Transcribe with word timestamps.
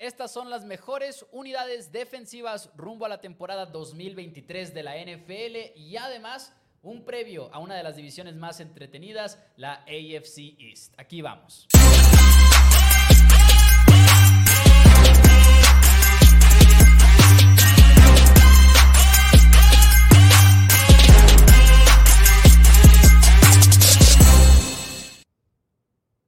Estas 0.00 0.32
son 0.32 0.48
las 0.48 0.64
mejores 0.64 1.26
unidades 1.30 1.92
defensivas 1.92 2.70
rumbo 2.74 3.04
a 3.04 3.08
la 3.10 3.20
temporada 3.20 3.66
2023 3.66 4.72
de 4.72 4.82
la 4.82 4.96
NFL 4.96 5.76
y 5.78 5.98
además 5.98 6.54
un 6.80 7.04
previo 7.04 7.50
a 7.52 7.58
una 7.58 7.76
de 7.76 7.82
las 7.82 7.96
divisiones 7.96 8.34
más 8.34 8.60
entretenidas, 8.60 9.38
la 9.56 9.82
AFC 9.82 10.56
East. 10.58 10.94
Aquí 10.96 11.20
vamos. 11.20 11.68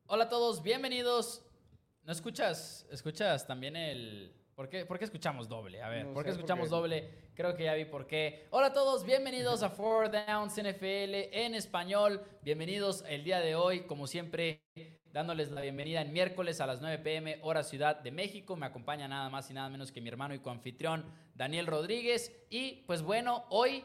Hola 0.09 0.25
a 0.25 0.29
todos, 0.29 0.63
bienvenidos. 0.63 1.43
¿No 2.05 2.11
escuchas? 2.11 2.85
¿Escuchas 2.91 3.47
también 3.47 3.77
el... 3.77 4.35
¿Por 4.57 4.69
qué, 4.69 4.85
por 4.85 4.99
qué 4.99 5.05
escuchamos 5.05 5.49
doble? 5.49 5.81
A 5.83 5.89
ver, 5.89 6.05
No 6.05 6.13
¿por 6.13 6.25
qué 6.25 6.31
escuchamos 6.31 6.69
doble? 6.69 7.29
Creo 7.33 7.55
que 7.55 7.63
ya 7.63 7.75
vi 7.75 7.85
por 7.85 8.09
qué. 8.09 8.49
Hola 8.51 8.67
a 8.67 8.73
todos, 8.73 9.05
bienvenidos 9.05 9.63
a 9.63 9.71
Four 9.71 10.11
Downs 10.11 10.55
NFL 10.55 11.31
en 11.33 11.55
español. 11.55 12.21
Bienvenidos 12.43 13.05
el 13.09 13.23
día 13.23 13.39
de 13.39 13.55
hoy, 13.55 13.83
como 13.83 14.09
siempre, 14.09 14.65
dándoles 15.13 15.53
la 15.53 15.61
bienvenida 15.61 16.01
en 16.01 16.13
miércoles 16.13 16.61
a 16.61 16.67
las 16.67 16.81
9 16.81 16.99
pm, 16.99 17.39
hora 17.43 17.63
Ciudad 17.63 18.01
de 18.01 18.11
México. 18.11 18.57
Me 18.57 18.67
acompaña 18.67 19.07
nada 19.07 19.31
más 19.31 19.49
y 19.51 19.55
nada 19.55 19.69
menos 19.69 19.93
que 19.93 20.01
mi 20.01 20.09
hermano 20.09 20.35
y 20.35 20.41
coanfitrión, 20.41 21.05
Daniel 21.37 21.69
Rodríguez. 21.69 22.33
Y 22.51 22.83
pues 22.89 23.03
bueno, 23.03 23.45
hoy 23.49 23.85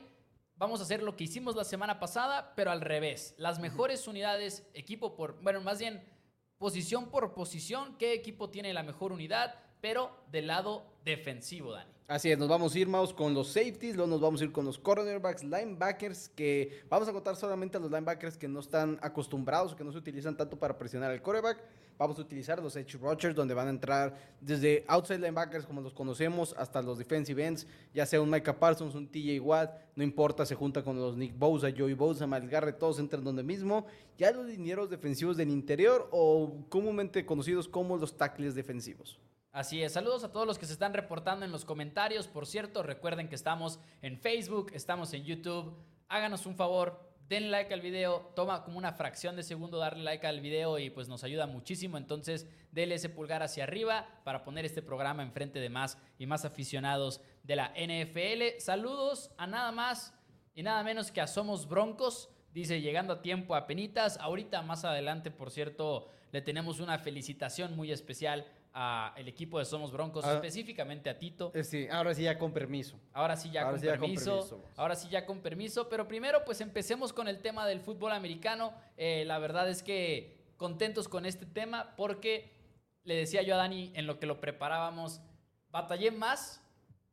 vamos 0.56 0.80
a 0.80 0.84
hacer 0.84 1.04
lo 1.04 1.16
que 1.16 1.26
hicimos 1.26 1.56
la 1.56 1.64
semana 1.64 2.00
pasada, 2.00 2.56
pero 2.56 2.72
al 2.72 2.82
revés. 2.82 3.36
Las 3.38 3.60
mejores 3.60 4.08
unidades, 4.08 4.68
equipo 4.74 5.16
por, 5.16 5.40
bueno, 5.44 5.62
más 5.62 5.78
bien 5.78 6.17
posición 6.58 7.10
por 7.10 7.34
posición, 7.34 7.96
qué 7.98 8.14
equipo 8.14 8.50
tiene 8.50 8.74
la 8.74 8.84
mejor 8.84 9.12
unidad, 9.12 9.56
pero 9.82 10.12
del 10.32 10.48
lado 10.48 10.86
defensivo, 11.06 11.72
Dani. 11.72 11.92
Así 12.08 12.32
es, 12.32 12.38
nos 12.38 12.48
vamos 12.48 12.74
a 12.74 12.80
ir, 12.80 12.88
Mouse, 12.88 13.14
con 13.14 13.34
los 13.34 13.50
safeties, 13.50 13.96
luego 13.96 14.10
nos 14.10 14.22
vamos 14.22 14.40
a 14.40 14.46
ir 14.46 14.52
con 14.54 14.64
los 14.64 14.78
cornerbacks, 14.78 15.44
linebackers, 15.44 16.30
que 16.30 16.84
vamos 16.90 17.08
a 17.10 17.14
contar 17.14 17.36
solamente 17.36 17.78
a 17.78 17.82
los 17.82 17.92
linebackers 17.92 18.38
que 18.38 18.48
no 18.48 18.62
están 18.62 18.98
acostumbrados 19.02 19.76
que 19.76 19.84
no 19.84 19.92
se 19.92 19.98
utilizan 19.98 20.38
tanto 20.38 20.58
para 20.58 20.78
presionar 20.78 21.12
al 21.12 21.22
quarterback. 21.22 21.62
Vamos 21.98 22.20
a 22.20 22.22
utilizar 22.22 22.62
los 22.62 22.76
edge 22.76 22.98
rushers, 23.00 23.36
donde 23.36 23.54
van 23.54 23.68
a 23.68 23.70
entrar 23.72 24.16
desde 24.40 24.86
outside 24.88 25.18
linebackers, 25.18 25.66
como 25.66 25.82
los 25.82 25.94
conocemos, 25.94 26.54
hasta 26.58 26.82
los 26.82 26.98
defensive 26.98 27.44
ends, 27.44 27.66
ya 27.94 28.06
sea 28.06 28.22
un 28.22 28.30
Micah 28.30 28.60
Parsons, 28.60 28.94
un 28.94 29.08
TJ 29.08 29.40
Watt, 29.40 29.72
no 29.96 30.04
importa, 30.04 30.46
se 30.46 30.54
junta 30.54 30.84
con 30.84 31.00
los 31.00 31.18
Nick 31.18 31.38
Bosa, 31.38 31.70
Joey 31.76 31.94
Bosa, 31.94 32.28
Miles 32.28 32.50
Garrett, 32.50 32.78
todos 32.78 33.00
entran 33.00 33.24
donde 33.24 33.42
mismo. 33.42 33.88
Ya 34.18 34.32
los 34.32 34.46
linieros 34.46 34.90
defensivos 34.90 35.38
del 35.38 35.50
interior, 35.50 36.08
o 36.12 36.66
comúnmente 36.70 37.26
conocidos 37.26 37.68
como 37.68 37.98
los 37.98 38.16
tackles 38.16 38.54
defensivos. 38.54 39.20
Así 39.52 39.82
es, 39.82 39.94
saludos 39.94 40.24
a 40.24 40.32
todos 40.32 40.46
los 40.46 40.60
que 40.60 40.68
se 40.68 40.74
están 40.74 40.94
reportando 40.94 41.44
en 41.44 41.52
los 41.52 41.66
comentarios. 41.66 42.28
Por 42.28 42.46
cierto, 42.46 42.84
recuerden 42.84 43.28
que 43.28 43.34
estamos 43.34 43.80
en 44.04 44.20
Facebook, 44.20 44.72
estamos 44.74 45.14
en 45.14 45.24
YouTube. 45.24 45.74
Háganos 46.10 46.46
un 46.46 46.56
favor, 46.56 47.07
den 47.30 47.52
like 47.52 47.74
al 47.74 47.82
video. 47.82 48.32
Toma 48.36 48.64
como 48.64 48.78
una 48.78 48.94
fracción 48.94 49.36
de 49.36 49.44
segundo 49.44 49.78
darle 49.78 50.04
like 50.04 50.26
al 50.26 50.42
video 50.42 50.80
y 50.80 50.90
pues 50.90 51.08
nos 51.08 51.24
ayuda 51.24 51.48
muchísimo. 51.48 51.98
Entonces, 51.98 52.48
denle 52.72 52.96
ese 52.96 53.10
pulgar 53.10 53.44
hacia 53.44 53.64
arriba 53.64 54.08
para 54.24 54.44
poner 54.44 54.66
este 54.66 54.82
programa 54.82 55.24
enfrente 55.24 55.60
de 55.60 55.70
más 55.70 55.98
y 56.18 56.26
más 56.26 56.46
aficionados 56.46 57.22
de 57.44 57.56
la 57.56 57.74
NFL. 57.76 58.60
Saludos 58.60 59.32
a 59.38 59.48
nada 59.48 59.72
más 59.72 60.14
y 60.56 60.64
nada 60.64 60.84
menos 60.84 61.12
que 61.12 61.22
a 61.22 61.28
Somos 61.28 61.68
Broncos. 61.68 62.30
Dice, 62.54 62.82
llegando 62.82 63.14
a 63.14 63.22
tiempo 63.22 63.56
a 63.56 63.68
penitas. 63.68 64.18
Ahorita 64.18 64.62
más 64.62 64.86
adelante, 64.86 65.30
por 65.30 65.52
cierto, 65.52 66.10
le 66.32 66.42
tenemos 66.42 66.80
una 66.80 66.98
felicitación 66.98 67.76
muy 67.76 67.92
especial 67.92 68.48
al 68.80 69.28
equipo 69.28 69.58
de 69.58 69.66
Somos 69.66 69.92
Broncos, 69.92 70.24
Ah. 70.24 70.36
específicamente 70.36 71.10
a 71.10 71.18
Tito. 71.18 71.52
Eh, 71.56 71.64
Sí, 71.64 71.88
ahora 71.90 72.14
sí 72.14 72.22
ya 72.24 72.38
con 72.38 72.54
permiso. 72.54 73.00
Ahora 73.12 73.36
sí 73.36 73.50
ya, 73.50 73.62
Ahora 73.62 73.72
con, 73.72 73.80
sí 73.80 73.86
ya 73.88 73.92
con 73.94 74.00
permiso, 74.02 74.36
permiso. 74.36 74.64
Ahora 74.76 74.96
sí 74.96 75.10
ya 75.10 75.26
con 75.26 75.40
permiso. 75.42 75.90
Pero 75.90 76.08
primero, 76.08 76.46
pues 76.46 76.62
empecemos 76.62 77.12
con 77.12 77.28
el 77.28 77.42
tema 77.42 77.66
del 77.66 77.80
fútbol 77.82 78.12
americano. 78.12 78.74
Eh, 78.96 79.24
la 79.26 79.40
verdad 79.40 79.68
es 79.68 79.82
que 79.82 80.54
contentos 80.58 81.08
con 81.08 81.26
este 81.26 81.46
tema 81.48 81.96
porque 81.98 82.52
le 83.04 83.16
decía 83.16 83.42
yo 83.42 83.56
a 83.56 83.58
Dani 83.58 83.92
en 83.96 84.06
lo 84.06 84.20
que 84.20 84.26
lo 84.28 84.40
preparábamos, 84.40 85.22
batallé 85.70 86.12
más 86.12 86.62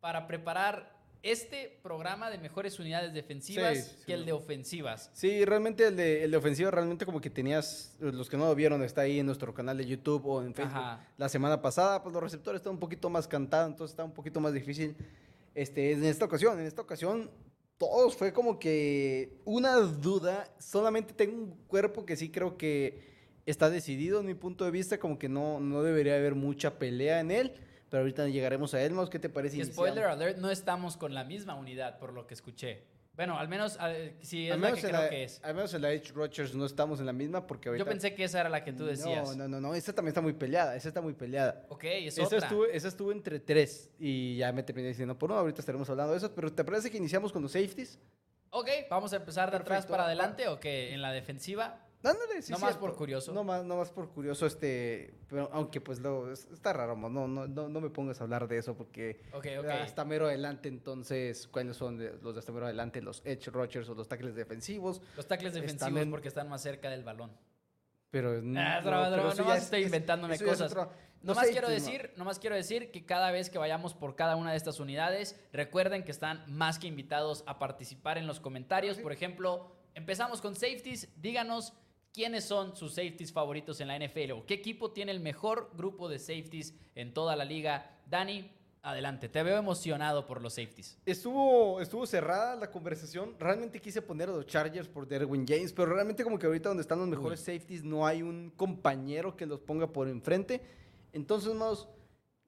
para 0.01 0.27
preparar 0.27 0.94
este 1.25 1.79
programa 1.83 2.31
de 2.31 2.37
mejores 2.39 2.79
unidades 2.79 3.15
defensivas 3.15 3.79
Sí, 3.79 3.83
sí. 3.83 4.05
que 4.07 4.13
el 4.13 4.27
de 4.27 4.33
ofensivas. 4.33 5.11
Sí, 5.15 5.45
realmente 5.45 5.87
el 5.87 5.97
de, 5.97 6.23
el 6.25 6.31
de 6.31 6.37
ofensiva, 6.37 6.71
realmente 6.71 7.07
como 7.07 7.21
que 7.21 7.31
tenías, 7.31 7.97
los 7.99 8.29
que 8.29 8.37
no 8.37 8.47
lo 8.47 8.55
vieron, 8.55 8.83
está 8.83 9.01
ahí 9.01 9.19
en 9.19 9.27
nuestro 9.27 9.55
canal 9.55 9.79
de 9.79 9.87
YouTube 9.87 10.27
o 10.27 10.43
en 10.43 10.55
Facebook. 10.55 10.77
Ajá. 10.77 11.09
La 11.17 11.29
semana 11.31 11.63
pasada, 11.63 12.03
pues 12.03 12.13
los 12.13 12.23
receptores 12.23 12.61
están 12.61 12.75
un 12.75 12.79
poquito 12.79 13.09
más 13.09 13.27
cantados, 13.27 13.71
entonces 13.71 13.93
está 13.93 14.05
un 14.05 14.13
poquito 14.13 14.39
más 14.39 14.53
difícil. 14.53 14.95
Este, 15.55 15.93
en 15.93 16.05
esta 16.05 16.27
ocasión, 16.27 16.61
en 16.61 16.67
esta 16.67 16.83
ocasión, 16.83 17.31
todos 17.79 18.17
fue 18.17 18.33
como 18.33 18.59
que 18.59 19.41
una 19.45 19.77
duda. 19.77 20.49
Solamente 20.59 21.15
tengo 21.15 21.37
un 21.37 21.51
cuerpo 21.67 22.05
que 22.05 22.17
sí 22.17 22.29
creo 22.31 22.59
que 22.59 23.15
está 23.47 23.71
decidido, 23.71 24.21
en 24.21 24.27
mi 24.27 24.35
punto 24.35 24.65
de 24.65 24.71
vista, 24.71 24.99
como 24.99 25.19
que 25.19 25.29
no, 25.29 25.59
no 25.61 25.83
debería 25.83 26.17
haber 26.17 26.35
mucha 26.35 26.79
pelea 26.79 27.21
en 27.21 27.31
él. 27.31 27.55
Pero 27.95 28.03
ahorita 28.03 28.27
llegaremos 28.27 28.75
a 28.75 28.83
él, 28.83 28.93
Maus, 28.93 29.09
¿qué 29.09 29.21
te 29.21 29.29
parece? 29.29 29.57
Y 29.57 29.65
spoiler 29.65 30.07
alert, 30.07 30.39
no 30.39 30.51
estamos 30.51 30.97
con 30.97 31.15
la 31.15 31.23
misma 31.23 31.55
unidad, 31.55 32.01
por 32.01 32.13
lo 32.13 32.27
que 32.27 32.35
escuché. 32.35 32.83
Bueno, 33.15 33.39
al 33.39 33.47
menos 33.47 33.79
sí 34.21 34.49
es 34.49 34.53
Al 34.53 34.61
la 34.61 34.73
que 34.73 34.81
creo 34.81 34.93
la, 35.01 35.09
que 35.09 35.23
es. 35.23 35.41
al 35.45 35.55
menos 35.55 35.73
en 35.75 35.83
la 35.83 35.93
Edge 35.93 36.11
Rogers 36.13 36.57
no 36.57 36.67
estamos 36.67 36.99
en 36.99 37.07
la 37.07 37.13
misma 37.13 37.47
porque 37.47 37.69
ahorita... 37.69 37.85
Yo 37.85 37.89
pensé 37.89 38.13
que 38.17 38.25
esa 38.25 38.41
era 38.41 38.49
la 38.49 38.65
que 38.65 38.73
tú 38.73 38.85
decías. 38.85 39.29
No, 39.37 39.45
no, 39.45 39.49
no, 39.49 39.61
no, 39.61 39.75
esta 39.77 39.93
también 39.93 40.09
está 40.09 40.21
muy 40.21 40.33
peleada, 40.33 40.75
esa 40.75 40.89
está 40.89 41.01
muy 41.01 41.13
peleada. 41.13 41.67
Ok, 41.69 41.85
es 41.85 42.19
Esa 42.19 42.25
otra. 42.27 42.39
estuvo, 42.39 42.67
esa 42.67 42.89
estuvo 42.89 43.13
entre 43.13 43.39
tres 43.39 43.93
y 44.01 44.39
ya 44.39 44.51
me 44.51 44.65
terminé 44.65 44.89
diciendo 44.89 45.17
por 45.17 45.31
uno, 45.31 45.39
ahorita 45.39 45.61
estaremos 45.61 45.89
hablando 45.89 46.15
de 46.15 46.19
eso, 46.19 46.35
pero 46.35 46.53
¿te 46.53 46.65
parece 46.65 46.91
que 46.91 46.97
iniciamos 46.97 47.31
con 47.31 47.43
los 47.43 47.53
safeties? 47.53 48.01
Ok, 48.51 48.71
vamos 48.91 49.13
a 49.13 49.17
empezar 49.19 49.53
de 49.53 49.59
atrás 49.59 49.69
Perfecto. 49.85 49.93
para 49.93 50.07
adelante 50.07 50.49
o 50.49 50.59
que 50.59 50.93
en 50.93 51.01
la 51.01 51.13
defensiva. 51.13 51.84
Dándole, 52.05 52.43
sí, 52.43 52.53
No 52.53 52.59
más 52.59 52.77
por 52.77 52.95
curioso. 52.95 53.33
No 53.33 53.43
más, 53.45 53.65
no 53.65 53.77
más 53.79 53.91
por 53.91 54.11
curioso, 54.11 54.45
este, 54.45 55.15
pero 55.29 55.49
aunque 55.53 55.81
pues 55.81 55.99
es- 56.31 56.45
está 56.53 56.73
raro, 56.75 56.95
no, 56.97 57.09
no, 57.09 57.27
no, 57.49 57.69
no 57.69 57.81
me 57.81 57.89
pongas 57.89 58.21
a 58.21 58.25
hablar 58.25 58.47
de 58.47 58.59
eso 58.59 58.77
porque 58.77 59.23
Ok, 59.33 59.47
ok. 59.61 59.65
hasta 59.71 60.05
mero 60.05 60.27
adelante, 60.27 60.69
entonces, 60.69 61.49
¿cuáles 61.49 61.77
son 61.79 61.99
los 62.23 62.35
de 62.35 62.39
hasta 62.39 62.53
mero 62.53 62.67
adelante? 62.67 63.01
Los 63.01 63.23
edge 63.25 63.47
rushers 63.51 63.89
o 63.89 63.95
los 63.95 64.07
tackles 64.07 64.35
defensivos, 64.35 65.01
Los 65.17 65.27
tackles 65.27 65.55
están 65.57 65.63
defensivos 65.67 66.03
en- 66.03 66.11
porque 66.11 66.29
están 66.29 66.49
más 66.51 66.61
cerca 66.63 66.91
del 66.91 67.05
balón. 67.05 67.33
pero... 68.11 68.31
Ah, 68.31 68.41
no, 68.43 68.85
pero 68.85 69.11
broma, 69.11 69.29
eso 69.29 69.37
ya 69.39 69.43
nomás 69.43 69.57
es- 69.59 69.65
estoy 69.65 69.81
es- 69.81 69.87
inventándome 69.87 70.39
cosas. 70.39 70.71
otro- 70.71 70.85
No 71.23 71.29
los 71.29 71.37
más 71.39 71.47
quiero 71.49 71.69
mo. 71.69 71.75
decir, 71.75 72.13
nomás 72.17 72.39
quiero 72.39 72.55
decir 72.55 72.91
que 72.93 73.07
cada 73.07 73.31
vez 73.31 73.49
que 73.49 73.57
vayamos 73.59 73.95
por 73.95 74.15
cada 74.15 74.37
una 74.37 74.51
de 74.51 74.59
estas 74.59 74.79
unidades, 74.79 75.41
recuerden 75.55 76.05
que 76.05 76.11
están 76.13 76.45
más 76.47 76.79
que 76.79 76.87
invitados 76.87 77.43
a 77.47 77.59
participar 77.59 78.19
en 78.19 78.27
los 78.27 78.41
comentarios. 78.41 78.97
Ah, 78.97 78.99
sí. 78.99 79.03
Por 79.03 79.13
ejemplo, 79.13 79.73
empezamos 79.95 80.43
con 80.43 80.55
safeties. 80.55 81.09
Díganos 81.21 81.73
quiénes 82.15 82.45
son 82.45 82.77
sus 82.77 82.95
safeties 82.95 83.33
favoritos 83.33 83.81
en 83.81 83.89
la 83.89 83.99
NFL 83.99 84.31
o 84.33 84.47
qué 84.47 84.55
equipo 84.55 84.93
tiene 84.93 85.11
el 85.11 85.21
mejor 85.21 85.71
grupo 85.77 86.09
de 86.09 86.21
safeties 86.21 86.73
en 86.95 87.13
toda 87.13 87.35
la 87.35 87.45
liga. 87.45 87.99
Dani, 88.07 88.49
adelante. 88.83 89.29
Te 89.29 89.43
veo 89.43 89.59
emocionado 89.59 90.25
por 90.25 90.41
los 90.41 90.55
safeties. 90.55 90.97
Estuvo, 91.05 91.81
estuvo 91.81 92.07
cerrada 92.07 92.55
la 92.55 92.71
conversación. 92.71 93.35
Realmente 93.39 93.81
quise 93.81 94.01
poner 94.01 94.29
a 94.29 94.33
los 94.33 94.47
Chargers 94.47 94.87
por 94.87 95.09
Derwin 95.09 95.45
James, 95.47 95.73
pero 95.73 95.93
realmente 95.93 96.23
como 96.23 96.39
que 96.39 96.47
ahorita 96.47 96.69
donde 96.69 96.83
están 96.83 97.01
los 97.01 97.09
mejores 97.09 97.41
safeties 97.41 97.83
no 97.83 98.07
hay 98.07 98.23
un 98.23 98.53
compañero 98.57 99.37
que 99.37 99.45
los 99.45 99.59
ponga 99.61 99.93
por 99.93 100.09
enfrente. 100.09 100.63
Entonces, 101.13 101.53
más, 101.55 101.89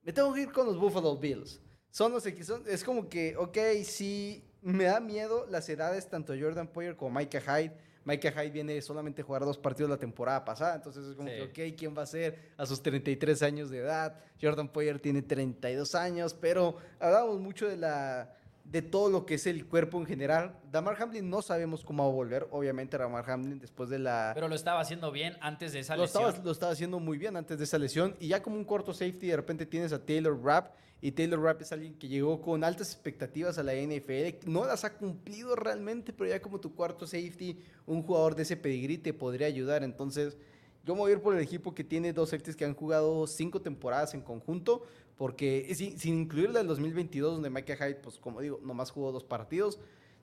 me 0.01 0.13
tengo 0.13 0.33
que 0.33 0.43
ir 0.43 0.51
con 0.51 0.65
los 0.65 0.77
Buffalo 0.77 1.17
Bills. 1.17 1.59
Son 1.89 2.11
los 2.13 2.23
son, 2.23 2.63
es 2.67 2.83
como 2.83 3.09
que, 3.09 3.35
ok, 3.35 3.57
sí, 3.83 4.46
me 4.61 4.85
da 4.85 4.99
miedo 4.99 5.45
las 5.49 5.67
edades 5.69 6.07
tanto 6.09 6.33
Jordan 6.39 6.67
Poyer 6.67 6.95
como 6.95 7.19
Micah 7.19 7.41
Hyde. 7.41 7.73
Micah 8.05 8.31
Hyde 8.31 8.51
viene 8.51 8.81
solamente 8.81 9.21
a 9.21 9.25
jugar 9.25 9.43
dos 9.43 9.57
partidos 9.57 9.89
la 9.89 9.97
temporada 9.97 10.45
pasada, 10.45 10.75
entonces 10.75 11.05
es 11.07 11.15
como 11.15 11.27
Sí. 11.29 11.35
que, 11.53 11.69
ok, 11.71 11.77
¿quién 11.77 11.97
va 11.97 12.03
a 12.03 12.05
ser 12.05 12.39
a 12.55 12.65
sus 12.65 12.81
33 12.81 13.41
años 13.43 13.69
de 13.69 13.79
edad? 13.79 14.15
Jordan 14.41 14.69
Poyer 14.69 14.99
tiene 14.99 15.21
32 15.21 15.93
años, 15.93 16.33
pero 16.33 16.77
hablábamos 16.99 17.39
mucho 17.41 17.67
de 17.67 17.75
la 17.75 18.33
de 18.71 18.81
todo 18.81 19.09
lo 19.09 19.25
que 19.25 19.35
es 19.35 19.47
el 19.47 19.65
cuerpo 19.65 19.97
en 19.99 20.05
general. 20.05 20.59
Damar 20.71 21.01
Hamlin 21.01 21.29
no 21.29 21.41
sabemos 21.41 21.85
cómo 21.85 22.03
va 22.03 22.09
a 22.09 22.13
volver, 22.13 22.47
obviamente 22.51 22.97
Damar 22.97 23.29
Hamlin 23.29 23.59
después 23.59 23.89
de 23.89 23.97
la... 23.99 24.31
Pero 24.33 24.49
lo 24.49 24.55
estaba 24.55 24.81
haciendo 24.81 25.11
bien 25.11 25.37
antes 25.39 25.71
de 25.71 25.79
esa 25.79 25.95
Lo 25.95 26.03
lesión. 26.03 26.25
estaba, 26.25 26.43
lo 26.45 26.51
estaba 26.51 26.71
haciendo 26.73 26.99
muy 26.99 27.17
bien 27.17 27.37
antes 27.37 27.57
de 27.57 27.63
esa 27.63 27.77
lesión. 27.77 28.15
Y 28.19 28.27
ya 28.27 28.43
como 28.43 28.57
un 28.57 28.65
corto 28.65 28.93
safety, 28.93 29.27
de 29.27 29.35
repente 29.37 29.65
tienes 29.65 29.93
a 29.93 30.05
Taylor 30.05 30.37
Rapp. 30.43 30.75
Y 30.99 31.11
Taylor 31.11 31.39
Rapp 31.39 31.61
es 31.61 31.71
alguien 31.71 31.93
que 31.93 32.07
llegó 32.07 32.41
con 32.41 32.63
altas 32.63 32.91
expectativas 32.91 33.57
a 33.57 33.63
la 33.63 33.73
NFL. 33.73 34.49
No 34.49 34.65
las 34.65 34.83
ha 34.83 34.93
cumplido 34.97 35.55
realmente, 35.55 36.11
pero 36.11 36.29
ya 36.29 36.41
como 36.41 36.59
tu 36.59 36.75
cuarto 36.75 37.05
safety, 37.05 37.57
un 37.85 38.01
jugador 38.03 38.35
de 38.35 38.43
ese 38.43 38.57
pedigrí 38.57 38.97
te 38.97 39.13
podría 39.13 39.47
ayudar. 39.47 39.83
Entonces, 39.83 40.37
yo 40.83 40.93
me 40.95 41.01
voy 41.01 41.11
a 41.11 41.15
ir 41.15 41.21
por 41.21 41.35
el 41.35 41.41
equipo 41.41 41.73
que 41.73 41.83
tiene 41.83 42.13
dos 42.13 42.31
safeties 42.31 42.55
que 42.55 42.65
han 42.65 42.73
jugado 42.73 43.27
cinco 43.27 43.61
temporadas 43.61 44.13
en 44.13 44.21
conjunto. 44.21 44.83
Porque 45.17 45.73
sin, 45.75 45.99
sin 45.99 46.21
incluir 46.21 46.51
la 46.51 46.59
del 46.59 46.67
2022, 46.67 47.33
donde 47.33 47.49
Micah 47.49 47.75
Hyde, 47.75 47.95
pues 47.95 48.19
como 48.19 48.39
digo, 48.39 48.59
nomás 48.63 48.91
jugó 48.91 49.11
dos 49.11 49.23
partidos. 49.23 49.79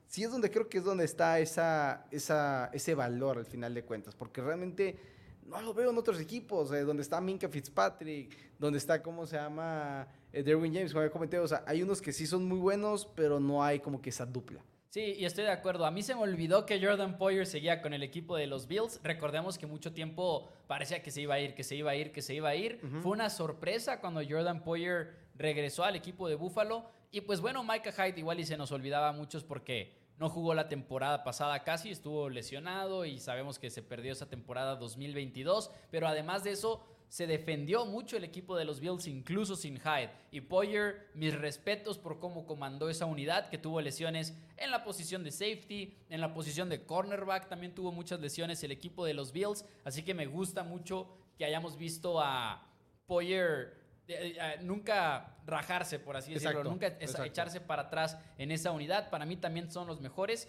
Sí 0.07 0.23
es 0.23 0.31
donde 0.31 0.49
creo 0.49 0.69
que 0.69 0.77
es 0.77 0.83
donde 0.83 1.03
está 1.03 1.39
esa, 1.39 2.05
esa, 2.11 2.69
ese 2.73 2.95
valor 2.95 3.37
al 3.37 3.45
final 3.45 3.73
de 3.73 3.83
cuentas. 3.83 4.15
Porque 4.15 4.41
realmente 4.41 4.97
no 5.45 5.61
lo 5.61 5.73
veo 5.73 5.91
en 5.91 5.97
otros 5.97 6.19
equipos, 6.19 6.71
eh, 6.71 6.81
donde 6.81 7.03
está 7.03 7.19
Minka 7.21 7.49
Fitzpatrick, 7.49 8.57
donde 8.57 8.77
está, 8.77 9.01
¿cómo 9.03 9.25
se 9.25 9.35
llama? 9.35 10.07
Eh, 10.31 10.43
Derwin 10.43 10.73
James, 10.73 10.91
como 10.91 11.01
había 11.01 11.11
comentado. 11.11 11.43
O 11.43 11.47
sea, 11.47 11.63
hay 11.67 11.83
unos 11.83 12.01
que 12.01 12.13
sí 12.13 12.25
son 12.25 12.45
muy 12.45 12.59
buenos, 12.59 13.05
pero 13.15 13.39
no 13.39 13.63
hay 13.63 13.79
como 13.79 14.01
que 14.01 14.09
esa 14.09 14.25
dupla. 14.25 14.61
Sí, 14.95 15.13
y 15.17 15.25
estoy 15.25 15.43
de 15.43 15.51
acuerdo. 15.51 15.85
A 15.85 15.91
mí 15.91 16.03
se 16.03 16.15
me 16.15 16.21
olvidó 16.21 16.65
que 16.65 16.81
Jordan 16.81 17.17
Poyer 17.17 17.45
seguía 17.45 17.81
con 17.81 17.93
el 17.93 18.01
equipo 18.01 18.37
de 18.37 18.47
los 18.47 18.65
Bills. 18.65 19.01
Recordemos 19.03 19.57
que 19.57 19.67
mucho 19.67 19.91
tiempo 19.91 20.47
parecía 20.67 21.03
que 21.03 21.11
se 21.11 21.19
iba 21.19 21.35
a 21.35 21.39
ir, 21.41 21.53
que 21.53 21.65
se 21.65 21.75
iba 21.75 21.91
a 21.91 21.95
ir, 21.97 22.13
que 22.13 22.21
se 22.21 22.33
iba 22.33 22.47
a 22.47 22.55
ir. 22.55 22.79
Fue 23.01 23.11
una 23.11 23.29
sorpresa 23.29 23.99
cuando 23.99 24.21
Jordan 24.25 24.63
Poyer 24.63 25.13
regresó 25.35 25.83
al 25.83 25.97
equipo 25.97 26.29
de 26.29 26.35
Buffalo. 26.35 26.85
Y 27.11 27.19
pues 27.19 27.41
bueno, 27.41 27.61
Micah 27.61 27.91
Hyde 27.91 28.17
igual 28.17 28.39
y 28.39 28.45
se 28.45 28.55
nos 28.55 28.71
olvidaba 28.71 29.09
a 29.09 29.11
muchos 29.11 29.43
porque 29.43 29.97
no 30.17 30.29
jugó 30.29 30.53
la 30.53 30.69
temporada 30.69 31.25
pasada 31.25 31.65
casi, 31.65 31.91
estuvo 31.91 32.29
lesionado 32.29 33.03
y 33.03 33.19
sabemos 33.19 33.59
que 33.59 33.69
se 33.71 33.81
perdió 33.81 34.13
esa 34.13 34.29
temporada 34.29 34.77
2022. 34.77 35.71
Pero 35.91 36.07
además 36.07 36.45
de 36.45 36.51
eso, 36.51 36.85
se 37.09 37.27
defendió 37.27 37.85
mucho 37.85 38.17
el 38.17 38.23
equipo 38.23 38.57
de 38.57 38.65
los 38.65 38.79
Bills, 38.79 39.07
incluso 39.07 39.55
sin 39.55 39.79
Hyde. 39.79 40.11
Y 40.31 40.41
Poyer, 40.41 41.09
mis 41.13 41.33
respetos 41.33 41.97
por 41.97 42.19
cómo 42.19 42.45
comandó 42.45 42.89
esa 42.89 43.05
unidad, 43.05 43.49
que 43.49 43.57
tuvo 43.57 43.81
lesiones 43.81 44.35
en 44.57 44.71
la 44.71 44.83
posición 44.83 45.23
de 45.23 45.31
safety, 45.31 45.97
en 46.09 46.21
la 46.21 46.33
posición 46.33 46.69
de 46.69 46.83
cornerback, 46.83 47.47
también 47.47 47.73
tuvo 47.73 47.91
muchas 47.91 48.19
lesiones 48.19 48.63
el 48.63 48.71
equipo 48.71 49.05
de 49.05 49.13
los 49.13 49.31
Bills. 49.31 49.65
Así 49.83 50.03
que 50.03 50.13
me 50.13 50.25
gusta 50.25 50.63
mucho 50.63 51.07
que 51.37 51.45
hayamos 51.45 51.77
visto 51.77 52.19
a 52.21 52.67
Poyer 53.05 53.85
eh, 54.07 54.37
eh, 54.39 54.59
nunca 54.61 55.35
rajarse, 55.45 55.99
por 55.99 56.15
así 56.15 56.33
decirlo, 56.33 56.63
nunca 56.63 56.87
echarse 56.99 57.59
para 57.59 57.83
atrás 57.83 58.17
en 58.37 58.51
esa 58.51 58.71
unidad. 58.71 59.09
Para 59.09 59.25
mí 59.25 59.35
también 59.35 59.71
son 59.71 59.87
los 59.87 59.99
mejores. 59.99 60.47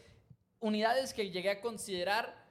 Unidades 0.61 1.15
que 1.15 1.31
llegué 1.31 1.51
a 1.51 1.61
considerar 1.61 2.46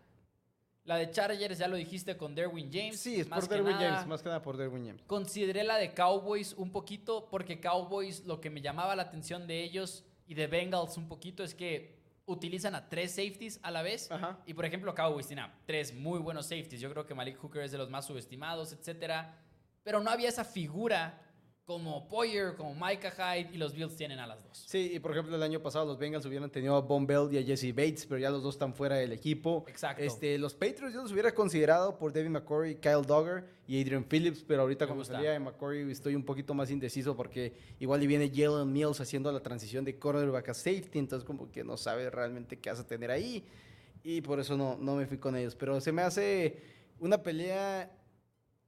la 0.85 0.97
de 0.97 1.09
Chargers, 1.09 1.57
ya 1.57 1.67
lo 1.67 1.75
dijiste, 1.75 2.15
con 2.15 2.35
Derwin 2.35 2.71
James. 2.71 2.99
Sí, 2.99 3.19
es 3.19 3.27
por 3.27 3.47
Derwin 3.47 3.75
James, 3.75 4.05
más 4.05 4.21
que 4.21 4.29
nada 4.29 4.41
por 4.41 4.55
Derwin 4.55 4.85
James. 4.85 5.01
Consideré 5.07 5.63
la 5.63 5.77
de 5.77 5.93
Cowboys 5.93 6.53
un 6.53 6.71
poquito, 6.71 7.27
porque 7.29 7.59
Cowboys 7.59 8.25
lo 8.25 8.39
que 8.39 8.49
me 8.49 8.61
llamaba 8.61 8.95
la 8.95 9.03
atención 9.03 9.47
de 9.47 9.63
ellos 9.63 10.05
y 10.27 10.35
de 10.35 10.47
Bengals 10.47 10.97
un 10.97 11.07
poquito 11.07 11.43
es 11.43 11.55
que 11.55 11.95
utilizan 12.27 12.75
a 12.75 12.87
tres 12.87 13.11
safeties 13.11 13.59
a 13.63 13.71
la 13.71 13.81
vez. 13.81 14.09
Y 14.45 14.53
por 14.53 14.65
ejemplo, 14.65 14.93
Cowboys 14.93 15.27
tiene 15.27 15.43
tres 15.65 15.93
muy 15.93 16.19
buenos 16.19 16.45
safeties. 16.45 16.81
Yo 16.81 16.91
creo 16.91 17.05
que 17.05 17.15
Malik 17.15 17.37
Hooker 17.37 17.63
es 17.63 17.71
de 17.71 17.77
los 17.77 17.89
más 17.89 18.05
subestimados, 18.05 18.71
etcétera. 18.71 19.39
Pero 19.83 19.99
no 19.99 20.09
había 20.09 20.29
esa 20.29 20.43
figura 20.43 21.21
como 21.65 22.07
Poyer, 22.07 22.55
como 22.55 22.75
Micah 22.75 23.11
Hyde 23.11 23.49
y 23.51 23.57
los 23.57 23.73
Bills 23.73 23.95
tienen 23.95 24.19
a 24.19 24.27
las 24.27 24.43
dos. 24.43 24.65
Sí, 24.67 24.91
y 24.93 24.99
por 24.99 25.11
ejemplo 25.11 25.35
el 25.35 25.41
año 25.41 25.59
pasado 25.61 25.85
los 25.85 25.97
Bengals 25.97 26.23
hubieran 26.25 26.49
tenido 26.51 26.75
a 26.75 26.81
Von 26.81 27.07
Bell 27.07 27.27
y 27.31 27.39
a 27.39 27.43
Jesse 27.43 27.73
Bates, 27.73 28.05
pero 28.05 28.19
ya 28.19 28.29
los 28.29 28.43
dos 28.43 28.55
están 28.55 28.75
fuera 28.75 28.97
del 28.97 29.11
equipo. 29.11 29.65
Exacto. 29.67 30.03
Este, 30.03 30.37
los 30.37 30.53
Patriots 30.53 30.93
yo 30.93 31.01
los 31.01 31.11
hubiera 31.11 31.33
considerado 31.33 31.97
por 31.97 32.13
David 32.13 32.29
McCory, 32.29 32.75
Kyle 32.75 33.01
Dogger 33.05 33.45
y 33.67 33.81
Adrian 33.81 34.03
Phillips, 34.03 34.43
pero 34.47 34.61
ahorita 34.61 34.87
como 34.87 35.03
salía 35.03 35.31
de 35.31 35.39
McCory 35.39 35.91
estoy 35.91 36.13
un 36.13 36.23
poquito 36.23 36.53
más 36.53 36.69
indeciso 36.69 37.15
porque 37.15 37.53
igual 37.79 38.03
y 38.03 38.07
viene 38.07 38.29
Jalen 38.29 38.71
Mills 38.71 39.01
haciendo 39.01 39.31
la 39.31 39.39
transición 39.39 39.83
de 39.83 39.97
cornerback 39.97 40.49
a 40.49 40.53
safety, 40.53 40.99
entonces 40.99 41.25
como 41.25 41.51
que 41.51 41.63
no 41.63 41.77
sabe 41.77 42.11
realmente 42.11 42.59
qué 42.59 42.69
vas 42.69 42.79
a 42.79 42.85
tener 42.85 43.09
ahí 43.09 43.43
y 44.03 44.21
por 44.21 44.39
eso 44.39 44.55
no, 44.55 44.77
no 44.79 44.95
me 44.95 45.07
fui 45.07 45.17
con 45.17 45.35
ellos, 45.35 45.55
pero 45.55 45.81
se 45.81 45.91
me 45.91 46.03
hace 46.03 46.61
una 46.99 47.23
pelea 47.23 47.91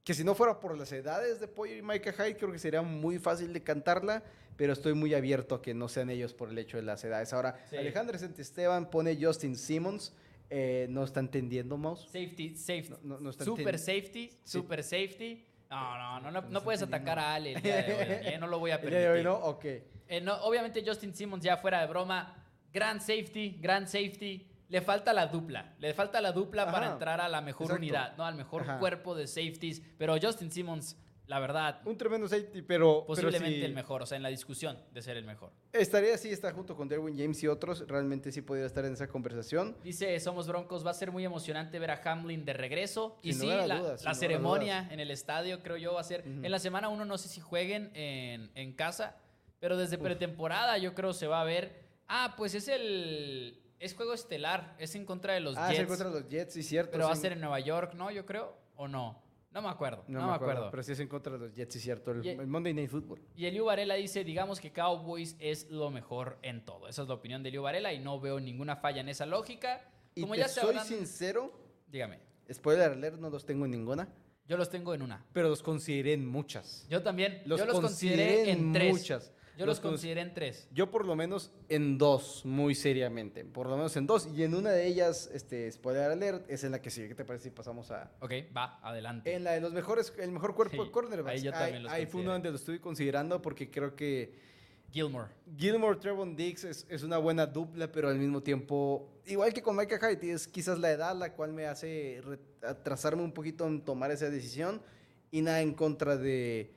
que 0.07 0.13
si 0.13 0.24
no 0.24 0.36
fuera 0.36 0.57
por 0.57 0.77
las 0.77 0.89
edades 0.94 1.42
de 1.42 1.50
Poyer 1.50 1.80
y 1.80 1.81
Micah 1.81 2.13
Hyde, 2.13 2.38
creo 2.38 2.50
que 2.50 2.59
sería 2.59 2.81
muy 2.81 3.19
fácil 3.19 3.51
de 3.51 3.62
cantarla, 3.62 4.24
pero 4.56 4.71
estoy 4.71 4.94
muy 4.94 5.13
abierto 5.13 5.56
a 5.56 5.62
que 5.62 5.74
no 5.74 5.89
sean 5.89 6.09
ellos 6.09 6.33
por 6.33 6.50
el 6.50 6.57
hecho 6.57 6.77
de 6.77 6.83
las 6.83 7.04
edades. 7.04 7.33
Ahora, 7.33 7.59
Alejandro 7.77 8.15
Esteban 8.15 8.89
pone 8.89 9.18
Justin 9.21 9.57
Simmons. 9.57 10.13
Eh, 10.50 10.88
no 10.89 11.04
está 11.04 11.19
entendiendo, 11.19 11.75
Mouse. 11.75 12.06
Safety, 12.06 12.56
safety. 12.56 12.95
super 13.44 13.77
safety, 13.77 14.31
super 14.45 14.81
safety. 14.81 15.45
No, 15.69 16.21
no, 16.21 16.31
no, 16.31 16.42
no, 16.42 16.63
puedes 16.63 16.81
atacar 16.81 17.19
a 17.19 17.36
Ale 17.36 17.56
el 17.56 17.62
día 17.62 17.83
de 17.83 17.94
hoy. 17.94 18.00
¿eh? 18.33 18.38
no 18.39 18.48
lo 18.48 18.60
voy 18.60 18.71
a 18.71 18.80
permitir. 18.80 19.00
¿El 19.00 19.12
de 19.12 19.19
hoy 19.19 19.24
no? 19.25 19.36
Ok. 19.36 19.65
Eh, 19.65 20.21
no, 20.21 20.36
obviamente 20.44 20.81
Justin 20.88 21.13
Simmons 21.13 21.44
ya 21.44 21.57
fuera 21.57 21.81
de 21.81 21.88
broma. 21.88 22.33
Grand 22.71 23.01
safety, 23.01 23.57
grand 23.60 23.88
safety 23.88 24.48
le 24.69 24.81
falta 24.81 25.13
la 25.13 25.27
dupla. 25.27 25.75
Le 25.79 25.93
falta 25.93 26.21
la 26.21 26.31
dupla 26.31 26.71
para 26.71 26.91
entrar 26.91 27.21
a 27.21 27.29
la 27.29 27.41
mejor 27.41 27.73
unidad, 27.73 28.15
¿no? 28.17 28.25
Al 28.25 28.35
mejor 28.35 28.65
cuerpo 28.79 29.15
de 29.15 29.27
safeties. 29.27 29.81
Pero 29.97 30.15
Justin 30.21 30.51
Simmons, 30.51 30.97
la 31.27 31.39
verdad. 31.39 31.81
Un 31.85 31.97
tremendo 31.97 32.27
safety, 32.27 32.61
pero. 32.61 33.05
Posiblemente 33.05 33.63
el 33.63 33.73
mejor, 33.73 34.01
o 34.01 34.05
sea, 34.05 34.17
en 34.17 34.23
la 34.23 34.29
discusión 34.29 34.77
de 34.93 35.01
ser 35.01 35.17
el 35.17 35.25
mejor. 35.25 35.51
Estaría 35.71 36.15
así, 36.15 36.29
está 36.29 36.51
junto 36.51 36.75
con 36.75 36.87
Derwin 36.87 37.17
James 37.17 37.41
y 37.43 37.47
otros. 37.47 37.87
Realmente 37.87 38.31
sí 38.31 38.41
podría 38.41 38.65
estar 38.65 38.83
en 38.85 38.93
esa 38.93 39.07
conversación. 39.07 39.77
Dice 39.83 40.19
Somos 40.19 40.47
Broncos, 40.47 40.85
va 40.85 40.91
a 40.91 40.93
ser 40.93 41.11
muy 41.11 41.23
emocionante 41.23 41.79
ver 41.79 41.91
a 41.91 42.01
Hamlin 42.03 42.45
de 42.45 42.53
regreso. 42.53 43.17
y 43.21 43.33
sí, 43.33 43.47
la, 43.47 43.97
ceremonia 44.13 44.87
en 44.91 44.99
el 44.99 45.11
estadio, 45.11 45.61
creo 45.61 45.77
yo, 45.77 45.93
va 45.93 46.01
a 46.01 46.05
ser. 46.05 46.23
En 46.25 46.51
la 46.51 46.59
semana 46.59 46.89
uno 46.89 47.05
no 47.05 47.17
sé 47.17 47.29
si 47.29 47.39
jueguen 47.39 47.91
en, 47.93 48.73
casa, 48.73 49.15
pero 49.59 49.77
desde 49.77 49.97
pretemporada 49.97 50.77
yo 50.77 50.93
creo 50.93 51.13
se 51.13 51.27
va 51.27 51.41
a 51.41 51.45
ver. 51.45 51.87
Ah, 52.09 52.35
pues 52.37 52.55
es 52.55 52.69
el 52.69 53.66
es 53.79 53.95
juego 53.95 54.13
estelar, 54.13 54.75
es 54.79 54.95
en 54.95 55.06
contra 55.06 55.33
de 55.33 55.39
los 55.39 55.56
Jets. 55.56 55.68
Ah, 55.68 55.74
es 55.74 55.79
en 55.79 55.88
contra 55.88 56.09
de 56.09 56.19
los 56.19 56.29
Jets, 56.29 56.53
sí, 56.53 56.63
cierto. 56.63 56.91
Pero 56.91 57.06
va 57.06 57.13
a 57.13 57.15
ser 57.15 57.33
en 57.33 57.41
Nueva 57.41 57.59
York, 57.59 57.94
¿no? 57.94 58.12
Yo 58.12 58.25
creo, 58.25 58.57
¿o 58.75 58.88
no? 58.88 59.21
No 59.51 59.62
me 59.62 59.69
acuerdo, 59.69 60.03
no, 60.07 60.27
me 60.27 60.33
acuerdo, 60.33 60.69
Pero 60.69 60.83
sí 60.83 60.91
es 60.91 61.00
en 61.00 61.07
contra 61.07 61.33
de 61.33 61.39
los 61.39 61.56
Jets, 61.56 61.74
sí, 61.74 61.79
cierto. 61.79 62.12
El, 62.12 62.47
Monday 62.47 62.74
Night 62.74 62.89
Football. 62.91 63.21
Y 63.35 63.45
Eliu 63.45 63.65
Varela 63.65 63.95
dice, 63.95 64.24
digamos 64.24 64.59
que 64.59 64.71
Cowboys 64.71 65.35
es 65.39 65.69
lo 65.71 65.89
mejor 65.89 66.38
en 66.44 66.63
todo. 66.63 66.88
Esa 66.88 67.01
es 67.03 67.07
la 67.07 67.15
opinión 67.15 67.41
de 67.41 67.50
Eliu 67.50 67.63
Varela 67.63 67.91
y 67.94 68.00
no 68.00 68.19
veo 68.19 68.39
ninguna 68.39 68.75
falla 68.75 69.01
en 69.01 69.09
esa 69.09 69.25
lógica. 69.25 69.89
Como 70.19 70.35
ya 70.35 70.47
soy 70.47 70.77
sincero, 70.79 71.51
dígame. 71.88 72.19
Spoiler 72.51 72.91
alert, 72.91 73.19
no 73.19 73.29
los 73.29 73.45
tengo 73.45 73.65
en 73.65 73.71
ninguna. 73.71 74.07
Yo 74.47 74.56
los 74.56 74.69
tengo 74.69 74.94
en 74.94 75.01
una. 75.01 75.25
Pero 75.33 75.50
los 75.50 75.62
consideré 75.62 76.13
en 76.13 76.25
muchas. 76.25 76.88
Yo 76.89 77.03
también. 77.03 77.41
Los 77.45 77.59
Yo 77.59 77.65
los 77.65 77.79
consideré, 77.79 78.50
en, 78.51 78.71
tres. 78.71 78.94
muchas. 78.94 79.33
Yo 79.57 79.65
los, 79.65 79.80
consideré 79.80 80.21
en 80.21 80.33
tres. 80.33 80.68
Yo 80.71 80.92
por 80.92 81.06
lo 81.06 81.15
menos 81.15 81.51
en 81.68 81.98
dos, 81.98 82.45
muy 82.45 82.75
seriamente. 82.75 83.44
Por 83.44 83.68
lo 83.68 83.75
menos 83.75 83.95
en 83.98 84.06
dos. 84.06 84.30
Y 84.36 84.44
en 84.44 84.54
una 84.54 84.69
de 84.69 84.86
ellas, 84.86 85.30
este, 85.33 85.71
spoiler 85.71 86.12
alert, 86.12 86.50
es 86.50 86.63
en 86.63 86.71
la 86.71 86.81
que 86.81 86.92
sigue. 86.92 87.07
¿Qué 87.07 87.15
te 87.15 87.25
parece 87.25 87.45
si 87.45 87.50
pasamos 87.50 87.89
a...? 87.89 88.12
Ok, 88.19 88.31
va, 88.56 88.80
adelante. 88.83 89.33
En 89.33 89.44
la 89.44 89.54
de 89.54 89.62
los 89.62 89.74
mejores, 89.74 90.13
el 90.19 90.31
mejor 90.31 90.54
cuerpo 90.54 90.86
de 90.86 90.92
cornerbacks. 90.92 91.39
Ahí 91.39 91.44
yo 91.44 91.51
también 91.51 91.83
los 91.83 91.92
Ahí 91.92 92.06
fue 92.06 92.21
uno 92.21 92.33
donde 92.33 92.51
lo 92.51 92.56
estuve 92.56 92.80
considerando 92.80 93.42
porque 93.42 93.71
creo 93.71 93.95
que... 93.95 94.45
Gilmore. 94.92 95.30
Gilmore, 95.57 95.98
Trevon 95.98 96.36
Diggs 96.36 96.63
es, 96.63 96.86
es, 96.89 97.03
una 97.03 97.18
buena 97.18 97.45
dupla, 97.45 97.92
pero 97.92 98.07
al 98.07 98.18
mismo 98.18 98.42
tiempo, 98.42 99.10
igual 99.25 99.53
que 99.53 99.62
con 99.62 99.75
Micah 99.75 100.00
Hyde, 100.00 100.31
es 100.31 100.48
quizás 100.48 100.80
la 100.80 100.92
edad 100.92 101.13
la 101.13 101.33
cual 101.33 101.51
me 101.51 101.65
hace 101.65 102.21
atrasarme 102.63 103.21
un 103.21 103.33
poquito 103.33 103.68
en 103.68 103.81
tomar 103.81 104.12
esa 104.12 104.30
decisión 104.30 104.81
y 105.30 105.42
nada 105.42 105.62
en 105.62 105.74
contra 105.74 106.15
de 106.15 106.76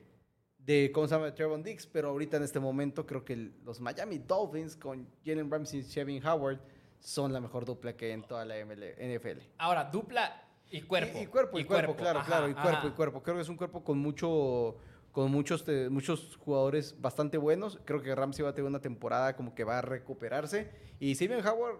de 0.65 0.91
cómo 0.93 1.09
se 1.09 1.15
llama 1.15 1.35
Trevon 1.35 1.63
Dix, 1.63 1.87
pero 1.87 2.11
ahorita 2.11 2.37
en 2.37 2.43
este 2.43 2.61
momento 2.61 3.07
creo 3.07 3.25
que 3.25 3.37
los 3.65 3.81
Miami 3.81 4.19
Dolphins 4.19 4.77
con 4.77 5.09
Jalen 5.25 5.51
Ramsey 5.51 5.81
y 5.81 5.83
Shevin 5.83 6.25
Howard 6.27 6.61
son 7.01 7.33
la 7.33 7.41
mejor 7.41 7.65
dupla 7.65 7.97
que 7.97 8.07
hay 8.07 8.13
en 8.13 8.23
toda 8.23 8.45
la 8.45 8.57
NFL. 8.59 9.41
Ahora, 9.59 9.85
dupla 9.85 10.45
y 10.71 10.83
cuerpo. 10.83 11.19
Y, 11.19 11.27
cuerpo, 11.27 11.59
y, 11.59 11.65
cuerpo, 11.65 11.97
claro, 11.97 12.23
claro, 12.25 12.49
y 12.49 12.55
cuerpo, 12.55 12.87
y 12.89 12.91
cuerpo. 12.91 13.23
Creo 13.23 13.37
que 13.37 13.43
es 13.43 13.49
un 13.49 13.57
cuerpo 13.57 13.83
con 13.83 13.99
mucho 13.99 14.77
con 15.13 15.31
muchos, 15.31 15.65
muchos 15.91 16.37
jugadores 16.37 17.01
bastante 17.01 17.37
buenos. 17.37 17.81
Creo 17.85 18.01
que 18.01 18.15
Ramsey 18.15 18.45
va 18.45 18.51
a 18.51 18.55
tener 18.55 18.69
una 18.69 18.81
temporada 18.81 19.35
como 19.35 19.55
que 19.55 19.65
va 19.65 19.79
a 19.79 19.83
recuperarse. 19.83 20.71
Y 21.01 21.15
Steven 21.15 21.45
Howard 21.45 21.79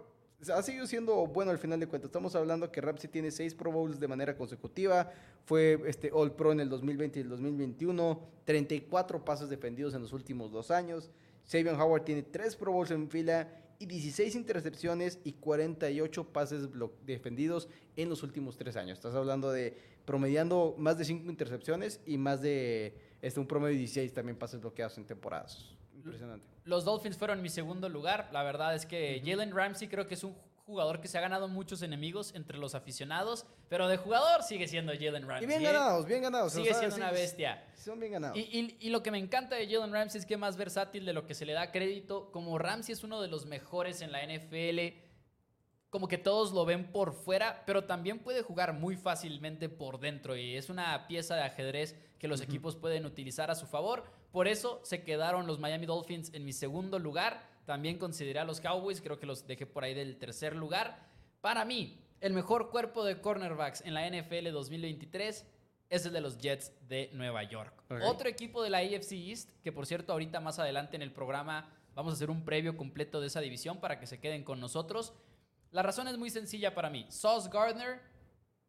ha 0.49 0.63
seguido 0.63 0.87
siendo 0.87 1.27
bueno 1.27 1.51
al 1.51 1.59
final 1.59 1.79
de 1.79 1.87
cuentas. 1.87 2.09
Estamos 2.09 2.35
hablando 2.35 2.71
que 2.71 2.81
Ramsey 2.81 3.09
tiene 3.09 3.29
seis 3.31 3.53
Pro 3.53 3.71
Bowls 3.71 3.99
de 3.99 4.07
manera 4.07 4.35
consecutiva, 4.35 5.11
fue 5.45 5.79
este 5.85 6.11
All 6.11 6.33
Pro 6.33 6.51
en 6.51 6.59
el 6.59 6.69
2020 6.69 7.19
y 7.19 7.21
el 7.23 7.29
2021, 7.29 8.19
34 8.45 9.23
pasos 9.23 9.49
defendidos 9.49 9.93
en 9.93 10.01
los 10.01 10.13
últimos 10.13 10.51
dos 10.51 10.71
años. 10.71 11.11
Sabian 11.45 11.79
Howard 11.79 12.03
tiene 12.03 12.23
tres 12.23 12.55
Pro 12.55 12.71
Bowls 12.71 12.91
en 12.91 13.09
fila 13.09 13.47
y 13.77 13.85
16 13.85 14.35
intercepciones 14.35 15.19
y 15.23 15.33
48 15.33 16.23
pases 16.25 16.69
defendidos 17.05 17.67
en 17.95 18.09
los 18.09 18.23
últimos 18.23 18.57
tres 18.57 18.75
años. 18.75 18.97
Estás 18.99 19.15
hablando 19.15 19.51
de 19.51 19.75
promediando 20.05 20.75
más 20.77 20.97
de 20.97 21.05
5 21.05 21.29
intercepciones 21.29 21.99
y 22.05 22.17
más 22.17 22.41
de 22.41 22.95
este, 23.21 23.39
un 23.39 23.47
promedio 23.47 23.73
de 23.73 23.79
16 23.79 24.13
también 24.13 24.37
pases 24.37 24.61
bloqueados 24.61 24.97
en 24.97 25.05
temporadas. 25.05 25.75
Impresionante. 26.03 26.45
Los 26.63 26.85
Dolphins 26.85 27.17
fueron 27.17 27.41
mi 27.41 27.49
segundo 27.49 27.89
lugar. 27.89 28.29
La 28.31 28.43
verdad 28.43 28.75
es 28.75 28.85
que 28.85 29.21
Jalen 29.25 29.55
Ramsey 29.55 29.87
creo 29.87 30.07
que 30.07 30.15
es 30.15 30.23
un 30.23 30.35
jugador 30.65 31.01
que 31.01 31.07
se 31.07 31.17
ha 31.17 31.21
ganado 31.21 31.47
muchos 31.47 31.81
enemigos 31.81 32.33
entre 32.33 32.57
los 32.57 32.75
aficionados, 32.75 33.45
pero 33.67 33.87
de 33.87 33.97
jugador 33.97 34.43
sigue 34.43 34.67
siendo 34.67 34.93
Jalen 34.93 35.27
Ramsey. 35.27 35.43
Y 35.43 35.47
bien 35.47 35.61
¿eh? 35.61 35.65
ganados, 35.65 36.05
bien 36.05 36.21
ganados. 36.21 36.53
Sigue 36.53 36.73
siendo 36.73 36.95
una 36.95 37.11
bestia. 37.11 37.63
Son 37.75 37.99
bien 37.99 38.13
ganados. 38.13 38.37
Y, 38.37 38.77
y, 38.79 38.89
lo 38.89 39.03
que 39.03 39.11
me 39.11 39.17
encanta 39.17 39.55
de 39.55 39.67
Jalen 39.67 39.91
Ramsey 39.91 40.19
es 40.19 40.25
que 40.25 40.35
es 40.35 40.39
más 40.39 40.55
versátil 40.55 41.05
de 41.05 41.13
lo 41.13 41.25
que 41.25 41.33
se 41.33 41.45
le 41.45 41.53
da 41.53 41.71
crédito. 41.71 42.31
Como 42.31 42.57
Ramsey 42.57 42.93
es 42.93 43.03
uno 43.03 43.21
de 43.21 43.27
los 43.27 43.45
mejores 43.45 44.01
en 44.01 44.11
la 44.11 44.25
NFL, 44.25 44.95
como 45.89 46.07
que 46.07 46.17
todos 46.17 46.53
lo 46.53 46.63
ven 46.63 46.91
por 46.91 47.13
fuera, 47.13 47.63
pero 47.65 47.83
también 47.83 48.19
puede 48.19 48.43
jugar 48.43 48.73
muy 48.73 48.95
fácilmente 48.95 49.67
por 49.67 49.99
dentro 49.99 50.37
y 50.37 50.55
es 50.55 50.69
una 50.69 51.05
pieza 51.07 51.35
de 51.35 51.41
ajedrez 51.41 51.95
que 52.17 52.29
los 52.29 52.39
equipos 52.39 52.77
pueden 52.77 53.05
utilizar 53.05 53.51
a 53.51 53.55
su 53.55 53.65
favor. 53.65 54.05
Por 54.31 54.47
eso 54.47 54.79
se 54.83 55.03
quedaron 55.03 55.47
los 55.47 55.59
Miami 55.59 55.85
Dolphins 55.85 56.33
en 56.33 56.45
mi 56.45 56.53
segundo 56.53 56.99
lugar. 56.99 57.49
También 57.65 57.97
consideré 57.97 58.39
a 58.39 58.45
los 58.45 58.61
Cowboys, 58.61 59.01
creo 59.01 59.19
que 59.19 59.25
los 59.25 59.45
dejé 59.45 59.65
por 59.65 59.83
ahí 59.83 59.93
del 59.93 60.17
tercer 60.17 60.55
lugar. 60.55 61.05
Para 61.41 61.65
mí, 61.65 61.99
el 62.21 62.33
mejor 62.33 62.69
cuerpo 62.69 63.03
de 63.03 63.19
cornerbacks 63.19 63.81
en 63.81 63.93
la 63.93 64.07
NFL 64.09 64.51
2023 64.51 65.45
es 65.89 66.05
el 66.05 66.13
de 66.13 66.21
los 66.21 66.37
Jets 66.37 66.71
de 66.87 67.09
Nueva 67.13 67.43
York. 67.43 67.83
Otro 68.03 68.29
equipo 68.29 68.63
de 68.63 68.69
la 68.69 68.77
AFC 68.77 69.11
East, 69.11 69.49
que 69.61 69.73
por 69.73 69.85
cierto 69.85 70.13
ahorita 70.13 70.39
más 70.39 70.57
adelante 70.57 70.95
en 70.95 71.01
el 71.01 71.11
programa 71.11 71.69
vamos 71.93 72.13
a 72.13 72.15
hacer 72.15 72.29
un 72.29 72.45
previo 72.45 72.77
completo 72.77 73.19
de 73.19 73.27
esa 73.27 73.41
división 73.41 73.79
para 73.79 73.99
que 73.99 74.07
se 74.07 74.19
queden 74.19 74.43
con 74.43 74.61
nosotros. 74.61 75.13
La 75.71 75.83
razón 75.83 76.07
es 76.07 76.17
muy 76.17 76.29
sencilla 76.29 76.73
para 76.73 76.89
mí. 76.89 77.05
Sauce 77.09 77.49
Gardner, 77.51 78.01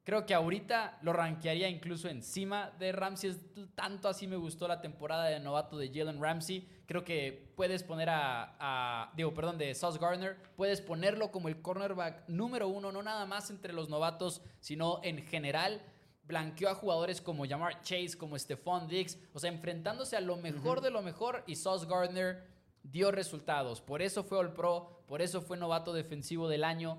creo 0.04 0.26
que 0.26 0.35
ahorita 0.35 0.99
lo 1.02 1.12
rankearía 1.12 1.68
incluso 1.68 2.09
encima 2.09 2.71
de 2.78 2.92
Ramsey. 2.92 3.30
Es 3.30 3.38
Tanto 3.75 4.09
así 4.09 4.26
me 4.26 4.37
gustó 4.37 4.66
la 4.68 4.80
temporada 4.80 5.25
de 5.26 5.38
novato 5.40 5.76
de 5.78 5.88
Jalen 5.92 6.21
Ramsey. 6.21 6.68
Creo 6.87 7.04
que 7.04 7.52
puedes 7.56 7.82
poner 7.82 8.09
a, 8.11 8.56
a- 8.59 9.12
digo, 9.16 9.32
perdón, 9.32 9.59
de 9.59 9.75
Sauce 9.75 9.99
Gardner, 9.99 10.37
puedes 10.56 10.80
ponerlo 10.80 11.30
como 11.30 11.49
el 11.49 11.62
cornerback 11.62 12.28
número 12.28 12.68
uno, 12.68 12.92
no 12.92 13.02
nada 13.02 13.25
más 13.26 13.49
entre 13.50 13.73
los 13.73 13.88
novatos, 13.88 14.42
sino 14.61 15.00
en 15.02 15.25
general. 15.26 15.80
Blanqueó 16.25 16.68
a 16.71 16.75
jugadores 16.75 17.21
como 17.21 17.47
Jamar 17.47 17.82
Chase, 17.82 18.16
como 18.16 18.38
Stephon 18.38 18.87
Diggs, 18.87 19.18
o 19.35 19.38
sea, 19.40 19.50
enfrentándose 19.50 20.16
a 20.16 20.21
lo 20.21 20.37
mejor 20.37 20.80
de 20.80 20.90
lo 20.90 21.02
mejor 21.02 21.42
y 21.49 21.56
Sauce 21.56 21.85
Gardner 21.87 22.47
dio 22.85 23.11
resultados. 23.11 23.80
Por 23.80 24.02
eso 24.02 24.23
fue 24.23 24.38
All 24.38 24.52
Pro, 24.54 25.02
por 25.09 25.21
eso 25.21 25.42
fue 25.42 25.56
novato 25.56 25.92
defensivo 25.92 26.49
del 26.49 26.62
año, 26.64 26.99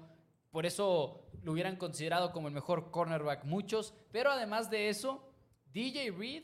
por 0.52 0.66
eso 0.66 1.23
lo 1.44 1.52
hubieran 1.52 1.76
considerado 1.76 2.32
como 2.32 2.48
el 2.48 2.54
mejor 2.54 2.92
cornerback 2.92 3.44
muchos. 3.46 3.94
Pero 4.12 4.32
además 4.32 4.70
de 4.70 4.90
eso, 4.90 5.24
DJ 5.74 6.12
Reed 6.12 6.44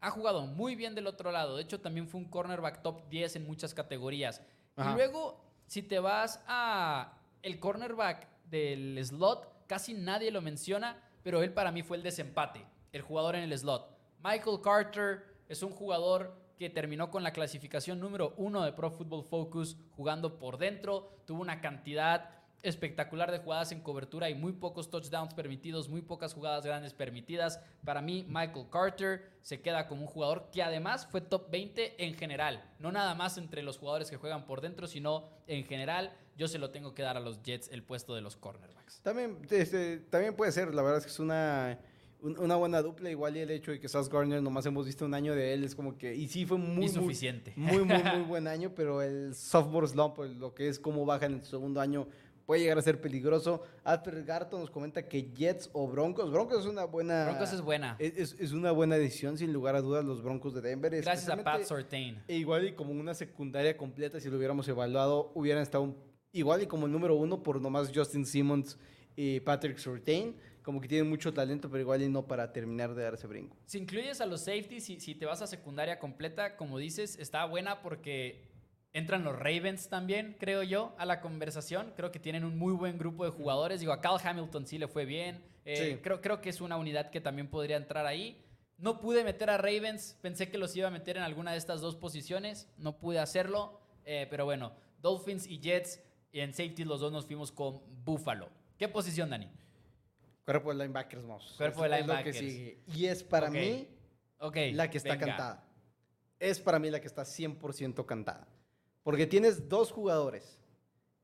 ha 0.00 0.10
jugado 0.10 0.46
muy 0.46 0.74
bien 0.74 0.94
del 0.94 1.06
otro 1.06 1.30
lado. 1.30 1.56
De 1.56 1.62
hecho, 1.62 1.80
también 1.80 2.08
fue 2.08 2.20
un 2.20 2.28
cornerback 2.28 2.82
top 2.82 3.08
10 3.08 3.36
en 3.36 3.46
muchas 3.46 3.74
categorías. 3.74 4.42
Ajá. 4.76 4.90
Y 4.90 4.94
luego, 4.94 5.44
si 5.66 5.82
te 5.82 5.98
vas 5.98 6.42
a 6.46 7.18
el 7.42 7.60
cornerback 7.60 8.28
del 8.44 8.98
slot, 9.04 9.66
casi 9.66 9.94
nadie 9.94 10.30
lo 10.30 10.40
menciona, 10.42 11.02
pero 11.22 11.42
él 11.42 11.52
para 11.52 11.70
mí 11.70 11.82
fue 11.82 11.96
el 11.96 12.02
desempate, 12.02 12.66
el 12.92 13.02
jugador 13.02 13.36
en 13.36 13.44
el 13.44 13.58
slot. 13.58 13.88
Michael 14.22 14.60
Carter 14.62 15.24
es 15.48 15.62
un 15.62 15.72
jugador 15.72 16.34
que 16.58 16.68
terminó 16.68 17.10
con 17.10 17.22
la 17.22 17.32
clasificación 17.32 18.00
número 18.00 18.34
uno 18.36 18.62
de 18.62 18.72
Pro 18.72 18.90
Football 18.90 19.24
Focus 19.24 19.76
jugando 19.92 20.38
por 20.38 20.58
dentro, 20.58 21.22
tuvo 21.24 21.40
una 21.40 21.60
cantidad 21.60 22.39
espectacular 22.62 23.30
de 23.30 23.38
jugadas 23.38 23.72
en 23.72 23.80
cobertura 23.80 24.28
y 24.30 24.34
muy 24.34 24.52
pocos 24.52 24.90
touchdowns 24.90 25.34
permitidos, 25.34 25.88
muy 25.88 26.02
pocas 26.02 26.34
jugadas 26.34 26.64
grandes 26.64 26.92
permitidas. 26.92 27.60
Para 27.84 28.02
mí, 28.02 28.24
Michael 28.28 28.66
Carter 28.70 29.30
se 29.42 29.60
queda 29.60 29.86
como 29.88 30.02
un 30.02 30.08
jugador 30.08 30.48
que 30.52 30.62
además 30.62 31.06
fue 31.10 31.20
top 31.20 31.50
20 31.50 32.04
en 32.04 32.14
general, 32.14 32.62
no 32.78 32.92
nada 32.92 33.14
más 33.14 33.38
entre 33.38 33.62
los 33.62 33.78
jugadores 33.78 34.10
que 34.10 34.16
juegan 34.16 34.46
por 34.46 34.60
dentro, 34.60 34.86
sino 34.86 35.28
en 35.46 35.64
general. 35.64 36.12
Yo 36.36 36.48
se 36.48 36.58
lo 36.58 36.70
tengo 36.70 36.94
que 36.94 37.02
dar 37.02 37.16
a 37.16 37.20
los 37.20 37.42
Jets 37.42 37.68
el 37.70 37.82
puesto 37.82 38.14
de 38.14 38.22
los 38.22 38.36
cornerbacks. 38.36 39.00
También, 39.02 39.38
este, 39.50 39.98
también 39.98 40.34
puede 40.34 40.52
ser, 40.52 40.74
la 40.74 40.80
verdad 40.82 40.98
es 40.98 41.04
que 41.04 41.10
es 41.10 41.18
una, 41.18 41.78
un- 42.22 42.38
una 42.38 42.56
buena 42.56 42.80
dupla, 42.80 43.10
igual 43.10 43.36
y 43.36 43.40
el 43.40 43.50
hecho 43.50 43.72
de 43.72 43.78
que 43.80 43.88
Sauce 43.88 44.10
Gardner 44.10 44.42
nomás 44.42 44.64
hemos 44.64 44.86
visto 44.86 45.04
un 45.04 45.12
año 45.12 45.34
de 45.34 45.52
él, 45.52 45.64
es 45.64 45.74
como 45.74 45.98
que, 45.98 46.14
y 46.14 46.28
sí 46.28 46.46
fue 46.46 46.56
muy, 46.56 46.68
muy, 46.76 46.84
Insuficiente. 46.86 47.52
muy, 47.56 47.84
muy, 47.84 48.02
muy 48.02 48.22
buen 48.28 48.46
año, 48.48 48.72
pero 48.74 49.02
el 49.02 49.34
sophomore 49.34 49.88
slump, 49.88 50.16
lo 50.38 50.54
que 50.54 50.68
es 50.68 50.78
cómo 50.78 51.04
baja 51.04 51.26
en 51.26 51.34
el 51.34 51.42
segundo 51.42 51.78
año, 51.80 52.08
puede 52.50 52.62
llegar 52.62 52.78
a 52.78 52.82
ser 52.82 53.00
peligroso. 53.00 53.62
Alfred 53.84 54.26
Garto 54.26 54.58
nos 54.58 54.70
comenta 54.72 55.08
que 55.08 55.30
Jets 55.32 55.70
o 55.72 55.86
Broncos, 55.86 56.32
Broncos 56.32 56.58
es 56.58 56.66
una 56.66 56.82
buena... 56.84 57.26
Broncos 57.26 57.52
es 57.52 57.60
buena. 57.60 57.94
es, 58.00 58.50
una 58.50 58.72
buena 58.72 58.96
decisión, 58.96 59.38
sin 59.38 59.52
lugar 59.52 59.76
a 59.76 59.80
dudas, 59.80 60.04
los 60.04 60.20
Broncos 60.20 60.52
de 60.54 60.60
Denver. 60.60 60.90
Gracias 61.00 61.28
a 61.28 61.44
Pat 61.44 61.62
Sortain. 61.62 62.20
e 62.26 62.34
igual 62.38 62.66
y 62.66 62.72
como 62.72 62.90
una 62.90 63.14
secundaria 63.14 63.76
completa, 63.76 64.18
si 64.18 64.28
lo 64.28 64.36
hubiéramos 64.36 64.66
evaluado, 64.66 65.30
hubieran 65.36 65.62
estado 65.62 65.84
un- 65.84 65.96
igual 66.32 66.60
y 66.64 66.66
como 66.66 66.86
el 66.86 66.92
número 66.92 67.14
uno 67.14 67.40
por 67.40 67.60
nomás 67.60 67.92
Justin 67.94 68.26
Simmons 68.26 68.76
y 69.14 69.38
Patrick 69.38 69.78
Surtain. 69.78 70.34
Como 70.64 70.80
que 70.80 70.88
tienen 70.88 71.08
mucho 71.08 71.32
talento, 71.32 71.70
pero 71.70 71.82
igual 71.82 72.02
y 72.02 72.08
no 72.08 72.26
para 72.26 72.52
terminar 72.52 72.96
de 72.96 73.02
dar 73.04 73.14
ese 73.14 73.28
brinco. 73.28 73.56
Si 73.64 73.78
incluyes 73.78 74.20
a 74.20 74.26
los 74.26 74.40
safeties, 74.40 74.84
si, 74.84 74.98
si 74.98 75.14
te 75.14 75.24
vas 75.24 75.40
a 75.40 75.46
secundaria 75.46 76.00
completa, 76.00 76.56
como 76.56 76.78
dices, 76.78 77.16
está 77.20 77.44
buena 77.44 77.80
porque 77.80 78.49
entran 78.92 79.22
los 79.24 79.38
Ravens 79.38 79.88
también, 79.88 80.36
creo 80.38 80.62
yo, 80.62 80.94
a 80.98 81.04
la 81.06 81.20
conversación. 81.20 81.92
Creo 81.96 82.10
que 82.10 82.18
tienen 82.18 82.44
un 82.44 82.58
muy 82.58 82.72
buen 82.72 82.98
grupo 82.98 83.24
de 83.24 83.30
jugadores. 83.30 83.80
Digo, 83.80 83.92
a 83.92 84.00
Cal 84.00 84.18
Hamilton 84.22 84.66
sí 84.66 84.78
le 84.78 84.88
fue 84.88 85.04
bien. 85.04 85.44
Eh, 85.64 85.76
Sí. 85.94 86.00
creo, 86.02 86.20
creo 86.20 86.40
que 86.40 86.48
es 86.50 86.60
una 86.60 86.76
unidad 86.76 87.10
que 87.10 87.20
también 87.20 87.48
podría 87.48 87.76
entrar 87.76 88.06
ahí. 88.06 88.42
No 88.78 88.98
pude 89.00 89.24
meter 89.24 89.50
a 89.50 89.58
Ravens, 89.58 90.16
pensé 90.22 90.50
que 90.50 90.56
los 90.58 90.74
iba 90.74 90.88
a 90.88 90.90
meter 90.90 91.16
en 91.18 91.22
alguna 91.22 91.52
de 91.52 91.58
estas 91.58 91.80
dos 91.82 91.96
posiciones, 91.96 92.66
no 92.78 92.98
pude 92.98 93.18
hacerlo, 93.18 93.78
eh, 94.06 94.26
pero 94.30 94.46
bueno, 94.46 94.72
Dolphins 95.02 95.46
y 95.46 95.58
Jets, 95.60 96.00
y 96.32 96.40
en 96.40 96.52
safety 96.54 96.84
los 96.84 97.00
dos 97.00 97.12
nos 97.12 97.26
fuimos 97.26 97.52
con 97.52 97.80
Buffalo. 98.04 98.48
¿Qué 98.78 98.88
posición, 98.88 99.28
Dani? 99.30 99.48
Cuerpo 100.46 100.70
de 100.72 100.76
linebackers, 100.78 101.22
vamos. 101.22 101.54
Cuerpo 101.58 101.82
de 101.82 101.88
Es- 101.88 102.00
es 102.00 102.06
lo 102.06 102.14
que 102.14 102.18
linebackers. 102.32 102.38
sigue. 102.38 102.78
Y 102.94 103.06
es 103.06 103.22
para 103.22 103.50
mí 103.50 103.86
Ok. 104.38 104.56
la 104.72 104.88
que 104.90 104.96
está 104.98 105.10
venga. 105.12 105.26
cantada. 105.26 105.64
Es 106.38 106.58
para 106.58 106.78
mí 106.78 106.90
la 106.90 107.00
que 107.00 107.06
está 107.06 107.24
100% 107.26 108.06
cantada. 108.06 108.48
Porque 109.02 109.26
tienes 109.26 109.68
dos 109.68 109.90
jugadores. 109.92 110.58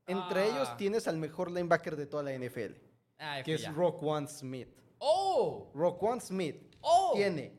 Entre 0.07 0.41
Ah. 0.41 0.45
ellos 0.45 0.77
tienes 0.77 1.07
al 1.07 1.17
mejor 1.17 1.51
linebacker 1.51 1.95
de 1.95 2.05
toda 2.05 2.23
la 2.23 2.33
NFL, 2.33 2.75
Ay, 3.17 3.43
que 3.43 3.55
es. 3.55 3.73
Roquan 3.75 4.27
Smith. 4.27 4.69
¡Oh! 4.99 5.69
Roquan 5.75 6.21
Smith 6.21 6.55
¡Oh! 6.81 7.11
tiene 7.13 7.53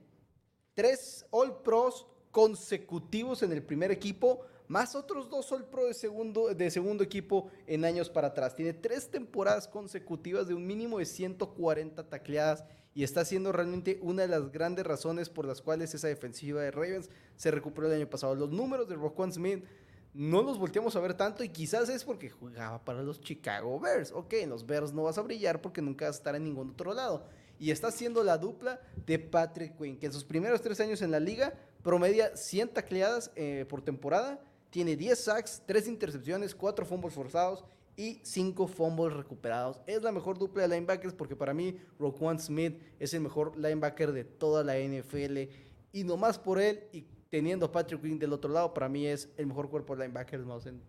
tres 0.75 1.27
All 1.31 1.63
Pros 1.63 2.07
consecutivos 2.31 3.43
en 3.43 3.53
el 3.53 3.63
primer 3.63 3.91
equipo, 3.91 4.41
más 4.67 4.95
otros 4.95 5.29
dos 5.29 5.51
All 5.53 5.65
Pro 5.67 5.85
de 5.87 5.95
segundo, 5.95 6.55
de 6.55 6.71
segundo 6.71 7.05
equipo 7.05 7.51
en 7.67 7.85
años 7.85 8.09
para 8.11 8.29
atrás. 8.29 8.55
Tiene 8.55 8.73
tres 8.73 9.11
temporadas 9.11 9.69
consecutivas 9.69 10.49
de 10.49 10.55
un 10.55 10.67
mínimo 10.67 10.99
de 10.99 11.05
140 11.07 12.09
tacleadas 12.09 12.65
y 12.95 13.03
está 13.05 13.25
siendo 13.25 13.53
realmente 13.53 13.99
una 14.03 14.23
de 14.23 14.29
las 14.29 14.51
grandes 14.51 14.87
razones 14.87 15.29
por 15.29 15.45
las 15.47 15.61
cuales 15.63 15.95
esa 15.95 16.09
defensiva 16.09 16.63
de 16.63 16.71
Ravens 16.71 17.11
se 17.37 17.51
recuperó 17.51 17.87
el 17.89 17.95
año 17.95 18.09
pasado. 18.11 18.35
Los 18.35 18.51
números 18.51 18.89
de 18.89 18.97
Roquan 18.97 19.33
Smith 19.33 19.65
no 20.15 20.43
los 20.43 20.59
volteamos 20.59 20.97
a 20.97 21.01
ver 21.01 21.15
tanto 21.15 21.45
y 21.45 21.49
quizás 21.49 21.89
es 21.89 22.05
porque 22.05 22.31
jugaba 22.31 22.85
para 22.85 23.03
los 23.03 23.21
Chicago 23.21 23.79
Bears. 23.79 24.13
Ok, 24.13 24.35
en 24.35 24.51
los 24.51 24.67
Bears 24.67 24.93
no 24.93 25.05
vas 25.05 25.19
a 25.19 25.23
brillar 25.23 25.61
porque 25.61 25.83
nunca 25.83 26.07
vas 26.07 26.17
a 26.17 26.19
estar 26.19 26.35
en 26.35 26.45
ningún 26.45 26.71
otro 26.71 26.95
lado. 26.95 27.27
Y 27.59 27.71
está 27.71 27.91
siendo 27.91 28.23
la 28.23 28.39
dupla 28.39 28.81
de 29.07 29.19
Patrick 29.19 29.77
Quinn, 29.77 29.99
que 29.99 30.07
en 30.07 30.13
sus 30.13 30.25
primeros 30.25 30.63
tres 30.63 30.81
años 30.81 31.03
en 31.03 31.11
la 31.11 31.21
liga 31.21 31.55
promedia 31.83 32.37
100 32.37 32.75
tacleadas 32.75 33.31
eh, 33.35 33.67
por 33.69 33.83
temporada, 33.83 34.41
tiene 34.71 34.97
10 34.97 35.19
sacks, 35.19 35.63
3 35.67 35.89
intercepciones, 35.89 36.55
4 36.55 36.87
fumbles 36.87 37.15
forzados 37.15 37.65
y 37.97 38.21
5 38.23 38.69
fumbles 38.69 39.17
recuperados. 39.17 39.81
Es 39.87 40.03
la 40.03 40.13
mejor 40.13 40.39
dupla 40.39 40.63
de 40.63 40.69
linebackers 40.69 41.15
porque 41.15 41.35
para 41.35 41.55
mí 41.55 41.77
Roquan 41.99 42.39
Smith 42.39 42.81
es 42.99 43.13
el 43.15 43.21
mejor 43.21 43.57
linebacker 43.57 44.13
de 44.13 44.25
toda 44.25 44.63
la 44.63 44.79
NFL 44.79 45.51
y 45.93 46.05
nomás 46.05 46.39
por 46.39 46.61
él 46.61 46.85
teniendo 47.31 47.71
Patrick 47.71 48.01
Quinn 48.03 48.19
del 48.19 48.33
otro 48.33 48.51
lado, 48.51 48.73
para 48.75 48.89
mí 48.89 49.07
es 49.07 49.33
el 49.37 49.47
mejor 49.47 49.69
cuerpo 49.71 49.95
de 49.97 50.05
linebackers. 50.05 50.45
vamos, 50.45 50.67
en- 50.67 50.83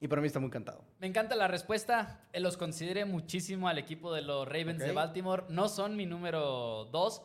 Y 0.00 0.06
para 0.06 0.20
mí 0.20 0.26
está 0.28 0.38
muy 0.38 0.46
encantado. 0.46 0.84
Me 1.00 1.08
encanta 1.08 1.34
la 1.34 1.48
respuesta. 1.48 2.28
Eh, 2.32 2.38
Los 2.40 2.56
consideré 2.56 3.04
muchísimo 3.04 3.68
al 3.68 3.78
equipo 3.78 4.14
de 4.14 4.22
los 4.22 4.46
Ravens 4.46 4.78
de 4.78 4.90
Ok. 4.90 4.94
Baltimore. 4.94 5.42
No 5.48 5.68
son 5.68 5.96
mi 5.96 6.06
número 6.06 6.84
dos, 6.92 7.22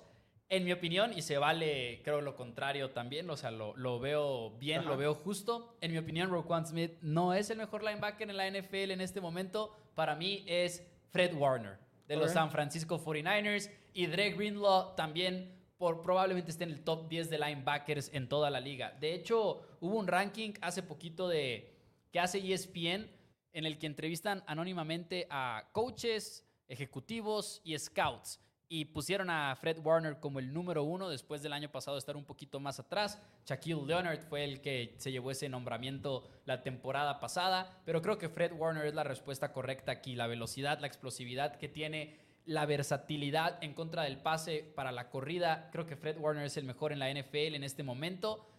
en 0.49 0.63
mi 0.63 0.71
opinión, 0.71 1.13
y 1.15 1.21
se 1.21 1.37
vale, 1.37 2.01
creo, 2.03 2.21
lo 2.21 2.35
contrario 2.35 2.89
también. 2.91 3.29
O 3.29 3.37
sea, 3.37 3.51
lo, 3.51 3.75
lo 3.77 3.99
veo 3.99 4.57
bien, 4.57 4.79
Ajá. 4.81 4.89
lo 4.89 4.97
veo 4.97 5.13
justo. 5.13 5.77
En 5.81 5.91
mi 5.91 5.99
opinión, 5.99 6.31
Roquan 6.31 6.65
Smith 6.65 6.93
no 7.01 7.33
es 7.35 7.49
el 7.51 7.57
mejor 7.59 7.83
linebacker 7.83 8.27
en 8.29 8.37
la 8.37 8.47
NFL 8.47 8.91
en 8.91 9.01
este 9.01 9.21
momento. 9.21 9.75
Para 9.93 10.15
mí 10.15 10.43
es 10.47 10.83
Fred 11.11 11.35
Warner, 11.35 11.77
de 12.07 12.15
los 12.15 12.29
Ok. 12.29 12.33
San 12.33 12.49
Francisco 12.51 12.97
49ers. 12.99 13.69
Y 13.93 14.07
Dre 14.07 14.31
Greenlaw 14.31 14.95
también 14.95 15.62
probablemente 16.01 16.51
esté 16.51 16.63
en 16.63 16.71
el 16.71 16.83
top 16.83 17.07
10 17.09 17.29
de 17.29 17.39
linebackers 17.39 18.11
en 18.13 18.27
toda 18.27 18.49
la 18.49 18.59
liga. 18.59 18.91
De 18.99 19.13
hecho, 19.13 19.61
hubo 19.79 19.97
un 19.97 20.07
ranking 20.07 20.53
hace 20.61 20.83
poquito 20.83 21.27
de 21.27 21.73
que 22.11 22.19
hace 22.19 22.39
ESPN 22.39 23.09
en 23.53 23.65
el 23.65 23.77
que 23.77 23.87
entrevistan 23.87 24.43
anónimamente 24.47 25.27
a 25.29 25.69
coaches, 25.71 26.45
ejecutivos 26.67 27.61
y 27.63 27.77
scouts. 27.77 28.39
Y 28.69 28.85
pusieron 28.85 29.29
a 29.29 29.55
Fred 29.55 29.77
Warner 29.83 30.19
como 30.19 30.39
el 30.39 30.51
número 30.51 30.83
uno 30.83 31.07
después 31.07 31.43
del 31.43 31.53
año 31.53 31.69
pasado 31.69 31.97
estar 31.97 32.17
un 32.17 32.25
poquito 32.25 32.59
más 32.59 32.79
atrás. 32.79 33.19
Shaquille 33.45 33.85
Leonard 33.85 34.21
fue 34.21 34.43
el 34.43 34.61
que 34.61 34.95
se 34.97 35.11
llevó 35.11 35.29
ese 35.29 35.47
nombramiento 35.47 36.27
la 36.45 36.63
temporada 36.63 37.19
pasada. 37.19 37.81
Pero 37.85 38.01
creo 38.01 38.17
que 38.17 38.29
Fred 38.29 38.53
Warner 38.53 38.87
es 38.87 38.95
la 38.95 39.03
respuesta 39.03 39.53
correcta 39.53 39.91
aquí. 39.91 40.15
La 40.15 40.25
velocidad, 40.25 40.79
la 40.79 40.87
explosividad 40.87 41.57
que 41.57 41.69
tiene, 41.69 42.17
la 42.45 42.65
versatilidad 42.65 43.63
en 43.63 43.73
contra 43.73 44.03
del 44.03 44.17
pase 44.17 44.63
para 44.75 44.91
la 44.91 45.09
corrida. 45.09 45.69
Creo 45.71 45.85
que 45.85 45.95
Fred 45.95 46.17
Warner 46.17 46.45
es 46.45 46.57
el 46.57 46.65
mejor 46.65 46.91
en 46.91 46.99
la 46.99 47.09
NFL 47.13 47.55
en 47.55 47.63
este 47.63 47.83
momento. 47.83 48.49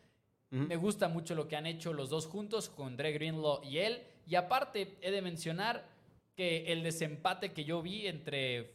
Me 0.51 0.77
gusta 0.77 1.09
mucho 1.09 1.35
lo 1.35 1.49
que 1.49 1.57
han 1.57 1.67
hecho 1.67 1.93
los 1.93 2.11
dos 2.11 2.27
juntos 2.29 2.69
con 2.69 2.97
Dre 2.97 3.11
Greenlaw 3.13 3.65
y 3.65 3.79
él. 3.79 4.03
Y 4.25 4.37
aparte, 4.37 4.97
he 5.01 5.11
de 5.11 5.21
mencionar 5.21 5.85
que 6.37 6.73
el 6.73 6.85
desempate 6.85 7.53
que 7.53 7.65
yo 7.65 7.83
vi 7.83 8.07
entre, 8.07 8.71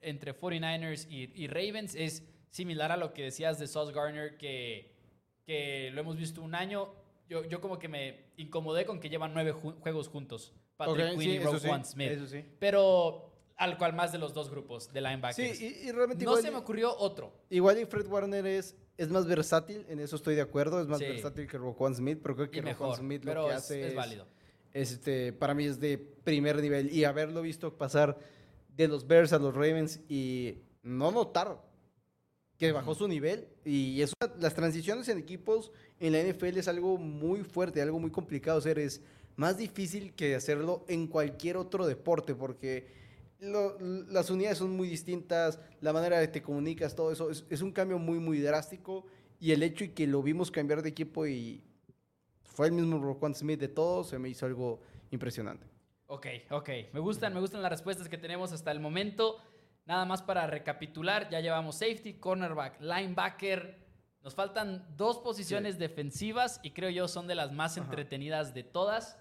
entre 0.00 0.38
49ers 0.38 1.08
y, 1.10 1.32
y 1.34 1.48
Ravens 1.48 1.96
es 1.96 2.22
similar 2.50 2.92
a 2.92 2.96
lo 2.96 3.12
que 3.12 3.24
decías 3.24 3.58
de 3.58 3.66
Sauce 3.66 3.92
Garner, 3.92 4.36
que, 4.38 4.94
que 5.44 5.90
lo 5.92 6.00
hemos 6.02 6.16
visto 6.16 6.42
un 6.42 6.54
año. 6.54 6.94
Yo, 7.28 7.44
yo 7.44 7.60
como 7.60 7.78
que 7.80 7.88
me 7.88 8.26
incomodé 8.36 8.84
con 8.86 9.00
que 9.00 9.08
llevan 9.10 9.34
nueve 9.34 9.52
ju- 9.52 9.80
juegos 9.80 10.06
juntos. 10.08 10.52
Patrick 10.76 11.06
Ok, 11.14 11.18
Quinn 11.18 11.20
sí, 11.22 11.30
y 11.30 11.38
Roquan 11.40 11.84
sí, 11.84 11.92
Smith. 11.92 12.26
sí. 12.26 12.44
Pero 12.60 13.29
al 13.60 13.76
cual 13.76 13.92
más 13.92 14.10
de 14.10 14.18
los 14.18 14.32
dos 14.32 14.50
grupos 14.50 14.90
de 14.92 15.00
linebackers. 15.02 15.56
Sí, 15.58 15.80
y, 15.84 15.88
y 15.88 15.92
realmente 15.92 16.24
no 16.24 16.30
igual, 16.30 16.42
se 16.42 16.50
me 16.50 16.56
ocurrió 16.56 16.96
otro. 16.96 17.30
igual 17.50 17.78
y 17.78 17.84
Fred 17.84 18.06
Warner 18.06 18.46
es, 18.46 18.74
es 18.96 19.10
más 19.10 19.26
versátil, 19.26 19.84
en 19.88 20.00
eso 20.00 20.16
estoy 20.16 20.34
de 20.34 20.40
acuerdo, 20.40 20.80
es 20.80 20.86
más 20.88 20.98
Sí. 20.98 21.04
versátil 21.04 21.46
que 21.46 21.58
Roquan 21.58 21.94
Smith, 21.94 22.20
pero 22.22 22.34
creo 22.36 22.50
que 22.50 22.62
Roquan 22.62 22.96
Smith 22.96 23.22
lo 23.24 23.44
que 23.46 23.50
es, 23.50 23.56
hace 23.56 23.88
es 23.88 23.94
válido. 23.94 24.26
es, 24.72 24.92
este, 24.92 25.34
para 25.34 25.52
mí 25.52 25.66
es 25.66 25.78
de 25.78 25.98
primer 25.98 26.56
nivel 26.62 26.90
y 26.90 27.04
haberlo 27.04 27.42
visto 27.42 27.76
pasar 27.76 28.18
de 28.76 28.88
los 28.88 29.06
Bears 29.06 29.34
a 29.34 29.38
los 29.38 29.54
Ravens 29.54 30.00
y 30.08 30.62
no 30.82 31.10
notar 31.10 31.60
que 32.56 32.72
bajó 32.72 32.94
su 32.94 33.08
nivel 33.08 33.46
y 33.64 34.00
es 34.00 34.12
una- 34.20 34.34
las 34.38 34.54
transiciones 34.54 35.08
en 35.10 35.18
equipos 35.18 35.70
en 35.98 36.12
la 36.12 36.20
NFL 36.20 36.58
es 36.58 36.68
algo 36.68 36.96
muy 36.96 37.42
fuerte, 37.44 37.82
algo 37.82 37.98
muy 37.98 38.10
complicado 38.10 38.58
hacer, 38.58 38.78
es 38.78 39.02
más 39.36 39.58
difícil 39.58 40.14
que 40.14 40.34
hacerlo 40.34 40.84
en 40.88 41.06
cualquier 41.06 41.58
otro 41.58 41.86
deporte 41.86 42.34
porque 42.34 42.99
lo- 43.40 43.78
las 43.80 44.30
unidades 44.30 44.58
son 44.58 44.70
muy 44.76 44.88
distintas, 44.88 45.58
la 45.80 45.92
manera 45.92 46.18
de 46.18 46.28
te 46.28 46.42
comunicas, 46.42 46.94
todo 46.94 47.10
eso 47.12 47.30
es, 47.30 47.44
es 47.50 47.62
un 47.62 47.72
cambio 47.72 47.98
muy 47.98 48.18
muy 48.18 48.40
drástico 48.40 49.06
y 49.38 49.52
el 49.52 49.62
hecho 49.62 49.84
y 49.84 49.88
que 49.90 50.06
lo 50.06 50.22
vimos 50.22 50.50
cambiar 50.50 50.82
de 50.82 50.90
equipo 50.90 51.26
y 51.26 51.64
fue 52.44 52.66
el 52.66 52.72
mismo 52.72 52.98
Roquan 53.02 53.34
Smith 53.34 53.58
de 53.60 53.68
todos, 53.68 54.08
se 54.08 54.18
me 54.18 54.28
hizo 54.28 54.44
algo 54.46 54.80
impresionante. 55.10 55.66
Ok, 56.08 56.26
ok. 56.50 56.68
Me 56.92 57.00
gustan, 57.00 57.32
me 57.32 57.40
gustan 57.40 57.62
las 57.62 57.70
respuestas 57.70 58.08
que 58.08 58.18
tenemos 58.18 58.52
hasta 58.52 58.70
el 58.72 58.80
momento. 58.80 59.38
Nada 59.86 60.04
más 60.04 60.22
para 60.22 60.46
recapitular, 60.46 61.30
ya 61.30 61.40
llevamos 61.40 61.76
safety, 61.76 62.14
cornerback, 62.14 62.80
linebacker. 62.80 63.78
Nos 64.22 64.34
faltan 64.34 64.84
dos 64.96 65.18
posiciones 65.18 65.78
defensivas 65.78 66.60
y 66.62 66.72
creo 66.72 66.90
yo 66.90 67.08
son 67.08 67.26
de 67.28 67.36
las 67.36 67.52
más 67.52 67.78
Ajá. 67.78 67.86
entretenidas 67.86 68.52
de 68.52 68.64
todas. 68.64 69.16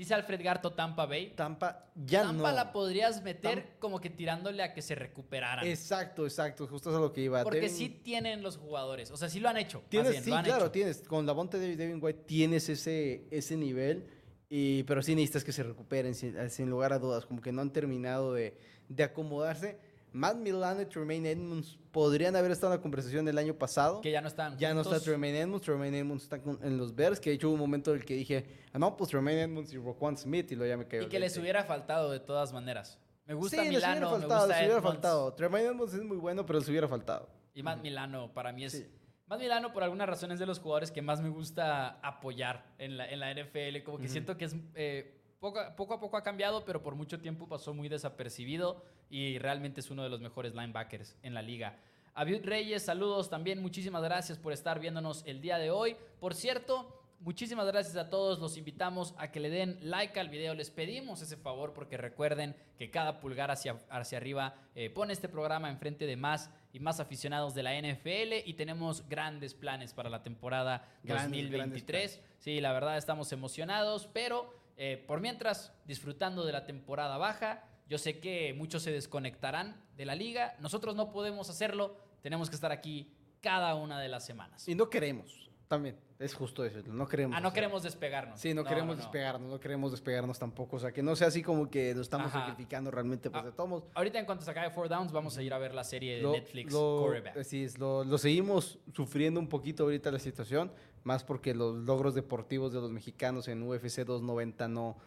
Dice 0.00 0.14
Alfred 0.14 0.42
Garto 0.42 0.72
Tampa 0.72 1.04
Bay. 1.04 1.34
Tampa 1.36 1.84
ya 1.94 2.22
Tampa 2.22 2.48
no. 2.48 2.56
la 2.56 2.72
podrías 2.72 3.22
meter 3.22 3.76
como 3.78 4.00
que 4.00 4.08
tirándole 4.08 4.62
a 4.62 4.72
que 4.72 4.80
se 4.80 4.94
recuperaran. 4.94 5.66
Exacto, 5.66 6.24
exacto, 6.24 6.66
justo 6.66 6.88
es 6.88 6.96
a 6.96 7.00
lo 7.00 7.12
que 7.12 7.20
iba. 7.20 7.42
Porque 7.42 7.60
Devin- 7.60 7.68
sí 7.68 8.00
tienen 8.02 8.42
los 8.42 8.56
jugadores. 8.56 9.10
O 9.10 9.18
sea, 9.18 9.28
sí 9.28 9.40
lo 9.40 9.50
han 9.50 9.58
hecho. 9.58 9.82
Tienes, 9.90 10.12
bien, 10.12 10.24
sí, 10.24 10.32
han 10.32 10.42
claro, 10.42 10.62
hecho. 10.64 10.70
tienes. 10.72 11.02
Con 11.06 11.26
la 11.26 11.34
Bonte 11.34 11.58
de 11.58 11.76
Devin 11.76 11.98
White 12.02 12.22
tienes 12.24 12.70
ese, 12.70 13.26
ese 13.30 13.58
nivel, 13.58 14.06
y, 14.48 14.84
pero 14.84 15.02
sí 15.02 15.14
necesitas 15.14 15.44
que 15.44 15.52
se 15.52 15.64
recuperen, 15.64 16.14
sin, 16.14 16.48
sin 16.48 16.70
lugar 16.70 16.94
a 16.94 16.98
dudas. 16.98 17.26
Como 17.26 17.42
que 17.42 17.52
no 17.52 17.60
han 17.60 17.70
terminado 17.70 18.32
de, 18.32 18.56
de 18.88 19.02
acomodarse. 19.04 19.76
Matt 20.12 20.36
Milano 20.36 20.82
y 20.82 20.86
Tremaine 20.86 21.30
Edmonds 21.30 21.78
podrían 21.92 22.34
haber 22.36 22.50
estado 22.50 22.72
en 22.72 22.78
la 22.78 22.82
conversación 22.82 23.24
del 23.24 23.38
año 23.38 23.54
pasado. 23.54 24.00
Que 24.00 24.10
ya 24.10 24.20
no 24.20 24.28
están 24.28 24.56
Ya 24.58 24.74
no 24.74 24.80
está. 24.82 25.00
Tremaine 25.00 25.40
Edmonds. 25.40 25.64
Tremaine 25.64 25.98
Edmonds 25.98 26.24
está 26.24 26.36
en 26.62 26.76
los 26.76 26.94
Bears. 26.94 27.20
Que 27.20 27.30
de 27.30 27.36
hecho 27.36 27.48
hubo 27.48 27.54
un 27.54 27.60
momento 27.60 27.92
en 27.92 27.98
el 28.00 28.04
que 28.04 28.14
dije, 28.14 28.44
ah, 28.72 28.78
no, 28.78 28.96
pues 28.96 29.10
Tremaine 29.10 29.42
Edmonds 29.42 29.72
y 29.72 29.78
Roquan 29.78 30.16
Smith. 30.16 30.50
Y 30.52 30.56
luego 30.56 30.70
ya 30.70 30.76
me 30.76 30.86
cayó 30.86 31.02
Y 31.02 31.08
que 31.08 31.18
les 31.20 31.32
20. 31.32 31.40
hubiera 31.40 31.64
faltado 31.64 32.10
de 32.10 32.20
todas 32.20 32.52
maneras. 32.52 32.98
Me 33.26 33.34
gusta 33.34 33.58
sí, 33.58 33.68
les 33.70 33.76
hubiera 33.78 33.94
Milano, 33.94 34.06
me 34.10 34.18
faltado, 34.20 34.40
gusta 34.40 34.46
les 34.48 34.56
hubiera 34.58 34.78
Edmonds. 34.78 34.92
faltado. 34.94 35.34
Tremaine 35.34 35.66
Edmonds 35.68 35.94
es 35.94 36.02
muy 36.02 36.16
bueno, 36.16 36.44
pero 36.46 36.58
les 36.58 36.68
hubiera 36.68 36.88
faltado. 36.88 37.28
Y 37.54 37.62
Matt 37.62 37.80
Milano 37.82 38.32
para 38.32 38.52
mí 38.52 38.64
es... 38.64 38.72
Sí. 38.72 38.86
Matt 39.28 39.38
Milano 39.40 39.72
por 39.72 39.84
alguna 39.84 40.06
razón 40.06 40.32
es 40.32 40.40
de 40.40 40.46
los 40.46 40.58
jugadores 40.58 40.90
que 40.90 41.02
más 41.02 41.20
me 41.22 41.28
gusta 41.28 42.00
apoyar 42.02 42.66
en 42.78 42.96
la, 42.96 43.08
en 43.08 43.20
la 43.20 43.32
NFL. 43.32 43.84
Como 43.84 43.98
que 43.98 44.08
siento 44.08 44.36
que 44.36 44.46
es... 44.46 44.56
eh, 44.74 45.19
poco, 45.40 45.58
a- 45.58 45.74
poco 45.74 45.94
a 45.94 46.00
poco 46.00 46.16
ha 46.16 46.22
cambiado, 46.22 46.64
pero 46.64 46.82
por 46.82 46.94
mucho 46.94 47.18
tiempo 47.18 47.48
pasó 47.48 47.74
muy 47.74 47.88
desapercibido 47.88 48.84
y 49.08 49.38
realmente 49.38 49.80
es 49.80 49.90
uno 49.90 50.02
de 50.02 50.08
los 50.10 50.20
mejores 50.20 50.54
linebackers 50.54 51.16
en 51.22 51.34
la 51.34 51.42
liga. 51.42 51.76
Abiud 52.14 52.44
Reyes, 52.44 52.84
saludos 52.84 53.30
también. 53.30 53.62
Muchísimas 53.62 54.02
gracias 54.02 54.38
por 54.38 54.52
estar 54.52 54.78
viéndonos 54.80 55.22
el 55.26 55.40
día 55.40 55.58
de 55.58 55.70
hoy. 55.70 55.96
Por 56.18 56.34
cierto, 56.34 57.00
muchísimas 57.20 57.66
gracias 57.66 57.96
a 57.96 58.10
todos. 58.10 58.40
Los 58.40 58.56
invitamos 58.58 59.14
a 59.16 59.30
que 59.30 59.40
le 59.40 59.48
den 59.48 59.78
like 59.80 60.18
al 60.20 60.28
video. 60.28 60.54
Les 60.54 60.70
pedimos 60.70 61.22
ese 61.22 61.36
favor 61.36 61.72
porque 61.72 61.96
recuerden 61.96 62.54
que 62.76 62.90
cada 62.90 63.20
pulgar 63.20 63.50
hacia, 63.50 63.78
hacia 63.88 64.18
arriba 64.18 64.54
eh, 64.74 64.90
pone 64.90 65.12
este 65.12 65.28
programa 65.28 65.70
enfrente 65.70 66.04
de 66.04 66.16
más 66.16 66.50
y 66.72 66.80
más 66.80 67.00
aficionados 67.00 67.54
de 67.54 67.62
la 67.62 67.74
NFL 67.80 68.42
y 68.44 68.54
tenemos 68.54 69.08
grandes 69.08 69.54
planes 69.54 69.94
para 69.94 70.10
la 70.10 70.22
temporada 70.22 70.86
Grandes, 71.04 71.42
2023. 71.44 72.20
Sí, 72.38 72.60
la 72.60 72.72
verdad 72.72 72.98
estamos 72.98 73.32
emocionados, 73.32 74.08
pero 74.12 74.52
eh, 74.82 74.96
por 74.96 75.20
mientras, 75.20 75.74
disfrutando 75.84 76.46
de 76.46 76.52
la 76.52 76.64
temporada 76.64 77.18
baja, 77.18 77.62
yo 77.86 77.98
sé 77.98 78.18
que 78.18 78.54
muchos 78.54 78.82
se 78.82 78.90
desconectarán 78.90 79.78
de 79.94 80.06
la 80.06 80.14
liga. 80.14 80.56
Nosotros 80.58 80.96
no 80.96 81.12
podemos 81.12 81.50
hacerlo. 81.50 81.98
Tenemos 82.22 82.48
que 82.48 82.54
estar 82.54 82.72
aquí 82.72 83.12
cada 83.42 83.74
una 83.74 84.00
de 84.00 84.08
las 84.08 84.24
semanas. 84.24 84.66
Y 84.66 84.74
no 84.74 84.88
queremos, 84.88 85.49
también. 85.70 85.94
Es 86.18 86.34
justo 86.34 86.64
eso. 86.64 86.80
No 86.86 87.06
queremos. 87.06 87.34
Ah, 87.36 87.40
no 87.40 87.52
queremos 87.52 87.84
despegarnos. 87.84 88.40
Sí, 88.40 88.52
no, 88.54 88.64
queremos 88.64 88.96
no. 88.96 89.02
despegarnos, 89.02 89.48
no 89.48 89.60
queremos 89.60 89.92
despegarnos 89.92 90.36
tampoco. 90.36 90.76
O 90.76 90.78
sea, 90.80 90.90
que 90.92 91.00
no 91.00 91.14
sea 91.14 91.28
así 91.28 91.42
como 91.44 91.70
que 91.70 91.94
lo 91.94 92.02
estamos 92.02 92.26
Ajá. 92.26 92.40
sacrificando 92.40 92.90
realmente, 92.90 93.30
pues 93.30 93.40
Ah, 93.42 93.46
de 93.46 93.52
todos. 93.52 93.84
Ahorita 93.94 94.18
en 94.18 94.26
cuanto 94.26 94.44
se 94.44 94.50
acabe 94.50 94.70
Four 94.70 94.88
Downs, 94.88 95.12
vamos 95.12 95.38
a 95.38 95.42
ir 95.44 95.54
a 95.54 95.58
ver 95.58 95.72
la 95.72 95.84
serie 95.84 96.16
de 96.16 96.22
Lo- 96.22 96.32
Netflix, 96.32 96.72
lo- 96.72 97.06
así 97.38 97.62
es, 97.62 97.78
lo, 97.78 98.02
lo 98.02 98.18
seguimos 98.18 98.80
sufriendo 98.92 99.38
un 99.38 99.48
poquito 99.48 99.84
ahorita 99.84 100.10
la 100.10 100.18
situación, 100.18 100.72
más 101.04 101.22
porque 101.22 101.54
los 101.54 101.76
logros 101.76 102.16
deportivos 102.16 102.72
de 102.72 102.80
los 102.80 102.90
mexicanos 102.90 103.46
en 103.46 103.62
UFC 103.62 104.04
290 104.04 104.66
no, 104.66 104.98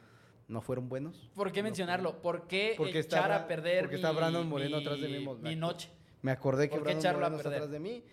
no 0.48 0.62
fueron 0.62 0.88
buenos. 0.88 1.30
¿Por 1.36 1.52
qué 1.52 1.62
mencionarlo? 1.62 2.22
¿Por 2.22 2.48
qué 2.48 2.74
Porque 2.78 3.00
está 3.00 3.18
echar 3.18 3.32
a 3.34 3.44
Bra- 3.44 3.48
perder 3.48 3.82
porque 3.82 3.98
está 3.98 4.12
mi- 4.12 4.18
Brandon 4.18 4.48
Moreno 4.48 4.78
mi- 4.78 4.84
atrás 4.84 5.02
de 5.02 5.10
mí, 5.10 5.28
mi 5.42 5.56
noche? 5.58 5.90
Me 6.22 6.32
acordé 6.32 6.70
que 6.70 6.78
¿Por 6.78 6.88
qué 6.88 6.94
Brandon 6.96 7.10
a 7.10 7.18
Moreno 7.20 7.36
está 7.38 7.50
atrás 7.50 7.70
de 7.70 7.80
mí. 7.80 8.04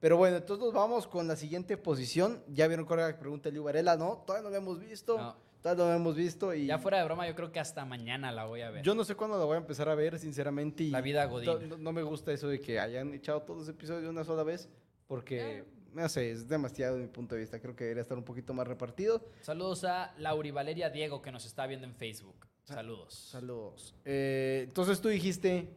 Pero 0.00 0.16
bueno, 0.16 0.36
entonces 0.36 0.64
nos 0.64 0.72
vamos 0.74 1.06
con 1.06 1.26
la 1.26 1.36
siguiente 1.36 1.76
posición. 1.76 2.42
Ya 2.48 2.66
vieron 2.68 2.86
que 2.86 3.14
pregunta 3.18 3.50
Liu 3.50 3.64
Varela, 3.64 3.96
¿no? 3.96 4.22
Todavía 4.26 4.44
no 4.44 4.50
lo 4.50 4.56
hemos 4.56 4.78
visto. 4.78 5.16
No. 5.18 5.36
Todavía 5.60 5.84
no 5.84 5.90
lo 5.90 5.96
hemos 5.96 6.14
visto. 6.16 6.54
Y 6.54 6.66
Ya 6.66 6.78
fuera 6.78 6.98
de 6.98 7.04
broma, 7.04 7.26
yo 7.26 7.34
creo 7.34 7.50
que 7.50 7.58
hasta 7.58 7.84
mañana 7.84 8.30
la 8.30 8.44
voy 8.44 8.60
a 8.60 8.70
ver. 8.70 8.84
Yo 8.84 8.94
no 8.94 9.04
sé 9.04 9.16
cuándo 9.16 9.36
la 9.38 9.44
voy 9.44 9.56
a 9.56 9.58
empezar 9.58 9.88
a 9.88 9.94
ver, 9.96 10.18
sinceramente. 10.18 10.84
Y 10.84 10.90
La 10.90 11.00
vida 11.00 11.24
godín. 11.24 11.46
No, 11.68 11.76
no- 11.76 11.78
no 11.78 11.92
me 11.92 12.02
gusta 12.02 12.32
eso 12.32 12.46
de 12.48 12.60
que 12.60 12.78
hayan 12.78 13.12
echado 13.12 13.42
todos 13.42 13.60
los 13.60 13.68
episodios 13.68 14.02
de 14.04 14.08
una 14.08 14.22
sola 14.22 14.44
vez, 14.44 14.68
porque, 15.08 15.64
no 15.92 16.08
sé, 16.08 16.30
es 16.30 16.46
demasiado 16.46 16.94
de 16.94 17.02
mi 17.02 17.08
punto 17.08 17.34
de 17.34 17.40
vista. 17.40 17.58
Creo 17.60 17.74
que 17.74 17.82
debería 17.84 18.02
estar 18.02 18.16
un 18.16 18.24
poquito 18.24 18.54
más 18.54 18.68
repartido. 18.68 19.20
Saludos 19.40 19.82
a 19.82 20.14
Lauri 20.18 20.52
Valeria 20.52 20.90
Diego 20.90 21.20
que 21.22 21.32
nos 21.32 21.44
está 21.44 21.66
viendo 21.66 21.86
en 21.88 21.94
Facebook. 21.96 22.46
Saludos. 22.62 23.14
Saludos. 23.14 23.94
Eh, 24.04 24.60
entonces 24.68 25.00
tú 25.00 25.08
dijiste 25.08 25.68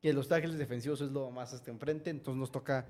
que 0.00 0.12
los 0.12 0.28
tackles 0.28 0.56
defensivos 0.56 1.00
es 1.02 1.10
lo 1.10 1.30
más 1.30 1.52
hasta 1.52 1.70
enfrente, 1.70 2.08
entonces 2.10 2.38
nos 2.40 2.50
toca 2.50 2.86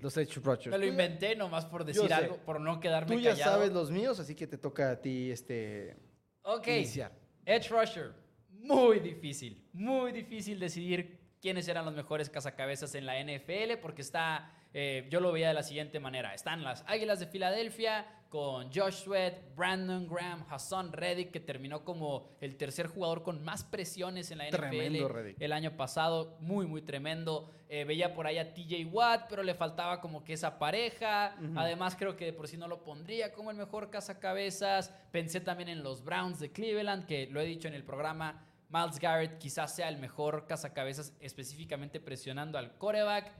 los 0.00 0.16
edge 0.16 0.36
rushers. 0.42 0.68
Me 0.68 0.78
lo 0.78 0.86
inventé 0.86 1.36
nomás 1.36 1.66
por 1.66 1.84
decir 1.84 2.12
algo, 2.12 2.38
por 2.38 2.60
no 2.60 2.80
quedarme 2.80 3.14
Tú 3.14 3.20
ya 3.20 3.30
callado. 3.32 3.52
sabes 3.52 3.72
los 3.72 3.90
míos, 3.90 4.18
así 4.20 4.34
que 4.34 4.46
te 4.46 4.56
toca 4.56 4.90
a 4.90 5.00
ti 5.00 5.30
este, 5.30 5.96
Ok. 6.42 6.66
iniciar. 6.68 7.12
Edge 7.44 7.68
Rusher. 7.68 8.12
Muy 8.50 9.00
difícil. 9.00 9.68
Muy 9.74 10.12
difícil 10.12 10.58
decidir 10.58 11.18
quiénes 11.42 11.68
eran 11.68 11.84
los 11.84 11.94
mejores 11.94 12.30
cazacabezas 12.30 12.94
en 12.94 13.04
la 13.06 13.20
NFL 13.22 13.76
porque 13.82 14.00
está, 14.02 14.50
eh, 14.72 15.06
yo 15.10 15.20
lo 15.20 15.32
veía 15.32 15.48
de 15.48 15.54
la 15.54 15.62
siguiente 15.62 16.00
manera. 16.00 16.34
Están 16.34 16.64
las 16.64 16.82
Águilas 16.88 17.20
de 17.20 17.26
Filadelfia 17.26 18.06
con 18.36 18.70
Josh 18.70 19.04
Sweat, 19.04 19.56
Brandon 19.56 20.06
Graham, 20.06 20.44
Hassan 20.50 20.92
Reddick, 20.92 21.30
que 21.30 21.40
terminó 21.40 21.82
como 21.86 22.28
el 22.42 22.58
tercer 22.58 22.86
jugador 22.86 23.22
con 23.22 23.42
más 23.42 23.64
presiones 23.64 24.30
en 24.30 24.36
la 24.36 24.50
NFL 24.50 25.42
el 25.42 25.52
año 25.54 25.74
pasado. 25.74 26.36
Muy, 26.40 26.66
muy 26.66 26.82
tremendo. 26.82 27.50
Eh, 27.70 27.86
veía 27.86 28.12
por 28.12 28.26
ahí 28.26 28.36
a 28.36 28.52
TJ 28.52 28.84
Watt, 28.92 29.24
pero 29.30 29.42
le 29.42 29.54
faltaba 29.54 30.02
como 30.02 30.22
que 30.22 30.34
esa 30.34 30.58
pareja. 30.58 31.34
Además, 31.56 31.96
creo 31.96 32.14
que 32.14 32.26
de 32.26 32.34
por 32.34 32.46
sí 32.46 32.58
no 32.58 32.68
lo 32.68 32.84
pondría 32.84 33.32
como 33.32 33.50
el 33.50 33.56
mejor 33.56 33.88
cazacabezas. 33.88 34.92
Pensé 35.12 35.40
también 35.40 35.70
en 35.70 35.82
los 35.82 36.04
Browns 36.04 36.38
de 36.38 36.52
Cleveland, 36.52 37.06
que 37.06 37.28
lo 37.28 37.40
he 37.40 37.46
dicho 37.46 37.68
en 37.68 37.74
el 37.74 37.84
programa. 37.84 38.44
Miles 38.68 38.98
Garrett 38.98 39.38
quizás 39.38 39.74
sea 39.74 39.88
el 39.88 39.96
mejor 39.96 40.46
cazacabezas, 40.46 41.14
específicamente 41.20 42.00
presionando 42.00 42.58
al 42.58 42.76
coreback. 42.76 43.32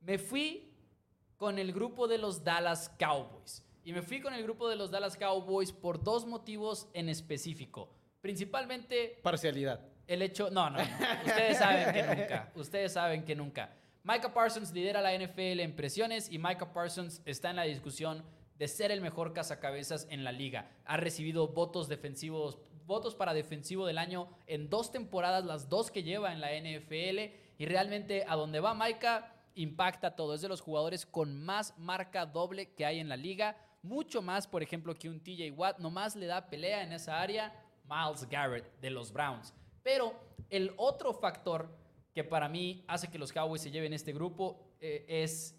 Me 0.00 0.16
fui 0.16 0.72
con 1.36 1.58
el 1.58 1.74
grupo 1.74 2.08
de 2.08 2.16
los 2.16 2.42
Dallas 2.42 2.88
Cowboys. 2.98 3.62
Y 3.84 3.92
me 3.92 4.02
fui 4.02 4.20
con 4.20 4.32
el 4.34 4.42
grupo 4.42 4.68
de 4.68 4.76
los 4.76 4.90
Dallas 4.90 5.16
Cowboys 5.16 5.72
por 5.72 6.02
dos 6.02 6.26
motivos 6.26 6.88
en 6.92 7.08
específico. 7.08 7.92
Principalmente 8.20 9.18
Parcialidad. 9.22 9.80
el 10.06 10.22
hecho, 10.22 10.50
no, 10.50 10.70
no, 10.70 10.78
no. 10.78 10.84
Ustedes 11.26 11.58
saben 11.58 11.92
que 11.92 12.02
nunca. 12.02 12.52
Ustedes 12.54 12.92
saben 12.92 13.24
que 13.24 13.34
nunca. 13.34 13.72
Micah 14.04 14.32
Parsons 14.32 14.72
lidera 14.72 15.00
la 15.00 15.16
NFL 15.16 15.60
en 15.60 15.74
presiones 15.74 16.30
y 16.30 16.38
Micah 16.38 16.72
Parsons 16.72 17.22
está 17.24 17.50
en 17.50 17.56
la 17.56 17.64
discusión 17.64 18.24
de 18.58 18.68
ser 18.68 18.92
el 18.92 19.00
mejor 19.00 19.32
cazacabezas 19.32 20.06
en 20.10 20.22
la 20.22 20.30
liga. 20.30 20.70
Ha 20.84 20.96
recibido 20.96 21.48
votos 21.48 21.88
defensivos, 21.88 22.58
votos 22.86 23.16
para 23.16 23.34
defensivo 23.34 23.86
del 23.86 23.98
año 23.98 24.28
en 24.46 24.70
dos 24.70 24.92
temporadas, 24.92 25.44
las 25.44 25.68
dos 25.68 25.90
que 25.90 26.04
lleva 26.04 26.32
en 26.32 26.40
la 26.40 26.50
NFL. 26.52 27.34
Y 27.58 27.66
realmente 27.66 28.24
a 28.28 28.36
donde 28.36 28.60
va 28.60 28.74
Micah 28.74 29.34
impacta 29.54 30.14
todo. 30.14 30.34
Es 30.34 30.40
de 30.40 30.48
los 30.48 30.60
jugadores 30.60 31.06
con 31.06 31.42
más 31.42 31.76
marca 31.78 32.26
doble 32.26 32.72
que 32.74 32.86
hay 32.86 33.00
en 33.00 33.08
la 33.08 33.16
liga. 33.16 33.56
Mucho 33.82 34.22
más, 34.22 34.46
por 34.46 34.62
ejemplo, 34.62 34.94
que 34.94 35.08
un 35.08 35.20
TJ 35.20 35.50
Watt. 35.52 35.78
Nomás 35.78 36.14
le 36.16 36.26
da 36.26 36.48
pelea 36.48 36.82
en 36.82 36.92
esa 36.92 37.20
área. 37.20 37.52
Miles 37.84 38.28
Garrett 38.28 38.80
de 38.80 38.90
los 38.90 39.12
Browns. 39.12 39.52
Pero 39.82 40.14
el 40.48 40.72
otro 40.76 41.12
factor 41.12 41.76
que 42.14 42.24
para 42.24 42.48
mí 42.48 42.84
hace 42.86 43.08
que 43.08 43.18
los 43.18 43.32
Cowboys 43.32 43.62
se 43.62 43.70
lleven 43.70 43.92
este 43.92 44.12
grupo 44.12 44.72
eh, 44.80 45.04
es 45.08 45.56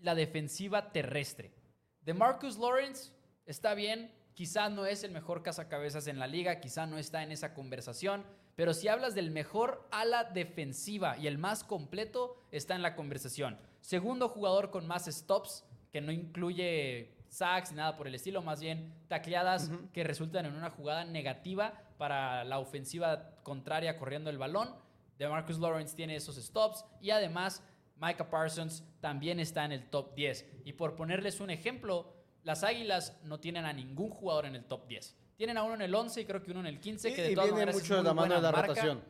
la 0.00 0.14
defensiva 0.14 0.92
terrestre. 0.92 1.52
De 2.00 2.14
Marcus 2.14 2.58
Lawrence 2.58 3.12
está 3.46 3.74
bien, 3.74 4.12
quizá 4.34 4.68
no 4.68 4.86
es 4.86 5.04
el 5.04 5.12
mejor 5.12 5.42
cazacabezas 5.42 6.06
en 6.06 6.18
la 6.18 6.26
liga, 6.26 6.60
quizá 6.60 6.86
no 6.86 6.98
está 6.98 7.22
en 7.22 7.32
esa 7.32 7.54
conversación, 7.54 8.24
Pero 8.56 8.72
si 8.72 8.86
hablas 8.86 9.16
del 9.16 9.32
mejor 9.32 9.84
ala 9.90 10.22
defensiva 10.22 11.18
y 11.18 11.26
el 11.26 11.38
más 11.38 11.64
completo, 11.64 12.36
está 12.52 12.76
en 12.76 12.82
la 12.82 12.94
conversación. 12.94 13.58
Segundo 13.80 14.28
jugador 14.28 14.70
con 14.70 14.86
más 14.86 15.06
stops, 15.06 15.64
que 15.90 16.00
no 16.00 16.12
incluye 16.12 17.13
sacks 17.34 17.70
ni 17.70 17.78
nada 17.78 17.96
por 17.96 18.06
el 18.06 18.14
estilo, 18.14 18.42
más 18.42 18.60
bien 18.60 18.92
tacleadas 19.08 19.70
que 19.92 20.04
resultan 20.04 20.46
en 20.46 20.54
una 20.54 20.70
jugada 20.70 21.04
negativa 21.04 21.74
para 21.98 22.44
la 22.44 22.58
ofensiva 22.58 23.30
contraria 23.42 23.98
corriendo 23.98 24.30
el 24.30 24.38
balón. 24.38 24.74
De 25.18 25.28
Marcus 25.28 25.58
Lawrence 25.58 25.94
tiene 25.94 26.16
esos 26.16 26.36
stops 26.36 26.84
y 27.00 27.10
además 27.10 27.62
Micah 27.96 28.28
Parsons 28.28 28.84
también 29.00 29.38
está 29.38 29.64
en 29.64 29.72
el 29.72 29.88
top 29.88 30.14
10. 30.14 30.62
Y 30.64 30.72
por 30.72 30.96
ponerles 30.96 31.40
un 31.40 31.50
ejemplo, 31.50 32.12
las 32.42 32.64
Águilas 32.64 33.18
no 33.22 33.38
tienen 33.38 33.64
a 33.64 33.72
ningún 33.72 34.10
jugador 34.10 34.46
en 34.46 34.56
el 34.56 34.64
top 34.64 34.86
10. 34.88 35.16
Tienen 35.36 35.56
a 35.56 35.62
uno 35.62 35.74
en 35.74 35.82
el 35.82 35.94
11 35.94 36.20
y 36.20 36.24
creo 36.24 36.42
que 36.42 36.50
uno 36.50 36.60
en 36.60 36.66
el 36.66 36.80
15, 36.80 37.14
que 37.14 37.22
de 37.22 37.34
todas 37.34 37.46
viene 37.46 37.60
maneras 37.60 37.74
mucho 37.74 37.94
es 37.94 38.02
de 38.02 38.04
la 38.04 38.14
mano 38.14 38.34
de 38.34 38.40
la 38.40 38.52
marca. 38.52 38.68
rotación. 38.68 39.02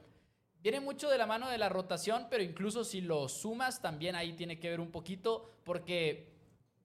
Viene 0.63 0.81
mucho 0.81 1.11
de 1.11 1.19
la 1.19 1.27
mano 1.27 1.51
de 1.51 1.59
la 1.59 1.69
rotación, 1.69 2.27
pero 2.31 2.43
incluso 2.43 2.85
si 2.85 3.03
lo 3.03 3.29
sumas, 3.29 3.83
también 3.83 4.17
ahí 4.17 4.33
tiene 4.33 4.59
que 4.59 4.71
ver 4.71 4.81
un 4.81 4.91
poquito, 4.91 5.51
porque 5.63 6.34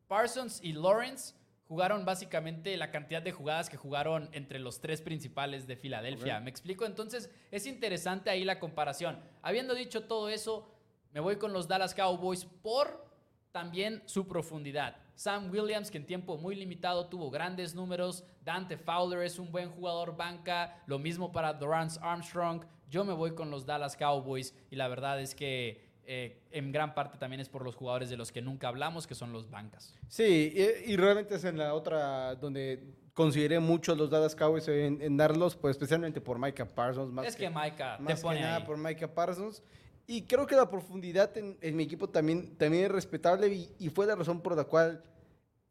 Parsons 0.10 0.60
y 0.64 0.74
Lawrence 0.74 1.36
jugaron 1.68 2.04
básicamente 2.04 2.76
la 2.78 2.90
cantidad 2.90 3.22
de 3.22 3.32
jugadas 3.32 3.70
que 3.70 3.78
jugaron 3.78 4.28
entre 4.32 4.58
los 4.58 4.82
tres 4.82 5.02
principales 5.02 5.68
de 5.68 5.78
Filadelfia. 5.78 6.40
¿Me 6.40 6.50
explico? 6.50 6.84
Entonces 6.84 7.30
es 7.52 7.68
interesante 7.68 8.32
ahí 8.32 8.44
la 8.44 8.60
comparación. 8.60 9.20
Habiendo 9.44 9.76
dicho 9.76 10.06
todo 10.06 10.30
eso, 10.30 10.68
me 11.14 11.20
voy 11.20 11.36
con 11.36 11.54
los 11.54 11.68
Dallas 11.68 11.94
Cowboys 11.94 12.44
por 12.44 13.08
también 13.52 14.02
su 14.08 14.28
profundidad. 14.28 14.98
Sam 15.14 15.52
Williams, 15.52 15.92
que 15.92 16.00
en 16.00 16.08
tiempo 16.08 16.38
muy 16.38 16.56
limitado 16.56 17.08
tuvo 17.08 17.30
grandes 17.30 17.76
números. 17.76 18.24
Dante 18.42 18.78
Fowler 18.78 19.22
es 19.22 19.38
un 19.38 19.52
buen 19.52 19.70
jugador 19.70 20.18
banca. 20.18 20.82
Lo 20.88 20.98
mismo 20.98 21.32
para 21.32 21.54
Dorance 21.54 22.00
Armstrong. 22.02 22.66
Yo 22.90 23.06
me 23.06 23.14
voy 23.14 23.36
con 23.36 23.52
los 23.52 23.68
Dallas 23.68 23.96
Cowboys 23.96 24.56
y 24.72 24.76
la 24.76 24.88
verdad 24.88 25.22
es 25.22 25.36
que 25.36 25.89
eh, 26.12 26.42
en 26.52 26.72
gran 26.72 26.96
parte 26.96 27.18
también 27.20 27.40
es 27.40 27.50
por 27.50 27.64
los 27.64 27.76
jugadores 27.76 28.10
de 28.10 28.18
los 28.18 28.32
que 28.32 28.42
nunca 28.42 28.68
hablamos, 28.68 29.06
que 29.06 29.14
son 29.14 29.32
los 29.32 29.50
bancas. 29.52 29.94
Sí, 30.08 30.52
y, 30.86 30.92
y 30.92 30.98
realmente 30.98 31.36
es 31.36 31.44
en 31.44 31.58
la 31.58 31.76
otra 31.76 32.34
donde 32.36 32.84
consideré 33.14 33.60
mucho 33.60 33.94
los 33.96 34.10
Dallas 34.10 34.36
Cowboys 34.36 34.68
en, 34.70 35.02
en 35.02 35.18
darlos, 35.18 35.56
pues 35.56 35.76
especialmente 35.76 36.20
por 36.20 36.40
Micah 36.40 36.66
Parsons. 36.66 37.12
Más 37.14 37.28
es 37.28 37.36
que, 37.36 37.48
Micah 37.50 37.98
te 37.98 38.04
más 38.04 38.22
pone 38.22 38.38
que 38.38 38.44
nada 38.44 38.58
ahí. 38.58 38.64
por 38.66 38.78
Micah 38.78 39.14
Parsons. 39.14 39.62
Y 40.08 40.24
creo 40.24 40.48
que 40.48 40.56
la 40.56 40.68
profundidad 40.68 41.38
en, 41.38 41.56
en 41.62 41.76
mi 41.76 41.84
equipo 41.84 42.10
también, 42.10 42.56
también 42.58 42.86
es 42.86 42.92
respetable 42.92 43.48
y, 43.48 43.70
y 43.78 43.90
fue 43.90 44.08
la 44.08 44.16
razón 44.16 44.42
por 44.42 44.56
la 44.56 44.64
cual 44.64 45.04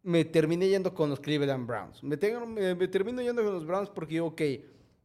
me 0.05 0.25
terminé 0.25 0.69
yendo 0.69 0.95
con 0.95 1.11
los 1.11 1.19
Cleveland 1.19 1.67
Browns. 1.67 2.01
Me, 2.05 2.17
tengo- 2.17 2.47
me, 2.47 2.77
me 2.77 2.87
termino 2.87 3.21
yendo 3.21 3.43
con 3.43 3.53
los 3.53 3.67
Browns 3.67 3.91
porque 3.91 4.15
digo, 4.15 4.27
ok, 4.27 4.41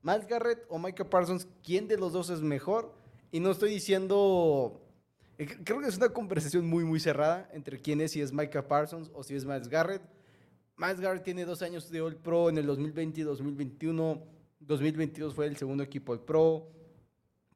Miles 0.04 0.28
Garrett 0.28 0.66
o 0.70 0.78
Micah 0.78 1.10
Parsons, 1.10 1.48
¿quién 1.64 1.88
de 1.88 1.98
los 1.98 2.14
dos 2.14 2.30
es 2.30 2.42
mejor? 2.42 2.94
Y 3.32 3.40
no 3.40 3.50
estoy 3.50 3.72
diciendo... 3.72 4.80
eh, 5.38 5.48
Creo 5.64 5.80
que 5.80 5.88
es 5.88 5.98
una 5.98 6.10
conversación 6.10 6.66
muy, 6.66 6.84
muy 6.84 7.00
cerrada 7.00 7.50
entre 7.54 7.80
quién 7.80 8.02
es, 8.02 8.12
si 8.12 8.22
es 8.22 8.32
Micah 8.34 8.68
Parsons 8.68 9.12
o 9.14 9.24
si 9.24 9.36
es 9.36 9.46
Miles 9.46 9.68
Garrett. 9.68 10.02
Miles 10.78 11.00
Garrett 11.00 11.24
tiene 11.24 11.46
dos 11.46 11.62
años 11.62 11.90
de 11.90 12.02
All 12.02 12.16
Pro 12.16 12.50
en 12.50 12.58
el 12.58 12.66
2020 12.66 13.22
y 13.22 13.24
2021. 13.24 14.24
2022 14.60 15.34
fue 15.36 15.46
el 15.48 15.58
segundo 15.58 15.84
equipo 15.84 16.14
All 16.14 16.22
Pro. 16.22 16.68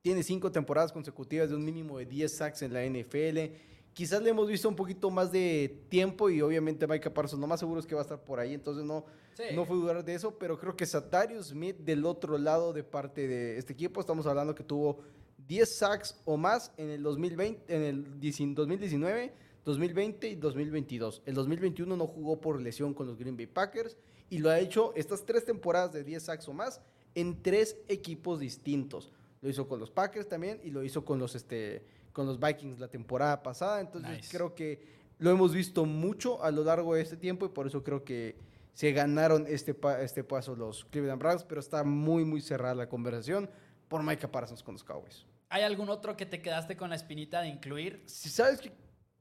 Tiene 0.02 0.24
cinco 0.24 0.52
temporadas 0.52 0.92
consecutivas 0.92 1.50
de 1.50 1.56
un 1.56 1.66
mínimo 1.66 1.98
de 1.98 2.06
10 2.06 2.36
sacks 2.38 2.62
en 2.62 2.74
la 2.74 2.86
NFL. 2.86 3.54
Quizás 3.94 4.22
le 4.22 4.30
hemos 4.30 4.48
visto 4.48 4.70
un 4.70 4.76
poquito 4.76 5.10
más 5.10 5.32
de 5.32 5.84
tiempo 5.90 6.30
y 6.30 6.42
obviamente 6.42 6.86
Micah 6.86 7.12
Parsons, 7.14 7.40
no 7.42 7.48
más 7.48 7.60
seguro 7.60 7.80
es 7.80 7.88
que 7.88 7.96
va 7.96 8.02
a 8.02 8.04
estar 8.04 8.24
por 8.24 8.40
ahí, 8.40 8.54
entonces 8.54 8.86
no, 8.86 9.06
Sí. 9.34 9.44
no 9.56 9.66
fue 9.66 9.76
dudar 9.76 10.06
de 10.06 10.14
eso, 10.14 10.38
pero 10.38 10.58
creo 10.60 10.76
que 10.76 10.86
Satarius 10.86 11.48
Smith 11.48 11.78
del 11.78 12.06
otro 12.06 12.38
lado 12.38 12.74
de 12.74 12.84
parte 12.84 13.28
de 13.28 13.58
este 13.58 13.74
equipo, 13.74 14.00
estamos 14.00 14.28
hablando 14.28 14.54
que 14.54 14.64
tuvo 14.64 15.00
10 15.48 15.78
sacks 15.78 16.20
o 16.26 16.38
más 16.38 16.72
en 16.78 16.90
el 16.90 17.04
2020, 17.04 17.74
en 17.76 17.82
el 17.84 18.20
10 18.20 18.56
2019, 18.56 19.34
2020 19.66 20.30
y 20.30 20.36
2022. 20.36 21.22
El 21.26 21.36
2021 21.36 21.96
no 21.96 22.08
jugó 22.08 22.40
por 22.42 22.62
lesión 22.62 22.94
con 22.94 23.08
los 23.08 23.18
Green 23.18 23.38
Bay 23.38 23.48
Packers 23.48 23.98
y 24.30 24.40
lo 24.40 24.50
ha 24.50 24.60
hecho 24.60 24.94
estas 24.96 25.26
tres 25.26 25.46
temporadas 25.46 25.94
de 25.94 26.04
10 26.04 26.24
sacks 26.24 26.48
o 26.48 26.54
más 26.54 26.82
en 27.16 27.42
tres 27.42 27.78
equipos 27.88 28.40
distintos. 28.40 29.12
Lo 29.42 29.50
hizo 29.50 29.68
con 29.68 29.80
los 29.80 29.90
Packers 29.92 30.28
también 30.28 30.60
y 30.64 30.72
lo 30.72 30.84
hizo 30.84 31.06
con 31.06 31.20
los, 31.20 31.36
este, 31.36 31.84
con 32.12 32.26
los 32.26 32.40
Vikings 32.40 32.80
la 32.80 32.88
temporada 32.90 33.42
pasada. 33.44 33.80
Entonces 33.82 34.18
Nice. 34.18 34.36
creo 34.36 34.54
que 34.56 34.82
lo 35.20 35.30
hemos 35.32 35.54
visto 35.54 35.86
mucho 35.86 36.44
a 36.44 36.52
lo 36.52 36.64
largo 36.64 36.96
de 36.96 37.02
este 37.02 37.18
tiempo 37.18 37.46
y 37.46 37.50
por 37.50 37.68
eso 37.68 37.84
creo 37.84 38.04
que 38.04 38.36
se 38.74 38.92
ganaron 38.92 39.46
este, 39.48 39.74
pa- 39.74 40.02
este 40.02 40.24
paso 40.24 40.56
los 40.56 40.86
Cleveland 40.86 41.20
Browns, 41.20 41.44
pero 41.44 41.60
está 41.60 41.84
muy, 41.84 42.24
muy 42.26 42.42
cerrada 42.42 42.76
la 42.76 42.90
conversación 42.90 43.50
por 43.88 44.04
Micah 44.04 44.30
Parsons 44.32 44.62
con 44.62 44.76
los 44.76 44.84
Cowboys. 44.84 45.26
¿Hay 45.50 45.64
algún 45.64 45.90
otro 45.90 46.18
que 46.18 46.26
te 46.26 46.42
quedaste 46.42 46.76
con 46.76 46.90
la 46.90 46.96
espinita 46.96 47.42
de 47.42 47.48
incluir? 47.50 48.04
Si 48.06 48.30
sabes 48.30 48.60
que 48.60 48.72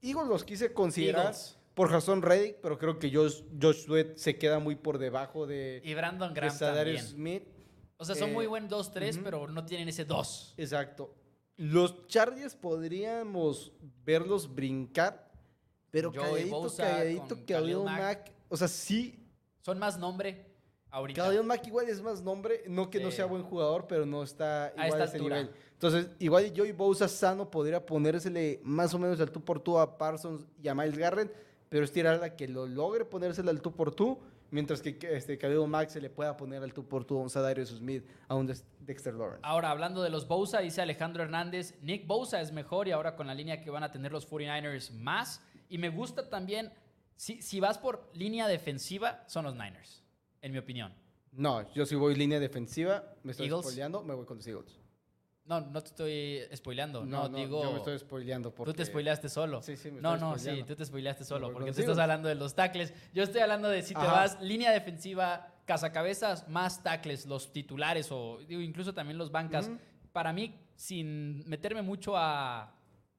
Eagles 0.01 0.27
los 0.27 0.43
quise 0.43 0.73
considerar 0.73 1.27
Eagles. 1.27 1.57
por 1.73 1.89
Jason 1.89 2.21
Reddick, 2.21 2.57
pero 2.61 2.77
creo 2.77 2.99
que 2.99 3.09
Josh, 3.13 3.41
Josh 3.61 3.85
Sweat 3.85 4.17
se 4.17 4.37
queda 4.37 4.59
muy 4.59 4.75
por 4.75 4.97
debajo 4.97 5.47
de, 5.47 5.81
Y 5.83 5.93
Brandon 5.93 6.33
Graham 6.33 6.57
también. 6.57 7.01
Smith. 7.03 7.43
O 7.97 8.05
sea, 8.05 8.15
son 8.15 8.29
Eh, 8.29 8.33
muy 8.33 8.45
buen 8.45 8.67
2-3, 8.69 9.15
ujú. 9.15 9.23
pero 9.23 9.47
no 9.47 9.65
tienen 9.65 9.87
ese 9.89 10.05
2. 10.05 10.55
Exacto. 10.57 11.15
Los 11.55 12.05
Chargers 12.07 12.55
podríamos 12.55 13.71
verlos 14.05 14.53
brincar, 14.53 15.31
pero 15.89 16.11
Joey 16.11 16.23
calladito, 16.25 16.55
Bosa 16.59 16.83
calladito, 16.83 17.45
Khalil 17.47 17.77
Mack. 17.79 17.99
Mack. 18.01 18.31
O 18.49 18.57
sea, 18.57 18.67
sí, 18.67 19.23
Son 19.61 19.79
más 19.79 19.97
nombre 19.97 20.45
ahorita. 20.91 21.43
Mack 21.43 21.67
igual 21.67 21.89
es 21.89 22.01
más 22.01 22.21
nombre, 22.21 22.63
no 22.67 22.89
que 22.89 22.99
no 22.99 23.09
Sí. 23.11 23.17
sea 23.17 23.25
buen 23.25 23.43
jugador, 23.43 23.85
pero 23.87 24.05
no 24.05 24.23
está 24.23 24.65
A 24.67 24.71
igual 24.71 24.87
esta 24.87 25.01
a 25.01 25.05
ese 25.05 25.17
altura. 25.17 25.35
nivel. 25.37 25.55
Entonces, 25.73 26.09
igual 26.19 26.45
y 26.47 26.53
Joey 26.57 26.71
Bosa 26.71 27.07
sano 27.07 27.49
podría 27.51 27.85
ponérsele 27.85 28.59
más 28.63 28.93
o 28.93 28.99
menos 28.99 29.19
al 29.19 29.31
tú 29.31 29.41
por 29.43 29.59
tú 29.59 29.77
a 29.77 29.97
Parsons 29.97 30.45
y 30.61 30.67
a 30.67 30.73
Miles 30.75 30.97
Garrett, 30.97 31.33
pero 31.69 31.83
es 31.83 31.91
tirarla 31.91 32.35
que 32.35 32.47
lo 32.47 32.65
logre 32.65 33.05
ponérsela 33.05 33.51
al 33.51 33.61
tú 33.61 33.71
por 33.73 33.93
tú, 33.93 34.17
mientras 34.49 34.81
que 34.81 34.97
este 35.11 35.37
Khalil 35.37 35.67
Mack 35.67 35.89
se 35.89 35.99
le 36.01 36.09
pueda 36.09 36.35
poner 36.37 36.63
al 36.63 36.73
tú 36.73 36.83
por 36.87 37.03
tú 37.05 37.17
a 37.19 37.21
un 37.21 37.29
Sadarius 37.29 37.69
Smith, 37.69 38.03
a 38.27 38.35
un 38.35 38.47
Dex- 38.47 38.63
Dexter 38.79 39.13
Lawrence. 39.13 39.41
Ahora, 39.43 39.69
hablando 39.69 40.01
de 40.01 40.09
los 40.09 40.27
Bosa, 40.27 40.59
dice 40.61 40.81
Alejandro 40.81 41.21
Hernández, 41.23 41.75
Nick 41.81 42.07
Bosa 42.07 42.39
es 42.41 42.51
mejor 42.53 42.87
y 42.87 42.91
ahora 42.91 43.15
con 43.15 43.27
la 43.27 43.35
línea 43.35 43.61
que 43.61 43.69
van 43.69 43.83
a 43.83 43.91
tener 43.91 44.11
los 44.13 44.25
49ers 44.25 44.91
más. 44.93 45.41
Y 45.69 45.77
me 45.77 45.89
gusta 45.89 46.29
también, 46.29 46.71
si, 47.17 47.41
si 47.41 47.59
vas 47.59 47.77
por 47.77 48.09
línea 48.13 48.47
defensiva, 48.47 49.25
son 49.27 49.43
los 49.43 49.53
Niners, 49.53 50.01
en 50.41 50.51
mi 50.51 50.57
opinión. 50.57 50.93
No, 51.31 51.71
yo 51.73 51.85
si 51.85 51.95
voy 51.95 52.15
línea 52.15 52.39
defensiva, 52.39 53.03
me 53.23 53.31
estoy 53.31 53.47
Eagles. 53.47 53.65
spoileando, 53.65 54.03
me 54.03 54.13
voy 54.13 54.25
con 54.25 54.37
los 54.37 54.47
Eagles. 54.47 54.79
No, 55.45 55.61
no 55.61 55.81
te 55.81 55.87
estoy 55.87 56.41
spoileando, 56.57 57.05
no, 57.05 57.29
digo... 57.29 57.63
yo 57.63 57.71
me 57.71 57.77
estoy 57.77 57.97
spoileando 57.99 58.53
porque... 58.53 58.73
Tú 58.73 58.75
te 58.75 58.85
spoileaste 58.85 59.29
solo. 59.29 59.61
Sí, 59.61 59.77
sí, 59.77 59.91
me 59.91 60.01
no, 60.01 60.15
estoy 60.15 60.29
no, 60.29 60.35
sí, 60.35 60.41
spoileando. 60.41 60.65
tú 60.65 60.75
te 60.75 60.85
spoileaste 60.85 61.23
solo, 61.23 61.53
porque 61.53 61.71
tú 61.71 61.79
estás 61.79 61.97
hablando 61.99 62.27
de 62.27 62.35
los 62.35 62.53
tackles. 62.53 62.93
Yo 63.13 63.23
estoy 63.23 63.39
hablando 63.41 63.69
de 63.69 63.81
si 63.81 63.93
te 63.93 63.99
Ajá. 64.01 64.11
vas 64.11 64.41
línea 64.41 64.71
defensiva, 64.71 65.53
cazacabezas, 65.63 66.49
más 66.49 66.83
tackles, 66.83 67.25
los 67.25 67.53
titulares 67.53 68.11
o 68.11 68.39
digo, 68.45 68.59
incluso 68.59 68.93
también 68.93 69.17
los 69.17 69.31
bancas. 69.31 69.67
Ujú. 69.69 69.77
Para 70.11 70.33
mí, 70.33 70.53
sin 70.75 71.47
meterme 71.47 71.81
mucho 71.81 72.17
a, 72.17 72.76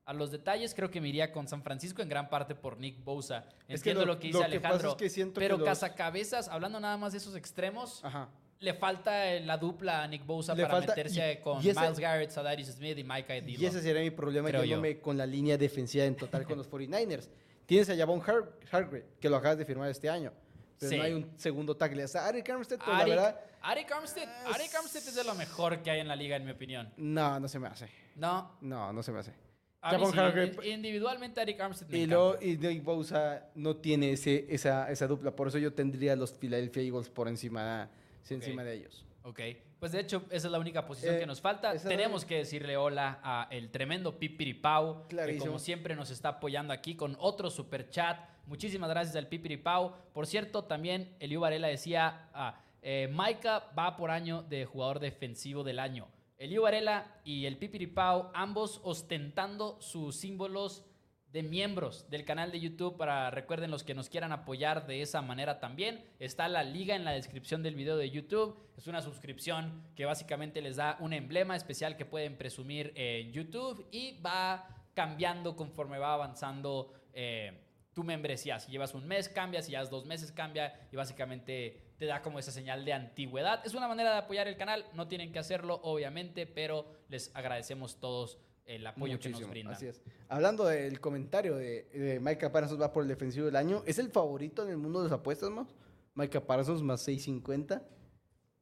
a 0.09 0.15
los 0.15 0.31
detalles, 0.31 0.75
creo 0.75 0.91
que 0.91 1.01
me 1.03 1.09
iría 1.09 1.31
con 1.31 1.47
San 1.47 1.63
Francisco 1.63 2.01
en 2.01 2.09
gran 2.09 2.31
parte 2.31 2.55
por 2.55 2.79
Nick 2.79 3.05
Bosa. 3.05 3.45
Es 3.69 3.83
que 3.83 3.91
Entiendo 3.91 4.07
lo- 4.07 4.15
lo, 4.15 4.19
que 4.19 4.29
dice 4.29 4.39
lo 4.39 4.47
que 4.47 4.57
Alejandro. 4.57 4.91
es 4.99 5.13
que 5.15 5.25
que 5.25 5.31
pero 5.35 5.59
los- 5.59 5.69
cazacabezas, 5.69 6.49
hablando 6.49 6.81
nada 6.81 6.97
más 6.97 7.13
de 7.13 7.19
esos 7.19 7.37
extremos, 7.37 8.03
Ajá. 8.03 8.29
le 8.61 8.73
falta 8.73 9.25
la 9.41 9.59
dupla 9.59 10.03
a 10.03 10.09
Nick 10.09 10.25
Bosa 10.25 10.55
Le 10.55 10.63
para 10.63 10.75
falta- 10.79 10.93
meterse 10.97 11.33
y- 11.35 11.37
con 11.43 11.63
y 11.63 11.69
ese- 11.69 11.79
Miles 11.79 11.99
Garrett, 11.99 12.31
Sadarius 12.31 12.69
Smith 12.69 12.97
y 12.97 13.05
Micah 13.05 13.35
Y 13.35 13.39
Edillo. 13.41 13.69
ese 13.69 13.83
sería 13.83 14.01
mi 14.01 14.11
problema 14.11 14.51
yéndome 14.51 14.99
con 14.99 15.19
la 15.19 15.27
línea 15.27 15.59
defensiva 15.59 16.05
en 16.05 16.17
total 16.17 16.45
con 16.47 16.57
los 16.57 16.67
49ers. 16.71 17.29
Tienes 17.67 17.91
a 17.91 17.95
Javon 17.97 18.23
Har 18.27 18.51
Hargrave, 18.73 19.05
que 19.21 19.29
lo 19.29 19.37
acabas 19.37 19.59
de 19.59 19.67
firmar 19.67 19.91
este 19.91 20.09
año. 20.09 20.33
Pero 20.79 20.91
Sí. 20.91 20.97
no 20.97 21.03
hay 21.03 21.13
un 21.13 21.31
segundo 21.37 21.77
tackle. 21.77 22.03
O 22.05 22.09
sea, 22.09 22.27
Arik 22.29 22.49
Armstead, 22.49 22.79
pues, 22.79 22.89
la 22.89 22.99
Arik, 22.99 23.15
verdad, 23.15 23.41
Arik 23.61 23.93
Armstead, 23.93 24.29
Arik 24.55 24.75
Armstead 24.75 25.07
es 25.07 25.15
de 25.17 25.25
lo 25.25 25.35
mejor 25.35 25.83
que 25.83 25.91
hay 25.91 26.01
en 26.01 26.09
la 26.09 26.17
liga, 26.17 26.37
en 26.37 26.45
mi 26.47 26.53
opinión. 26.53 26.91
no, 26.97 27.39
no 27.41 27.47
se 27.49 27.59
me 27.59 27.67
hace. 27.69 27.91
No, 28.17 28.57
No, 28.63 28.91
no 28.93 29.03
se 29.03 29.13
me 29.13 29.19
hace. 29.19 29.33
A 29.81 29.93
mí 29.93 29.99
Javon 29.99 30.13
sí, 30.13 30.19
Hargrave- 30.19 30.65
in- 30.67 30.73
individualmente 30.75 31.41
Arik 31.41 31.61
Armstead 31.61 31.89
me 31.89 31.99
Y, 31.99 32.07
luego, 32.07 32.37
y 32.41 32.57
Nick 32.57 32.83
Bosa 32.83 33.47
no 33.55 33.77
tiene 33.77 34.13
ese, 34.13 34.47
esa, 34.49 34.91
esa 34.91 35.07
dupla. 35.07 35.31
Por 35.37 35.49
eso 35.49 35.59
yo 35.59 35.73
tendría 35.73 36.17
los 36.17 36.33
Philadelphia 36.33 36.83
Eagles 36.83 37.09
por 37.09 37.29
encima, 37.29 37.89
encima 38.29 38.65
de 38.65 38.75
ellos. 38.75 39.05
Ok, 39.23 39.41
pues 39.79 39.93
de 39.93 40.01
hecho 40.01 40.23
esa 40.31 40.49
es 40.49 40.53
la 40.53 40.59
única 40.59 40.87
posición 40.87 41.17
Eh, 41.17 41.19
que 41.21 41.27
nos 41.27 41.41
falta. 41.41 41.77
Tenemos 41.79 42.25
que 42.25 42.37
decirle 42.39 42.77
hola 42.77 43.21
a 43.23 43.47
el 43.51 43.71
tremendo 43.71 44.19
Pipiripau, 44.19 45.03
que 45.03 45.09
Clarísimo. 45.17 45.47
como 45.47 45.59
siempre 45.59 45.95
nos 45.95 46.11
está 46.11 46.31
apoyando 46.31 46.73
aquí 46.73 46.95
con 46.95 47.17
otro 47.21 47.51
super 47.51 47.89
chat. 47.91 48.19
Muchísimas 48.47 48.89
gracias 48.89 49.15
al 49.17 49.27
Pipiripau. 49.29 49.95
Por 50.15 50.27
cierto, 50.27 50.65
también 50.65 51.15
Eliu 51.21 51.41
Varela 51.41 51.69
decía, 51.69 52.29
ah, 52.33 52.59
eh, 52.83 53.09
Maika 53.13 53.71
va 53.79 53.97
por 53.97 54.11
año 54.11 54.43
de 54.45 54.65
jugador 54.65 54.99
defensivo 55.01 55.63
del 55.63 55.79
año. 55.79 56.09
Eliu 56.39 56.63
Varela 56.63 57.21
y 57.25 57.47
el 57.47 57.57
Pipiripau, 57.57 58.31
ambos 58.33 58.81
ostentando 58.85 59.77
sus 59.81 60.15
símbolos 60.15 60.85
de 61.33 61.43
miembros 61.43 62.09
del 62.11 62.25
canal 62.25 62.53
de 62.53 62.61
YouTube 62.61 62.97
para 62.97 63.31
recuerden 63.31 63.73
los 63.73 63.83
que 63.83 63.93
nos 63.93 64.09
quieran 64.09 64.31
apoyar 64.31 64.87
de 64.87 65.03
esa 65.03 65.21
manera 65.21 65.59
también. 65.59 66.05
Está 66.21 66.49
la 66.49 66.63
liga 66.63 66.95
en 66.95 67.05
la 67.05 67.11
descripción 67.11 67.65
del 67.65 67.75
video 67.75 67.97
de 67.97 68.11
YouTube. 68.11 68.57
Es 68.77 68.87
una 68.87 69.03
suscripción 69.03 69.83
que 69.97 70.05
básicamente 70.05 70.63
les 70.63 70.77
da 70.77 70.97
un 71.01 71.13
emblema 71.13 71.57
especial 71.57 71.97
que 71.97 72.07
pueden 72.07 72.39
presumir 72.39 72.93
en 72.95 73.33
YouTube 73.33 73.87
y 73.91 74.21
va 74.21 74.87
cambiando 74.95 75.57
conforme 75.57 75.99
va 75.99 76.15
avanzando 76.15 76.93
eh, 77.13 77.65
tu 77.95 78.05
membresía. 78.05 78.61
Si 78.61 78.71
llevas 78.71 78.95
un 78.95 79.09
mes 79.09 79.29
cambia, 79.29 79.61
si 79.61 79.73
llevas 79.73 79.91
dos 79.91 80.07
meses 80.07 80.31
cambia 80.31 80.89
y 80.93 80.97
básicamente 80.97 81.88
te 81.99 82.07
da 82.07 82.23
como 82.23 82.39
esa 82.39 82.53
señal 82.53 82.85
de 82.85 82.93
antigüedad. 82.93 83.61
Es 83.67 83.75
una 83.75 83.89
manera 83.89 84.13
de 84.13 84.19
apoyar 84.19 84.49
el 84.49 84.57
canal, 84.57 84.87
no 84.95 85.09
tienen 85.09 85.33
que 85.33 85.39
hacerlo 85.39 85.81
obviamente, 85.83 86.47
pero 86.47 86.87
les 87.09 87.35
agradecemos 87.35 87.99
todos 87.99 88.39
el 88.65 88.87
apoyo 88.87 89.19
que 89.19 89.31
nos 89.31 89.41
Muchísimo, 89.41 89.51
brindan. 89.51 89.75
Así 89.75 89.87
es. 89.87 90.03
Hablando 90.29 90.65
del 90.67 91.01
comentario 91.01 91.57
de, 91.57 91.85
de 91.85 92.21
Micah 92.21 92.53
Parsons 92.53 92.81
va 92.81 92.93
por 92.93 93.03
el 93.03 93.09
defensivo 93.09 93.47
del 93.47 93.57
año, 93.57 93.83
¿es 93.87 93.99
el 93.99 94.11
favorito 94.11 94.63
en 94.63 94.71
el 94.71 94.77
mundo 94.77 95.03
de 95.03 95.09
las 95.09 95.19
apuestas, 95.19 95.51
más? 95.51 95.75
Micah 96.15 96.41
Parsons 96.47 96.83
más 96.83 97.01
650. 97.03 97.83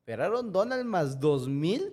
Pero 0.04 0.22
Aaron 0.24 0.52
Donald 0.52 0.84
más 0.84 1.18
2000. 1.18 1.92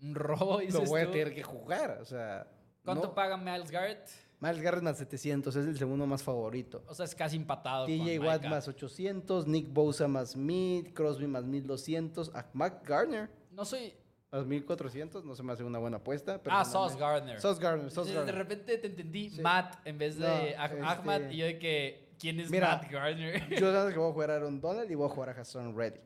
Un 0.00 0.14
robo, 0.14 0.58
dices 0.58 0.74
Lo 0.74 0.86
voy 0.86 1.02
a 1.02 1.06
tú. 1.06 1.12
tener 1.12 1.34
que 1.34 1.42
jugar. 1.42 1.98
O 2.00 2.04
sea. 2.04 2.50
¿Cuánto 2.84 3.08
no. 3.08 3.14
paga 3.14 3.36
Miles 3.36 3.70
Garrett? 3.70 4.08
Miles 4.46 4.62
Garrett 4.62 4.82
más 4.82 4.98
700, 4.98 5.56
es 5.56 5.66
el 5.66 5.76
segundo 5.78 6.06
más 6.06 6.22
favorito. 6.22 6.82
O 6.88 6.94
sea, 6.94 7.04
es 7.04 7.14
casi 7.14 7.36
empatado 7.36 7.86
TJ 7.86 8.18
Watt 8.20 8.42
Micah. 8.42 8.50
más 8.50 8.68
800, 8.68 9.46
Nick 9.46 9.72
Bosa 9.72 10.06
más 10.08 10.36
1000, 10.36 10.92
Crosby 10.94 11.26
más 11.26 11.44
1200, 11.44 12.30
a 12.34 12.46
Mac 12.52 12.86
Garner 12.86 13.28
No 13.50 13.64
soy... 13.64 13.94
más 14.30 14.46
1400, 14.46 15.24
no 15.24 15.34
se 15.34 15.42
me 15.42 15.52
hace 15.52 15.64
una 15.64 15.78
buena 15.78 15.96
apuesta. 15.96 16.34
Ah, 16.34 16.38
personalmente. 16.42 16.72
Sauce 16.72 16.98
Gardner. 16.98 17.40
Sauce 17.40 17.60
Gardner, 17.62 17.90
Sauce 17.90 18.10
de 18.10 18.16
Gardner. 18.16 18.34
repente 18.36 18.78
te 18.78 18.86
entendí 18.86 19.30
Sí. 19.30 19.40
Matt 19.40 19.76
en 19.86 19.98
vez 19.98 20.16
de 20.18 20.26
No, 20.26 20.34
Ah- 20.58 20.66
este- 20.66 20.80
Ahmad 20.82 21.20
y 21.30 21.36
yo 21.38 21.46
de 21.46 21.58
que... 21.58 22.06
¿Quién 22.18 22.40
es 22.40 22.48
Mira, 22.50 22.68
Matt 22.76 22.90
Gardner? 22.90 23.48
Yo 23.60 23.72
sabes 23.72 23.92
que 23.92 23.98
voy 23.98 24.08
a 24.08 24.12
jugar 24.12 24.30
a 24.30 24.36
Aaron 24.36 24.58
Donald 24.60 24.90
y 24.90 24.94
voy 24.94 25.06
a 25.06 25.12
jugar 25.12 25.30
a 25.30 25.40
Hassan 25.40 25.76
Reddick. 25.76 26.00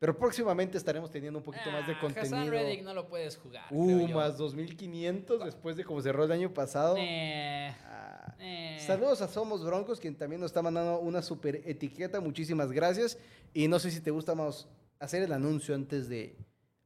Pero 0.00 0.16
próximamente 0.16 0.78
estaremos 0.78 1.10
teniendo 1.10 1.38
un 1.38 1.44
poquito 1.44 1.70
más 1.70 1.86
de 1.86 1.92
Ah, 1.92 2.00
contenido. 2.00 2.34
Hassan 2.36 2.50
Reddick 2.50 2.82
no 2.82 2.94
lo 2.94 3.06
puedes 3.06 3.36
jugar, 3.36 3.66
Uh, 3.70 4.08
más 4.08 4.38
2500 4.38 5.44
después 5.44 5.76
de 5.76 5.84
como 5.84 6.00
cerró 6.00 6.24
el 6.24 6.32
año 6.32 6.52
pasado. 6.54 6.96
Eh, 6.98 7.68
Ah. 7.84 8.34
eh. 8.40 8.78
Saludos 8.80 9.20
a 9.20 9.28
Somos 9.28 9.62
Broncos, 9.62 10.00
quien 10.00 10.16
también 10.16 10.40
nos 10.40 10.50
está 10.52 10.62
mandando 10.62 10.98
una 11.00 11.20
super 11.20 11.56
etiqueta. 11.66 12.18
Muchísimas 12.20 12.72
gracias. 12.72 13.18
Y 13.52 13.68
no 13.68 13.78
sé 13.78 13.90
si 13.90 14.00
te 14.00 14.10
gusta 14.10 14.34
más 14.34 14.66
hacer 14.98 15.22
el 15.22 15.32
anuncio 15.34 15.74
antes 15.74 16.08
de. 16.08 16.34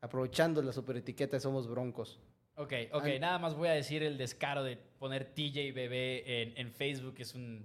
Aprovechando 0.01 0.61
la 0.61 0.73
super 0.73 0.97
etiqueta 0.97 1.37
de 1.37 1.41
Somos 1.41 1.69
Broncos. 1.69 2.19
Ok, 2.57 2.73
ok, 2.93 3.05
nada 3.21 3.39
más 3.39 3.55
voy 3.55 3.69
a 3.69 3.73
decir 3.73 4.03
el 4.03 4.19
descaro 4.19 4.63
de 4.65 4.77
poner 4.77 5.25
TJ 5.33 5.73
Bebé 5.73 6.43
en, 6.43 6.59
en 6.59 6.73
Facebook. 6.73 7.15
Es 7.19 7.35
un... 7.35 7.65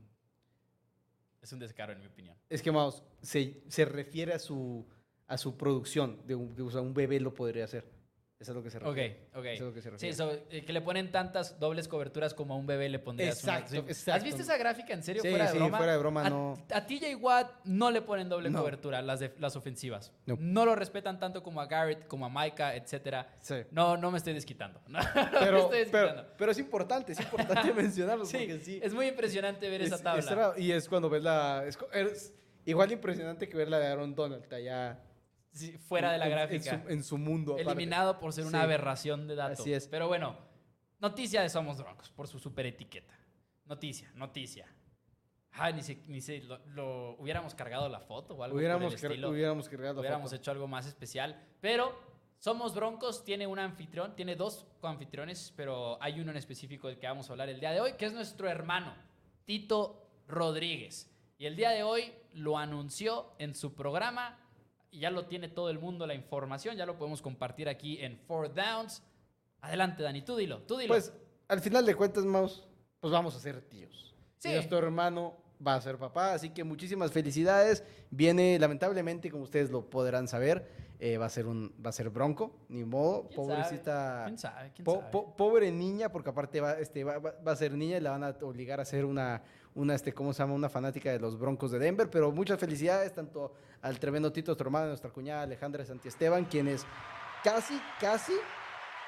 Es 1.41 1.51
un 1.53 1.59
descaro, 1.59 1.93
en 1.93 1.99
mi 2.01 2.05
opinión. 2.07 2.35
Es 2.49 2.61
que, 2.61 2.71
Maus, 2.71 3.01
se, 3.21 3.61
se 3.67 3.85
refiere 3.85 4.33
a 4.33 4.39
su, 4.39 4.85
a 5.29 5.37
su 5.37 5.55
producción. 5.55 6.19
De 6.27 6.35
un, 6.35 6.53
o 6.59 6.69
sea, 6.71 6.81
un 6.81 6.93
bebé 6.93 7.19
lo 7.21 7.33
podría 7.33 7.63
hacer. 7.63 7.85
Eso 8.41 8.53
es 8.53 8.55
lo 8.55 8.63
que 8.63 8.69
se 8.69 8.77
Ok, 8.77 8.85
refiere. 8.85 9.27
ok. 9.35 9.45
Eso 9.47 9.53
es 9.53 9.59
lo 9.67 9.73
que 9.73 9.81
se 9.81 9.89
Sí, 9.89 9.91
refiere. 9.91 10.15
so, 10.15 10.31
eh, 10.49 10.63
que 10.63 10.71
le 10.71 10.79
ponen 10.79 11.11
tantas 11.11 11.59
dobles 11.59 11.89
coberturas 11.89 12.33
como 12.33 12.53
a 12.53 12.57
un 12.57 12.65
bebé 12.65 12.87
le 12.87 12.97
pondrías 12.97 13.43
una- 13.43 13.57
Exacto, 13.57 13.71
sí. 13.75 13.77
exacto. 13.79 14.13
¿Has 14.17 14.23
visto 14.23 14.41
esa 14.43 14.55
gráfica 14.55 14.93
en 14.93 15.03
serio? 15.03 15.21
Sí, 15.21 15.27
fuera 15.29 15.47
de 15.47 15.51
sí, 15.51 15.57
broma. 15.57 15.77
fuera 15.77 15.91
de 15.91 15.97
broma, 15.97 16.25
a, 16.25 16.29
no. 16.29 16.53
A 16.73 16.87
TJ 16.87 17.15
Watt 17.15 17.51
no 17.65 17.91
le 17.91 18.01
ponen 18.01 18.29
doble 18.29 18.49
No. 18.49 18.59
cobertura 18.59 19.01
las, 19.01 19.19
de, 19.19 19.33
las 19.39 19.57
ofensivas. 19.57 20.13
No. 20.25 20.37
No. 20.39 20.65
lo 20.65 20.73
respetan 20.75 21.19
tanto 21.19 21.43
como 21.43 21.59
a 21.59 21.65
Garrett, 21.65 22.07
como 22.07 22.25
a 22.25 22.29
Micah, 22.29 22.77
etcétera. 22.77 23.27
Sí. 23.41 23.55
No, 23.71 23.97
no 23.97 24.09
me 24.09 24.17
estoy 24.19 24.31
desquitando. 24.33 24.79
No, 24.87 24.99
no 25.01 25.05
me 25.31 25.37
Pero, 25.37 25.57
estoy 25.57 25.79
desquitando. 25.79 26.21
pero, 26.23 26.33
pero 26.37 26.51
es 26.53 26.59
importante, 26.59 27.11
es 27.11 27.19
importante 27.19 27.73
mencionarlo. 27.73 28.23
sí, 28.23 28.37
porque 28.37 28.59
sí. 28.61 28.79
es 28.81 28.93
muy 28.93 29.07
impresionante 29.07 29.69
ver 29.69 29.81
esa 29.81 29.95
Es- 29.95 30.01
tabla. 30.01 30.53
es 30.55 30.63
y 30.63 30.71
es 30.71 30.87
cuando 30.87 31.09
ves 31.09 31.23
la. 31.23 31.65
Es, 31.93 32.33
igual 32.63 32.89
impresionante 32.93 33.49
que 33.49 33.57
ver 33.57 33.67
la 33.67 33.79
de 33.79 33.87
Aaron 33.87 34.15
Donald 34.15 34.53
allá. 34.53 34.97
Sí, 35.51 35.77
fuera 35.77 36.11
de 36.11 36.17
la 36.19 36.25
en- 36.27 36.31
en 36.31 36.37
gráfica. 36.37 36.83
su- 36.83 36.89
En 36.89 37.03
su, 37.03 37.17
mundo. 37.17 37.53
aparte. 37.53 37.71
Eliminado 37.71 38.19
por 38.19 38.33
ser 38.33 38.45
una 38.45 38.59
Sí. 38.59 38.63
aberración 38.65 39.27
de 39.27 39.35
datos. 39.35 39.59
Así 39.59 39.73
es. 39.73 39.87
Pero 39.87 40.07
bueno, 40.07 40.37
noticia 40.99 41.41
de 41.41 41.49
Somos 41.49 41.77
Broncos 41.77 42.09
por 42.11 42.27
su 42.27 42.39
super 42.39 42.65
etiqueta. 42.65 43.13
Noticia, 43.65 44.11
noticia. 44.15 44.67
Ay, 45.51 45.73
ni 45.73 45.81
se, 45.81 45.95
ni 46.07 46.21
se 46.21 46.41
lo, 46.41 46.59
lo- 46.67 47.15
hubiéramos 47.17 47.55
cargado 47.55 47.89
la 47.89 47.99
foto 47.99 48.35
o 48.35 48.43
algo 48.43 48.57
Hubiéramos, 48.57 48.93
por 48.93 48.99
el 49.05 49.11
estilo. 49.11 49.29
hubiéramos 49.31 49.67
cargado 49.67 49.95
la 49.95 49.99
hubiéramos 50.01 50.29
foto. 50.29 50.35
hecho 50.41 50.51
algo 50.51 50.67
más 50.67 50.85
especial. 50.85 51.43
Pero 51.61 52.07
Somos 52.41 52.73
Broncos 52.73 53.25
tiene 53.25 53.47
un 53.47 53.59
anfitrión, 53.59 54.15
tiene 54.15 54.33
dos 54.37 54.65
coanfitriones, 54.79 55.51
pero 55.57 56.01
hay 56.01 56.21
uno 56.21 56.31
en 56.31 56.37
específico 56.37 56.87
del 56.87 56.97
que 56.97 57.05
vamos 57.05 57.29
a 57.29 57.33
hablar 57.33 57.49
el 57.49 57.59
día 57.59 57.71
de 57.71 57.81
hoy, 57.81 57.93
que 57.97 58.05
es 58.05 58.13
nuestro 58.13 58.47
hermano, 58.47 58.95
Tito 59.43 60.07
Rodríguez. 60.25 61.11
Y 61.37 61.47
el 61.47 61.57
día 61.57 61.71
de 61.71 61.83
hoy 61.83 62.13
lo 62.35 62.57
anunció 62.57 63.33
en 63.39 63.53
su 63.55 63.73
programa, 63.75 64.39
y 64.91 64.99
ya 64.99 65.11
lo 65.11 65.25
tiene 65.25 65.47
todo 65.49 65.69
el 65.69 65.79
mundo 65.79 66.05
la 66.07 66.13
información, 66.15 66.75
ya 66.75 66.85
lo 66.85 66.97
podemos 66.97 67.21
compartir 67.21 67.69
aquí 67.69 67.97
en 68.01 68.17
Four 68.17 68.53
Downs. 68.53 69.03
Adelante, 69.61 70.03
Dani, 70.03 70.21
tú 70.21 70.35
dilo, 70.35 70.59
tú 70.63 70.77
dilo. 70.77 70.93
Pues, 70.93 71.13
al 71.47 71.59
final 71.59 71.85
de 71.85 71.95
cuentas, 71.95 72.23
Maus, 72.25 72.67
pues 72.99 73.11
vamos 73.11 73.35
a 73.35 73.39
ser 73.39 73.61
tíos. 73.61 74.15
Sí. 74.37 74.49
Y 74.49 74.53
nuestro 74.53 74.77
hermano 74.77 75.35
va 75.65 75.75
a 75.75 75.81
ser 75.81 75.97
papá, 75.97 76.33
así 76.33 76.51
que 76.51 76.63
muchísimas 76.63 77.11
felicidades. 77.11 77.83
Viene, 78.09 78.57
lamentablemente, 78.59 79.29
como 79.29 79.43
ustedes 79.43 79.69
lo 79.69 79.89
podrán 79.89 80.27
saber, 80.27 80.69
eh, 80.99 81.17
va 81.17 81.25
a 81.25 81.29
ser 81.29 81.45
un, 81.47 81.73
va 81.85 81.89
a 81.89 81.93
ser 81.93 82.09
bronco, 82.09 82.55
ni 82.69 82.83
modo, 82.85 83.23
¿Quién 83.27 83.35
pobrecita. 83.35 84.23
¿Quién 84.25 84.37
sabe? 84.37 84.71
¿Quién 84.73 84.85
Po- 84.85 84.95
sabe? 84.99 85.11
po- 85.11 85.35
pobre 85.35 85.71
niña, 85.71 86.09
porque 86.11 86.29
aparte 86.29 86.61
va, 86.61 86.73
este, 86.79 87.03
va, 87.03 87.19
va- 87.19 87.35
va 87.45 87.51
a 87.51 87.55
ser 87.55 87.73
niña 87.73 87.97
y 87.97 88.01
la 88.01 88.11
van 88.11 88.23
a 88.23 88.29
obligar 88.41 88.79
a 88.79 88.85
ser 88.85 89.03
una, 89.05 89.41
una 89.75 89.95
este, 89.95 90.13
¿cómo 90.13 90.33
se 90.33 90.43
llama? 90.43 90.53
Una 90.53 90.69
fanática 90.69 91.11
de 91.11 91.19
los 91.19 91.37
Broncos 91.39 91.71
de 91.71 91.79
Denver. 91.79 92.09
Pero 92.09 92.31
muchas 92.31 92.59
felicidades 92.59 93.13
tanto 93.13 93.53
al 93.81 93.99
tremendo 93.99 94.31
Tito, 94.31 94.51
nuestro 94.51 94.67
hermano, 94.67 94.87
nuestra 94.87 95.09
cuñada 95.11 95.43
Alejandra 95.43 95.85
Santiesteban, 95.85 96.45
quienes 96.45 96.85
casi, 97.43 97.79
casi 97.99 98.33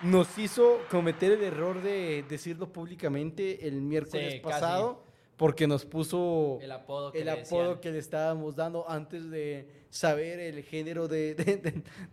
nos 0.03 0.37
hizo 0.37 0.79
cometer 0.89 1.31
el 1.33 1.43
error 1.43 1.81
de 1.81 2.23
decirlo 2.27 2.71
públicamente 2.71 3.67
el 3.67 3.81
miércoles 3.81 4.33
Sí, 4.33 4.39
pasado, 4.39 5.03
porque 5.37 5.67
nos 5.67 5.85
puso 5.85 6.59
el 6.61 6.71
apodo 6.71 7.11
que 7.11 7.19
el 7.19 7.25
le 7.25 7.31
apodo 7.31 7.41
decían. 7.61 7.79
que 7.81 7.91
le 7.91 7.99
estábamos 7.99 8.55
dando 8.55 8.89
antes 8.89 9.29
de 9.29 9.67
saber 9.89 10.39
el 10.39 10.63
género 10.63 11.07
de, 11.07 11.35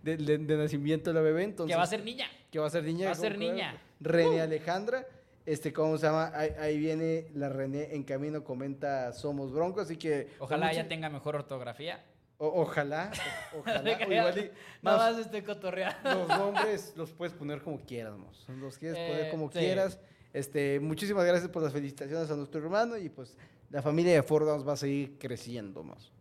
de, 0.03 0.57
nacimiento 0.57 1.11
de 1.11 1.15
la 1.15 1.21
bebé. 1.21 1.45
Entonces, 1.45 1.75
que 1.75 1.77
va 1.79 1.85
a 1.85 1.87
ser 1.87 2.05
niña. 2.05 2.27
que 2.51 2.59
va 2.59 2.67
a 2.67 2.71
ser 2.71 2.85
niña. 2.85 3.07
Va 3.07 3.13
a 3.13 3.15
ser 3.15 3.35
¿cómo 3.35 3.47
que 3.47 3.53
niña. 3.53 3.83
René 4.01 4.41
Alejandra. 4.41 5.07
Este, 5.49 5.73
¿cómo 5.73 5.97
se 5.97 6.07
llama? 6.07 6.31
Ahí, 6.35 6.51
ahí 6.61 6.79
viene 6.79 7.29
la 7.35 7.49
René 7.49 7.95
en 7.95 8.03
camino, 8.03 8.45
comenta 8.45 9.13
Somos 9.15 9.51
Broncos, 9.51 9.85
así 9.85 9.97
que... 9.97 10.29
Ojalá 10.41 10.67
mucho- 10.67 10.79
ella 10.81 10.89
tenga 10.89 11.09
mejor 11.09 11.37
ortografía. 11.37 12.05
o- 12.37 12.61
ojalá, 12.63 13.11
o- 13.55 13.61
ojalá. 13.61 13.81
o 13.81 14.03
igual 14.13 14.39
y- 14.39 14.51
Nada 14.83 15.11
más, 15.11 15.19
estoy 15.19 15.41
cotorreando. 15.43 16.15
los 16.15 16.29
nombres 16.29 16.93
los 16.97 17.13
puedes 17.13 17.33
poner 17.33 17.63
como 17.63 17.81
quieras, 17.81 18.17
mos. 18.19 18.45
Los 18.61 18.77
quieres 18.77 18.99
poner 18.99 19.27
Eh, 19.27 19.31
como 19.31 19.51
sí. 19.51 19.59
quieras. 19.59 19.99
Este, 20.35 20.79
muchísimas 20.81 21.25
gracias 21.25 21.51
por 21.51 21.63
las 21.63 21.73
felicitaciones 21.73 22.31
a 22.31 22.37
nuestro 22.37 22.61
hermano 22.61 22.99
y 22.99 23.09
pues 23.09 23.35
la 23.71 23.81
familia 23.81 24.13
de 24.13 24.23
Ford 24.23 24.45
Downs 24.47 24.69
va 24.69 24.75
a 24.75 24.77
seguir 24.77 25.19
creciendo 25.19 25.83
más. 25.83 26.13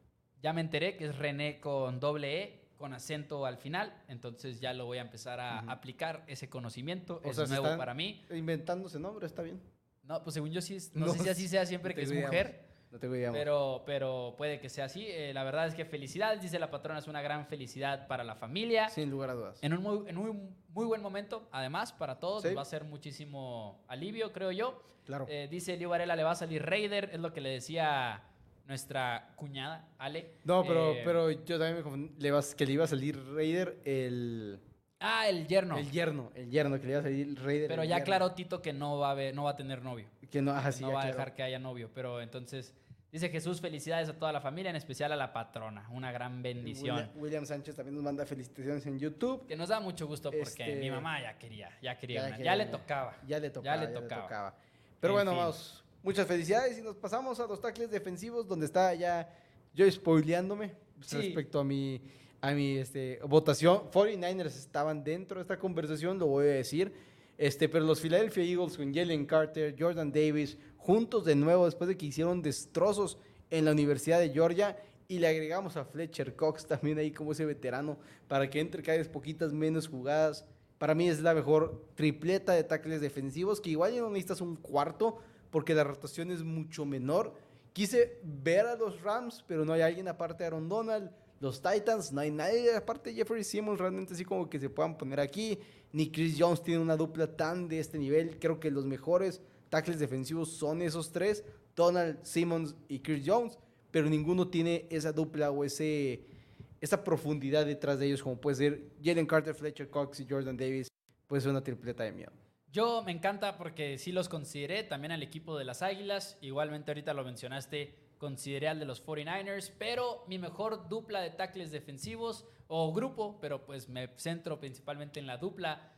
Ya 0.41 0.53
me 0.53 0.61
enteré 0.61 0.95
que 0.95 1.05
es 1.07 1.17
René 1.17 1.59
con 1.59 1.99
doble 1.99 2.43
E, 2.43 2.61
con 2.77 2.93
acento 2.93 3.45
al 3.45 3.57
final. 3.57 3.93
Entonces 4.07 4.59
ya 4.59 4.73
lo 4.73 4.85
voy 4.85 4.97
a 4.99 5.01
empezar 5.01 5.39
a 5.39 5.59
aplicar 5.59 6.23
ese 6.27 6.49
conocimiento. 6.49 7.21
O 7.23 7.29
es 7.29 7.35
sea, 7.35 7.45
se 7.45 7.51
nuevo 7.51 7.65
están- 7.67 7.77
para 7.79 7.93
mí. 7.93 8.25
Inventándose 8.31 8.99
nombre, 8.99 9.25
está 9.25 9.41
bien. 9.41 9.61
No, 10.03 10.23
pues 10.23 10.35
según 10.35 10.51
yo 10.51 10.61
sí, 10.61 10.77
no, 10.93 11.07
No 11.07 11.13
sé 11.13 11.19
si 11.23 11.29
así 11.29 11.47
sea 11.47 11.65
siempre 11.65 11.93
no 11.93 11.95
que 11.97 12.01
es 12.03 12.13
mujer. 12.13 12.65
No 12.89 12.99
tengo 12.99 13.15
idea. 13.17 13.29
mo. 13.31 13.33
Pero, 13.37 13.83
pero 13.85 14.35
puede 14.37 14.61
que 14.61 14.69
sea 14.69 14.85
así. 14.85 15.05
Eh, 15.05 15.33
la 15.33 15.43
verdad 15.43 15.67
es 15.67 15.75
que 15.75 15.83
felicidades, 15.83 16.41
dice 16.41 16.57
la 16.57 16.71
patrona, 16.71 16.99
es 16.99 17.07
una 17.07 17.21
gran 17.21 17.45
felicidad 17.45 18.07
para 18.07 18.23
la 18.23 18.35
familia. 18.35 18.87
Sin 18.87 19.09
lugar 19.11 19.31
a 19.31 19.33
dudas. 19.33 19.59
En 19.61 19.73
un 19.73 19.83
muy, 19.83 20.07
en 20.09 20.17
un 20.17 20.55
muy 20.69 20.85
buen 20.85 21.01
momento, 21.01 21.49
además, 21.51 21.91
para 21.91 22.19
todos. 22.19 22.43
Sí. 22.43 22.53
Va 22.53 22.61
a 22.61 22.65
ser 22.65 22.85
muchísimo 22.85 23.83
alivio, 23.89 24.31
creo 24.31 24.53
yo. 24.53 24.81
Claro. 25.05 25.25
Eh, 25.29 25.49
dice 25.51 25.75
Liu 25.75 25.89
Varela, 25.89 26.15
le 26.15 26.23
va 26.23 26.31
a 26.31 26.35
salir 26.35 26.63
Raider, 26.65 27.09
es 27.11 27.19
lo 27.19 27.33
que 27.33 27.41
le 27.41 27.49
decía 27.49 28.23
nuestra 28.67 29.30
cuñada, 29.36 29.88
Ale. 29.97 30.32
no, 30.43 30.63
pero, 30.65 30.91
Eh, 30.93 31.01
pero 31.06 31.32
yo 31.32 31.58
también 31.58 31.77
me 31.77 31.82
confundí. 31.84 32.13
Le 32.19 32.32
vas, 32.32 32.53
que 32.53 32.65
le 32.65 32.73
iba 32.73 32.84
a 32.84 32.88
salir 32.88 33.17
Raider 33.34 33.77
el, 33.86 34.60
Ah, 34.99 35.27
el 35.30 35.47
yerno. 35.47 35.77
el 35.77 35.89
yerno. 35.91 36.32
El 36.36 36.49
yerno, 36.49 36.80
que 36.80 36.86
le 36.86 36.91
iba 36.91 36.99
a 36.99 37.03
salir 37.03 37.39
Raider. 37.43 37.67
pero 37.69 37.84
el 37.84 37.88
ya 37.89 37.95
yerno. 37.95 38.03
aclaró 38.03 38.32
Tito 38.34 38.62
que 38.62 38.73
no 38.73 38.97
va 38.99 39.12
a, 39.12 39.32
no 39.32 39.43
va 39.43 39.51
a 39.51 39.56
tener 39.56 39.82
novio. 39.84 40.08
Que 40.30 40.41
no, 40.41 40.51
ajá, 40.51 40.71
sí, 40.71 40.82
no 40.84 40.89
ya 40.89 40.95
va 40.95 41.03
a 41.03 41.08
dejar 41.08 41.34
que 41.34 41.43
haya 41.43 41.60
novio. 41.60 41.89
Pero 41.93 42.19
entonces, 42.19 42.73
dice 43.12 43.30
Jesús, 43.30 43.62
felicidades 43.62 44.10
a 44.10 44.13
toda 44.17 44.32
la 44.34 44.41
familia, 44.41 44.69
en 44.71 44.75
especial 44.75 45.12
a 45.13 45.15
la 45.15 45.32
patrona. 45.32 45.88
Una 45.91 46.12
gran 46.12 46.41
bendición. 46.43 46.97
William, 46.97 47.12
William 47.23 47.45
Sánchez 47.45 47.75
también 47.75 47.95
nos 47.95 48.03
manda 48.03 48.25
felicitaciones 48.25 48.86
en 48.88 48.99
YouTube. 48.99 49.45
Que 49.47 49.56
nos 49.56 49.69
da 49.69 49.80
mucho 49.80 50.08
gusto 50.08 50.30
porque 50.32 50.63
Este- 50.63 50.75
mi 50.75 50.89
mamá 50.91 51.21
ya 51.21 51.38
quería, 51.38 51.69
ya 51.82 51.97
quería, 51.97 52.21
Ya 52.21 52.27
una. 52.27 52.36
quería 52.38 52.51
ya 52.51 52.56
le 52.58 52.65
tocaba. 52.65 53.17
Ya 53.25 53.39
le 53.39 53.49
tocaba. 53.49 53.77
le 53.77 53.88
tocaba. 53.88 54.56
Pero 54.99 55.13
En 55.13 55.15
bueno, 55.17 55.32
fin. 55.32 55.39
vamos. 55.39 55.84
Muchas 56.03 56.27
felicidades 56.27 56.77
y 56.77 56.81
nos 56.81 56.95
pasamos 56.95 57.39
a 57.39 57.47
los 57.47 57.60
tackles 57.60 57.89
defensivos 57.91 58.47
donde 58.47 58.65
está 58.65 58.93
ya 58.95 59.29
yo 59.73 59.89
spoileándome 59.91 60.73
Sí. 61.01 61.17
respecto 61.17 61.60
a 61.60 61.63
mi, 61.63 62.01
a 62.41 62.51
mi 62.53 62.77
este, 62.77 63.19
votación. 63.27 63.91
49ers 63.91 64.57
estaban 64.57 65.03
dentro 65.03 65.38
de 65.38 65.41
esta 65.43 65.60
conversación, 65.60 66.17
lo 66.17 66.25
voy 66.27 66.45
a 66.47 66.53
decir. 66.53 66.91
Este, 67.38 67.69
pero 67.69 67.86
los 67.86 68.01
Philadelphia 68.01 68.43
Eagles 68.43 68.77
con 68.77 68.91
Jalen 68.93 69.25
Carter, 69.27 69.75
Jordan 69.77 70.12
Davis, 70.12 70.57
juntos 70.77 71.23
de 71.25 71.36
nuevo 71.36 71.65
después 71.65 71.88
de 71.88 71.95
que 71.97 72.07
hicieron 72.07 72.41
destrozos 72.41 73.19
en 73.51 73.65
la 73.65 73.71
Universidad 73.71 74.19
de 74.19 74.29
Georgia 74.31 74.75
y 75.07 75.19
le 75.19 75.27
agregamos 75.27 75.77
a 75.77 75.86
Fletcher 75.86 76.36
Cox 76.36 76.65
también 76.65 76.97
ahí 76.97 77.12
como 77.12 77.33
ese 77.33 77.45
veterano 77.45 77.99
para 78.27 78.49
que 78.49 78.60
entre 78.60 78.81
cada 78.81 78.97
vez 78.97 79.07
poquitas 79.07 79.53
menos 79.53 79.88
jugadas. 79.88 80.45
Para 80.79 80.95
mí 80.95 81.07
es 81.10 81.21
la 81.21 81.36
mejor 81.36 81.86
tripleta 81.95 82.53
de 82.53 82.63
tackles 82.63 83.01
defensivos, 83.01 83.62
que 83.62 83.69
igual 83.69 83.93
ya 83.93 84.01
no 84.01 84.10
necesitas 84.10 84.41
un 84.41 84.55
cuarto 84.55 85.19
porque 85.57 85.73
la 85.73 85.83
rotación 85.83 86.29
es 86.29 86.43
mucho 86.43 86.85
menor. 86.85 87.33
Quise 87.73 88.19
ver 88.23 88.67
a 88.67 88.75
los 88.75 89.01
Rams, 89.01 89.43
pero 89.47 89.65
no 89.65 89.73
hay 89.73 89.81
alguien 89.81 90.07
aparte 90.07 90.43
de 90.43 90.45
Aaron 90.49 90.69
Donald. 90.69 91.09
Los 91.39 91.63
Titans, 91.63 92.13
no 92.13 92.21
hay 92.21 92.29
nadie 92.29 92.75
aparte 92.75 93.09
de 93.09 93.15
Jeffrey 93.15 93.43
Simmons 93.43 93.79
realmente 93.79 94.13
así 94.13 94.23
como 94.23 94.47
que 94.47 94.59
se 94.59 94.69
puedan 94.69 94.95
poner 94.99 95.19
aquí. 95.19 95.57
Ni 95.91 96.11
Chris 96.11 96.35
Jones 96.37 96.61
tiene 96.61 96.79
una 96.79 96.95
dupla 96.95 97.35
tan 97.35 97.67
de 97.67 97.79
este 97.79 97.97
nivel. 97.97 98.37
Creo 98.37 98.59
que 98.59 98.69
los 98.69 98.85
mejores 98.85 99.41
tackles 99.71 99.97
defensivos 99.97 100.51
son 100.51 100.83
esos 100.83 101.11
tres, 101.11 101.43
Donald, 101.75 102.19
Simmons 102.21 102.75
y 102.87 102.99
Chris 102.99 103.23
Jones, 103.25 103.57
pero 103.89 104.07
ninguno 104.11 104.49
tiene 104.49 104.85
esa 104.91 105.11
dupla 105.11 105.49
o 105.49 105.63
esa 105.63 107.03
profundidad 107.03 107.65
detrás 107.65 107.97
de 107.97 108.05
ellos 108.05 108.21
como 108.21 108.39
puede 108.39 108.57
ser 108.57 108.83
Jalen 109.03 109.25
Carter, 109.25 109.55
Fletcher 109.55 109.89
Cox 109.89 110.19
y 110.19 110.27
Jordan 110.29 110.55
Davis. 110.55 110.87
Puede 111.25 111.41
ser 111.41 111.49
una 111.49 111.63
tripleta 111.63 112.03
de 112.03 112.11
miedo. 112.11 112.31
Yo 112.77 113.01
me 113.01 113.11
encanta 113.11 113.57
porque 113.57 113.97
sí 113.97 114.11
los 114.11 114.29
consideré 114.29 114.83
también 114.83 115.11
al 115.11 115.23
equipo 115.23 115.57
de 115.57 115.65
las 115.65 115.81
Águilas. 115.81 116.37
Igualmente 116.41 116.91
ahorita 116.91 117.11
lo 117.15 117.23
mencionaste, 117.23 118.13
consideré 118.19 118.67
al 118.67 118.77
de 118.77 118.85
los 118.85 119.03
49ers, 119.03 119.73
pero 119.79 120.23
mi 120.27 120.37
mejor 120.37 120.87
dupla 120.87 121.21
de 121.21 121.31
tackles 121.31 121.71
defensivos 121.71 122.45
o 122.67 122.93
grupo, 122.93 123.39
pero 123.41 123.65
pues 123.65 123.89
me 123.89 124.09
centro 124.17 124.59
principalmente 124.59 125.19
en 125.19 125.25
la 125.25 125.37
dupla, 125.37 125.91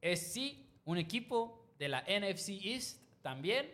es 0.00 0.32
sí 0.32 0.68
un 0.84 0.98
equipo 0.98 1.72
de 1.78 1.86
la 1.86 2.00
NFC 2.00 2.48
East 2.64 3.00
también, 3.22 3.72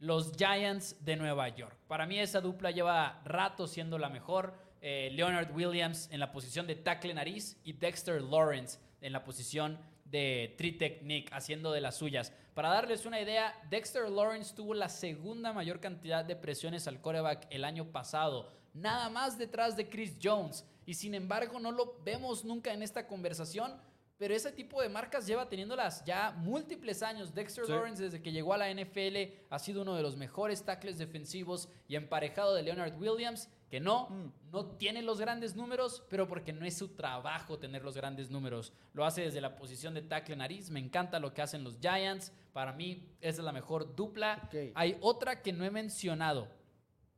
los 0.00 0.32
Giants 0.36 1.04
de 1.04 1.14
Nueva 1.14 1.50
York. 1.50 1.78
Para 1.86 2.04
mí 2.04 2.18
esa 2.18 2.40
dupla 2.40 2.72
lleva 2.72 3.22
rato 3.24 3.68
siendo 3.68 3.96
la 3.96 4.08
mejor. 4.08 4.58
Eh, 4.80 5.10
Leonard 5.12 5.54
Williams 5.54 6.08
en 6.10 6.18
la 6.18 6.32
posición 6.32 6.66
de 6.66 6.74
tackle 6.74 7.14
nariz 7.14 7.60
y 7.62 7.74
Dexter 7.74 8.20
Lawrence 8.22 8.80
en 9.00 9.12
la 9.12 9.22
posición 9.22 9.78
de 10.10 10.54
Tritech 10.56 11.02
Nick 11.02 11.32
haciendo 11.32 11.72
de 11.72 11.80
las 11.80 11.96
suyas. 11.96 12.32
Para 12.54 12.70
darles 12.70 13.06
una 13.06 13.20
idea, 13.20 13.54
Dexter 13.70 14.08
Lawrence 14.08 14.54
tuvo 14.54 14.74
la 14.74 14.88
segunda 14.88 15.52
mayor 15.52 15.80
cantidad 15.80 16.24
de 16.24 16.36
presiones 16.36 16.86
al 16.88 17.00
coreback 17.00 17.46
el 17.50 17.64
año 17.64 17.86
pasado, 17.92 18.50
nada 18.72 19.10
más 19.10 19.36
detrás 19.38 19.76
de 19.76 19.88
Chris 19.88 20.16
Jones. 20.22 20.64
Y 20.86 20.94
sin 20.94 21.14
embargo 21.14 21.58
no 21.58 21.72
lo 21.72 22.00
vemos 22.04 22.44
nunca 22.44 22.72
en 22.72 22.82
esta 22.82 23.06
conversación 23.06 23.74
pero 24.18 24.34
ese 24.34 24.50
tipo 24.50 24.80
de 24.80 24.88
marcas 24.88 25.26
lleva 25.26 25.48
teniéndolas 25.48 26.02
ya 26.04 26.32
múltiples 26.38 27.02
años. 27.02 27.34
Dexter 27.34 27.68
Lawrence, 27.68 28.02
desde 28.02 28.22
que 28.22 28.32
llegó 28.32 28.54
a 28.54 28.58
la 28.58 28.72
NFL, 28.72 29.44
ha 29.50 29.58
sido 29.58 29.82
uno 29.82 29.94
de 29.94 30.02
los 30.02 30.16
mejores 30.16 30.64
tackles 30.64 30.96
defensivos 30.96 31.68
y 31.86 31.96
emparejado 31.96 32.54
de 32.54 32.62
Leonard 32.62 32.98
Williams, 32.98 33.50
que 33.68 33.78
no, 33.78 34.08
mm. 34.08 34.32
no 34.52 34.66
tiene 34.76 35.02
los 35.02 35.20
grandes 35.20 35.54
números, 35.54 36.02
pero 36.08 36.26
porque 36.26 36.54
no 36.54 36.64
es 36.64 36.78
su 36.78 36.94
trabajo 36.94 37.58
tener 37.58 37.84
los 37.84 37.94
grandes 37.94 38.30
números. 38.30 38.72
Lo 38.94 39.04
hace 39.04 39.20
desde 39.20 39.42
la 39.42 39.54
posición 39.54 39.92
de 39.92 40.00
tackle 40.00 40.36
nariz. 40.36 40.70
Me 40.70 40.80
encanta 40.80 41.20
lo 41.20 41.34
que 41.34 41.42
hacen 41.42 41.62
los 41.62 41.78
Giants. 41.78 42.32
Para 42.54 42.72
mí, 42.72 43.06
esa 43.20 43.42
es 43.42 43.44
la 43.44 43.52
mejor 43.52 43.94
dupla. 43.94 44.48
Hay 44.74 44.96
otra 45.02 45.42
que 45.42 45.52
no 45.52 45.62
he 45.62 45.70
mencionado, 45.70 46.48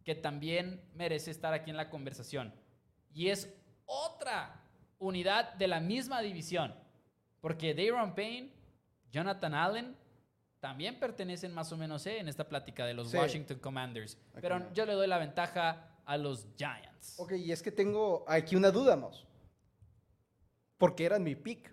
que 0.05 0.17
también 0.17 0.83
merece 0.95 1.31
estar 1.31 1.55
aquí 1.55 1.71
en 1.71 1.77
la 1.77 1.91
conversación. 1.91 2.53
Y 3.15 3.29
es 3.29 3.55
otra 3.87 4.65
unidad 4.99 5.55
de 5.55 5.69
la 5.69 5.79
misma 5.79 6.23
división 6.23 6.75
porque 7.41 7.75
Dayron 7.75 8.15
Payne, 8.15 8.51
Jonathan 9.11 9.55
Allen, 9.55 9.97
también 10.61 10.99
pertenecen 10.99 11.55
más 11.55 11.73
o 11.73 11.77
menos 11.77 12.05
eh, 12.07 12.19
en 12.19 12.29
esta 12.29 12.49
plática 12.49 12.85
de 12.85 12.95
los 12.95 13.13
Washington 13.15 13.59
Commanders. 13.59 14.19
Pero 14.41 14.73
yo 14.73 14.87
le 14.87 14.95
doy 14.95 15.07
la 15.07 15.19
ventaja 15.19 16.01
a 16.05 16.17
los 16.17 16.49
Giants. 16.57 17.15
Ok, 17.19 17.33
y 17.33 17.53
es 17.53 17.63
que 17.63 17.71
tengo 17.71 18.25
aquí 18.27 18.57
una 18.57 18.71
duda 18.71 18.97
más. 18.97 19.25
Porque 20.77 21.05
eran 21.05 21.23
mi 21.23 21.35
pick. 21.35 21.73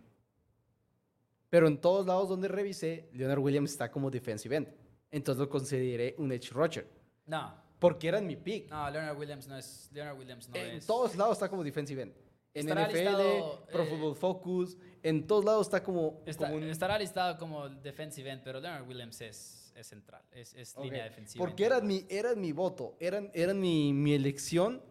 Pero 1.49 1.67
en 1.67 1.79
todos 1.79 2.05
lados 2.05 2.29
donde 2.29 2.47
revisé, 2.47 3.09
Leonard 3.13 3.39
Williams 3.39 3.71
está 3.71 3.89
como 3.91 4.11
defensive 4.11 4.55
end. 4.55 4.67
Entonces 5.11 5.39
lo 5.39 5.49
consideré 5.49 6.15
un 6.17 6.31
edge 6.31 6.51
rusher. 6.51 6.87
No. 7.25 7.55
Porque 7.79 8.07
eran 8.07 8.27
mi 8.27 8.35
pick. 8.35 8.69
No, 8.69 8.89
Leonard 8.89 9.17
Williams 9.17 9.47
no 9.47 9.57
es. 9.57 9.89
Leonard 9.91 10.17
Williams 10.17 10.49
no 10.49 10.55
en 10.55 10.85
todos 10.85 11.15
lados 11.15 11.37
está 11.37 11.49
como 11.49 11.63
defensive 11.63 12.01
end 12.01 12.24
en 12.55 12.67
NFL, 12.67 13.69
Pro 13.71 13.83
eh, 13.83 13.85
Football 13.85 14.15
Focus, 14.15 14.77
en 15.03 15.27
todos 15.27 15.43
lados 15.43 15.67
está 15.67 15.83
como, 15.83 16.23
Estará 16.25 16.97
listado 16.97 17.37
como 17.37 17.69
defensive 17.69 18.29
end, 18.31 18.41
pero 18.43 18.59
Leonard 18.59 18.87
Williams 18.87 19.19
es, 19.21 19.73
es 19.75 19.87
central, 19.87 20.23
es, 20.31 20.53
es 20.55 20.75
línea 20.77 21.03
defensiva. 21.03 21.43
Porque 21.43 21.65
era 21.65 21.81
mi, 21.81 22.05
era 22.09 22.33
mi 22.33 22.53
voto, 22.53 22.95
eran, 22.99 23.29
era 23.33 23.53
mi, 23.53 23.93
mi 23.93 24.13
elección. 24.13 24.81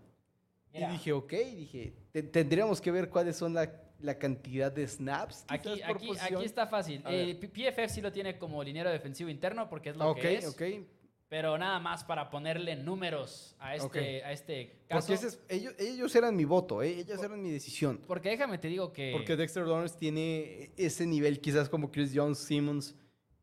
Y 0.72 0.84
dije, 0.86 1.12
ok, 1.12 1.32
dije, 1.32 1.94
tendríamos 2.32 2.80
que 2.80 2.90
ver 2.90 3.08
cuáles 3.08 3.36
son 3.36 3.54
la, 3.54 3.72
la 4.00 4.18
cantidad 4.18 4.72
de 4.72 4.86
snaps. 4.86 5.44
Aquí, 5.48 5.80
aquí, 5.82 6.10
aquí 6.20 6.44
está 6.44 6.66
fácil. 6.66 7.02
Eh, 7.08 7.34
PFF 7.36 7.92
sí 7.92 8.00
lo 8.00 8.10
tiene 8.10 8.36
como 8.38 8.62
liniero 8.62 8.90
defensivo 8.90 9.30
interno 9.30 9.68
porque 9.68 9.90
es 9.90 9.96
lo 9.96 10.14
que 10.14 10.34
es. 10.34 10.46
Ok, 10.46 10.54
ok. 10.54 10.86
Pero 11.28 11.58
nada 11.58 11.80
más 11.80 12.04
para 12.04 12.30
ponerle 12.30 12.76
números 12.76 13.56
a 13.58 13.74
este, 13.74 14.22
a 14.24 14.32
este 14.32 14.84
caso. 14.86 15.06
Porque 15.08 15.28
ellos, 15.48 15.74
ellos, 15.78 16.14
eran 16.14 16.36
mi 16.36 16.44
voto, 16.44 16.82
¿eh? 16.82 17.00
ellos 17.00 17.22
eran 17.22 17.42
mi 17.42 17.50
decisión. 17.50 18.00
Porque 18.06 18.28
déjame 18.28 18.58
te 18.58 18.68
digo 18.68 18.92
que... 18.92 19.10
Porque 19.12 19.34
Dexter 19.34 19.66
Lawrence 19.66 19.96
tiene 19.98 20.70
ese 20.76 21.06
nivel 21.06 21.40
quizás 21.40 21.68
como 21.68 21.90
Chris 21.90 22.12
Jones, 22.14 22.38
Simmons 22.38 22.94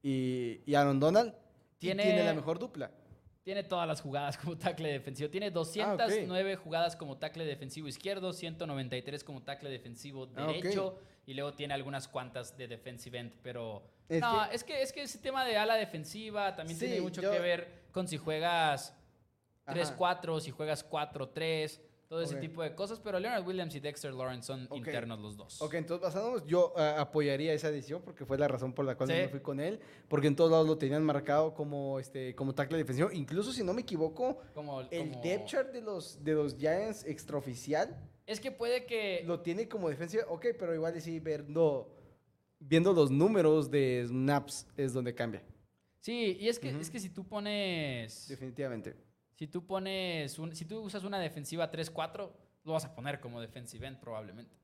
y, 0.02 0.62
y 0.66 0.76
Aaron 0.76 1.00
Donald. 1.00 1.34
Tiene, 1.80 2.04
tiene 2.04 2.24
la 2.24 2.34
mejor 2.34 2.60
dupla. 2.60 2.92
Tiene 3.44 3.64
todas 3.64 3.88
las 3.88 4.02
jugadas 4.02 4.38
como 4.38 4.58
tackle 4.58 4.92
defensivo. 4.92 5.30
Tiene 5.30 5.50
209 5.50 6.54
ah, 6.54 6.58
jugadas 6.64 6.96
como 6.96 7.18
tackle 7.18 7.44
defensivo 7.44 7.88
izquierdo, 7.88 8.34
193 8.34 9.24
como 9.24 9.42
tackle 9.42 9.70
defensivo 9.70 10.30
ah, 10.36 10.46
derecho 10.46 11.00
y 11.26 11.34
luego 11.34 11.54
tiene 11.54 11.74
algunas 11.74 12.08
cuantas 12.08 12.56
de 12.58 12.68
defensive 12.68 13.18
end, 13.18 13.34
pero 13.42 13.84
no, 14.20 14.46
es 14.46 14.64
que 14.64 14.82
es 14.82 14.92
que 14.92 15.04
ese 15.04 15.20
tema 15.20 15.46
de 15.46 15.58
ala 15.58 15.76
defensiva 15.76 16.56
también 16.56 16.78
tiene 16.78 17.02
mucho 17.02 17.22
que 17.22 17.40
ver 17.40 17.84
con 17.92 18.08
si 18.08 18.18
juegas 18.18 18.96
3-4, 19.68 20.42
si 20.42 20.52
juegas 20.52 20.90
4-3 20.90 21.80
todo 22.12 22.22
ese 22.22 22.36
tipo 22.36 22.62
de 22.62 22.76
cosas, 22.76 23.00
pero 23.00 23.18
Leonard 23.22 23.48
Williams 23.48 23.74
y 23.74 23.80
Dexter 23.80 24.14
Lawrence 24.14 24.46
son 24.46 24.68
internos 24.74 25.18
los 25.22 25.38
dos. 25.38 25.62
Ok, 25.62 25.76
entonces 25.76 26.04
basándonos, 26.04 26.46
yo 26.46 26.74
uh, 26.76 27.00
apoyaría 27.00 27.54
esa 27.54 27.72
decisión 27.72 28.02
porque 28.02 28.26
fue 28.26 28.38
la 28.38 28.50
razón 28.50 28.74
por 28.74 28.84
la 28.84 28.96
cual 28.96 29.08
me 29.08 29.30
fui 29.30 29.40
con 29.40 29.62
él, 29.62 29.80
porque 30.10 30.28
en 30.28 30.36
todos 30.36 30.52
lados 30.52 30.68
lo 30.68 30.78
tenían 30.78 31.06
marcado 31.06 31.54
como 31.54 32.00
este 32.00 32.36
como 32.36 32.54
tackle 32.54 32.78
defensivo, 32.80 33.12
incluso 33.14 33.54
si 33.54 33.64
no 33.64 33.74
me 33.74 33.84
equivoco, 33.84 34.40
como, 34.54 34.82
el 34.82 35.22
depth 35.22 35.46
chart 35.46 35.72
de 35.72 35.80
los 35.80 36.22
de 36.22 36.34
los 36.34 36.58
Giants 36.58 37.06
extraoficial 37.06 37.98
es 38.26 38.42
que 38.42 38.52
puede 38.52 38.86
que 38.86 39.24
lo 39.26 39.40
tiene 39.40 39.70
como 39.70 39.88
defensiva, 39.88 40.26
ok, 40.28 40.48
pero 40.60 40.76
igual 40.76 41.00
sí 41.00 41.22
viendo 41.22 41.96
viendo 42.62 42.94
los 42.94 43.12
números 43.12 43.70
de 43.70 44.06
snaps 44.08 44.66
es 44.78 44.94
donde 44.94 45.14
cambia. 45.14 45.44
Sí, 46.00 46.38
y 46.40 46.48
es 46.48 46.58
que 46.58 46.70
es 46.70 46.90
que 46.90 47.00
si 47.00 47.10
tú 47.10 47.28
pones 47.28 48.28
definitivamente 48.28 48.96
si 49.42 49.48
tú 49.48 49.66
pones, 49.66 50.40
si 50.52 50.66
tú 50.66 50.82
usas 50.82 51.04
una 51.04 51.18
defensiva 51.18 51.72
3-4, 51.72 52.32
lo 52.64 52.74
vas 52.74 52.86
a 52.86 52.94
poner 52.94 53.20
como 53.20 53.42
defensive 53.42 53.88
end 53.88 54.00
probablemente. 54.00 54.56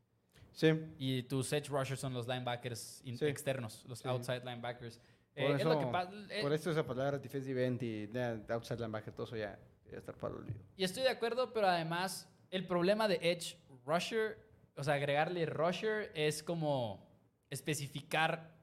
Sí. 0.51 0.67
Y 0.99 1.23
tus 1.23 1.51
edge 1.51 1.69
rushers 1.69 1.99
son 1.99 2.13
los 2.13 2.27
linebackers 2.27 3.01
externos, 3.03 3.83
los 3.88 4.05
outside 4.05 4.43
linebackers. 4.45 4.99
Por, 5.33 5.45
eh, 5.45 5.55
eso, 5.55 5.81
eh, 6.29 6.41
por 6.43 6.53
eso 6.53 6.69
esa 6.69 6.86
palabra 6.86 7.17
defensive 7.17 7.65
end 7.65 7.81
y 7.81 8.07
outside 8.51 8.77
linebacker, 8.77 9.12
todo 9.15 9.25
eso 9.25 9.36
ya, 9.36 9.57
ya 9.91 9.97
está 9.97 10.13
para 10.13 10.36
el 10.36 10.41
olvido. 10.41 10.60
Y 10.75 10.83
estoy 10.83 11.01
de 11.01 11.10
acuerdo, 11.10 11.51
pero 11.53 11.65
además 11.65 12.29
el 12.51 12.67
problema 12.67 13.07
de 13.07 13.15
edge 13.23 13.57
rusher, 13.83 14.38
o 14.75 14.83
sea, 14.83 14.93
agregarle 14.93 15.47
rusher 15.47 16.12
es 16.13 16.43
como 16.43 17.03
especificar 17.49 18.55